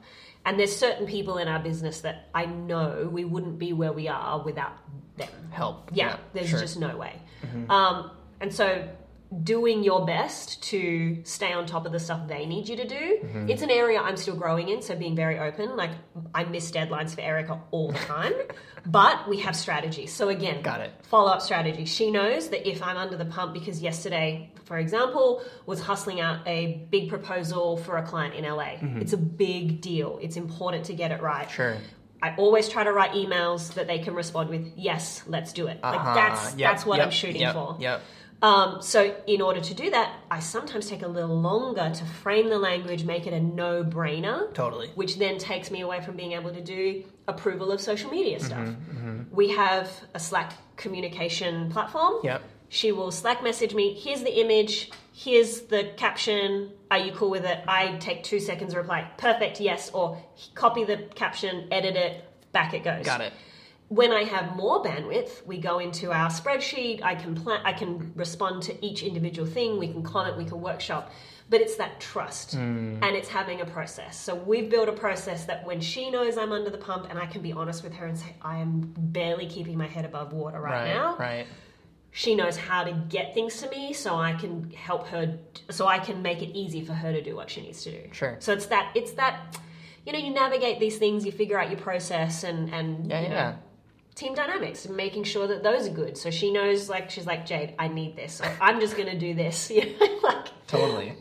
And 0.45 0.59
there's 0.59 0.75
certain 0.75 1.07
people 1.07 1.39
in 1.39 1.49
our 1.49 1.61
business 1.61 2.01
that 2.01 2.29
I 2.35 2.47
know 2.47 3.09
we 3.11 3.25
wouldn't 3.25 3.59
be 3.59 3.73
where 3.73 3.93
we 3.93 4.09
are 4.09 4.43
without 4.43 4.73
them. 5.17 5.29
Help. 5.51 5.91
Yeah, 5.93 6.17
there's 6.33 6.49
sure. 6.49 6.61
just 6.61 6.79
no 6.79 6.97
way. 6.97 7.21
Um, 7.69 8.11
and 8.41 8.53
so, 8.53 8.89
doing 9.43 9.83
your 9.83 10.05
best 10.05 10.63
to 10.63 11.23
stay 11.25 11.53
on 11.53 11.67
top 11.67 11.87
of 11.87 11.93
the 11.93 12.01
stuff 12.01 12.29
they 12.29 12.45
need 12.45 12.69
you 12.69 12.77
to 12.77 12.87
do. 12.87 12.95
Mm-hmm. 13.23 13.51
It's 13.51 13.63
an 13.63 13.71
area 13.71 14.01
I'm 14.01 14.17
still 14.17 14.37
growing 14.37 14.69
in, 14.69 14.83
so 14.83 14.95
being 14.95 15.17
very 15.17 15.39
open. 15.39 15.77
Like 15.77 15.93
I 16.35 16.45
miss 16.45 16.71
deadlines 16.71 17.15
for 17.15 17.23
Erica 17.23 17.61
all 17.71 17.93
the 17.93 17.99
time, 17.99 18.33
but 18.87 19.29
we 19.29 19.41
have 19.41 19.57
strategy. 19.57 20.07
So 20.07 20.29
again, 20.29 20.63
Got 20.63 20.81
it. 20.81 20.93
Follow 21.05 21.31
up 21.31 21.41
strategy. 21.41 21.85
She 21.87 22.11
knows 22.11 22.51
that 22.51 22.69
if 22.69 22.83
I'm 22.83 22.97
under 22.97 23.17
the 23.17 23.25
pump 23.25 23.55
because 23.55 23.81
yesterday, 23.81 24.52
for 24.65 24.79
example, 24.79 25.43
was 25.67 25.81
hustling 25.81 26.21
out 26.21 26.47
a 26.47 26.87
big 26.91 27.09
proposal 27.09 27.77
for 27.77 27.97
a 27.97 28.03
client 28.03 28.35
in 28.35 28.45
LA. 28.45 28.77
It's 29.01 29.13
a 29.13 29.17
big 29.19 29.81
deal. 29.81 30.19
It's 30.23 30.37
important 30.37 30.85
to 30.87 30.95
get 30.95 31.11
it 31.13 31.21
right. 31.23 31.47
Mm-hmm. 31.47 31.55
Sure. 31.55 31.77
I 32.23 32.35
always 32.37 32.69
try 32.69 32.85
to 32.85 32.93
write 32.93 33.13
emails 33.13 33.75
that 33.75 33.89
they 33.89 33.99
can 33.99 34.15
respond 34.15 34.49
with, 34.49 34.73
"Yes, 34.77 35.25
let's 35.27 35.53
do 35.53 35.67
it." 35.67 35.81
Like 35.83 35.99
Uh-huh. 36.01 36.15
that's 36.15 36.55
Yep, 36.57 36.71
that's 36.71 36.87
what 36.87 36.99
yep, 36.99 37.07
I'm 37.07 37.11
shooting 37.13 37.41
yep, 37.43 37.55
for. 37.55 37.77
Yep. 37.81 38.01
Um, 38.43 38.83
so 38.83 39.15
in 39.29 39.41
order 39.41 39.61
to 39.61 39.75
do 39.75 39.91
that, 39.91 40.13
I 40.31 40.41
sometimes 40.41 40.89
take 40.89 41.03
a 41.03 41.09
little 41.09 41.41
longer 41.41 41.93
to 41.95 42.05
frame 42.05 42.49
the 42.49 42.59
language, 42.59 43.05
make 43.05 43.29
it 43.29 43.33
a 43.33 43.39
no-brainer. 43.41 44.53
Totally. 44.53 44.89
Which 44.97 45.19
then 45.19 45.39
takes 45.39 45.71
me 45.71 45.81
away 45.83 46.01
from 46.01 46.17
being 46.17 46.33
able 46.33 46.51
to 46.53 46.61
do 46.61 47.05
approval 47.29 47.71
of 47.71 47.81
social 47.81 48.11
media 48.11 48.41
stuff. 48.41 48.59
Mm-hmm, 48.69 49.35
We 49.35 49.51
have 49.51 49.89
a 50.15 50.19
Slack 50.19 50.55
communication 50.77 51.71
platform. 51.71 52.15
Yep. 52.25 52.43
She 52.73 52.91
will 52.91 53.11
Slack 53.11 53.43
message 53.43 53.75
me. 53.75 53.93
Here's 53.93 54.23
the 54.23 54.41
image. 54.41 54.91
Here's 55.13 55.61
the 55.61 55.93
caption. 55.99 56.71
Are 56.91 56.97
you 56.97 57.13
cool 57.13 57.29
with 57.29 57.45
it? 57.45 57.59
I 57.69 57.99
take 57.99 58.25
two 58.25 58.41
seconds 58.41 58.73
to 58.73 58.79
reply. 58.79 59.11
Perfect. 59.19 59.61
Yes. 59.61 59.91
Or 59.93 60.17
copy 60.55 60.85
the 60.85 60.97
caption, 61.15 61.69
edit 61.71 61.97
it, 61.97 62.25
back 62.53 62.73
it 62.73 62.83
goes. 62.83 63.05
Got 63.05 63.21
it. 63.21 63.35
When 63.89 64.11
I 64.11 64.25
have 64.25 64.57
more 64.57 64.83
bandwidth, 64.83 65.45
we 65.45 65.59
go 65.59 65.81
into 65.81 66.13
our 66.13 66.31
spreadsheet. 66.31 67.03
I 67.03 67.15
can 67.15 67.35
plan. 67.35 67.61
I 67.63 67.75
can 67.75 68.11
respond 68.17 68.63
to 68.63 68.85
each 68.85 69.03
individual 69.03 69.47
thing. 69.47 69.79
We 69.79 69.89
can 69.89 70.03
comment. 70.03 70.39
We 70.39 70.47
can 70.47 70.63
workshop. 70.63 71.13
But 71.51 71.61
it's 71.61 71.77
that 71.77 72.01
trust, 72.01 72.53
hmm. 72.53 72.97
and 73.03 73.15
it's 73.15 73.29
having 73.29 73.61
a 73.61 73.67
process. 73.67 74.19
So 74.19 74.35
we've 74.35 74.71
built 74.71 74.89
a 74.89 74.93
process 74.93 75.45
that 75.45 75.67
when 75.67 75.83
she 75.83 76.09
knows 76.09 76.39
I'm 76.39 76.53
under 76.53 76.71
the 76.71 76.79
pump, 76.79 77.09
and 77.11 77.19
I 77.19 77.27
can 77.27 77.43
be 77.43 77.53
honest 77.53 77.85
with 77.85 77.93
her 77.93 78.07
and 78.07 78.19
say 78.19 78.35
I 78.41 78.61
am 78.61 78.95
barely 78.97 79.47
keeping 79.47 79.77
my 79.77 79.89
head 79.89 80.07
above 80.07 80.33
water 80.33 80.59
right, 80.59 80.73
Right. 80.73 80.95
now. 80.95 81.17
Right. 81.19 81.47
She 82.15 82.35
knows 82.35 82.57
how 82.59 82.85
to 82.85 82.93
get 83.09 83.33
things 83.33 83.57
to 83.63 83.71
me, 83.71 83.95
so 83.95 84.17
I 84.17 84.35
can 84.35 84.71
help 84.73 85.07
her. 85.09 85.39
So 85.71 85.87
I 85.87 85.99
can 85.99 86.21
make 86.21 86.43
it 86.43 86.51
easy 86.55 86.85
for 86.85 86.93
her 86.93 87.11
to 87.11 87.23
do 87.23 87.35
what 87.35 87.49
she 87.51 87.63
needs 87.63 87.83
to 87.85 87.91
do. 87.91 88.09
Sure. 88.13 88.37
So 88.39 88.53
it's 88.53 88.67
that. 88.67 88.93
It's 88.95 89.13
that. 89.13 89.59
You 90.05 90.13
know, 90.13 90.19
you 90.19 90.31
navigate 90.31 90.79
these 90.79 90.99
things. 90.99 91.25
You 91.25 91.33
figure 91.33 91.59
out 91.59 91.71
your 91.71 91.81
process, 91.81 92.45
and 92.45 92.73
and 92.73 93.09
Yeah. 93.11 93.21
you 93.23 93.29
know, 93.31 93.35
Yeah. 93.35 93.55
team 94.15 94.35
dynamics 94.35 94.85
and 94.85 94.95
making 94.95 95.25
sure 95.25 95.47
that 95.47 95.63
those 95.63 95.89
are 95.89 95.93
good. 95.93 96.19
So 96.19 96.31
she 96.31 96.53
knows, 96.53 96.91
like, 96.91 97.09
she's 97.09 97.25
like, 97.27 97.47
Jade, 97.47 97.75
I 97.79 97.89
need 97.89 98.15
this. 98.15 98.43
Or 98.43 98.53
I'm 98.61 98.79
just 98.79 98.95
going 98.95 99.09
to 99.09 99.19
do 99.19 99.33
this. 99.33 99.71
You 99.75 99.97
know, 99.99 100.19
like, 100.23 100.49
Totally. 100.67 101.15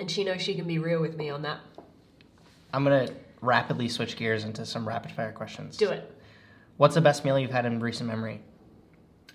and 0.00 0.10
she 0.10 0.24
knows 0.24 0.42
she 0.42 0.54
can 0.56 0.66
be 0.66 0.78
real 0.78 1.00
with 1.00 1.16
me 1.16 1.30
on 1.30 1.42
that. 1.42 1.60
I'm 2.74 2.82
gonna 2.84 3.08
rapidly 3.40 3.88
switch 3.88 4.16
gears 4.16 4.44
into 4.44 4.64
some 4.66 4.88
rapid 4.88 5.12
fire 5.12 5.30
questions. 5.32 5.76
Do 5.76 5.90
it. 5.90 6.10
What's 6.78 6.94
the 6.94 7.00
best 7.02 7.24
meal 7.24 7.38
you've 7.38 7.50
had 7.50 7.66
in 7.66 7.78
recent 7.80 8.08
memory? 8.08 8.40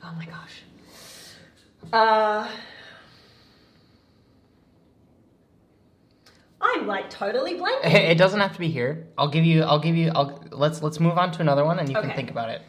Oh 0.03 0.13
my 0.17 0.25
gosh. 0.25 0.61
Uh, 1.93 2.49
I'm 6.59 6.87
like 6.87 7.09
totally 7.09 7.55
blank. 7.55 7.85
It 7.85 8.17
doesn't 8.17 8.39
have 8.39 8.53
to 8.53 8.59
be 8.59 8.69
here. 8.69 9.07
I'll 9.17 9.27
give 9.29 9.45
you. 9.45 9.63
I'll 9.63 9.79
give 9.79 9.95
you. 9.95 10.11
I'll 10.13 10.43
let's 10.51 10.81
let's 10.81 10.99
move 10.99 11.17
on 11.17 11.31
to 11.33 11.41
another 11.41 11.65
one, 11.65 11.79
and 11.79 11.89
you 11.89 11.95
can 11.95 12.11
think 12.13 12.31
about 12.31 12.49
it. 12.49 12.61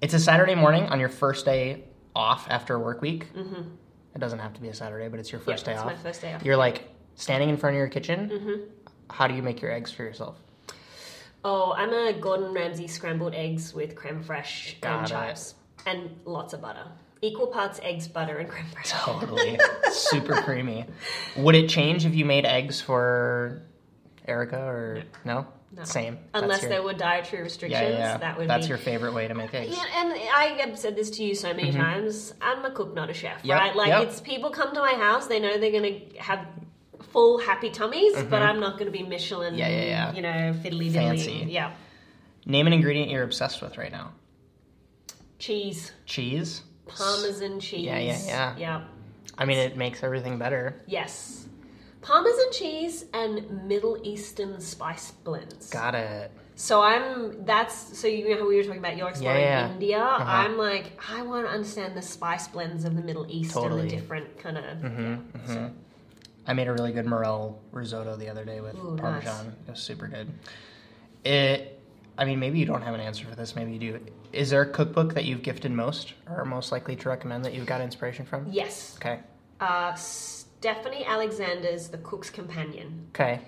It's 0.00 0.14
a 0.14 0.20
Saturday 0.20 0.54
morning 0.54 0.84
on 0.84 1.00
your 1.00 1.08
first 1.08 1.44
day 1.44 1.84
off 2.14 2.46
after 2.50 2.74
a 2.74 2.78
work 2.78 3.00
week. 3.00 3.32
Mm-hmm. 3.34 3.62
It 4.14 4.18
doesn't 4.18 4.38
have 4.38 4.52
to 4.54 4.60
be 4.60 4.68
a 4.68 4.74
Saturday, 4.74 5.08
but 5.08 5.18
it's 5.18 5.32
your 5.32 5.40
first 5.40 5.66
Yep, 5.66 5.66
day 5.66 5.72
it's 5.72 5.80
off. 5.80 5.86
my 5.86 5.96
first 5.96 6.20
day 6.20 6.34
off. 6.34 6.44
You're 6.44 6.56
like 6.56 6.84
standing 7.16 7.48
in 7.48 7.56
front 7.56 7.74
of 7.74 7.78
your 7.78 7.88
kitchen. 7.88 8.28
Mm-hmm. 8.30 8.62
How 9.10 9.26
do 9.26 9.34
you 9.34 9.42
make 9.42 9.60
your 9.60 9.72
eggs 9.72 9.90
for 9.90 10.02
yourself? 10.02 10.38
Oh, 11.44 11.72
I'm 11.76 11.92
a 11.92 12.12
Gordon 12.18 12.52
Ramsay 12.54 12.86
scrambled 12.86 13.34
eggs 13.34 13.74
with 13.74 13.94
creme 13.96 14.22
fraiche 14.22 14.80
Got 14.80 15.00
and 15.00 15.08
chives. 15.08 15.54
And 15.86 16.10
lots 16.24 16.52
of 16.52 16.60
butter. 16.62 16.86
Equal 17.22 17.46
parts 17.46 17.80
eggs, 17.82 18.06
butter, 18.08 18.36
and 18.38 18.48
creme 18.48 18.66
fraiche. 18.66 18.90
Totally, 19.04 19.58
super 19.92 20.34
creamy. 20.42 20.84
Would 21.36 21.54
it 21.54 21.68
change 21.68 22.04
if 22.04 22.14
you 22.14 22.24
made 22.24 22.44
eggs 22.44 22.80
for 22.80 23.62
Erica 24.26 24.58
or 24.60 25.02
no? 25.24 25.46
No. 25.76 25.84
Same. 25.84 26.18
Unless 26.34 26.62
your- 26.62 26.70
there 26.70 26.82
were 26.82 26.92
dietary 26.92 27.42
restrictions, 27.42 27.82
yeah, 27.82 27.88
yeah, 27.88 28.16
that 28.18 28.38
would 28.38 28.48
That's 28.48 28.66
be 28.66 28.68
your 28.68 28.78
favorite 28.78 29.12
way 29.12 29.26
to 29.26 29.34
make 29.34 29.52
eggs. 29.54 29.74
Yeah, 29.76 29.84
and 29.96 30.12
I 30.12 30.56
have 30.64 30.78
said 30.78 30.94
this 30.94 31.10
to 31.12 31.24
you 31.24 31.34
so 31.34 31.52
many 31.52 31.72
times. 31.72 32.32
I'm 32.40 32.64
a 32.64 32.70
cook, 32.70 32.94
not 32.94 33.10
a 33.10 33.14
chef, 33.14 33.38
Mm-hmm. 33.38 33.48
Yep, 33.48 33.58
right? 33.60 33.74
Like, 33.76 33.88
yep. 33.88 34.02
it's 34.04 34.20
people 34.20 34.50
come 34.50 34.72
to 34.74 34.80
my 34.80 34.92
house, 34.92 35.26
they 35.26 35.40
know 35.40 35.58
they're 35.58 35.72
going 35.72 35.82
to 36.12 36.18
have 36.18 36.46
full 37.10 37.38
happy 37.38 37.70
tummies, 37.70 38.22
but 38.24 38.40
I'm 38.42 38.60
not 38.60 38.74
going 38.78 38.86
to 38.86 38.96
be 38.96 39.02
Michelin, 39.02 39.54
Mm-hmm. 39.54 39.58
Yeah, 39.60 39.68
yeah, 39.68 39.84
yeah. 39.84 40.12
you 40.14 40.22
know, 40.22 40.54
fiddly 40.62 40.92
Fancy. 40.92 41.40
diddly. 41.46 41.52
Yeah. 41.52 41.72
Name 42.46 42.66
an 42.68 42.72
ingredient 42.72 43.10
you're 43.10 43.24
obsessed 43.24 43.60
with 43.62 43.76
right 43.76 43.90
now. 43.90 44.12
Cheese, 45.38 45.92
Cheese. 46.06 46.62
Parmesan 46.86 47.60
cheese. 47.60 47.84
Yeah, 47.86 47.98
yeah, 47.98 48.18
yeah. 48.26 48.56
Yeah. 48.56 48.84
I 49.38 49.44
mean, 49.46 49.58
it 49.58 49.76
makes 49.76 50.02
everything 50.02 50.38
better. 50.38 50.82
Yes. 50.86 51.46
Parmesan 52.02 52.52
cheese 52.52 53.06
and 53.14 53.66
Middle 53.66 53.98
Eastern 54.02 54.60
spice 54.60 55.10
blends. 55.10 55.70
Got 55.70 55.94
it. 55.94 56.30
So 56.56 56.82
I'm 56.82 57.44
that's 57.44 57.98
so 57.98 58.06
you 58.06 58.28
know 58.30 58.40
how 58.42 58.48
we 58.48 58.56
were 58.56 58.62
talking 58.62 58.78
about 58.78 58.96
you're 58.96 59.08
exploring 59.08 59.40
Yeah, 59.40 59.66
yeah. 59.66 59.72
India. 59.72 59.98
Uh-huh. 59.98 60.24
I'm 60.24 60.56
like 60.58 60.92
I 61.10 61.22
want 61.22 61.46
to 61.46 61.52
understand 61.52 61.96
the 61.96 62.02
spice 62.02 62.46
blends 62.46 62.84
of 62.84 62.94
the 62.94 63.02
Middle 63.02 63.26
East 63.28 63.56
and 63.56 63.78
the 63.80 63.88
different 63.88 64.38
kind 64.38 64.58
of. 64.58 64.64
Mm-hmm. 64.78 65.66
I 66.46 66.52
made 66.52 66.68
a 66.68 66.72
really 66.72 66.92
good 66.92 67.06
morel 67.06 67.58
risotto 67.72 68.16
the 68.16 68.28
other 68.28 68.44
day 68.44 68.60
with 68.60 68.76
Ooh, 68.76 68.96
parmesan. 68.96 69.46
nice. 69.46 69.54
It 69.66 69.70
was 69.70 69.80
super 69.80 70.06
good. 70.06 70.30
It. 71.24 71.80
I 72.16 72.24
mean, 72.24 72.38
maybe 72.38 72.58
you 72.60 72.66
don't 72.66 72.82
have 72.82 72.94
an 72.94 73.00
answer 73.00 73.24
for 73.26 73.34
this. 73.34 73.56
Maybe 73.56 73.72
you 73.72 73.78
do. 73.78 74.00
Is 74.34 74.50
there 74.50 74.62
a 74.62 74.68
cookbook 74.68 75.14
that 75.14 75.24
you've 75.24 75.42
gifted 75.42 75.70
most, 75.70 76.14
or 76.28 76.40
are 76.40 76.44
most 76.44 76.72
likely 76.72 76.96
to 76.96 77.08
recommend 77.08 77.44
that 77.44 77.54
you've 77.54 77.66
got 77.66 77.80
inspiration 77.80 78.26
from? 78.26 78.46
Yes. 78.50 78.96
Okay. 78.96 79.20
Uh, 79.60 79.94
Stephanie 79.94 81.04
Alexander's 81.04 81.88
The 81.88 81.98
Cook's 81.98 82.30
Companion. 82.30 83.06
Okay. 83.10 83.40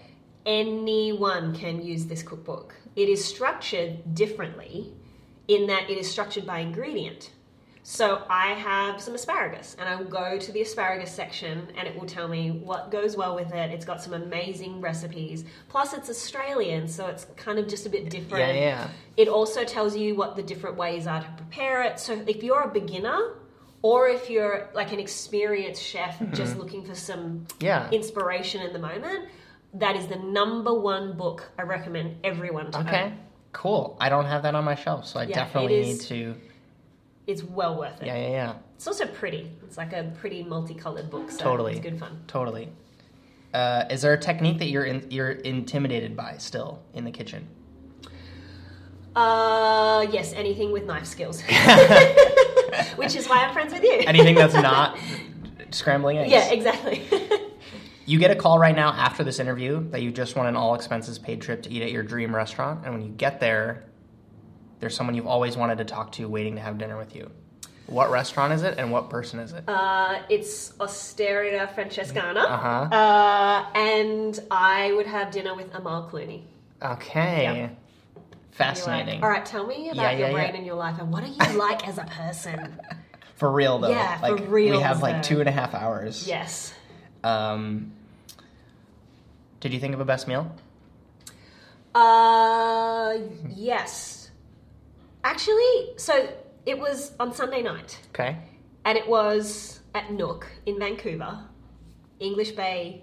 Anyone 0.45 1.55
can 1.55 1.83
use 1.85 2.07
this 2.07 2.23
cookbook. 2.23 2.75
It 2.95 3.09
is 3.09 3.25
structured 3.25 4.15
differently 4.15 4.93
in 5.49 5.67
that 5.67 5.91
it 5.91 5.99
is 5.99 6.09
structured 6.09 6.47
by 6.47 6.61
ingredient. 6.61 7.31
So 7.89 8.25
I 8.29 8.49
have 8.55 9.01
some 9.01 9.15
asparagus 9.15 9.77
and 9.79 9.89
I 9.89 9.95
will 9.95 10.11
go 10.11 10.39
to 10.41 10.53
the 10.53 10.61
asparagus 10.63 11.13
section 11.13 11.69
and 11.79 11.87
it 11.87 11.97
will 11.97 12.05
tell 12.05 12.27
me 12.27 12.51
what 12.51 12.91
goes 12.91 13.17
well 13.17 13.37
with 13.37 13.53
it. 13.55 13.71
It's 13.71 13.85
got 13.85 14.03
some 14.03 14.13
amazing 14.13 14.81
recipes. 14.81 15.45
Plus 15.69 15.93
it's 15.93 16.11
Australian, 16.11 16.89
so 16.89 17.07
it's 17.07 17.29
kind 17.37 17.61
of 17.61 17.69
just 17.69 17.87
a 17.87 17.89
bit 17.89 18.11
different. 18.11 18.57
Yeah, 18.57 18.61
yeah. 18.61 18.89
It 19.17 19.29
also 19.29 19.63
tells 19.63 19.97
you 19.97 20.17
what 20.17 20.35
the 20.35 20.43
different 20.43 20.77
ways 20.77 21.07
are 21.07 21.21
to 21.21 21.29
prepare 21.37 21.85
it. 21.85 22.01
So 22.01 22.21
if 22.27 22.43
you're 22.43 22.63
a 22.63 22.69
beginner 22.69 23.35
or 23.83 24.09
if 24.09 24.29
you're 24.31 24.69
like 24.75 24.91
an 24.91 24.99
experienced 24.99 25.81
chef 25.81 26.19
mm-hmm. 26.19 26.35
just 26.35 26.57
looking 26.59 26.85
for 26.85 26.97
some 26.97 27.47
Yeah. 27.61 27.89
inspiration 27.91 28.63
in 28.63 28.73
the 28.73 28.81
moment, 28.81 29.29
that 29.75 29.95
is 29.95 30.09
the 30.09 30.17
number 30.17 30.75
one 30.75 31.17
book 31.17 31.53
I 31.57 31.63
recommend 31.63 32.17
everyone 32.25 32.73
to 32.73 32.81
Okay. 32.81 33.03
own. 33.05 33.19
Cool. 33.53 33.97
I 34.01 34.09
don't 34.09 34.27
have 34.27 34.43
that 34.43 34.57
on 34.57 34.65
my 34.65 34.75
shelf, 34.75 35.07
so 35.07 35.21
I 35.21 35.23
Yeah, 35.27 35.37
definitely 35.37 35.77
it 35.77 35.85
need 35.85 36.01
to. 36.01 36.35
It's 37.27 37.43
well 37.43 37.77
worth 37.79 38.01
it. 38.03 38.07
Yeah, 38.07 38.17
yeah, 38.17 38.29
yeah. 38.31 38.55
It's 38.77 38.87
also 38.87 39.07
pretty. 39.07 39.51
It's 39.65 39.77
like 39.77 39.93
a 39.93 40.13
pretty 40.21 40.45
multicolored 40.45 41.11
book, 41.11 41.31
so 41.31 41.39
Totally. 41.39 41.73
it's 41.73 41.81
good 41.81 41.99
fun. 41.99 42.21
Totally. 42.29 42.69
Uh, 43.53 43.85
is 43.91 44.03
there 44.03 44.13
a 44.13 44.19
technique 44.19 44.59
that 44.59 44.67
you're 44.67 44.85
in, 44.85 45.07
you're 45.11 45.31
intimidated 45.31 46.17
by 46.17 46.37
still 46.39 46.83
in 46.95 47.05
the 47.05 47.11
kitchen? 47.11 47.49
Uh, 49.17 50.07
yes, 50.13 50.35
anything 50.35 50.73
with 50.73 50.85
knife 50.85 51.07
skills, 51.07 51.41
which 52.97 53.17
is 53.17 53.27
why 53.29 53.45
I'm 53.45 53.53
friends 53.55 53.73
with 53.73 53.83
you. 53.83 54.03
Anything 54.07 54.35
that's 54.35 54.55
not 54.71 54.99
scrambling 55.71 56.19
eggs? 56.19 56.31
yeah, 56.31 56.51
exactly. 56.51 57.03
You 58.05 58.19
get 58.19 58.31
a 58.31 58.37
call 58.37 58.59
right 58.59 58.77
now 58.77 58.91
after 58.93 59.25
this 59.25 59.41
interview 59.41 59.89
that 59.91 60.03
you 60.03 60.13
just 60.13 60.37
won 60.37 60.47
an 60.47 60.55
all 60.55 60.75
expenses 60.75 61.19
paid 61.19 61.41
trip 61.41 61.63
to 61.63 61.71
eat 61.71 61.83
at 61.83 61.91
your 61.91 62.03
dream 62.03 62.37
restaurant, 62.37 62.85
and 62.85 62.93
when 62.93 63.03
you 63.03 63.09
get 63.09 63.41
there, 63.41 63.86
there's 64.81 64.95
someone 64.97 65.15
you've 65.15 65.27
always 65.27 65.57
wanted 65.57 65.79
to 65.79 65.85
talk 65.85 66.13
to 66.13 66.29
waiting 66.29 66.55
to 66.57 66.61
have 66.61 66.79
dinner 66.79 66.97
with 66.97 67.15
you. 67.17 67.31
What 67.87 68.11
restaurant 68.11 68.53
is 68.53 68.63
it, 68.65 68.79
and 68.79 68.91
what 68.91 69.11
person 69.11 69.39
is 69.39 69.53
it? 69.53 69.63
uh, 69.69 70.19
it's 70.29 70.73
Osteria 70.81 71.69
Francescana, 71.75 72.45
Uh-huh. 72.45 72.95
uh, 72.97 73.67
and 73.77 74.39
I 74.51 74.93
would 74.93 75.07
have 75.07 75.31
dinner 75.31 75.55
with 75.55 75.73
Amal 75.75 76.09
Clooney. 76.13 76.43
Okay, 76.83 77.43
yeah. 77.45 77.69
Fascinating. 78.51 79.21
Like, 79.21 79.23
All 79.23 79.29
right, 79.31 79.47
tell 79.47 79.67
me 79.67 79.91
about 79.91 79.97
Yeah, 80.03 80.11
your 80.19 80.29
yeah, 80.29 80.33
brain 80.33 80.57
and 80.57 80.67
your 80.67 80.75
life, 80.75 80.99
and 80.99 81.13
what 81.13 81.23
are 81.23 81.27
you 81.27 81.59
like 81.59 81.87
as 81.87 81.99
a 81.99 82.05
person? 82.05 82.77
For 83.37 83.53
real 83.53 83.79
though, 83.79 83.91
Yeah, 83.91 84.17
for 84.19 84.37
real. 84.37 84.77
we 84.77 84.81
have 84.83 85.03
like 85.03 85.23
two 85.23 85.41
and 85.41 85.49
a 85.49 85.53
half 85.53 85.75
hours. 85.75 86.27
yes. 86.27 86.73
Um, 87.23 87.93
did 89.61 89.75
you 89.75 89.79
think 89.81 89.93
of 89.95 90.01
a 90.01 90.07
best 90.07 90.27
meal? 90.27 90.51
Uh, 91.95 93.19
yes. 93.55 94.16
Actually, 95.27 95.95
so 95.97 96.29
it 96.67 96.79
was 96.79 97.11
on 97.19 97.35
Sunday 97.35 97.61
night, 97.61 97.99
Okay. 98.11 98.37
and 98.85 98.97
it 98.97 99.09
was 99.09 99.81
at 99.93 100.13
Nook 100.13 100.47
in 100.67 100.79
Vancouver, 100.79 101.41
English 102.21 102.53
Bay, 102.53 103.03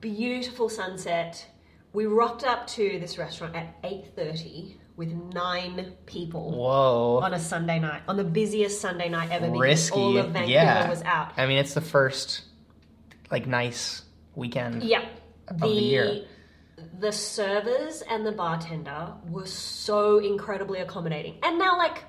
beautiful 0.00 0.68
sunset. 0.68 1.44
We 1.92 2.06
rocked 2.06 2.44
up 2.44 2.68
to 2.68 3.00
this 3.00 3.18
restaurant 3.18 3.56
at 3.56 3.74
eight 3.82 4.14
thirty 4.14 4.76
with 4.94 5.10
nine 5.34 5.94
people 6.06 6.52
Whoa. 6.52 7.18
on 7.24 7.34
a 7.34 7.40
Sunday 7.40 7.80
night, 7.80 8.02
on 8.06 8.16
the 8.16 8.22
busiest 8.22 8.80
Sunday 8.80 9.08
night 9.08 9.32
ever. 9.32 9.46
because 9.46 9.60
Risky. 9.60 9.96
All 9.98 10.16
of 10.16 10.26
Vancouver 10.26 10.52
yeah. 10.52 10.88
was 10.88 11.02
out. 11.02 11.32
I 11.36 11.46
mean, 11.48 11.58
it's 11.58 11.74
the 11.74 11.80
first 11.80 12.42
like 13.32 13.48
nice 13.48 14.02
weekend. 14.36 14.84
Yep. 14.84 15.02
of 15.48 15.58
the 15.58 15.66
year. 15.66 16.24
The 16.98 17.12
servers 17.12 18.02
and 18.02 18.26
the 18.26 18.32
bartender 18.32 19.12
were 19.28 19.46
so 19.46 20.18
incredibly 20.18 20.80
accommodating. 20.80 21.36
And 21.42 21.58
now, 21.58 21.76
like, 21.78 22.04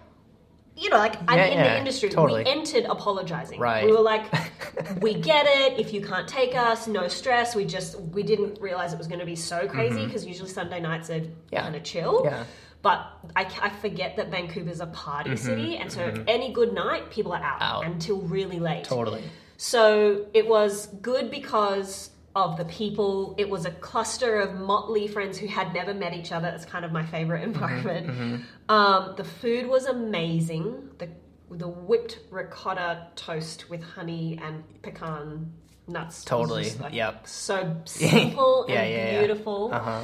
you 0.76 0.90
know, 0.90 0.98
like 0.98 1.16
I'm 1.28 1.38
in 1.40 1.58
yeah, 1.58 1.64
the 1.74 1.78
industry. 1.78 2.10
totally. 2.10 2.44
We 2.44 2.50
entered 2.52 2.86
apologizing. 2.86 3.60
Right. 3.60 3.86
We 3.86 3.92
were 3.92 4.00
like, 4.02 4.26
we 5.02 5.14
get 5.16 5.46
it. 5.48 5.78
If 5.80 5.94
you 5.94 6.02
can't 6.02 6.28
take 6.28 6.56
us, 6.56 6.88
no 6.88 7.08
stress. 7.08 7.54
We 7.56 7.66
just 7.66 8.00
we 8.00 8.24
didn't 8.24 8.60
realize 8.62 8.94
it 8.94 8.98
was 8.98 9.08
going 9.08 9.20
to 9.20 9.26
be 9.26 9.36
so 9.36 9.68
crazy 9.68 10.06
because 10.06 10.26
usually 10.26 10.50
Sunday 10.50 10.80
nights 10.80 11.10
are 11.10 11.20
Mm-hmm. 11.20 11.32
Yeah. 11.52 11.64
kind 11.64 11.76
of 11.76 11.84
chill. 11.84 12.22
Yeah. 12.24 12.46
But 12.82 13.06
I, 13.36 13.44
I 13.62 13.70
forget 13.72 14.16
that 14.16 14.32
Vancouver's 14.32 14.80
a 14.80 14.86
party 14.88 15.36
city, 15.36 15.76
and 15.76 15.92
so 15.92 16.14
any 16.30 16.54
good 16.54 16.72
night, 16.74 17.10
people 17.12 17.34
are 17.34 17.44
out, 17.44 17.62
Out. 17.62 17.86
until 17.86 18.22
really 18.22 18.58
late. 18.60 18.86
Totally. 18.86 19.22
So 19.58 20.28
it 20.34 20.48
was 20.48 20.88
good 21.02 21.30
because 21.30 22.09
of 22.36 22.58
the 22.58 22.66
people. 22.66 23.36
It 23.38 23.50
was 23.50 23.66
a 23.66 23.72
cluster 23.72 24.40
of 24.40 24.54
motley 24.56 25.08
friends 25.08 25.38
who 25.38 25.48
had 25.48 25.74
never 25.74 25.94
met 25.94 26.14
each 26.14 26.32
other. 26.32 26.48
It's 26.50 26.66
kind 26.66 26.86
of 26.86 26.92
my 26.92 27.06
favorite 27.06 27.42
Mm-hmm, 27.54 27.54
environment. 27.54 28.46
Um, 28.70 29.14
the 29.18 29.24
food 29.24 29.68
was 29.68 29.86
amazing. 29.86 30.90
The 31.00 31.10
the 31.52 31.68
whipped 31.68 32.20
ricotta 32.30 33.08
toast 33.16 33.72
with 33.72 33.82
honey 33.82 34.40
and 34.42 34.64
pecan 34.84 35.52
nuts. 35.88 36.24
Totally. 36.24 36.70
like, 36.80 36.94
Yep. 36.94 37.28
So 37.28 37.78
simple 37.86 38.66
Yeah, 38.70 38.82
and 38.82 38.92
yeah, 38.92 39.12
yeah. 39.14 39.20
beautiful. 39.20 39.72
Uh-huh. 39.74 40.04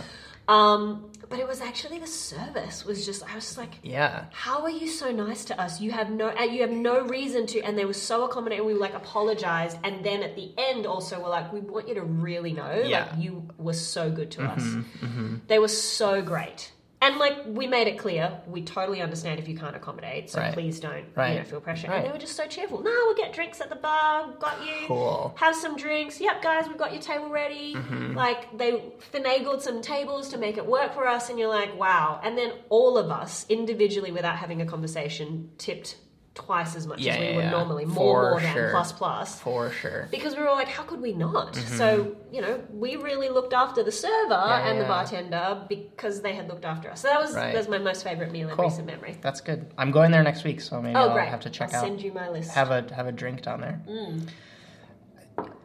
Um, 0.52 1.12
but 1.36 1.42
it 1.42 1.48
was 1.50 1.60
actually 1.60 2.00
the 2.00 2.08
service 2.08 2.86
was 2.86 3.06
just. 3.06 3.22
I 3.30 3.36
was 3.36 3.44
just 3.44 3.58
like, 3.58 3.74
Yeah. 3.84 4.26
how 4.32 4.62
are 4.64 4.70
you 4.70 4.88
so 4.88 5.12
nice 5.12 5.44
to 5.46 5.60
us? 5.62 5.82
You 5.82 5.92
have 5.92 6.10
no, 6.10 6.32
you 6.42 6.62
have 6.62 6.72
no 6.72 7.02
reason 7.02 7.46
to. 7.48 7.60
And 7.62 7.78
they 7.78 7.84
were 7.84 7.94
so 7.94 8.24
accommodating. 8.24 8.66
We 8.66 8.74
like 8.74 8.94
apologized, 8.94 9.78
and 9.84 10.04
then 10.06 10.24
at 10.24 10.36
the 10.38 10.52
end 10.58 10.86
also 10.86 11.20
were 11.22 11.28
like, 11.30 11.52
we 11.52 11.60
want 11.60 11.90
you 11.90 11.96
to 11.96 12.04
really 12.04 12.54
know, 12.54 12.72
Yeah. 12.86 13.08
like 13.12 13.22
you 13.24 13.48
were 13.58 13.74
so 13.74 14.10
good 14.10 14.32
to 14.32 14.44
us. 14.44 14.62
Mm-hmm. 14.64 15.06
Mm-hmm. 15.06 15.36
They 15.48 15.60
were 15.60 15.68
so 15.68 16.22
great, 16.22 16.72
and 17.06 17.18
like 17.18 17.38
we 17.46 17.68
made 17.68 17.88
it 17.88 17.98
clear, 17.98 18.40
we 18.48 18.62
totally 18.64 19.02
understand 19.02 19.40
if 19.40 19.48
you 19.48 19.58
can't 19.58 19.76
accommodate, 19.76 20.30
so 20.30 20.40
Right. 20.40 20.54
please 20.54 20.80
don't, 20.80 21.06
Right. 21.16 21.34
you 21.34 21.38
know, 21.40 21.44
feel 21.46 21.62
pressure. 21.62 21.88
Right. 21.88 21.98
And 21.98 22.06
they 22.08 22.12
were 22.12 22.18
just 22.18 22.36
so 22.36 22.48
cheerful. 22.48 22.82
No, 22.82 22.92
we'll 23.06 23.16
get 23.16 23.34
drinks 23.34 23.62
at 23.62 23.70
the 23.70 23.76
bar. 23.76 24.32
Got 24.40 24.66
you. 24.66 24.88
Cool. 24.88 25.34
Have 25.38 25.56
some 25.56 25.76
drinks. 25.78 26.20
Yep, 26.20 26.42
guys, 26.42 26.68
we've 26.68 26.78
got 26.78 26.92
your 26.94 27.02
table 27.02 27.30
ready. 27.30 27.76
Mm-hmm. 27.76 28.16
Like 28.16 28.58
they 28.58 28.72
finagled 29.14 29.62
some 29.62 29.82
tables 29.82 30.30
to 30.30 30.38
make 30.38 30.58
it 30.58 30.66
work 30.66 30.94
for 30.94 31.08
us, 31.08 31.30
and 31.30 31.38
you're 31.40 31.50
like, 31.50 31.78
wow. 31.78 32.20
And 32.24 32.38
then 32.38 32.52
all 32.70 32.98
of 32.98 33.10
us 33.12 33.46
individually, 33.50 34.12
without 34.12 34.36
having 34.38 34.62
a 34.62 34.66
conversation, 34.66 35.52
tipped 35.58 35.98
twice 36.36 36.76
as 36.76 36.86
much 36.86 37.00
Yeah, 37.00 37.14
as 37.14 37.20
we 37.20 37.26
yeah, 37.30 37.36
would 37.38 37.44
yeah. 37.46 37.50
normally, 37.52 37.86
more 37.86 37.96
For 37.96 38.32
more 38.32 38.40
than 38.42 38.54
sure. 38.54 38.70
plus 38.72 38.92
plus. 38.92 39.40
For 39.40 39.72
sure. 39.72 40.08
Because 40.12 40.36
we 40.36 40.42
were 40.44 40.50
like, 40.52 40.68
how 40.68 40.84
could 40.84 41.02
we 41.02 41.14
not? 41.14 41.54
Mm-hmm. 41.54 41.78
So, 41.78 42.16
you 42.32 42.42
know, 42.42 42.62
we 42.74 42.98
really 42.98 43.30
looked 43.30 43.54
after 43.54 43.82
the 43.84 43.92
server 43.92 44.34
and 44.34 44.80
the 44.80 44.84
bartender 44.86 45.66
because 45.70 46.22
they 46.22 46.34
had 46.36 46.48
looked 46.50 46.66
after 46.66 46.92
us. 46.92 47.02
So 47.02 47.08
that 47.08 47.20
was 47.22 47.34
Right. 47.34 47.54
that 47.54 47.58
was 47.58 47.70
my 47.70 47.78
most 47.78 48.04
favorite 48.04 48.32
meal 48.32 48.50
in 48.50 48.58
recent 48.58 48.86
memory. 48.86 49.18
That's 49.22 49.40
good. 49.42 49.66
I'm 49.78 49.92
going 49.92 50.12
there 50.12 50.24
next 50.24 50.44
week, 50.44 50.60
so 50.62 50.82
maybe 50.82 50.96
Oh, 50.96 51.08
I'll 51.08 51.14
great. 51.14 51.30
have 51.30 51.40
to 51.42 51.50
check 51.50 51.74
I'll 51.74 51.80
out. 51.80 51.86
send 51.86 52.02
you 52.02 52.12
my 52.12 52.30
list. 52.30 52.52
have 52.52 52.70
a 52.70 52.86
have 52.94 53.08
a 53.08 53.12
drink 53.14 53.42
down 53.42 53.62
there. 53.62 53.80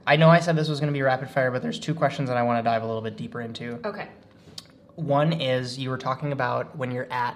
I 0.07 0.17
know 0.17 0.29
I 0.29 0.41
said 0.41 0.57
this 0.57 0.69
was 0.69 0.81
going 0.81 0.93
to 0.93 0.97
be 0.97 1.03
rapid 1.03 1.31
fire, 1.31 1.51
but 1.51 1.63
there's 1.63 1.79
two 1.79 1.95
questions 1.95 2.29
that 2.29 2.37
I 2.37 2.43
want 2.43 2.59
to 2.59 2.63
dive 2.69 2.83
a 2.83 2.87
little 2.87 3.03
bit 3.03 3.17
deeper 3.17 3.41
into. 3.41 3.79
okay. 3.85 4.09
One 4.97 5.33
is 5.33 5.79
you 5.79 5.89
were 5.91 5.99
talking 5.99 6.33
about 6.33 6.77
when 6.77 6.91
you're 6.91 7.11
at 7.11 7.35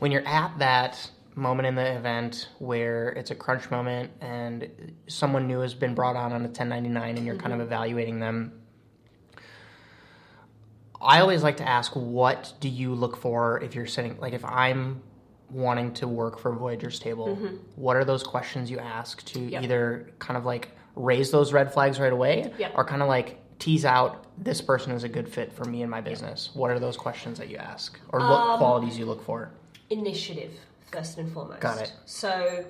when 0.00 0.10
you're 0.10 0.26
at 0.26 0.58
that 0.58 1.10
moment 1.38 1.66
in 1.66 1.74
the 1.74 1.96
event 1.96 2.48
where 2.58 3.10
it's 3.10 3.30
a 3.30 3.34
crunch 3.34 3.70
moment 3.70 4.10
and 4.20 4.68
someone 5.06 5.46
new 5.46 5.60
has 5.60 5.72
been 5.74 5.94
brought 5.94 6.16
on 6.16 6.32
on 6.32 6.40
a 6.42 6.48
1099 6.48 7.16
and 7.16 7.24
you're 7.26 7.36
kind 7.36 7.54
of 7.54 7.60
evaluating 7.60 8.18
them. 8.20 8.52
I 11.00 11.20
always 11.20 11.42
like 11.42 11.56
to 11.58 11.68
ask 11.68 11.92
what 11.94 12.54
do 12.60 12.68
you 12.68 12.92
look 12.94 13.16
for 13.16 13.62
if 13.62 13.74
you're 13.74 13.86
sitting 13.86 14.18
like 14.18 14.32
if 14.32 14.44
I'm 14.44 15.00
wanting 15.50 15.94
to 15.94 16.08
work 16.08 16.38
for 16.38 16.52
Voyager's 16.52 16.98
table, 16.98 17.36
what 17.76 17.96
are 17.96 18.04
those 18.04 18.22
questions 18.22 18.70
you 18.70 18.78
ask 18.78 19.24
to 19.26 19.38
Yep. 19.40 19.62
either 19.62 20.10
kind 20.18 20.36
of 20.36 20.44
like 20.44 20.70
raise 20.96 21.30
those 21.30 21.52
red 21.52 21.72
flags 21.72 22.00
right 22.00 22.12
away 22.12 22.52
Yep. 22.58 22.72
or 22.74 22.84
kind 22.84 23.00
of 23.00 23.08
like 23.08 23.38
tease 23.58 23.84
out 23.84 24.24
this 24.36 24.60
person 24.60 24.92
is 24.92 25.04
a 25.04 25.08
good 25.08 25.28
fit 25.28 25.52
for 25.52 25.64
me 25.64 25.82
and 25.82 25.90
my 25.90 26.00
business? 26.00 26.50
What 26.54 26.70
are 26.70 26.78
those 26.78 26.96
questions 26.96 27.38
that 27.38 27.48
you 27.48 27.56
ask 27.56 27.98
or 28.12 28.18
what 28.20 28.40
Um, 28.40 28.58
qualities 28.58 28.98
you 28.98 29.06
look 29.06 29.22
for? 29.24 29.50
initiative 29.90 30.50
first 30.92 31.18
and 31.18 31.32
foremost. 31.32 31.60
Got 31.60 31.78
it. 31.82 31.92
So 32.06 32.64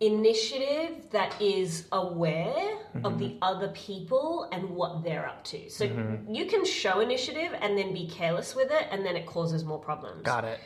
initiative 0.00 1.10
that 1.10 1.40
is 1.40 1.86
aware 1.92 2.76
of 3.04 3.18
the 3.18 3.26
Mm-hmm. 3.26 3.42
other 3.42 3.68
people 3.68 4.48
and 4.50 4.70
what 4.70 5.04
they're 5.04 5.26
up 5.28 5.44
to. 5.44 5.68
So 5.70 5.84
you 6.28 6.46
can 6.46 6.64
show 6.64 7.00
initiative 7.00 7.52
and 7.60 7.76
then 7.78 7.92
be 7.92 8.08
careless 8.08 8.54
with 8.56 8.70
it 8.70 8.86
and 8.90 9.04
then 9.04 9.14
it 9.14 9.26
causes 9.26 9.64
more 9.64 9.78
problems. 9.78 10.22
Got 10.22 10.44
it. 10.44 10.58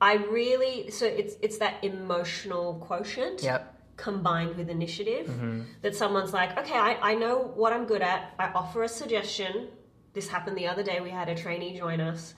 I 0.00 0.14
really 0.14 0.90
so 0.90 1.06
it's 1.06 1.34
it's 1.42 1.58
that 1.58 1.82
emotional 1.82 2.74
quotient 2.86 3.42
Yep. 3.42 3.74
combined 3.96 4.56
with 4.56 4.68
initiative 4.68 5.26
Mm-hmm. 5.26 5.60
that 5.80 5.96
someone's 5.96 6.32
like, 6.32 6.56
okay, 6.58 6.76
I, 6.78 6.92
I 7.12 7.14
know 7.14 7.38
what 7.54 7.72
I'm 7.72 7.86
good 7.86 8.02
at. 8.02 8.34
I 8.38 8.48
offer 8.48 8.82
a 8.82 8.88
suggestion. 8.88 9.68
This 10.12 10.28
happened 10.28 10.56
the 10.58 10.66
other 10.68 10.82
day. 10.82 11.00
We 11.00 11.10
had 11.10 11.28
a 11.30 11.34
trainee 11.34 11.76
join 11.76 12.00
us, 12.00 12.34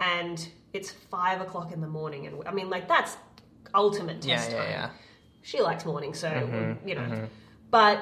and 0.00 0.46
it's 0.76 0.90
five 0.90 1.40
o'clock 1.40 1.72
in 1.72 1.80
the 1.80 1.88
morning, 1.88 2.26
and 2.26 2.34
I 2.46 2.52
mean, 2.52 2.68
like 2.70 2.86
that's 2.88 3.16
ultimate 3.74 4.24
Yeah, 4.24 4.36
test 4.36 4.50
yeah, 4.52 4.56
time. 4.58 4.70
yeah. 4.70 4.90
She 5.42 5.60
likes 5.60 5.84
morning, 5.84 6.12
so 6.14 6.28
Mm-hmm, 6.28 6.88
you 6.88 6.94
know. 6.94 7.28
But 7.70 7.98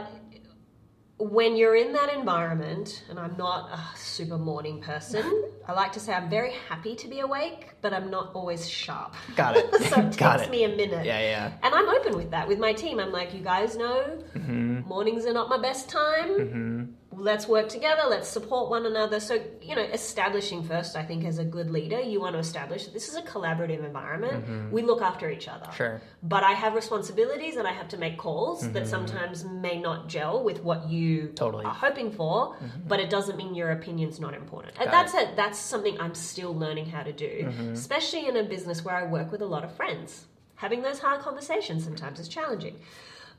when 1.18 1.57
you're 1.57 1.77
in 1.77 1.93
that 1.93 2.12
environment, 2.12 3.05
and 3.09 3.18
I'm 3.18 3.37
not 3.37 3.70
a 3.70 3.81
super 3.97 4.37
morning 4.37 4.81
person, 4.81 5.25
I 5.66 5.72
like 5.72 5.93
to 5.93 6.01
say 6.01 6.12
I'm 6.12 6.29
very 6.29 6.53
happy 6.68 6.97
to 6.97 7.09
be 7.09 7.20
awake, 7.20 7.70
but 7.81 7.93
I'm 7.95 8.11
not 8.11 8.33
always 8.35 8.68
sharp. 8.68 9.14
Got 9.37 9.57
it. 9.57 9.72
so 9.91 10.01
it 10.01 10.16
Got 10.16 10.39
takes 10.39 10.49
it. 10.49 10.51
me 10.51 10.64
a 10.64 10.68
minute. 10.68 11.07
Yeah, 11.07 11.20
yeah. 11.20 11.53
And 11.62 11.75
I'm 11.75 11.89
open 11.89 12.16
with 12.16 12.31
that 12.33 12.49
with 12.49 12.59
my 12.59 12.72
team. 12.72 12.99
I'm 12.99 13.12
like, 13.12 13.33
you 13.33 13.41
guys 13.41 13.77
know, 13.77 14.18
Mm-hmm. 14.35 14.89
mornings 14.89 15.25
are 15.27 15.33
not 15.33 15.49
my 15.49 15.59
best 15.59 15.89
time. 15.89 16.97
Let's 17.17 17.49
work 17.49 17.69
together. 17.69 18.03
Let's 18.09 18.29
support 18.29 18.71
one 18.71 18.87
another. 18.87 19.21
So, 19.21 19.43
you 19.62 19.75
know, 19.75 19.83
establishing 19.83 20.62
first, 20.62 20.97
I 20.97 21.05
think, 21.05 21.25
as 21.25 21.39
a 21.39 21.45
good 21.45 21.71
leader, 21.71 22.01
you 22.01 22.21
want 22.21 22.35
to 22.35 22.39
establish 22.39 22.85
that 22.85 22.95
this 22.95 23.09
is 23.09 23.17
a 23.17 23.23
collaborative 23.23 23.85
environment. 23.85 24.45
Mm-hmm. 24.45 24.71
We 24.71 24.83
look 24.83 25.03
after 25.03 25.31
each 25.31 25.49
other. 25.49 25.67
Mm-hmm. 25.67 25.77
Sure. 25.77 26.03
But 26.23 26.45
I 26.45 26.53
have 26.53 26.75
responsibilities 26.75 27.57
and 27.57 27.67
I 27.67 27.73
have 27.73 27.89
to 27.89 27.97
make 27.97 28.19
calls 28.19 28.62
that 28.73 28.73
mm-hmm. 28.73 28.91
sometimes 28.91 29.45
may 29.45 29.79
not 29.81 30.09
gel 30.09 30.43
with 30.43 30.62
what 30.62 30.89
you 30.89 31.29
Totally. 31.35 31.65
are 31.65 31.75
hoping 31.75 32.11
for, 32.11 32.55
mm-hmm. 32.55 32.89
but 32.89 33.01
it 33.01 33.11
doesn't 33.11 33.37
mean 33.37 33.55
your 33.55 33.71
opinion's 33.71 34.21
not 34.21 34.35
important. 34.35 34.75
And 34.79 34.93
that's 34.93 35.15
it. 35.15 35.37
That's 35.37 35.59
something 35.59 36.01
I'm 36.01 36.15
still 36.15 36.55
learning 36.55 36.87
how 36.87 37.03
to 37.03 37.12
do, 37.12 37.53
especially 37.73 38.29
in 38.29 38.37
a 38.37 38.45
business 38.45 38.85
where 38.85 38.97
I 38.97 39.05
work 39.05 39.31
with 39.31 39.43
a 39.43 39.47
lot 39.47 39.65
of 39.65 39.75
friends. 39.75 40.27
Having 40.57 40.83
those 40.83 40.99
hard 40.99 41.21
conversations 41.21 41.85
sometimes 41.85 42.21
is 42.21 42.29
challenging. 42.29 42.77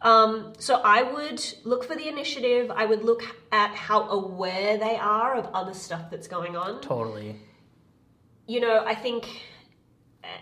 Um, 0.01 0.53
so 0.59 0.81
I 0.83 1.01
would 1.03 1.43
look 1.63 1.83
for 1.83 1.95
the 1.95 2.07
initiative. 2.07 2.69
I 2.69 2.85
would 2.85 3.03
look 3.03 3.23
at 3.51 3.71
how 3.75 4.09
aware 4.09 4.77
they 4.77 4.95
are 4.97 5.35
of 5.35 5.47
other 5.53 5.73
stuff 5.73 6.09
that's 6.11 6.27
going 6.27 6.55
on 6.55 6.81
Totally. 6.81 7.35
you 8.47 8.59
know, 8.59 8.83
I 8.85 8.93
think, 8.93 9.25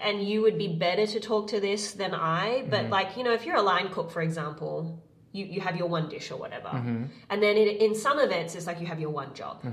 and 0.01 0.21
you 0.27 0.41
would 0.41 0.57
be 0.57 0.67
better 0.67 1.05
to 1.07 1.19
talk 1.19 1.47
to 1.49 1.59
this 1.59 1.91
than 1.93 2.13
I, 2.13 2.47
Mm-hmm. 2.61 2.69
but 2.69 2.89
like, 2.89 3.15
you 3.17 3.23
know, 3.23 3.31
if 3.33 3.45
you're 3.45 3.55
a 3.55 3.61
line 3.61 3.89
cook, 3.89 4.11
for 4.11 4.21
example, 4.21 5.01
you, 5.31 5.45
you 5.45 5.61
have 5.61 5.75
your 5.77 5.87
one 5.87 6.09
dish 6.09 6.29
or 6.31 6.37
whatever. 6.37 6.67
Mm-hmm. 6.69 7.03
And 7.29 7.41
then 7.43 7.55
in, 7.57 7.67
in 7.67 7.95
some 7.95 8.19
events, 8.19 8.55
it's 8.55 8.67
like 8.67 8.79
you 8.81 8.87
have 8.87 8.99
your 8.99 9.09
one 9.11 9.33
job. 9.33 9.63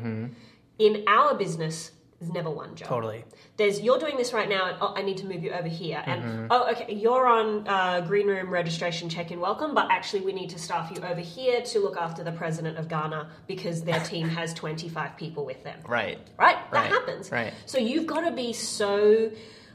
In 0.79 1.05
our 1.07 1.35
business, 1.35 1.91
there's 2.21 2.33
never 2.33 2.51
one 2.51 2.75
job. 2.75 2.87
Totally. 2.89 3.25
There's, 3.57 3.81
you're 3.81 3.99
doing 3.99 4.19
this 4.19 4.35
right 4.35 4.49
now, 4.49 4.67
and 4.67 4.77
oh, 4.83 4.93
I 4.95 5.01
need 5.01 5.17
to 5.19 5.27
move 5.27 5.43
you 5.43 5.53
over 5.53 5.69
here. 5.69 6.03
And, 6.05 6.23
Mm-hmm. 6.23 6.47
oh, 6.51 6.71
okay, 6.73 6.93
you're 6.95 7.27
on 7.27 7.67
uh, 7.67 8.03
green 8.03 8.27
room 8.27 8.51
registration 8.51 9.09
check 9.09 9.31
in 9.31 9.41
welcome, 9.41 9.75
but 9.75 9.89
actually, 9.91 10.21
we 10.21 10.33
need 10.35 10.51
to 10.51 10.59
staff 10.59 10.91
you 10.95 11.03
over 11.03 11.21
here 11.21 11.63
to 11.63 11.79
look 11.81 11.97
after 11.97 12.23
the 12.23 12.33
president 12.33 12.77
of 12.77 12.89
Ghana 12.89 13.31
because 13.47 13.83
their 13.85 14.01
team 14.05 14.29
has 14.29 14.53
25 14.53 15.17
people 15.17 15.47
with 15.47 15.65
them 15.65 15.79
Right. 15.89 16.19
right? 16.39 16.57
That 16.73 16.81
Right, 16.83 16.91
happens. 16.91 17.33
right. 17.33 17.55
So 17.65 17.79
you've 17.79 18.07
got 18.07 18.21
to 18.29 18.33
be 18.33 18.53
so 18.53 19.31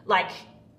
like 0.06 0.30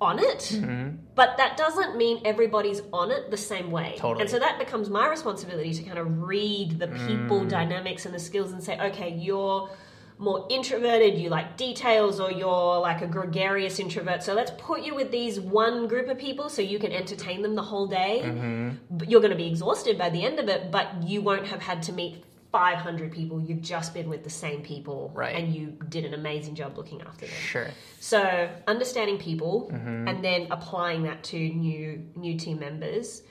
on 0.00 0.20
it, 0.20 0.38
Mm-hmm. 0.52 0.98
but 1.16 1.36
that 1.38 1.56
doesn't 1.56 1.96
mean 1.96 2.20
everybody's 2.24 2.82
on 2.92 3.10
it 3.10 3.30
the 3.32 3.36
same 3.36 3.72
way. 3.72 3.94
Totally. 3.98 4.20
And 4.22 4.30
so 4.30 4.38
that 4.38 4.58
becomes 4.60 4.88
my 4.88 5.08
responsibility 5.08 5.72
to 5.74 5.82
kind 5.82 5.98
of 5.98 6.22
read 6.22 6.78
the 6.78 6.86
people 6.88 7.40
Mm. 7.40 7.48
dynamics 7.48 8.06
and 8.06 8.14
the 8.14 8.20
skills 8.20 8.52
and 8.52 8.62
say, 8.62 8.78
okay, 8.78 9.10
you're 9.10 9.68
more 10.18 10.46
introverted, 10.50 11.18
you 11.18 11.28
like 11.28 11.56
details, 11.56 12.20
or 12.20 12.30
you're 12.32 12.78
like 12.80 13.02
a 13.02 13.06
gregarious 13.06 13.78
introvert. 13.78 14.22
So 14.22 14.32
let's 14.34 14.50
put 14.56 14.82
you 14.82 14.94
with 14.94 15.10
these 15.10 15.38
one 15.38 15.86
group 15.88 16.08
of 16.08 16.18
people 16.18 16.48
so 16.48 16.62
you 16.62 16.78
can 16.78 16.92
entertain 16.92 17.42
them 17.42 17.54
the 17.54 17.62
whole 17.62 17.86
day. 17.86 18.22
Mm-hmm. 18.24 19.04
You're 19.08 19.20
going 19.20 19.30
to 19.32 19.36
be 19.36 19.46
exhausted 19.48 19.98
by 19.98 20.08
the 20.10 20.22
end 20.24 20.38
of 20.38 20.48
it, 20.48 20.70
but 20.70 21.02
you 21.02 21.20
won't 21.20 21.46
have 21.46 21.60
had 21.60 21.82
to 21.84 21.92
meet 21.92 22.24
500 22.52 23.12
people. 23.12 23.40
You've 23.40 23.60
just 23.60 23.92
been 23.92 24.08
with 24.08 24.24
the 24.24 24.30
same 24.30 24.62
people, 24.62 25.10
Right. 25.14 25.36
and 25.36 25.54
you 25.54 25.76
did 25.90 26.06
an 26.06 26.14
amazing 26.14 26.54
job 26.54 26.78
looking 26.78 27.02
after 27.02 27.26
them. 27.26 27.34
Sure. 27.34 27.68
So 28.00 28.48
understanding 28.66 29.18
people 29.18 29.70
Mm-hmm. 29.70 30.08
and 30.08 30.24
then 30.24 30.46
applying 30.50 31.02
that 31.02 31.22
to 31.24 31.38
new 31.38 32.02
new 32.14 32.38
team 32.38 32.58
members. 32.58 33.22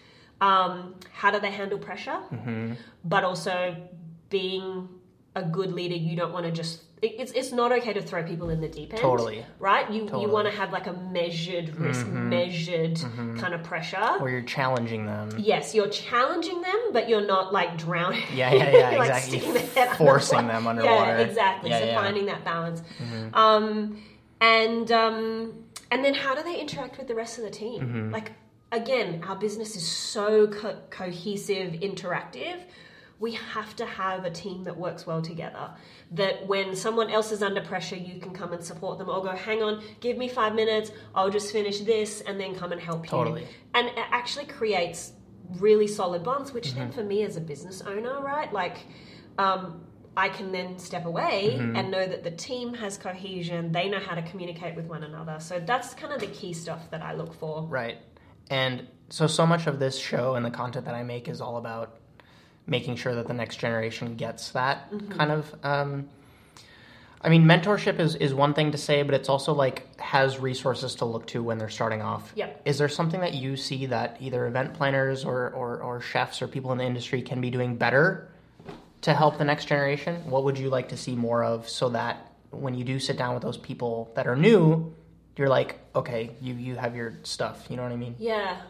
Um, 0.42 0.96
how 1.12 1.32
do 1.32 1.40
they 1.40 1.50
handle 1.50 1.80
pressure? 1.80 2.20
Mm-hmm. 2.32 2.74
But 3.06 3.24
also 3.24 3.76
being 4.30 4.90
a 5.36 5.44
good 5.44 5.74
leader, 5.74 5.96
you 5.96 6.16
don't 6.16 6.32
want 6.32 6.46
to 6.46 6.52
just 6.52 6.82
it's 7.02 7.32
it's 7.34 7.52
not 7.52 7.72
okay 7.72 7.94
to 7.94 8.02
throw 8.02 8.24
people 8.24 8.50
in 8.50 8.62
the 8.62 8.68
deep 8.68 8.94
end. 8.94 9.02
Totally. 9.02 9.46
Right? 9.60 9.90
You 9.92 10.02
Totally. 10.02 10.24
you 10.24 10.30
want 10.30 10.48
to 10.48 10.54
have 10.56 10.72
like 10.72 10.88
a 10.88 10.94
measured 10.94 11.76
risk, 11.78 12.08
measured 12.08 13.00
kind 13.38 13.54
of 13.54 13.64
pressure. 13.64 14.18
Or 14.20 14.30
you're 14.30 14.42
challenging 14.42 15.06
them. 15.06 15.30
Yes, 15.38 15.76
you're 15.76 15.90
challenging 15.90 16.62
them, 16.62 16.80
but 16.94 17.10
you're 17.10 17.26
not 17.26 17.54
like 17.54 17.78
drowning. 17.78 18.24
Yeah, 18.34 18.54
yeah, 18.54 18.70
yeah, 18.78 18.90
like 18.98 19.10
exactly. 19.10 19.40
sticking 19.40 19.54
their 19.54 19.68
head 19.88 19.98
Forcing 19.98 20.38
underwater. 20.40 20.58
them 20.58 20.68
underwater. 20.68 21.12
Yeah, 21.12 21.18
exactly. 21.20 21.70
Yeah, 21.70 21.80
so 21.80 21.86
yeah. 21.86 21.96
Mm-hmm. 21.96 22.04
finding 22.04 22.26
that 22.28 22.46
balance. 22.46 22.82
Um, 23.34 24.02
and 24.42 24.92
um, 24.92 25.66
and 25.92 26.04
then 26.04 26.14
how 26.14 26.34
do 26.34 26.44
they 26.44 26.60
interact 26.60 26.98
with 26.98 27.08
the 27.08 27.16
rest 27.16 27.38
of 27.38 27.44
the 27.44 27.52
team? 27.52 27.82
Mm-hmm. 27.82 28.12
Like, 28.12 28.32
again, 28.72 29.24
our 29.28 29.36
business 29.36 29.76
is 29.76 29.88
so 29.88 30.48
co- 30.48 30.80
cohesive, 30.90 31.74
interactive. 31.74 32.62
We 33.20 33.32
have 33.34 33.76
to 33.78 33.86
have 33.86 34.26
a 34.26 34.30
team 34.30 34.64
that 34.66 34.76
works 34.76 35.06
well 35.08 35.22
together. 35.22 35.72
That 36.12 36.46
when 36.48 36.76
someone 36.76 37.10
else 37.10 37.32
is 37.32 37.42
under 37.42 37.62
pressure, 37.62 37.96
you 37.96 38.20
can 38.20 38.34
come 38.34 38.52
and 38.52 38.64
support 38.64 38.98
them 38.98 39.10
or 39.10 39.24
go, 39.24 39.30
hang 39.30 39.64
on, 39.64 39.84
give 40.02 40.18
me 40.18 40.28
five 40.28 40.54
minutes, 40.54 40.92
I'll 41.16 41.30
just 41.30 41.52
finish 41.52 41.80
this 41.80 42.22
and 42.22 42.40
then 42.40 42.56
come 42.56 42.72
and 42.74 42.82
help 42.82 43.06
Totally. 43.08 43.42
you. 43.42 43.48
And 43.74 43.88
it 43.88 43.96
actually 44.12 44.46
creates 44.46 45.14
really 45.60 45.88
solid 45.88 46.24
bonds, 46.24 46.52
which 46.54 46.74
then 46.74 46.88
Mm-hmm. 46.90 46.96
for 47.00 47.04
me 47.04 47.24
as 47.24 47.38
a 47.38 47.42
business 47.42 47.82
owner, 47.82 48.20
right? 48.22 48.52
Like, 48.52 48.78
um, 49.38 49.82
I 50.18 50.30
can 50.30 50.52
then 50.52 50.78
step 50.78 51.06
away 51.06 51.56
Mm-hmm. 51.58 51.76
and 51.76 51.92
know 51.92 52.06
that 52.06 52.24
the 52.24 52.32
team 52.32 52.74
has 52.74 52.98
cohesion, 52.98 53.72
they 53.72 53.88
know 53.90 54.00
how 54.00 54.16
to 54.16 54.22
communicate 54.24 54.76
with 54.76 54.86
one 54.88 55.04
another. 55.04 55.38
So 55.40 55.60
that's 55.66 55.94
kind 55.94 56.12
of 56.14 56.20
the 56.20 56.28
key 56.28 56.52
stuff 56.54 56.90
that 56.92 57.02
I 57.02 57.14
look 57.14 57.34
for. 57.34 57.64
Right. 57.64 57.98
And 58.50 58.88
so, 59.10 59.26
so 59.28 59.46
much 59.46 59.68
of 59.68 59.80
this 59.80 59.98
show 59.98 60.36
and 60.36 60.46
the 60.46 60.52
content 60.52 60.86
that 60.86 60.96
I 60.96 61.04
make 61.04 61.28
is 61.30 61.40
all 61.42 61.58
about 61.58 61.98
making 62.68 62.96
sure 62.96 63.16
that 63.16 63.28
the 63.28 63.34
next 63.34 63.58
generation 63.58 64.16
gets 64.16 64.52
that 64.52 64.90
kind 65.12 65.32
of. 65.32 65.54
Um, 65.64 66.10
I 67.22 67.30
mean, 67.30 67.46
mentorship 67.46 68.00
is, 68.00 68.14
is 68.16 68.36
one 68.36 68.54
thing 68.54 68.72
to 68.72 68.78
say, 68.78 69.02
but 69.02 69.16
it's 69.16 69.30
also 69.30 69.52
like 69.52 70.00
has 70.00 70.38
resources 70.38 70.94
to 70.96 71.06
look 71.06 71.26
to 71.28 71.42
when 71.42 71.58
they're 71.58 71.70
starting 71.70 72.04
off. 72.04 72.32
Yep. 72.36 72.62
Is 72.66 72.78
there 72.78 72.88
something 72.88 73.20
that 73.22 73.34
you 73.34 73.58
see 73.58 73.88
that 73.88 74.18
either 74.20 74.46
event 74.46 74.76
planners 74.76 75.26
or, 75.26 75.50
or, 75.50 75.82
or 75.82 76.02
chefs 76.02 76.44
or 76.44 76.48
people 76.48 76.72
in 76.72 76.78
the 76.78 76.84
industry 76.84 77.24
can 77.24 77.42
be 77.42 77.50
doing 77.50 77.78
better 77.78 78.30
to 79.02 79.14
help 79.14 79.40
the 79.40 79.44
next 79.44 79.66
generation? 79.66 80.30
What 80.30 80.44
would 80.44 80.60
you 80.60 80.70
like 80.70 80.90
to 80.90 80.98
see 80.98 81.16
more 81.16 81.44
of 81.44 81.68
so 81.68 81.90
that 81.90 82.32
when 82.52 82.76
you 82.76 82.84
do 82.84 83.00
sit 83.00 83.18
down 83.18 83.34
with 83.34 83.42
those 83.42 83.58
people 83.58 84.12
that 84.16 84.28
are 84.28 84.36
new, 84.36 84.94
you're 85.36 85.50
like, 85.50 85.80
okay, 85.96 86.30
you, 86.42 86.54
you 86.54 86.76
have 86.76 86.96
your 86.96 87.14
stuff. 87.24 87.66
You 87.70 87.78
know 87.78 87.84
what 87.84 87.92
I 87.92 87.98
mean? 87.98 88.16
Yeah. 88.20 88.62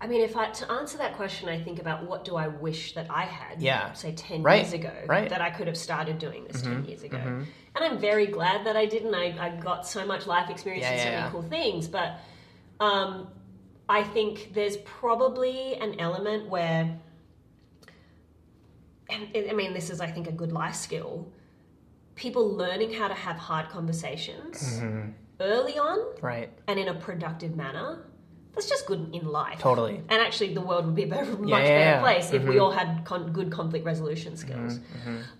I 0.00 0.06
mean, 0.06 0.20
if 0.22 0.36
I 0.36 0.50
to 0.50 0.70
answer 0.72 0.98
that 0.98 1.14
question, 1.16 1.48
I 1.48 1.58
think 1.62 1.78
about 1.80 2.04
what 2.06 2.24
do 2.24 2.36
I 2.36 2.48
wish 2.48 2.94
that 2.94 3.06
I 3.10 3.22
had, 3.24 3.62
Yeah. 3.62 3.92
say 3.94 4.12
ten 4.12 4.42
Right. 4.42 4.62
years 4.62 4.72
ago, 4.72 4.92
Right. 5.06 5.24
Mm-hmm. 5.24 5.28
that 5.30 5.40
I 5.40 5.50
could 5.50 5.66
have 5.66 5.76
started 5.78 6.18
doing 6.18 6.44
this 6.44 6.60
ten 6.62 6.84
years 6.84 7.02
ago. 7.02 7.16
And 7.18 7.46
I'm 7.84 7.98
very 7.98 8.26
glad 8.26 8.66
that 8.66 8.76
I 8.76 8.86
didn't. 8.86 9.14
I, 9.14 9.34
I 9.46 9.48
got 9.60 9.86
so 9.86 10.04
much 10.06 10.26
life 10.26 10.50
experience 10.50 10.84
Yeah, 10.84 10.90
and 10.92 11.00
so 11.00 11.08
yeah, 11.08 11.20
many 11.20 11.30
cool 11.32 11.42
things, 11.42 11.88
but 11.88 12.18
um, 12.80 13.28
I 13.88 14.02
think 14.02 14.52
there's 14.54 14.76
probably 14.78 15.74
an 15.76 15.98
element 16.00 16.48
where, 16.48 16.98
and 19.10 19.28
I 19.50 19.52
mean, 19.52 19.72
this 19.74 19.90
is 19.90 20.00
I 20.00 20.06
think 20.10 20.26
a 20.28 20.32
good 20.32 20.52
life 20.52 20.74
skill. 20.74 21.32
People 22.14 22.48
learning 22.48 22.92
how 22.92 23.08
to 23.08 23.14
have 23.14 23.36
hard 23.36 23.68
conversations 23.68 24.80
Mm-hmm. 24.80 25.10
early 25.40 25.78
on 25.78 25.98
Right. 26.20 26.50
and 26.68 26.78
in 26.78 26.88
a 26.88 26.94
productive 26.94 27.56
manner. 27.56 28.04
That's 28.54 28.68
just 28.68 28.86
good 28.86 29.10
in 29.12 29.26
life. 29.26 29.58
Totally. 29.58 29.96
And 30.08 30.22
actually, 30.22 30.54
the 30.54 30.60
world 30.60 30.86
would 30.86 30.94
be 30.94 31.04
a 31.04 31.06
better, 31.06 31.24
much 31.38 31.48
yeah, 31.48 31.56
better. 31.58 31.90
Mm-hmm. 31.96 32.04
place 32.04 32.32
if 32.32 32.44
we 32.44 32.58
all 32.58 32.70
had 32.70 33.04
con- 33.04 33.32
good 33.32 33.50
conflict 33.50 33.84
resolution 33.84 34.36
skills. 34.36 34.78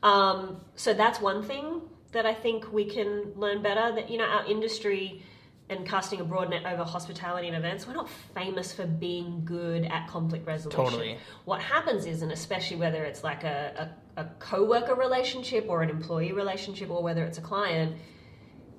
Um, 0.02 0.60
so 0.74 0.94
that's 0.94 1.20
one 1.20 1.42
thing 1.42 1.82
that 2.12 2.26
I 2.26 2.34
think 2.34 2.72
we 2.72 2.84
can 2.84 3.32
learn 3.36 3.62
better. 3.62 3.94
That 3.94 4.10
you 4.10 4.18
know, 4.18 4.24
our 4.24 4.44
industry 4.46 5.22
and 5.70 5.86
casting 5.86 6.20
a 6.20 6.24
broad 6.24 6.50
net 6.50 6.64
over 6.66 6.84
hospitality 6.84 7.48
and 7.48 7.56
events, 7.56 7.86
we're 7.86 7.94
not 7.94 8.08
famous 8.34 8.72
for 8.72 8.86
being 8.86 9.42
good 9.44 9.84
at 9.84 10.08
conflict 10.08 10.46
resolution. 10.46 10.84
Totally. 10.84 11.18
What 11.46 11.62
happens 11.62 12.04
is, 12.04 12.22
and 12.22 12.32
especially 12.32 12.76
whether 12.76 13.04
it's 13.04 13.24
like 13.24 13.44
a, 13.44 13.90
a, 14.16 14.20
a 14.22 14.24
co-worker 14.40 14.94
relationship 14.94 15.66
or 15.68 15.82
an 15.82 15.88
employee 15.88 16.32
relationship, 16.32 16.90
or 16.90 17.02
whether 17.02 17.24
it's 17.24 17.38
a 17.38 17.42
client. 17.42 17.96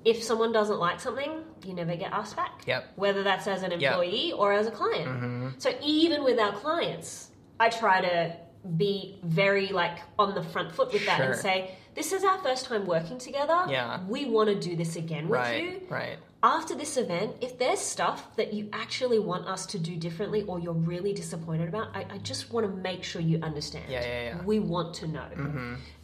If 0.06 0.22
someone 0.24 0.52
doesn't 0.52 0.80
like 0.80 1.00
something, 1.00 1.44
you 1.66 1.74
never 1.74 1.96
get 1.96 2.12
asked 2.14 2.36
back 2.36 2.62
Yep. 2.68 2.94
whether 2.96 3.24
that's 3.24 3.48
as 3.48 3.64
an 3.64 3.72
Yep. 3.72 3.82
employee 3.82 4.32
or 4.34 4.54
as 4.54 4.68
a 4.68 4.72
client. 4.72 5.08
Mm-hmm. 5.10 5.50
So 5.58 5.72
even 5.82 6.24
with 6.24 6.40
our 6.40 6.54
clients, 6.54 7.32
I 7.60 7.70
try 7.70 8.02
to 8.02 8.36
be 8.78 9.20
very 9.24 9.68
like 9.68 9.98
on 10.20 10.36
the 10.36 10.44
front 10.44 10.72
foot 10.76 10.94
with 10.94 11.06
that 11.08 11.22
and 11.22 11.36
say, 11.36 11.76
this 11.96 12.12
is 12.14 12.24
our 12.24 12.38
first 12.40 12.66
time 12.66 12.86
working 12.86 13.18
together. 13.18 13.66
Yeah. 13.68 14.00
We 14.08 14.26
want 14.26 14.50
to 14.50 14.56
do 14.56 14.76
this 14.76 14.96
again 14.96 15.24
with 15.28 15.40
Right. 15.40 15.64
you. 15.64 15.82
Right. 15.90 16.18
After 16.46 16.76
this 16.76 16.96
event, 16.96 17.38
if 17.42 17.58
there's 17.58 17.80
stuff 17.80 18.36
that 18.36 18.54
you 18.54 18.70
actually 18.72 19.18
want 19.18 19.48
us 19.48 19.66
to 19.66 19.80
do 19.80 19.96
differently 19.96 20.44
or 20.44 20.60
you're 20.60 20.74
really 20.74 21.12
disappointed 21.12 21.68
about, 21.68 21.88
I, 21.96 22.06
I 22.08 22.18
just 22.20 22.54
want 22.54 22.68
to 22.68 22.72
make 22.72 23.04
sure 23.04 23.20
you 23.20 23.40
understand. 23.42 23.86
Yeah, 23.90 24.06
yeah, 24.06 24.24
yeah. 24.26 24.44
We 24.44 24.60
want 24.60 24.94
to 24.96 25.08
know. 25.08 25.26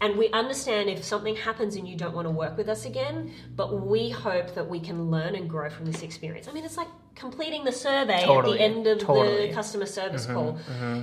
And 0.01 0.17
we 0.17 0.31
understand 0.31 0.89
if 0.89 1.03
something 1.03 1.35
happens 1.35 1.75
and 1.75 1.87
you 1.87 1.95
don't 1.95 2.15
want 2.15 2.25
to 2.25 2.31
work 2.31 2.57
with 2.57 2.69
us 2.69 2.85
again, 2.85 3.31
but 3.55 3.85
we 3.85 4.09
hope 4.09 4.55
that 4.55 4.67
we 4.67 4.79
can 4.79 5.11
learn 5.11 5.35
and 5.35 5.47
grow 5.47 5.69
from 5.69 5.85
this 5.85 6.01
experience. 6.01 6.47
I 6.47 6.53
mean, 6.53 6.65
it's 6.65 6.77
like 6.77 6.89
completing 7.13 7.63
the 7.63 7.71
survey 7.71 8.23
Totally, 8.25 8.59
at 8.59 8.71
the 8.71 8.77
end 8.77 8.87
of 8.87 8.97
totally. 8.97 9.27
Mm-hmm, 9.27 9.49
the 9.49 9.53
customer 9.53 9.85
service 9.85 10.25
call. 10.25 10.57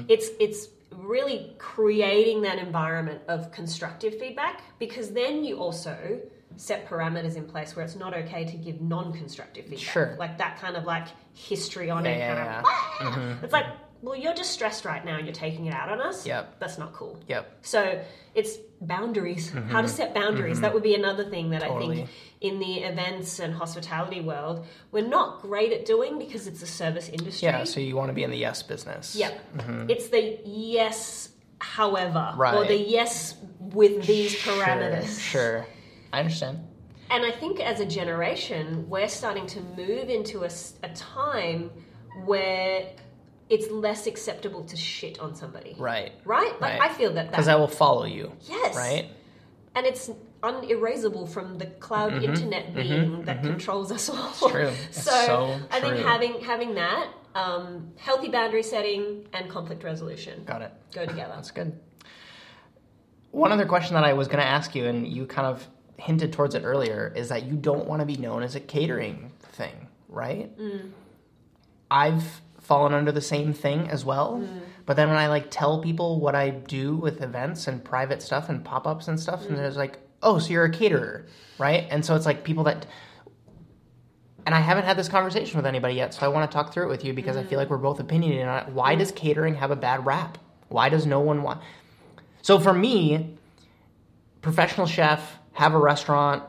It's 0.08 0.30
it's 0.40 0.66
really 0.90 1.54
creating 1.58 2.42
that 2.42 2.58
environment 2.58 3.22
of 3.28 3.52
constructive 3.52 4.18
feedback 4.18 4.62
because 4.80 5.12
then 5.12 5.44
you 5.44 5.58
also 5.58 6.20
set 6.58 6.86
parameters 6.88 7.36
in 7.36 7.44
place 7.46 7.74
where 7.76 7.84
it's 7.84 7.94
not 7.96 8.12
okay 8.14 8.44
to 8.44 8.56
give 8.56 8.80
non-constructive 8.80 9.64
feedback. 9.64 9.78
Sure. 9.94 10.16
Like 10.18 10.38
that 10.38 10.58
kind 10.60 10.76
of 10.76 10.84
like 10.84 11.06
history 11.32 11.88
on 11.88 12.04
Yeah, 12.04 12.10
it 12.10 12.18
yeah, 12.18 12.34
kind 12.34 12.44
yeah. 12.44 12.58
of 12.58 12.64
"Ah!" 12.66 13.38
it's 13.44 13.52
like 13.52 13.66
well 14.02 14.14
you're 14.16 14.34
just 14.34 14.50
stressed 14.52 14.84
right 14.84 15.04
now 15.04 15.16
and 15.16 15.24
you're 15.26 15.34
taking 15.34 15.66
it 15.66 15.74
out 15.74 15.88
on 15.88 16.00
us. 16.00 16.26
Yep. 16.26 16.58
That's 16.60 16.76
not 16.76 16.92
cool. 16.92 17.18
Yep. 17.28 17.58
So 17.62 18.00
it's 18.34 18.56
boundaries. 18.80 19.50
How 19.70 19.80
to 19.82 19.88
set 19.88 20.14
boundaries. 20.14 20.60
That 20.60 20.74
would 20.74 20.82
be 20.82 20.94
another 20.94 21.24
thing 21.30 21.50
that 21.50 21.62
I 21.62 21.68
Mm-hmm. 21.68 21.92
Think 21.94 22.08
in 22.40 22.58
the 22.60 22.74
events 22.84 23.40
and 23.40 23.52
hospitality 23.52 24.20
world 24.20 24.64
we're 24.92 25.06
not 25.06 25.42
great 25.42 25.72
at 25.72 25.84
doing 25.84 26.18
because 26.20 26.46
it's 26.46 26.62
a 26.62 26.66
service 26.66 27.08
industry. 27.08 27.46
Yeah. 27.48 27.64
So 27.64 27.80
you 27.80 27.96
want 27.96 28.08
to 28.10 28.14
be 28.14 28.22
in 28.24 28.30
the 28.30 28.36
yes 28.38 28.62
business. 28.62 29.16
Yep. 29.16 29.40
It's 29.88 30.08
the 30.08 30.38
yes, 30.44 31.30
however, 31.60 32.34
or 32.36 32.64
the 32.64 32.76
yes 32.76 33.36
with 33.60 34.06
these 34.06 34.30
Sure, 34.32 34.54
parameters. 34.64 35.18
Sure. 35.20 35.66
I 36.12 36.20
understand. 36.20 36.58
And 37.10 37.24
I 37.24 37.30
think 37.32 37.60
as 37.60 37.80
a 37.80 37.86
generation, 37.86 38.88
we're 38.88 39.08
starting 39.08 39.46
to 39.48 39.60
move 39.60 40.08
into 40.10 40.44
a, 40.44 40.50
a 40.82 40.88
time 40.94 41.70
where 42.24 42.90
it's 43.48 43.70
less 43.70 44.06
acceptable 44.06 44.62
to 44.64 44.76
shit 44.76 45.18
on 45.20 45.34
somebody. 45.34 45.74
Right. 45.78 46.12
Right? 46.24 46.52
Like, 46.60 46.80
Right. 46.80 46.90
I 46.90 46.92
feel 46.92 47.14
that. 47.14 47.30
Because 47.30 47.48
I 47.48 47.54
will 47.56 47.68
follow 47.68 48.04
you. 48.04 48.32
yes. 48.42 48.76
Right. 48.76 49.08
And 49.74 49.86
it's 49.86 50.10
unerasable 50.42 51.26
from 51.26 51.58
the 51.58 51.66
cloud 51.66 52.22
internet 52.22 52.74
being 52.74 53.22
that 53.24 53.42
controls 53.42 53.90
us 53.92 54.08
all. 54.08 54.16
Mm-hmm. 54.16 54.50
true. 54.50 54.72
It's 54.88 55.02
so, 55.02 55.10
so 55.26 55.60
I 55.70 55.80
think 55.80 55.98
having 56.04 56.40
having 56.40 56.74
that 56.74 57.08
um, 57.34 57.92
healthy 57.96 58.28
boundary 58.28 58.62
setting 58.62 59.26
and 59.32 59.48
conflict 59.48 59.84
resolution 59.84 60.42
Got 60.44 60.62
it. 60.62 60.72
go 60.92 61.06
together. 61.06 61.32
That's 61.36 61.50
good. 61.52 61.78
One 63.30 63.52
other 63.52 63.66
question 63.66 63.94
that 63.94 64.04
I 64.04 64.14
was 64.14 64.26
going 64.26 64.40
to 64.40 64.46
ask 64.46 64.74
you, 64.74 64.86
and 64.86 65.06
you 65.06 65.26
kind 65.26 65.46
of 65.46 65.66
hinted 65.98 66.32
towards 66.32 66.54
it 66.54 66.62
earlier, 66.64 67.12
is 67.14 67.28
that 67.28 67.44
you 67.44 67.54
don't 67.54 67.86
want 67.86 68.00
to 68.00 68.06
be 68.06 68.16
known 68.16 68.42
as 68.42 68.54
a 68.54 68.60
catering 68.60 69.32
thing, 69.52 69.88
right? 70.08 70.56
Mm. 70.58 70.90
I've 71.90 72.40
fallen 72.60 72.92
under 72.92 73.12
the 73.12 73.20
same 73.20 73.52
thing 73.52 73.88
as 73.88 74.04
well. 74.04 74.40
Mm. 74.40 74.60
But 74.86 74.96
then 74.96 75.08
when 75.08 75.18
I 75.18 75.28
like 75.28 75.50
tell 75.50 75.80
people 75.80 76.20
what 76.20 76.34
I 76.34 76.50
do 76.50 76.96
with 76.96 77.22
events 77.22 77.66
and 77.66 77.84
private 77.84 78.22
stuff 78.22 78.48
and 78.48 78.64
pop 78.64 78.86
ups 78.86 79.08
and 79.08 79.18
stuff, 79.18 79.46
and 79.46 79.52
mm. 79.52 79.56
there's 79.56 79.76
like, 79.76 79.98
oh, 80.22 80.38
so 80.38 80.50
you're 80.50 80.64
a 80.64 80.70
caterer, 80.70 81.26
right? 81.58 81.86
And 81.90 82.04
so 82.04 82.14
it's 82.14 82.26
like 82.26 82.44
people 82.44 82.64
that 82.64 82.86
and 84.48 84.54
I 84.54 84.60
haven't 84.60 84.84
had 84.84 84.96
this 84.96 85.10
conversation 85.10 85.58
with 85.58 85.66
anybody 85.66 85.92
yet, 85.92 86.14
so 86.14 86.24
I 86.24 86.28
want 86.28 86.50
to 86.50 86.54
talk 86.54 86.72
through 86.72 86.84
it 86.84 86.88
with 86.88 87.04
you 87.04 87.12
because 87.12 87.36
I 87.36 87.44
feel 87.44 87.58
like 87.58 87.68
we're 87.68 87.76
both 87.76 88.00
opinionated 88.00 88.48
on 88.48 88.66
it. 88.66 88.72
Why 88.72 88.94
does 88.94 89.12
catering 89.12 89.54
have 89.56 89.70
a 89.70 89.76
bad 89.76 90.06
rap? 90.06 90.38
Why 90.68 90.88
does 90.88 91.04
no 91.04 91.20
one 91.20 91.42
want? 91.42 91.60
So 92.40 92.58
for 92.58 92.72
me, 92.72 93.36
professional 94.40 94.86
chef, 94.86 95.38
have 95.58 95.74
a 95.74 95.78
restaurant, 95.78 96.44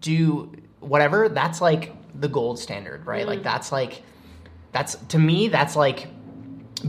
do 0.00 0.52
whatever. 0.80 1.28
That's 1.28 1.60
like 1.60 1.94
the 2.20 2.26
gold 2.26 2.58
standard, 2.58 3.06
right? 3.06 3.24
Like 3.24 3.38
mm. 3.38 3.44
that's 3.44 3.70
like 3.70 4.02
that's 4.72 4.96
to 4.96 5.18
me 5.18 5.46
that's 5.46 5.76
like 5.76 6.08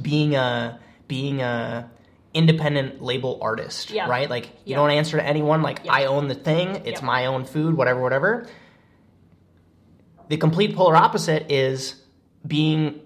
being 0.01 0.33
a 0.33 0.79
being 1.07 1.41
a 1.41 1.91
independent 2.33 3.03
label 3.03 3.37
artist, 3.39 3.91
Yeah. 3.91 4.09
right? 4.09 4.27
Like 4.27 4.45
you 4.65 4.71
Yeah. 4.71 4.77
don't 4.77 4.89
answer 4.89 5.17
to 5.17 5.23
anyone. 5.23 5.61
Like 5.61 5.81
Yeah. 5.83 5.93
I 5.93 6.05
own 6.05 6.27
the 6.27 6.33
thing. 6.33 6.81
It's 6.85 7.03
my 7.03 7.27
own 7.27 7.45
food. 7.45 7.77
Whatever, 7.77 8.01
whatever. 8.01 8.47
The 10.29 10.37
complete 10.37 10.75
polar 10.75 10.95
opposite 10.95 11.51
is 11.51 12.01
being 12.47 12.99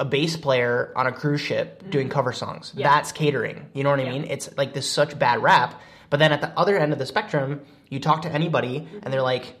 a 0.00 0.04
bass 0.04 0.36
player 0.36 0.92
on 0.96 1.06
a 1.06 1.12
cruise 1.12 1.40
ship 1.40 1.88
doing 1.88 2.08
mm. 2.08 2.10
cover 2.10 2.32
songs. 2.32 2.72
That's 2.72 3.12
catering. 3.12 3.68
You 3.74 3.84
know 3.84 3.90
what 3.90 4.00
I 4.00 4.10
mean? 4.10 4.24
It's 4.24 4.50
like 4.56 4.74
this 4.74 4.90
such 4.90 5.16
bad 5.16 5.40
rap. 5.40 5.80
But 6.10 6.18
then 6.18 6.32
at 6.32 6.40
the 6.40 6.48
other 6.58 6.76
end 6.76 6.92
of 6.92 6.98
the 6.98 7.06
spectrum, 7.06 7.60
you 7.88 8.00
talk 8.00 8.22
to 8.22 8.28
anybody 8.32 8.86
and 9.02 9.12
they're 9.12 9.22
like, 9.22 9.54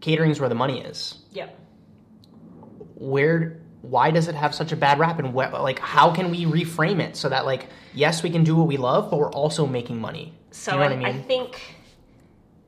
catering's 0.00 0.38
where 0.38 0.48
the 0.48 0.54
money 0.54 0.80
is. 0.82 1.16
Yep. 1.32 1.58
Where 2.96 3.60
why 3.80 4.10
does 4.10 4.28
it 4.28 4.34
have 4.34 4.54
such 4.54 4.72
a 4.72 4.76
bad 4.76 4.98
rap 4.98 5.18
and 5.20 5.28
wh- 5.28 5.52
like 5.62 5.78
how 5.78 6.12
can 6.12 6.30
we 6.30 6.44
reframe 6.44 7.00
it 7.00 7.16
so 7.16 7.28
that 7.28 7.46
like 7.46 7.68
yes 7.94 8.24
we 8.24 8.28
can 8.30 8.42
do 8.42 8.56
what 8.56 8.66
we 8.66 8.76
love 8.76 9.08
but 9.08 9.18
we're 9.20 9.30
also 9.30 9.66
making 9.68 10.00
money 10.00 10.34
So 10.50 10.72
you 10.72 10.78
know 10.78 10.82
I, 10.82 10.86
what 10.88 10.92
i 10.94 10.96
mean 10.96 11.06
I 11.06 11.22
think 11.22 11.76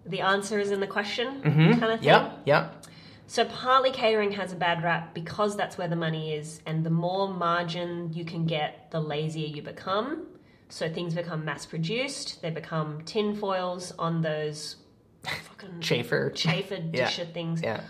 the 0.07 0.21
answer 0.21 0.61
is 0.61 0.71
in 0.71 0.79
the 0.79 0.87
question 0.87 1.43
Mhm. 1.43 1.81
kind 1.81 1.93
of 1.93 1.99
thing. 1.99 2.09
yep 2.09 2.39
yep 2.45 2.87
So 3.27 3.45
partly 3.45 3.91
catering 3.91 4.31
has 4.33 4.53
a 4.53 4.57
bad 4.57 4.85
rap 4.85 5.13
because 5.13 5.57
that's 5.57 5.77
where 5.77 5.89
the 5.89 5.97
money 5.97 6.33
is, 6.35 6.63
and 6.65 6.87
the 6.87 6.91
more 6.91 7.27
margin 7.29 8.13
you 8.13 8.25
can 8.25 8.47
get, 8.47 8.91
the 8.93 9.01
lazier 9.01 9.47
you 9.49 9.63
become. 9.63 10.27
So 10.71 10.89
things 10.93 11.15
become 11.15 11.45
mass 11.45 11.67
produced. 11.67 12.41
They 12.43 12.51
become 12.51 13.03
tin 13.05 13.35
foils 13.37 13.93
on 13.99 14.23
those 14.23 14.77
fucking 15.25 15.81
Chafer. 15.81 16.31
chafer 16.35 16.77
Yeah. 16.93 17.07
disher 17.07 17.25
things. 17.27 17.61
Yeah. 17.63 17.81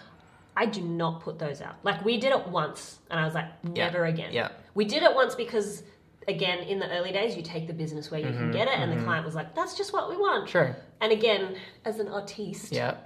I 0.57 0.67
do 0.67 0.81
not 0.83 1.21
put 1.21 1.39
those 1.39 1.61
out. 1.61 1.77
Like 1.85 2.05
we 2.05 2.19
did 2.19 2.33
it 2.33 2.49
once, 2.49 2.99
and 3.11 3.21
I 3.21 3.25
was 3.25 3.35
like, 3.35 3.47
Yeah. 3.63 3.85
never 3.87 4.05
again. 4.07 4.33
Yeah. 4.33 4.49
We 4.75 4.85
did 4.85 5.03
it 5.03 5.15
once 5.15 5.35
because, 5.35 5.83
again, 6.29 6.59
in 6.61 6.79
the 6.79 6.91
early 6.91 7.13
days, 7.13 7.37
you 7.37 7.43
take 7.43 7.67
the 7.67 7.73
business 7.73 8.11
where 8.11 8.21
you 8.21 8.27
can 8.33 8.51
get 8.51 8.67
it, 8.69 8.75
and 8.79 8.91
the 8.93 9.03
client 9.05 9.25
was 9.25 9.35
like, 9.35 9.55
"That's 9.55 9.77
just 9.77 9.93
what 9.93 10.09
we 10.11 10.17
want." 10.17 10.45
Mm-hmm. 10.45 10.51
Sure. 10.53 10.77
And 11.01 11.13
again, 11.13 11.57
as 11.85 11.99
an 11.99 12.09
artiste, 12.09 12.73
Yeah. 12.73 12.97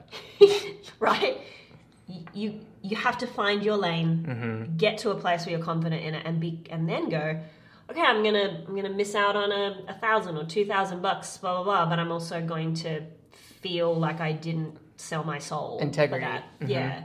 right? 0.99 1.41
You 2.35 2.61
you 2.83 2.97
have 2.97 3.17
to 3.19 3.27
find 3.27 3.63
your 3.63 3.77
lane, 3.77 4.27
Mm-hmm. 4.29 4.77
get 4.77 4.99
to 4.99 5.11
a 5.11 5.15
place 5.15 5.47
where 5.47 5.55
you're 5.57 5.65
confident 5.65 6.03
in 6.05 6.15
it, 6.15 6.27
and 6.27 6.39
be 6.41 6.63
and 6.71 6.89
then 6.89 7.09
go. 7.09 7.41
Okay, 7.90 8.01
I'm 8.01 8.23
gonna 8.24 8.65
I'm 8.66 8.74
gonna 8.74 8.89
miss 8.90 9.15
out 9.15 9.36
on 9.36 9.52
a, 9.52 9.85
a 9.89 9.94
thousand 9.94 10.36
or 10.39 10.44
two 10.44 10.65
thousand 10.65 11.02
bucks, 11.02 11.36
blah 11.39 11.55
blah 11.55 11.65
blah. 11.65 11.86
But 11.90 11.98
I'm 11.98 12.11
also 12.12 12.40
going 12.40 12.74
to 12.77 13.02
feel 13.61 13.94
like 13.94 14.20
I 14.20 14.32
didn't 14.32 14.78
sell 14.97 15.24
my 15.24 15.39
soul. 15.39 15.78
for 15.78 15.85
Integrity. 15.85 16.24
that. 16.24 16.44
Mhm. 16.61 16.69
Yeah, 16.69 17.02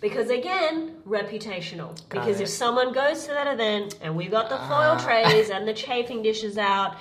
because 0.00 0.30
again, 0.30 0.96
reputational. 1.06 1.96
because 2.08 2.40
it. 2.40 2.44
if 2.44 2.48
someone 2.48 2.92
goes 2.92 3.26
to 3.26 3.32
that 3.32 3.46
event 3.52 3.98
and 4.00 4.16
we've 4.16 4.30
got 4.30 4.48
the 4.48 4.56
foil 4.56 4.96
Ah. 4.98 5.04
trays 5.04 5.50
and 5.54 5.68
the 5.68 5.74
chafing 5.74 6.22
dishes 6.22 6.58
out, 6.58 6.96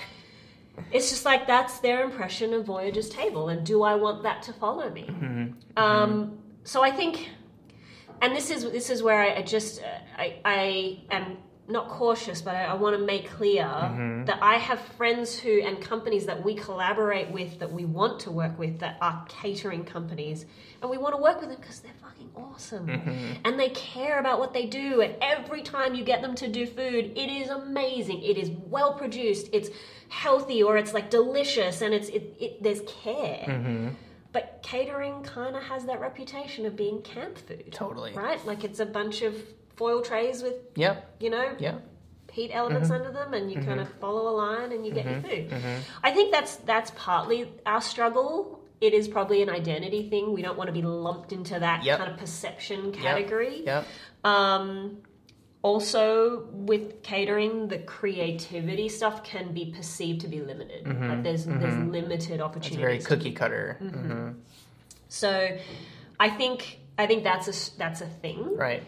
it's 0.91 1.09
just 1.09 1.25
like 1.25 1.47
that's 1.47 1.79
their 1.79 2.03
impression 2.03 2.53
of 2.53 2.65
Voyager's 2.65 3.09
table, 3.09 3.49
and 3.49 3.65
do 3.65 3.81
I 3.83 3.95
want 3.95 4.23
that 4.23 4.43
to 4.43 4.53
follow 4.53 4.89
me? 4.91 5.09
Um, 5.75 6.37
so 6.63 6.83
I 6.83 6.91
think, 6.91 7.29
and 8.21 8.35
this 8.35 8.51
is 8.51 8.63
this 8.71 8.89
is 8.91 9.01
where 9.01 9.19
I, 9.19 9.37
I 9.37 9.41
just 9.41 9.81
uh, 9.81 9.85
I, 10.17 10.35
I 10.45 10.99
am 11.09 11.37
not 11.67 11.89
cautious, 11.89 12.41
but 12.41 12.55
I, 12.55 12.65
I 12.65 12.73
want 12.75 12.97
to 12.97 13.03
make 13.03 13.29
clear 13.29 13.63
mm-hmm. 13.63 14.25
that 14.25 14.39
I 14.41 14.55
have 14.55 14.79
friends 14.79 15.37
who 15.37 15.61
and 15.61 15.81
companies 15.81 16.25
that 16.25 16.43
we 16.43 16.55
collaborate 16.55 17.29
with 17.31 17.59
that 17.59 17.71
we 17.71 17.85
want 17.85 18.21
to 18.21 18.31
work 18.31 18.57
with 18.57 18.79
that 18.79 18.97
are 19.01 19.25
catering 19.27 19.83
companies, 19.83 20.45
and 20.81 20.89
we 20.89 20.97
want 20.97 21.13
to 21.15 21.21
work 21.21 21.41
with 21.41 21.49
them 21.49 21.59
because 21.59 21.79
they're 21.79 21.91
fucking 22.01 22.29
awesome 22.35 22.87
mm-hmm. 22.87 23.33
and 23.43 23.59
they 23.59 23.69
care 23.69 24.19
about 24.19 24.39
what 24.39 24.53
they 24.53 24.65
do. 24.65 25.01
And 25.01 25.15
every 25.21 25.61
time 25.61 25.95
you 25.95 26.03
get 26.03 26.21
them 26.21 26.35
to 26.35 26.47
do 26.47 26.65
food, 26.65 27.11
it 27.15 27.29
is 27.29 27.49
amazing. 27.49 28.21
It 28.21 28.37
is 28.37 28.49
well 28.49 28.93
produced. 28.93 29.49
It's 29.51 29.69
healthy 30.09 30.63
or 30.63 30.77
it's 30.77 30.93
like 30.93 31.09
delicious, 31.09 31.81
and 31.81 31.93
it's 31.93 32.09
it, 32.09 32.35
it 32.39 32.63
there's 32.63 32.81
care. 32.81 33.45
Mm-hmm. 33.47 33.89
But 34.31 34.59
catering 34.61 35.23
kind 35.23 35.55
of 35.55 35.63
has 35.63 35.85
that 35.85 35.99
reputation 35.99 36.65
of 36.65 36.75
being 36.75 37.01
camp 37.01 37.37
food. 37.39 37.71
Totally. 37.71 38.13
Right? 38.13 38.45
Like 38.45 38.63
it's 38.63 38.79
a 38.79 38.85
bunch 38.85 39.21
of 39.21 39.35
foil 39.77 40.01
trays 40.01 40.43
with, 40.43 40.55
Yep. 40.75 41.15
you 41.19 41.29
know, 41.29 41.55
Yeah. 41.59 41.75
heat 42.31 42.51
elements 42.53 42.89
mm-hmm. 42.89 43.05
under 43.05 43.11
them 43.11 43.33
and 43.33 43.49
you 43.49 43.57
mm-hmm. 43.57 43.67
kind 43.67 43.79
of 43.79 43.89
follow 44.01 44.27
a 44.29 44.35
line 44.35 44.71
and 44.71 44.85
you 44.85 44.91
get 44.93 45.05
your 45.05 45.21
mm-hmm. 45.21 45.49
food. 45.49 45.83
I 46.03 46.11
think 46.11 46.31
that's 46.31 46.57
that's 46.57 46.91
partly 46.95 47.51
our 47.65 47.81
struggle. 47.81 48.59
It 48.79 48.93
is 48.93 49.07
probably 49.07 49.41
an 49.41 49.49
identity 49.49 50.07
thing. 50.09 50.33
We 50.33 50.43
don't 50.43 50.57
want 50.57 50.67
to 50.67 50.73
be 50.73 50.83
lumped 50.83 51.31
into 51.31 51.59
that 51.59 51.83
Yep. 51.83 51.97
kind 51.99 52.11
of 52.11 52.17
perception 52.17 52.91
category. 52.91 53.65
Um, 54.23 54.99
also, 55.63 56.45
with 56.51 57.01
catering, 57.01 57.67
the 57.67 57.79
creativity 57.79 58.87
stuff 58.89 59.23
can 59.23 59.53
be 59.53 59.73
perceived 59.75 60.21
to 60.21 60.27
be 60.27 60.41
limited. 60.41 60.87
Like 60.87 61.23
there's 61.23 61.45
there's 61.45 61.77
limited 61.77 62.35
It's 62.35 62.41
opportunities. 62.41 62.77
very 62.79 62.99
cookie 62.99 63.31
cutter. 63.31 63.77
hmm 63.79 64.31
so, 65.09 65.57
I 66.19 66.29
think 66.29 66.79
I 66.97 67.07
think 67.07 67.23
that's 67.23 67.47
a 67.47 67.77
that's 67.77 68.01
a 68.01 68.07
thing. 68.07 68.55
Right. 68.55 68.83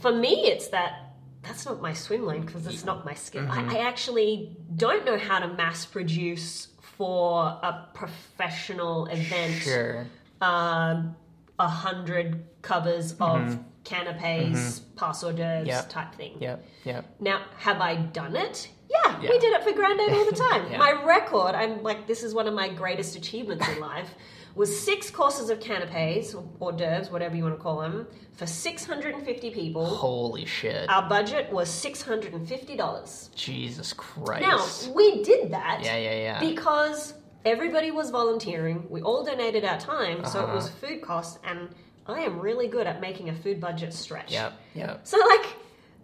For 0.00 0.12
me, 0.12 0.46
it's 0.46 0.68
that 0.68 1.14
that's 1.42 1.64
not 1.64 1.80
my 1.80 1.92
swim 1.92 2.26
lane 2.26 2.42
because 2.44 2.66
it's 2.66 2.84
not 2.84 3.04
my 3.04 3.14
skill. 3.14 3.46
I, 3.50 3.58
mm-hmm. 3.58 3.70
I 3.70 3.78
actually 3.78 4.56
don't 4.76 5.04
know 5.04 5.16
how 5.18 5.38
to 5.38 5.48
mass 5.48 5.86
produce 5.86 6.68
for 6.80 7.44
a 7.62 7.88
professional 7.94 9.06
event. 9.06 9.62
Sure. 9.62 10.06
um, 10.40 11.14
a 11.58 11.68
hundred 11.68 12.44
covers 12.62 13.12
of 13.12 13.18
mm-hmm. 13.18 13.62
canapes, 13.84 14.80
mm-hmm. 14.80 14.94
pass 14.96 15.22
hors 15.24 15.32
d'oeuvres 15.32 15.66
Yep. 15.66 15.88
type 15.88 16.14
thing. 16.14 16.36
Yep. 16.40 16.64
Yep. 16.84 17.04
Now, 17.20 17.42
have 17.58 17.80
I 17.80 17.96
done 17.96 18.36
it? 18.36 18.68
Yeah, 18.90 19.20
Yeah. 19.22 19.30
we 19.30 19.38
did 19.38 19.52
it 19.54 19.64
for 19.64 19.72
Grand 19.72 19.98
Aid 20.00 20.12
all 20.12 20.24
the 20.26 20.32
time. 20.50 20.70
Yeah. 20.70 20.78
My 20.78 20.92
record, 21.02 21.54
I'm 21.54 21.82
like, 21.82 22.06
this 22.06 22.22
is 22.22 22.34
one 22.34 22.46
of 22.46 22.54
my 22.54 22.68
greatest 22.68 23.16
achievements 23.16 23.66
in 23.68 23.80
life, 23.92 24.10
was 24.56 24.76
six 24.76 25.10
courses 25.10 25.50
of 25.50 25.60
canapes, 25.60 26.34
or 26.34 26.42
hors 26.60 26.72
d'oeuvres, 26.72 27.10
whatever 27.10 27.36
you 27.36 27.42
want 27.44 27.54
to 27.56 27.62
call 27.62 27.80
them, 27.80 28.06
for 28.32 28.46
650 28.46 29.50
people. 29.50 29.84
Holy 29.86 30.46
shit. 30.46 30.88
Our 30.88 31.08
budget 31.08 31.52
was 31.52 31.68
$650. 31.68 33.34
Jesus 33.34 33.92
Christ. 33.92 34.42
Now, 34.88 34.94
we 34.94 35.22
did 35.22 35.50
that 35.52 35.80
yeah, 35.84 35.96
yeah, 35.98 36.16
yeah. 36.16 36.40
because 36.40 37.14
everybody 37.44 37.90
was 37.90 38.10
volunteering. 38.10 38.86
We 38.88 39.02
all 39.02 39.24
donated 39.24 39.64
our 39.64 39.78
time, 39.78 40.24
so 40.24 40.40
Uh-huh. 40.40 40.52
it 40.52 40.54
was 40.54 40.70
food 40.70 41.02
costs, 41.02 41.38
and 41.44 41.68
I 42.06 42.20
am 42.20 42.40
really 42.40 42.66
good 42.68 42.86
at 42.86 43.00
making 43.00 43.28
a 43.28 43.34
food 43.34 43.60
budget 43.60 43.92
stretch. 43.92 44.32
Yep. 44.32 44.52
Yep. 44.74 45.00
So, 45.06 45.18
like, 45.18 45.46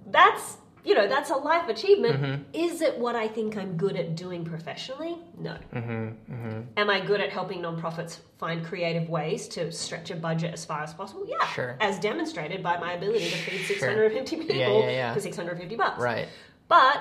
that's 0.09 0.59
you 0.85 0.95
know 0.95 1.07
that's 1.07 1.31
a 1.31 1.35
life 1.37 1.69
achievement. 1.69 2.21
Mm-hmm. 2.21 2.43
Is 2.53 2.81
it 2.83 2.99
what 2.99 3.15
I 3.17 3.29
think 3.29 3.57
I'm 3.57 3.77
good 3.77 3.97
at 3.97 4.17
doing 4.17 4.45
professionally? 4.45 5.17
No. 5.39 5.57
Mm-hmm, 5.75 6.61
Am 6.77 6.91
I 6.91 7.01
good 7.01 7.21
at 7.21 7.31
helping 7.31 7.61
nonprofits 7.61 8.19
find 8.39 8.65
creative 8.65 9.09
ways 9.09 9.49
to 9.49 9.71
stretch 9.73 10.11
a 10.11 10.17
budget 10.17 10.53
as 10.53 10.65
far 10.65 10.83
as 10.83 10.93
possible? 10.95 11.25
Yeah. 11.29 11.47
Sure. 11.49 11.77
As 11.81 11.99
demonstrated 11.99 12.63
by 12.63 12.79
my 12.79 12.95
ability 12.95 13.31
to 13.31 13.37
feed 13.37 13.61
Sure. 13.61 13.79
650 13.79 14.37
people 14.37 14.57
Yeah, 14.57 14.69
yeah, 14.81 14.91
yeah. 14.91 15.15
for 15.15 15.21
650 15.21 15.77
bucks 15.77 16.01
Right. 16.01 16.29
but 16.69 17.01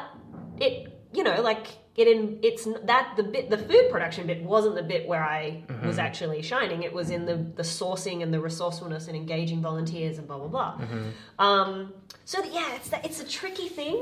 it 0.60 0.98
you 1.14 1.24
know 1.24 1.42
like 1.42 1.68
it 1.98 2.08
in 2.08 2.40
it's 2.42 2.66
that 2.86 3.14
the 3.18 3.24
bit 3.24 3.50
the 3.50 3.58
food 3.58 3.90
production 3.92 4.26
bit 4.26 4.42
wasn't 4.44 4.74
the 4.76 4.84
bit 4.84 5.08
where 5.08 5.24
i 5.24 5.64
Mm-hmm. 5.68 5.88
was 5.88 5.98
actually 5.98 6.42
shining 6.42 6.84
it 6.84 6.94
was 6.94 7.10
in 7.10 7.26
the 7.26 7.36
the 7.56 7.64
sourcing 7.64 8.22
and 8.24 8.34
the 8.34 8.40
resourcefulness 8.40 9.08
and 9.08 9.16
engaging 9.18 9.62
volunteers 9.62 10.18
and 10.18 10.28
blah 10.28 10.38
blah 10.38 10.48
blah 10.48 10.74
Mm-hmm. 10.78 11.10
um 11.40 11.92
so 12.26 12.42
that, 12.42 12.54
yeah 12.54 12.76
it's 12.76 12.90
that 12.90 13.04
it's 13.06 13.20
a 13.20 13.28
tricky 13.28 13.68
thing 13.68 14.02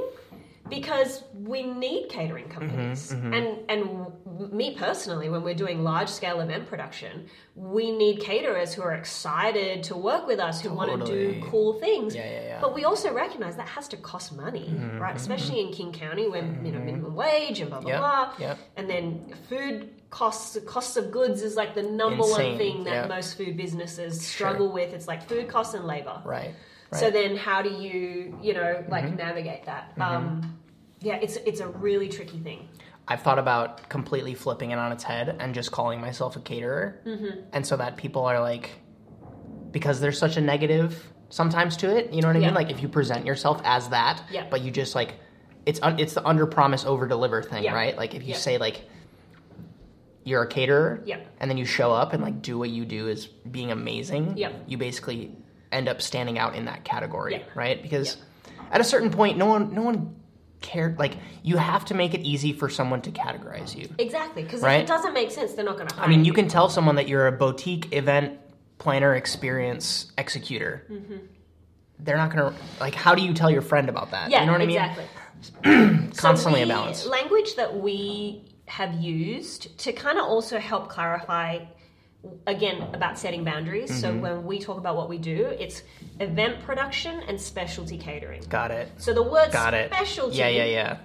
because 0.69 1.23
we 1.33 1.63
need 1.63 2.09
catering 2.09 2.45
Mm-hmm, 2.45 2.59
companies 2.59 3.11
and 3.11 3.47
and 3.69 3.81
me 4.61 4.75
personally 4.75 5.27
when 5.29 5.41
we're 5.43 5.53
doing 5.65 5.83
large 5.83 6.07
scale 6.09 6.39
event 6.41 6.65
production 6.67 7.27
we 7.55 7.91
need 7.91 8.21
caterers 8.21 8.73
who 8.73 8.81
are 8.81 8.93
excited 8.93 9.83
to 9.83 9.95
work 9.95 10.25
with 10.27 10.39
us 10.39 10.61
who 10.61 10.69
want 10.73 10.89
to 11.05 11.05
do 11.13 11.43
cool 11.49 11.73
things 11.79 12.15
Yeah, 12.15 12.25
yeah, 12.31 12.41
yeah. 12.51 12.61
but 12.61 12.73
we 12.73 12.85
also 12.85 13.13
recognize 13.13 13.55
that 13.57 13.67
has 13.67 13.87
to 13.89 13.97
cost 13.97 14.27
money, 14.35 14.67
Mm-hmm, 14.69 14.99
right? 14.99 15.15
Especially 15.15 15.59
in 15.59 15.71
King 15.73 15.91
County, 15.91 16.25
when 16.29 16.45
you 16.65 16.71
know 16.73 16.79
minimum 16.79 17.13
wage 17.15 17.59
and 17.59 17.69
blah 17.69 17.81
blah 17.81 17.89
Yep, 17.91 17.99
blah, 17.99 18.25
yep. 18.39 18.57
and 18.77 18.89
then 18.89 19.33
food 19.49 19.89
costs, 20.09 20.57
costs 20.65 20.95
of 20.97 21.11
goods 21.11 21.41
is 21.43 21.55
like 21.61 21.71
the 21.75 21.83
number 21.83 22.23
Insane, 22.23 22.49
one 22.49 22.57
thing 22.57 22.83
that 22.85 22.93
yep. 23.01 23.09
most 23.09 23.37
food 23.37 23.55
businesses 23.57 24.11
struggle 24.33 24.71
with. 24.71 24.89
It's 24.93 25.07
like 25.07 25.21
food 25.27 25.47
costs 25.47 25.73
and 25.75 25.85
labor. 25.85 26.17
Right. 26.25 26.53
Right. 26.91 26.99
So 26.99 27.11
then, 27.11 27.37
how 27.37 27.61
do 27.61 27.69
you 27.69 28.37
you 28.41 28.53
know 28.53 28.83
like 28.89 29.05
Mm-hmm. 29.05 29.15
navigate 29.17 29.65
that? 29.65 29.93
Um, 29.99 30.57
yeah, 31.01 31.15
it's 31.15 31.35
it's 31.37 31.59
a 31.59 31.67
really 31.67 32.09
tricky 32.09 32.39
thing. 32.39 32.67
I've 33.07 33.21
thought 33.21 33.39
about 33.39 33.89
completely 33.89 34.35
flipping 34.35 34.71
it 34.71 34.77
on 34.79 34.91
its 34.91 35.03
head 35.03 35.35
and 35.39 35.53
just 35.55 35.71
calling 35.71 35.99
myself 35.99 36.35
a 36.35 36.39
caterer. 36.39 37.01
Mm-hmm. 37.05 37.39
And 37.53 37.65
so 37.65 37.75
that 37.77 37.97
people 37.97 38.23
are 38.25 38.39
like, 38.39 38.69
because 39.71 39.99
there's 39.99 40.17
such 40.19 40.37
a 40.37 40.41
negative 40.41 41.11
sometimes 41.29 41.75
to 41.77 41.95
it, 41.95 42.11
you 42.13 42.21
know 42.21 42.27
what 42.27 42.35
I 42.35 42.39
Yeah. 42.39 42.45
mean? 42.47 42.55
Like 42.55 42.69
if 42.69 42.81
you 42.83 42.87
present 42.87 43.25
yourself 43.25 43.61
as 43.63 43.89
that, 43.89 44.21
Yeah. 44.31 44.45
but 44.49 44.61
you 44.61 44.69
just 44.71 44.93
like, 44.93 45.15
it's 45.65 45.79
un- 45.81 45.97
it's 45.99 46.13
the 46.13 46.23
under 46.27 46.45
promise 46.45 46.85
over 46.85 47.07
deliver 47.07 47.41
thing, 47.41 47.63
Yeah. 47.63 47.73
right? 47.73 47.97
Like 47.97 48.13
if 48.13 48.23
you 48.27 48.33
say 48.35 48.59
like 48.59 48.87
you're 50.23 50.43
a 50.43 50.47
caterer, 50.47 51.01
Yeah. 51.05 51.17
and 51.39 51.49
then 51.49 51.57
you 51.57 51.65
show 51.65 51.91
up 51.91 52.13
and 52.13 52.21
like 52.21 52.41
do 52.43 52.59
what 52.59 52.69
you 52.69 52.85
do 52.85 53.07
is 53.07 53.25
being 53.25 53.71
amazing, 53.71 54.37
Yeah. 54.37 54.51
you 54.67 54.77
basically 54.77 55.35
end 55.71 55.87
up 55.87 56.01
standing 56.01 56.37
out 56.39 56.55
in 56.55 56.65
that 56.65 56.83
category, 56.83 57.33
Yeah. 57.33 57.43
right? 57.55 57.81
Because 57.81 58.17
at 58.71 58.81
a 58.81 58.83
certain 58.83 59.11
point, 59.11 59.37
no 59.37 59.45
one 59.45 59.73
no 59.73 59.81
one 59.81 60.15
cared. 60.61 60.97
Like 60.99 61.17
you 61.43 61.57
have 61.57 61.85
to 61.85 61.93
make 61.93 62.13
it 62.13 62.21
easy 62.21 62.53
for 62.53 62.69
someone 62.69 63.01
to 63.03 63.11
categorize 63.11 63.75
you. 63.75 63.87
Exactly, 63.97 64.43
because 64.43 64.61
Right. 64.61 64.77
if 64.77 64.83
it 64.83 64.87
doesn't 64.87 65.13
make 65.13 65.31
sense, 65.31 65.53
they're 65.53 65.65
not 65.65 65.77
going 65.77 65.87
to. 65.87 65.99
I 66.01 66.07
mean, 66.07 66.25
you 66.25 66.33
can 66.33 66.47
tell 66.47 66.69
someone 66.69 66.95
that 66.95 67.07
you're 67.07 67.27
a 67.27 67.31
boutique 67.31 67.93
event 67.93 68.39
planner 68.77 69.15
experience 69.15 70.11
executor. 70.17 70.85
They're 72.01 72.17
not 72.17 72.29
gonna 72.31 72.53
like. 72.79 72.95
How 72.95 73.13
do 73.13 73.21
you 73.21 73.33
tell 73.33 73.51
your 73.51 73.61
friend 73.61 73.89
about 73.89 74.11
that? 74.11 74.23
Mm-hmm. 74.23 74.31
Yeah, 74.31 74.39
you 74.41 74.45
know 74.47 74.51
what 74.53 74.61
exactly. 74.61 75.05
I 75.65 75.69
mean? 75.69 76.11
Constantly 76.15 76.61
so 76.61 76.63
a 76.63 76.67
we- 76.67 76.71
balance. 76.71 77.05
Language 77.05 77.55
that 77.55 77.75
we 77.77 78.45
have 78.67 78.93
used 78.93 79.77
to 79.79 79.91
kind 79.91 80.17
of 80.17 80.25
also 80.25 80.59
help 80.59 80.89
clarify 80.89 81.59
again 82.47 82.81
about 82.93 83.17
setting 83.17 83.43
boundaries. 83.43 83.89
So 84.01 84.09
Mm-hmm. 84.11 84.21
when 84.21 84.45
we 84.45 84.59
talk 84.59 84.77
about 84.77 84.95
what 84.97 85.07
we 85.09 85.17
do, 85.17 85.45
it's 85.45 85.83
event 86.19 86.59
production 86.61 87.21
and 87.27 87.39
specialty 87.39 87.97
catering. 87.97 88.41
Got 88.49 88.71
it. 88.71 88.91
So 88.97 89.13
the 89.13 89.23
word 89.23 89.51
Got 89.51 89.73
it. 89.73 89.91
specialty 89.93 90.37
Yeah, 90.37 90.49
yeah, 90.49 90.65
yeah. 90.65 90.97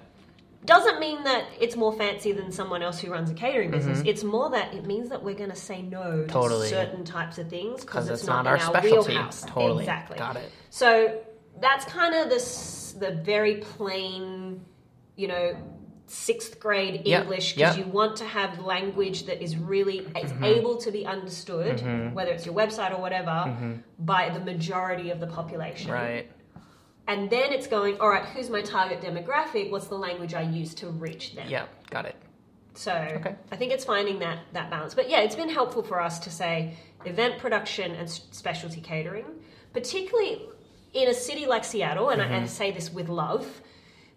doesn't 0.65 0.99
mean 0.99 1.23
that 1.23 1.45
it's 1.59 1.75
more 1.77 1.93
fancy 1.93 2.31
than 2.33 2.51
someone 2.51 2.81
else 2.81 2.99
who 2.99 3.11
runs 3.11 3.29
a 3.29 3.33
catering 3.33 3.71
business. 3.71 4.01
It's 4.05 4.23
more 4.23 4.49
that 4.49 4.73
it 4.73 4.85
means 4.85 5.09
that 5.09 5.23
we're 5.23 5.35
going 5.35 5.51
to 5.51 5.55
say 5.55 5.81
no 5.81 5.99
Mm-hmm. 6.01 6.27
Totally. 6.27 6.67
to 6.69 6.75
certain 6.75 7.03
types 7.05 7.37
of 7.37 7.49
things 7.49 7.81
because 7.81 8.09
it's, 8.09 8.21
it's 8.21 8.27
not, 8.27 8.43
not 8.43 8.47
our 8.47 8.55
in 8.57 8.61
our 8.63 8.67
specialty. 8.81 9.11
wheelhouse. 9.13 9.41
Totally. 9.43 9.83
Exactly. 9.83 10.17
Got 10.17 10.35
it. 10.37 10.51
So 10.69 11.21
that's 11.61 11.85
kind 11.85 12.13
of 12.15 12.29
the 12.29 12.99
the 12.99 13.11
very 13.23 13.55
plain, 13.57 14.65
you 15.15 15.27
know, 15.29 15.55
sixth 16.07 16.59
grade 16.59 17.01
English 17.05 17.53
because 17.53 17.57
yep. 17.57 17.71
Mm-hmm. 17.73 17.89
you 17.89 17.93
want 17.93 18.15
to 18.17 18.25
have 18.25 18.59
language 18.59 19.25
that 19.25 19.41
is 19.43 19.57
really 19.57 19.99
is 20.21 20.31
able 20.41 20.77
to 20.77 20.91
be 20.91 21.05
understood, 21.05 21.81
whether 22.13 22.31
it's 22.31 22.45
your 22.45 22.55
website 22.55 22.91
or 22.95 23.01
whatever, 23.01 23.79
by 23.99 24.29
the 24.29 24.39
majority 24.39 25.09
of 25.09 25.19
the 25.19 25.27
population. 25.27 25.91
Right. 25.91 26.29
And 27.07 27.29
then 27.29 27.53
it's 27.53 27.67
going, 27.67 27.99
all 27.99 28.09
right, 28.09 28.25
who's 28.25 28.49
my 28.49 28.61
target 28.61 29.01
demographic? 29.01 29.69
What's 29.69 29.87
the 29.87 29.97
language 29.97 30.33
I 30.33 30.41
use 30.41 30.73
to 30.75 30.89
reach 30.89 31.35
them? 31.35 31.47
Yeah. 31.47 31.65
Got 31.91 32.05
it. 32.05 32.15
So 32.73 32.91
Okay. 32.91 33.35
I 33.51 33.55
think 33.55 33.71
it's 33.71 33.85
finding 33.85 34.19
that 34.19 34.39
that 34.53 34.69
balance. 34.69 34.93
But 34.95 35.09
yeah, 35.09 35.21
it's 35.21 35.35
been 35.35 35.49
helpful 35.49 35.83
for 35.83 36.01
us 36.01 36.19
to 36.19 36.29
say 36.29 36.75
event 37.05 37.37
production 37.39 37.91
and 37.95 38.09
specialty 38.09 38.81
catering, 38.81 39.25
particularly 39.71 40.41
in 40.93 41.07
a 41.09 41.13
city 41.13 41.45
like 41.45 41.63
Seattle, 41.63 42.09
and, 42.09 42.21
I, 42.21 42.25
Mm-hmm. 42.25 42.33
and 42.33 42.43
I 42.45 42.47
say 42.47 42.71
this 42.71 42.91
with 42.91 43.07
love, 43.09 43.61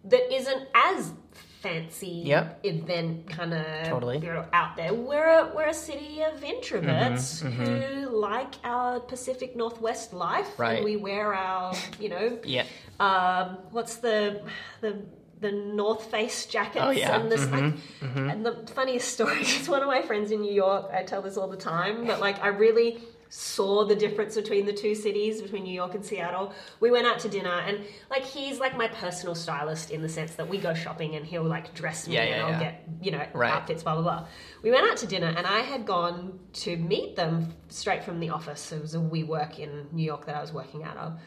that 0.04 0.32
isn't 0.34 0.68
as 0.74 1.12
fancy 1.60 2.22
Yep. 2.26 2.60
event 2.64 3.28
kind 3.28 3.52
of 3.54 3.64
Totally. 3.88 4.18
you 4.18 4.26
know, 4.32 4.44
out 4.52 4.76
there. 4.76 4.94
We're 4.94 5.26
a, 5.40 5.52
we're 5.54 5.66
a 5.66 5.74
city 5.74 6.22
of 6.22 6.40
introverts 6.40 7.42
Mm-hmm, 7.42 7.64
who 7.64 8.08
like 8.16 8.54
our 8.64 9.00
Pacific 9.00 9.56
Northwest 9.56 10.12
life, 10.12 10.58
Right. 10.58 10.76
and 10.76 10.84
we 10.84 10.96
wear 10.96 11.34
our 11.34 11.74
you 11.98 12.08
know 12.10 12.38
Yeah. 12.44 12.64
um, 13.00 13.58
what's 13.70 13.96
the 13.96 14.42
the 14.80 15.02
the 15.40 15.52
North 15.52 16.10
Face 16.10 16.46
jackets 16.46 16.84
Oh, 16.84 16.90
yeah. 16.90 17.16
and 17.20 17.30
this 17.30 17.48
like, 17.50 17.74
and 18.02 18.44
the 18.44 18.54
funniest 18.74 19.08
story 19.14 19.40
is 19.42 19.68
one 19.68 19.82
of 19.82 19.86
my 19.86 20.02
friends 20.02 20.32
in 20.32 20.40
New 20.40 20.52
York. 20.52 20.90
I 20.92 21.04
tell 21.04 21.22
this 21.22 21.36
all 21.36 21.46
the 21.48 21.56
time, 21.56 22.06
but 22.06 22.18
like 22.20 22.42
I 22.42 22.48
really 22.48 22.98
saw 23.30 23.84
the 23.84 23.94
difference 23.94 24.34
between 24.36 24.64
the 24.66 24.72
two 24.72 24.94
cities, 24.94 25.42
between 25.42 25.64
New 25.64 25.72
York 25.74 25.94
and 25.94 26.04
Seattle. 26.04 26.52
We 26.80 26.90
went 26.90 27.06
out 27.06 27.18
to 27.20 27.28
dinner, 27.28 27.50
and 27.66 27.80
like 28.10 28.24
he's 28.24 28.58
like 28.58 28.76
my 28.76 28.88
personal 28.88 29.34
stylist 29.34 29.90
in 29.90 30.00
the 30.02 30.08
sense 30.08 30.34
that 30.36 30.48
we 30.48 30.58
go 30.58 30.72
shopping 30.74 31.14
and 31.14 31.26
he'll 31.26 31.42
like 31.44 31.74
dress 31.74 32.08
me 32.08 32.14
Yeah, 32.14 32.20
and 32.22 32.30
yeah, 32.30 32.44
I'll 32.44 32.50
yeah. 32.52 32.60
get 32.60 32.88
you 33.02 33.10
know 33.10 33.26
Right. 33.34 33.52
outfits, 33.52 33.82
blah 33.82 33.94
blah 33.94 34.02
blah. 34.02 34.26
We 34.62 34.70
went 34.70 34.90
out 34.90 34.96
to 34.98 35.06
dinner, 35.06 35.32
and 35.36 35.46
I 35.46 35.60
had 35.60 35.84
gone 35.86 36.38
to 36.54 36.76
meet 36.76 37.16
them 37.16 37.52
straight 37.68 38.02
from 38.04 38.20
the 38.20 38.30
office. 38.30 38.72
It 38.72 38.80
was 38.80 38.94
a 38.94 38.98
WeWork 38.98 39.58
in 39.58 39.86
New 39.92 40.04
York 40.04 40.26
that 40.26 40.34
I 40.36 40.40
was 40.40 40.52
working 40.52 40.84
out 40.84 40.96
of. 40.96 41.20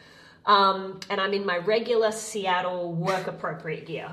Um, 0.44 0.98
and 1.08 1.20
I'm 1.20 1.32
in 1.34 1.46
my 1.46 1.58
regular 1.58 2.10
Seattle 2.10 2.92
work 2.94 3.28
appropriate 3.28 3.86
gear. 3.86 4.12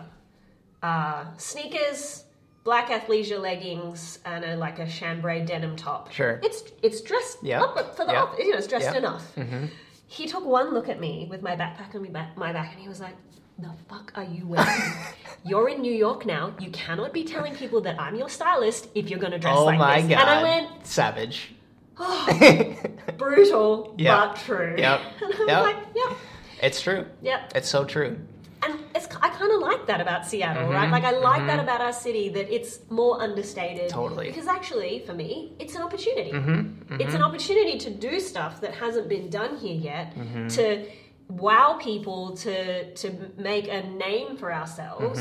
Uh, 0.84 1.26
sneakers, 1.38 2.24
black 2.64 2.90
athleisure 2.90 3.40
leggings, 3.40 4.19
and 4.26 4.44
a, 4.45 4.56
like 4.56 4.80
a 4.80 4.88
chambray 4.88 5.45
denim 5.45 5.76
top. 5.76 6.11
Sure. 6.11 6.40
It's 6.44 6.64
it's 6.84 7.02
dressed 7.02 7.38
Yeah. 7.41 7.61
up 7.64 7.95
for 7.95 8.06
the 8.06 8.15
office. 8.15 8.40
You 8.40 8.52
know, 8.52 8.57
it's 8.57 8.68
dressed 8.68 8.91
Yeah. 8.91 8.98
enough. 8.98 9.36
Mm-hmm. 9.36 9.65
He 10.07 10.27
took 10.27 10.45
one 10.45 10.73
look 10.73 10.90
at 10.90 10.99
me 10.99 11.27
with 11.30 11.41
my 11.41 11.56
backpack 11.56 11.94
on 11.95 12.02
my 12.03 12.10
back, 12.10 12.36
my 12.38 12.52
back, 12.53 12.72
and 12.73 12.81
he 12.81 12.88
was 12.90 12.99
like, 12.99 13.15
"The 13.60 13.69
fuck 13.88 14.11
are 14.15 14.23
you 14.23 14.48
wearing? 14.48 14.81
you're 15.45 15.69
in 15.69 15.81
New 15.81 15.94
York 15.94 16.26
now. 16.26 16.53
You 16.60 16.69
cannot 16.72 17.14
be 17.14 17.23
telling 17.23 17.56
people 17.56 17.80
that 17.81 17.99
I'm 18.02 18.15
your 18.15 18.30
stylist 18.30 18.90
if 18.95 19.10
you're 19.10 19.19
going 19.19 19.34
to 19.34 19.40
dress 19.40 19.56
Oh 19.57 19.65
like 19.65 19.77
my 19.80 20.02
this." 20.02 20.10
god. 20.10 20.19
And 20.22 20.30
I 20.30 20.44
went, 20.44 20.86
savage. 20.88 21.53
Oh, 21.98 22.76
brutal 23.18 23.94
Yeah. 23.98 24.27
but 24.27 24.36
true. 24.38 24.76
Yep. 24.77 25.02
And 25.22 25.34
I 25.34 25.38
was 25.38 25.48
Yep. 25.48 25.64
like, 25.64 25.77
yep, 25.95 26.18
It's 26.64 26.81
true. 26.81 27.06
yep. 27.22 27.52
It's 27.56 27.69
so 27.69 27.84
true. 27.86 28.18
And 28.61 28.80
it's, 28.94 29.07
I 29.22 29.30
kind 29.30 29.52
of 29.53 29.60
like 29.61 29.86
that 29.88 30.02
about 30.02 30.26
Seattle, 30.26 30.64
Mm-hmm. 30.64 30.73
right? 30.73 30.91
Like 30.91 31.03
I 31.06 31.11
like 31.11 31.48
that 31.48 31.60
about 31.60 31.81
our 31.81 31.94
city 31.94 32.27
that 32.30 32.53
it's 32.53 32.80
more 32.90 33.22
understated. 33.22 33.90
Totally. 33.90 34.27
Because 34.27 34.48
actually, 34.48 34.99
for 35.06 35.14
me, 35.14 35.53
it's 35.60 35.76
an 35.76 35.81
opportunity. 35.81 36.31
Mm-hmm. 36.31 36.99
It's 37.02 37.14
an 37.14 37.22
opportunity 37.22 37.77
to 37.80 37.90
do 37.90 38.19
stuff 38.19 38.60
that 38.61 38.73
hasn't 38.73 39.07
been 39.07 39.30
done 39.30 39.56
here 39.57 39.76
yet. 39.80 40.14
Mm-hmm. 40.15 40.48
To 40.49 40.86
wow 41.30 41.77
people, 41.81 42.36
to 42.38 42.94
to 42.95 43.31
make 43.38 43.68
a 43.68 43.81
name 43.84 44.36
for 44.36 44.52
ourselves. 44.53 45.19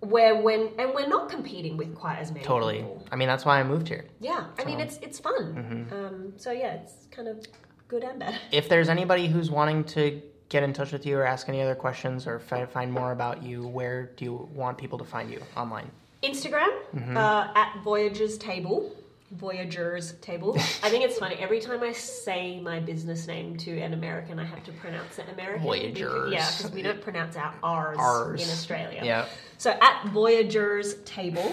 Where 0.00 0.34
when 0.40 0.70
and 0.78 0.94
we're 0.94 1.08
not 1.08 1.28
competing 1.28 1.76
with 1.76 1.94
quite 1.94 2.18
as 2.20 2.30
many 2.30 2.40
Mm-hmm. 2.44 2.52
Totally. 2.52 2.76
people. 2.78 3.06
I 3.12 3.16
mean, 3.16 3.28
that's 3.28 3.44
why 3.44 3.60
I 3.60 3.64
moved 3.64 3.88
here. 3.88 4.06
Yeah, 4.20 4.44
I 4.58 4.64
mean 4.64 4.80
it's 4.80 4.96
it's 5.02 5.18
fun. 5.18 5.42
Mm-hmm. 5.54 5.94
Um, 5.94 6.32
so 6.36 6.52
yeah, 6.52 6.74
it's 6.74 6.94
kind 7.10 7.28
of 7.28 7.44
good 7.88 8.02
and 8.04 8.18
bad. 8.18 8.38
If 8.50 8.68
there's 8.70 8.88
anybody 8.88 9.26
who's 9.26 9.50
wanting 9.50 9.84
to 9.96 10.22
get 10.50 10.62
in 10.62 10.72
touch 10.74 10.92
with 10.92 11.06
you 11.06 11.16
or 11.16 11.24
ask 11.26 11.48
any 11.48 11.62
other 11.62 11.74
questions 11.74 12.26
or 12.26 12.38
fi- 12.38 12.66
find 12.66 12.92
more 12.92 13.12
about 13.12 13.42
you, 13.42 13.66
where 13.66 14.10
do 14.16 14.24
you 14.26 14.48
want 14.52 14.76
people 14.76 14.98
to 14.98 15.04
find 15.04 15.30
you 15.30 15.40
online? 15.56 15.90
Instagram 16.22 16.68
Mm-hmm. 16.94 17.16
uh, 17.16 17.48
at 17.54 17.78
Voyagers 17.82 18.36
Table. 18.36 18.94
Voyagers 19.32 20.14
Table. 20.20 20.54
I 20.82 20.90
think 20.90 21.04
it's 21.04 21.16
funny. 21.18 21.36
Every 21.36 21.60
time 21.60 21.84
I 21.84 21.92
say 21.92 22.60
my 22.60 22.80
business 22.80 23.28
name 23.28 23.56
to 23.58 23.78
an 23.78 23.94
American, 23.94 24.40
I 24.40 24.44
have 24.44 24.64
to 24.64 24.72
pronounce 24.72 25.20
it 25.20 25.26
American. 25.32 25.62
Voyagers. 25.62 26.32
Yeah, 26.32 26.50
because 26.58 26.72
we 26.72 26.82
don't 26.82 27.00
pronounce 27.00 27.36
our 27.36 27.54
R's, 27.62 27.96
R's. 28.00 28.42
in 28.42 28.50
Australia. 28.50 29.00
Yeah. 29.04 29.26
So 29.56 29.70
at 29.70 30.06
Voyagers 30.08 30.96
Table, 31.04 31.48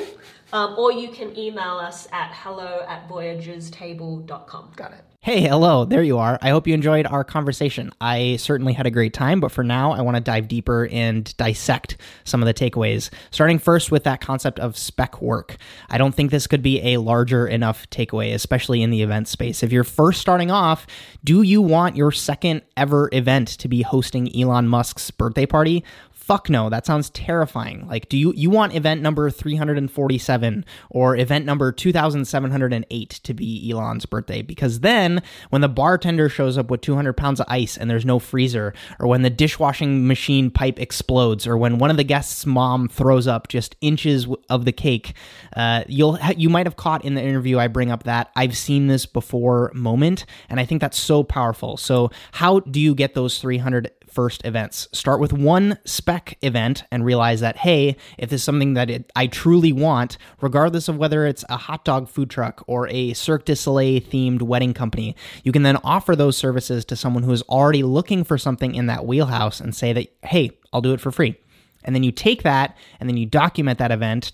um, 0.53 0.74
or 0.76 0.91
you 0.91 1.10
can 1.10 1.38
email 1.38 1.78
us 1.78 2.07
at 2.11 2.32
hello 2.34 2.84
at 2.88 3.07
voyagerstable.com. 3.07 4.72
Got 4.76 4.94
it. 4.94 5.03
Hey, 5.27 5.41
hello, 5.41 5.83
there 5.83 6.03
you 6.03 6.19
are. 6.19 6.39
I 6.41 6.51
hope 6.51 6.67
you 6.67 6.73
enjoyed 6.73 7.05
our 7.05 7.25
conversation. 7.25 7.91
I 7.99 8.37
certainly 8.37 8.71
had 8.71 8.85
a 8.85 8.89
great 8.89 9.13
time, 9.13 9.41
but 9.41 9.51
for 9.51 9.61
now, 9.61 9.91
I 9.91 9.99
want 9.99 10.15
to 10.15 10.21
dive 10.21 10.47
deeper 10.47 10.87
and 10.89 11.35
dissect 11.35 11.97
some 12.23 12.41
of 12.41 12.45
the 12.45 12.53
takeaways. 12.53 13.09
Starting 13.29 13.59
first 13.59 13.91
with 13.91 14.05
that 14.05 14.21
concept 14.21 14.57
of 14.57 14.77
spec 14.77 15.21
work. 15.21 15.57
I 15.89 15.97
don't 15.97 16.15
think 16.15 16.31
this 16.31 16.47
could 16.47 16.61
be 16.61 16.93
a 16.93 17.01
larger 17.01 17.45
enough 17.45 17.89
takeaway, 17.89 18.33
especially 18.33 18.81
in 18.81 18.89
the 18.89 19.01
event 19.01 19.27
space. 19.27 19.63
If 19.63 19.73
you're 19.73 19.83
first 19.83 20.21
starting 20.21 20.49
off, 20.49 20.87
do 21.25 21.41
you 21.41 21.61
want 21.61 21.97
your 21.97 22.13
second 22.13 22.61
ever 22.77 23.09
event 23.11 23.49
to 23.49 23.67
be 23.67 23.81
hosting 23.81 24.33
Elon 24.33 24.69
Musk's 24.69 25.11
birthday 25.11 25.45
party? 25.45 25.83
Fuck 26.27 26.49
no, 26.49 26.69
that 26.69 26.85
sounds 26.85 27.09
terrifying. 27.11 27.87
Like, 27.87 28.09
do 28.09 28.17
you 28.17 28.33
you 28.35 28.49
want 28.49 28.75
event 28.75 29.01
number 29.01 29.29
347 29.29 30.65
or 30.89 31.15
event 31.15 31.45
number 31.45 31.71
2708 31.71 33.09
to 33.09 33.33
be 33.33 33.71
Elon's 33.71 34.05
birthday? 34.05 34.41
Because 34.41 34.81
then 34.81 35.23
when 35.51 35.61
the 35.61 35.69
bartender 35.69 36.27
shows 36.27 36.57
up 36.57 36.69
with 36.69 36.81
200 36.81 37.13
pounds 37.13 37.39
of 37.39 37.45
ice 37.47 37.77
and 37.77 37.89
there's 37.89 38.03
no 38.03 38.19
freezer, 38.19 38.73
or 38.99 39.07
when 39.07 39.21
the 39.21 39.29
dishwashing 39.29 40.05
machine 40.05 40.51
pipe 40.51 40.81
explodes, 40.81 41.47
or 41.47 41.55
when 41.55 41.77
one 41.77 41.91
of 41.91 41.95
the 41.95 42.03
guests' 42.03 42.45
mom 42.45 42.89
throws 42.89 43.25
up 43.25 43.47
just 43.47 43.77
inches 43.79 44.27
of 44.49 44.65
the 44.65 44.73
cake, 44.73 45.13
uh, 45.55 45.85
you'll 45.87 46.19
you 46.35 46.49
might 46.49 46.65
have 46.65 46.75
caught 46.75 47.05
in 47.05 47.13
the 47.13 47.23
interview 47.23 47.57
I 47.57 47.69
bring 47.69 47.89
up 47.89 48.03
that 48.03 48.31
I've 48.35 48.57
seen 48.57 48.87
this 48.87 49.05
before 49.05 49.71
moment, 49.73 50.25
and 50.49 50.59
I 50.59 50.65
think 50.65 50.81
that's 50.81 50.99
so 50.99 51.23
powerful. 51.23 51.77
So 51.77 52.11
how 52.33 52.59
do 52.59 52.81
you 52.81 52.95
get 52.95 53.13
those 53.13 53.39
300 53.39 53.91
first 54.18 54.44
events. 54.45 54.88
Start 54.94 55.19
with 55.19 55.31
one 55.31 55.77
spec 55.85 56.39
event 56.41 56.84
and 56.91 57.06
realize 57.06 57.39
that, 57.41 57.57
hey, 57.57 57.95
if 58.18 58.31
this 58.31 58.41
is 58.41 58.44
something 58.44 58.73
that 58.73 58.89
it, 58.89 59.11
I 59.15 59.27
truly 59.27 59.72
want, 59.72 60.18
regardless 60.41 60.88
of 60.88 60.98
whether 60.98 61.27
it's 61.27 61.45
a 61.49 61.57
hot 61.57 61.85
dog 61.85 62.10
food 62.10 62.27
truck 62.27 62.64
or 62.65 62.88
a 62.88 63.14
Cirque 63.14 63.45
du 63.45 63.56
Soleil 63.56 64.02
themed 64.02 64.41
wedding 64.41 64.73
company, 64.73 65.15
you 65.44 65.52
can 65.52 65.61
then 65.61 65.77
offer 65.84 66.15
those 66.15 66.35
services 66.35 66.84
to 66.85 66.95
someone 66.95 67.22
who 67.22 67.31
is 67.31 67.44
already 67.44 67.84
looking 67.84 68.23
for 68.23 68.39
something 68.39 68.73
in 68.73 68.88
that 68.88 69.06
wheelhouse 69.06 69.60
and 69.60 69.76
say 69.76 69.94
that, 69.94 70.07
hey, 70.23 70.49
I'll 70.73 70.81
do 70.81 70.94
it 70.94 70.99
for 70.99 71.11
free. 71.11 71.35
And 71.84 71.94
then 71.94 72.02
you 72.02 72.11
take 72.11 72.41
that 72.41 72.76
and 72.99 73.07
then 73.07 73.18
you 73.18 73.27
document 73.27 73.77
that 73.77 73.91
event 73.91 74.31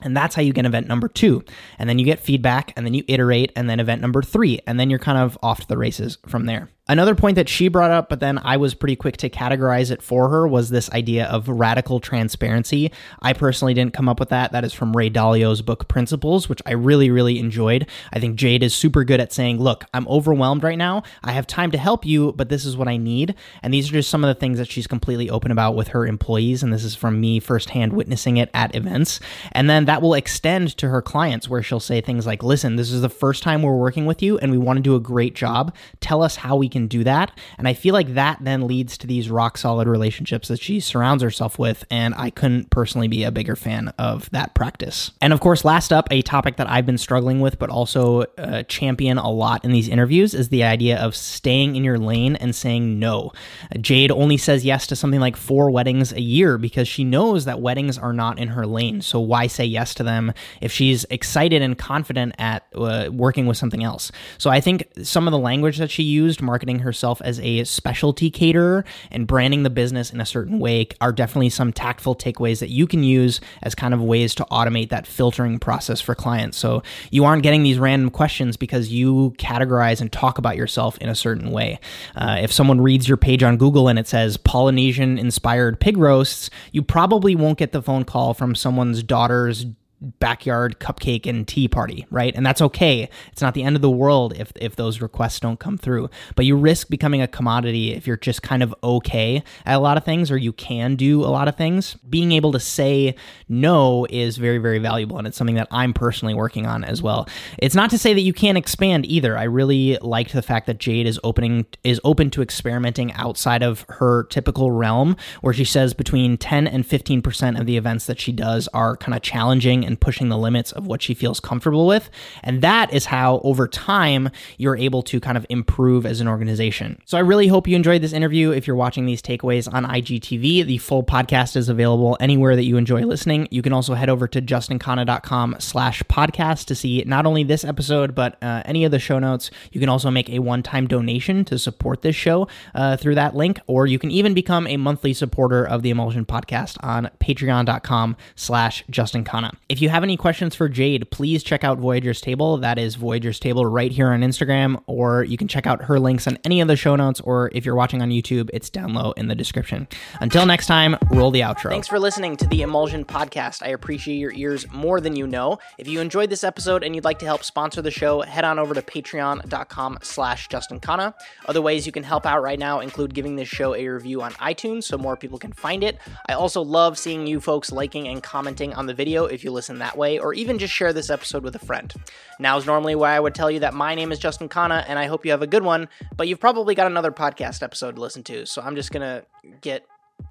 and 0.00 0.16
that's 0.16 0.34
how 0.36 0.40
you 0.42 0.54
get 0.54 0.64
event 0.64 0.86
number 0.86 1.08
two. 1.08 1.44
And 1.78 1.86
then 1.86 1.98
you 1.98 2.04
get 2.04 2.20
feedback, 2.20 2.72
and 2.76 2.86
then 2.86 2.94
you 2.94 3.02
iterate, 3.08 3.52
and 3.56 3.68
then 3.68 3.80
event 3.80 4.00
number 4.00 4.22
three. 4.22 4.60
And 4.66 4.78
then 4.78 4.90
you're 4.90 4.98
kind 4.98 5.18
of 5.18 5.36
off 5.42 5.60
to 5.60 5.66
the 5.66 5.76
races 5.76 6.18
from 6.26 6.46
there. 6.46 6.68
Another 6.90 7.14
point 7.14 7.34
that 7.34 7.50
she 7.50 7.68
brought 7.68 7.90
up, 7.90 8.08
but 8.08 8.20
then 8.20 8.38
I 8.38 8.56
was 8.56 8.72
pretty 8.72 8.96
quick 8.96 9.18
to 9.18 9.28
categorize 9.28 9.90
it 9.90 10.00
for 10.00 10.30
her, 10.30 10.48
was 10.48 10.70
this 10.70 10.90
idea 10.90 11.26
of 11.26 11.46
radical 11.46 12.00
transparency. 12.00 12.90
I 13.20 13.34
personally 13.34 13.74
didn't 13.74 13.92
come 13.92 14.08
up 14.08 14.18
with 14.18 14.30
that. 14.30 14.52
That 14.52 14.64
is 14.64 14.72
from 14.72 14.96
Ray 14.96 15.10
Dalio's 15.10 15.60
book 15.60 15.86
Principles, 15.88 16.48
which 16.48 16.62
I 16.64 16.72
really, 16.72 17.10
really 17.10 17.38
enjoyed. 17.38 17.86
I 18.10 18.20
think 18.20 18.36
Jade 18.36 18.62
is 18.62 18.74
super 18.74 19.04
good 19.04 19.20
at 19.20 19.34
saying, 19.34 19.58
Look, 19.58 19.84
I'm 19.92 20.08
overwhelmed 20.08 20.62
right 20.62 20.78
now. 20.78 21.02
I 21.22 21.32
have 21.32 21.46
time 21.46 21.70
to 21.72 21.78
help 21.78 22.06
you, 22.06 22.32
but 22.32 22.48
this 22.48 22.64
is 22.64 22.74
what 22.74 22.88
I 22.88 22.96
need. 22.96 23.34
And 23.62 23.74
these 23.74 23.90
are 23.90 23.92
just 23.92 24.08
some 24.08 24.24
of 24.24 24.28
the 24.28 24.40
things 24.40 24.56
that 24.56 24.68
she's 24.68 24.86
completely 24.86 25.28
open 25.28 25.50
about 25.50 25.76
with 25.76 25.88
her 25.88 26.06
employees. 26.06 26.62
And 26.62 26.72
this 26.72 26.84
is 26.84 26.94
from 26.94 27.20
me 27.20 27.38
firsthand 27.38 27.92
witnessing 27.92 28.38
it 28.38 28.48
at 28.54 28.74
events. 28.74 29.20
And 29.52 29.68
then 29.68 29.84
that 29.84 30.00
will 30.00 30.14
extend 30.14 30.74
to 30.78 30.88
her 30.88 31.02
clients 31.02 31.50
where 31.50 31.62
she'll 31.62 31.80
say 31.80 32.00
things 32.00 32.26
like, 32.26 32.42
Listen, 32.42 32.76
this 32.76 32.90
is 32.90 33.02
the 33.02 33.10
first 33.10 33.42
time 33.42 33.60
we're 33.60 33.76
working 33.76 34.06
with 34.06 34.22
you 34.22 34.38
and 34.38 34.50
we 34.50 34.56
want 34.56 34.78
to 34.78 34.82
do 34.82 34.96
a 34.96 35.00
great 35.00 35.34
job. 35.34 35.74
Tell 36.00 36.22
us 36.22 36.36
how 36.36 36.56
we 36.56 36.70
can 36.70 36.77
can 36.78 36.86
do 36.86 37.04
that. 37.04 37.36
And 37.58 37.66
I 37.66 37.74
feel 37.74 37.92
like 37.92 38.14
that 38.14 38.38
then 38.40 38.66
leads 38.66 38.96
to 38.98 39.06
these 39.06 39.30
rock 39.30 39.58
solid 39.58 39.88
relationships 39.88 40.48
that 40.48 40.60
she 40.60 40.80
surrounds 40.80 41.22
herself 41.22 41.58
with. 41.58 41.84
And 41.90 42.14
I 42.14 42.30
couldn't 42.30 42.70
personally 42.70 43.08
be 43.08 43.24
a 43.24 43.32
bigger 43.32 43.56
fan 43.56 43.88
of 43.98 44.30
that 44.30 44.54
practice. 44.54 45.10
And 45.20 45.32
of 45.32 45.40
course, 45.40 45.64
last 45.64 45.92
up, 45.92 46.08
a 46.10 46.22
topic 46.22 46.56
that 46.56 46.70
I've 46.70 46.86
been 46.86 46.98
struggling 46.98 47.40
with, 47.40 47.58
but 47.58 47.70
also 47.70 48.22
uh, 48.38 48.62
champion 48.64 49.18
a 49.18 49.30
lot 49.30 49.64
in 49.64 49.72
these 49.72 49.88
interviews 49.88 50.34
is 50.34 50.48
the 50.48 50.64
idea 50.64 50.98
of 50.98 51.16
staying 51.16 51.76
in 51.76 51.84
your 51.84 51.98
lane 51.98 52.36
and 52.36 52.54
saying 52.54 52.98
no. 52.98 53.32
Jade 53.80 54.12
only 54.12 54.36
says 54.36 54.64
yes 54.64 54.86
to 54.86 54.96
something 54.96 55.20
like 55.20 55.36
four 55.36 55.70
weddings 55.70 56.12
a 56.12 56.20
year 56.20 56.58
because 56.58 56.86
she 56.86 57.04
knows 57.04 57.44
that 57.44 57.60
weddings 57.60 57.98
are 57.98 58.12
not 58.12 58.38
in 58.38 58.48
her 58.48 58.66
lane. 58.66 59.02
So 59.02 59.18
why 59.18 59.48
say 59.48 59.64
yes 59.64 59.94
to 59.94 60.02
them 60.04 60.32
if 60.60 60.70
she's 60.70 61.04
excited 61.10 61.62
and 61.62 61.76
confident 61.76 62.34
at 62.38 62.66
uh, 62.74 63.08
working 63.12 63.46
with 63.46 63.56
something 63.56 63.82
else? 63.82 64.12
So 64.38 64.50
I 64.50 64.60
think 64.60 64.86
some 65.02 65.26
of 65.26 65.32
the 65.32 65.38
language 65.38 65.78
that 65.78 65.90
she 65.90 66.02
used, 66.02 66.40
marketing 66.68 66.84
herself 66.84 67.22
as 67.24 67.40
a 67.40 67.64
specialty 67.64 68.30
caterer 68.30 68.84
and 69.10 69.26
branding 69.26 69.62
the 69.62 69.70
business 69.70 70.12
in 70.12 70.20
a 70.20 70.26
certain 70.26 70.58
way, 70.58 70.86
are 71.00 71.12
definitely 71.12 71.48
some 71.48 71.72
tactful 71.72 72.14
takeaways 72.14 72.60
that 72.60 72.68
you 72.68 72.86
can 72.86 73.02
use 73.02 73.40
as 73.62 73.74
kind 73.74 73.94
of 73.94 74.02
ways 74.02 74.34
to 74.34 74.44
automate 74.50 74.90
that 74.90 75.06
filtering 75.06 75.58
process 75.58 76.00
for 76.00 76.14
clients. 76.14 76.58
So 76.58 76.82
you 77.10 77.24
aren't 77.24 77.42
getting 77.42 77.62
these 77.62 77.78
random 77.78 78.10
questions 78.10 78.56
because 78.56 78.90
you 78.90 79.34
categorize 79.38 80.00
and 80.00 80.12
talk 80.12 80.38
about 80.38 80.56
yourself 80.56 80.98
in 80.98 81.08
a 81.08 81.14
certain 81.14 81.50
way. 81.50 81.80
Uh, 82.14 82.36
if 82.40 82.52
someone 82.52 82.80
reads 82.80 83.08
your 83.08 83.16
page 83.16 83.42
on 83.42 83.56
Google 83.56 83.88
and 83.88 83.98
it 83.98 84.06
says 84.06 84.36
Polynesian 84.36 85.18
inspired 85.18 85.80
pig 85.80 85.96
roasts, 85.96 86.50
you 86.72 86.82
probably 86.82 87.34
won't 87.34 87.58
get 87.58 87.72
the 87.72 87.82
phone 87.82 88.04
call 88.04 88.34
from 88.34 88.54
someone's 88.54 89.02
daughter's 89.02 89.64
backyard 90.00 90.78
cupcake 90.78 91.26
and 91.26 91.46
tea 91.46 91.68
party, 91.68 92.06
right? 92.10 92.34
And 92.34 92.44
that's 92.44 92.62
okay. 92.62 93.08
It's 93.32 93.42
not 93.42 93.54
the 93.54 93.62
end 93.62 93.76
of 93.76 93.82
the 93.82 93.90
world 93.90 94.34
if 94.36 94.52
if 94.56 94.76
those 94.76 95.00
requests 95.00 95.40
don't 95.40 95.58
come 95.58 95.76
through. 95.76 96.08
But 96.36 96.44
you 96.44 96.56
risk 96.56 96.88
becoming 96.88 97.20
a 97.20 97.28
commodity 97.28 97.94
if 97.94 98.06
you're 98.06 98.16
just 98.16 98.42
kind 98.42 98.62
of 98.62 98.74
okay 98.82 99.42
at 99.66 99.76
a 99.76 99.80
lot 99.80 99.96
of 99.96 100.04
things 100.04 100.30
or 100.30 100.36
you 100.36 100.52
can 100.52 100.96
do 100.96 101.22
a 101.22 101.26
lot 101.26 101.48
of 101.48 101.56
things. 101.56 101.94
Being 102.08 102.32
able 102.32 102.52
to 102.52 102.60
say 102.60 103.16
no 103.48 104.06
is 104.10 104.36
very 104.36 104.58
very 104.58 104.78
valuable 104.78 105.18
and 105.18 105.26
it's 105.26 105.36
something 105.36 105.56
that 105.56 105.68
I'm 105.70 105.92
personally 105.92 106.34
working 106.34 106.66
on 106.66 106.84
as 106.84 107.02
well. 107.02 107.28
It's 107.58 107.74
not 107.74 107.90
to 107.90 107.98
say 107.98 108.14
that 108.14 108.20
you 108.20 108.32
can't 108.32 108.58
expand 108.58 109.06
either. 109.06 109.36
I 109.36 109.44
really 109.44 109.98
liked 110.00 110.32
the 110.32 110.42
fact 110.42 110.66
that 110.66 110.78
Jade 110.78 111.06
is 111.06 111.18
opening 111.24 111.66
is 111.82 112.00
open 112.04 112.30
to 112.30 112.42
experimenting 112.42 113.12
outside 113.14 113.62
of 113.62 113.84
her 113.88 114.24
typical 114.24 114.70
realm 114.70 115.16
where 115.40 115.54
she 115.54 115.64
says 115.64 115.94
between 115.94 116.36
10 116.36 116.66
and 116.66 116.84
15% 116.84 117.58
of 117.58 117.66
the 117.66 117.76
events 117.76 118.06
that 118.06 118.20
she 118.20 118.32
does 118.32 118.68
are 118.68 118.96
kind 118.96 119.14
of 119.14 119.22
challenging 119.22 119.87
and 119.88 120.00
pushing 120.00 120.28
the 120.28 120.38
limits 120.38 120.70
of 120.70 120.86
what 120.86 121.02
she 121.02 121.14
feels 121.14 121.40
comfortable 121.40 121.86
with. 121.86 122.10
And 122.44 122.62
that 122.62 122.92
is 122.92 123.06
how, 123.06 123.40
over 123.42 123.66
time, 123.66 124.30
you're 124.58 124.76
able 124.76 125.02
to 125.02 125.18
kind 125.18 125.36
of 125.36 125.44
improve 125.48 126.06
as 126.06 126.20
an 126.20 126.28
organization. 126.28 127.00
So 127.06 127.18
I 127.18 127.22
really 127.22 127.48
hope 127.48 127.66
you 127.66 127.74
enjoyed 127.74 128.02
this 128.02 128.12
interview. 128.12 128.52
If 128.52 128.66
you're 128.66 128.76
watching 128.76 129.06
these 129.06 129.22
takeaways 129.22 129.72
on 129.72 129.84
IGTV, 129.84 130.66
the 130.66 130.78
full 130.78 131.02
podcast 131.02 131.56
is 131.56 131.68
available 131.68 132.16
anywhere 132.20 132.54
that 132.54 132.64
you 132.64 132.76
enjoy 132.76 133.02
listening. 133.02 133.48
You 133.50 133.62
can 133.62 133.72
also 133.72 133.94
head 133.94 134.10
over 134.10 134.28
to 134.28 134.40
justinkhanna.com 134.40 135.56
slash 135.58 136.02
podcast 136.04 136.66
to 136.66 136.74
see 136.74 137.02
not 137.06 137.26
only 137.26 137.42
this 137.42 137.64
episode, 137.64 138.14
but 138.14 138.40
uh, 138.42 138.62
any 138.66 138.84
of 138.84 138.90
the 138.90 138.98
show 138.98 139.18
notes. 139.18 139.50
You 139.72 139.80
can 139.80 139.88
also 139.88 140.10
make 140.10 140.28
a 140.28 140.38
one-time 140.38 140.86
donation 140.86 141.44
to 141.46 141.58
support 141.58 142.02
this 142.02 142.14
show 142.14 142.46
uh, 142.74 142.96
through 142.96 143.14
that 143.14 143.34
link, 143.34 143.58
or 143.66 143.86
you 143.86 143.98
can 143.98 144.10
even 144.10 144.34
become 144.34 144.66
a 144.66 144.76
monthly 144.76 145.14
supporter 145.14 145.64
of 145.66 145.82
the 145.82 145.90
Emulsion 145.90 146.26
Podcast 146.26 146.76
on 146.82 147.10
patreon.com 147.20 148.16
slash 148.36 148.84
justinkana. 148.90 149.54
If 149.68 149.77
if 149.78 149.82
you 149.82 149.90
have 149.90 150.02
any 150.02 150.16
questions 150.16 150.56
for 150.56 150.68
Jade, 150.68 151.08
please 151.12 151.44
check 151.44 151.62
out 151.62 151.78
Voyager's 151.78 152.20
Table. 152.20 152.56
That 152.56 152.80
is 152.80 152.96
Voyager's 152.96 153.38
Table 153.38 153.64
right 153.64 153.92
here 153.92 154.08
on 154.08 154.22
Instagram, 154.22 154.82
or 154.88 155.22
you 155.22 155.36
can 155.36 155.46
check 155.46 155.68
out 155.68 155.84
her 155.84 156.00
links 156.00 156.26
on 156.26 156.36
any 156.44 156.60
of 156.60 156.66
the 156.66 156.74
show 156.74 156.96
notes, 156.96 157.20
or 157.20 157.48
if 157.54 157.64
you're 157.64 157.76
watching 157.76 158.02
on 158.02 158.10
YouTube, 158.10 158.50
it's 158.52 158.68
down 158.70 158.92
low 158.92 159.12
in 159.12 159.28
the 159.28 159.36
description. 159.36 159.86
Until 160.20 160.46
next 160.46 160.66
time, 160.66 160.96
roll 161.12 161.30
the 161.30 161.42
outro. 161.42 161.70
Thanks 161.70 161.86
for 161.86 162.00
listening 162.00 162.36
to 162.38 162.46
the 162.48 162.62
Emulsion 162.62 163.04
Podcast. 163.04 163.62
I 163.62 163.68
appreciate 163.68 164.16
your 164.16 164.32
ears 164.32 164.68
more 164.72 165.00
than 165.00 165.14
you 165.14 165.28
know. 165.28 165.60
If 165.78 165.86
you 165.86 166.00
enjoyed 166.00 166.28
this 166.28 166.42
episode 166.42 166.82
and 166.82 166.96
you'd 166.96 167.04
like 167.04 167.20
to 167.20 167.26
help 167.26 167.44
sponsor 167.44 167.80
the 167.80 167.92
show, 167.92 168.22
head 168.22 168.44
on 168.44 168.58
over 168.58 168.74
to 168.74 168.82
patreon.com 168.82 169.98
slash 170.02 170.48
Justin 170.48 170.80
Khanna. 170.80 171.14
Other 171.46 171.62
ways 171.62 171.86
you 171.86 171.92
can 171.92 172.02
help 172.02 172.26
out 172.26 172.42
right 172.42 172.58
now 172.58 172.80
include 172.80 173.14
giving 173.14 173.36
this 173.36 173.48
show 173.48 173.76
a 173.76 173.86
review 173.86 174.22
on 174.22 174.32
iTunes 174.32 174.84
so 174.84 174.98
more 174.98 175.16
people 175.16 175.38
can 175.38 175.52
find 175.52 175.84
it. 175.84 175.98
I 176.28 176.32
also 176.32 176.62
love 176.62 176.98
seeing 176.98 177.28
you 177.28 177.40
folks 177.40 177.70
liking 177.70 178.08
and 178.08 178.20
commenting 178.20 178.74
on 178.74 178.86
the 178.86 178.94
video 178.94 179.26
if 179.26 179.44
you 179.44 179.52
listen 179.52 179.67
listen 179.68 179.80
that 179.80 179.98
way, 179.98 180.18
or 180.18 180.32
even 180.32 180.58
just 180.58 180.72
share 180.72 180.94
this 180.94 181.10
episode 181.10 181.42
with 181.42 181.54
a 181.54 181.58
friend. 181.58 181.92
Now 182.38 182.56
is 182.56 182.64
normally 182.64 182.94
where 182.94 183.10
I 183.10 183.20
would 183.20 183.34
tell 183.34 183.50
you 183.50 183.60
that 183.60 183.74
my 183.74 183.94
name 183.94 184.12
is 184.12 184.18
Justin 184.18 184.48
Khanna, 184.48 184.82
and 184.88 184.98
I 184.98 185.06
hope 185.06 185.26
you 185.26 185.30
have 185.30 185.42
a 185.42 185.46
good 185.46 185.62
one, 185.62 185.88
but 186.16 186.26
you've 186.26 186.40
probably 186.40 186.74
got 186.74 186.86
another 186.86 187.12
podcast 187.12 187.62
episode 187.62 187.96
to 187.96 188.00
listen 188.00 188.22
to, 188.24 188.46
so 188.46 188.62
I'm 188.62 188.76
just 188.76 188.90
gonna 188.90 189.24
get 189.60 189.84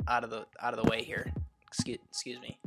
out 0.08 0.24
of 0.24 0.32
the 0.32 0.48
out 0.60 0.74
of 0.74 0.84
the 0.84 0.90
way 0.90 1.04
here. 1.04 1.32
Excuse, 1.68 2.00
excuse 2.10 2.40
me. 2.42 2.58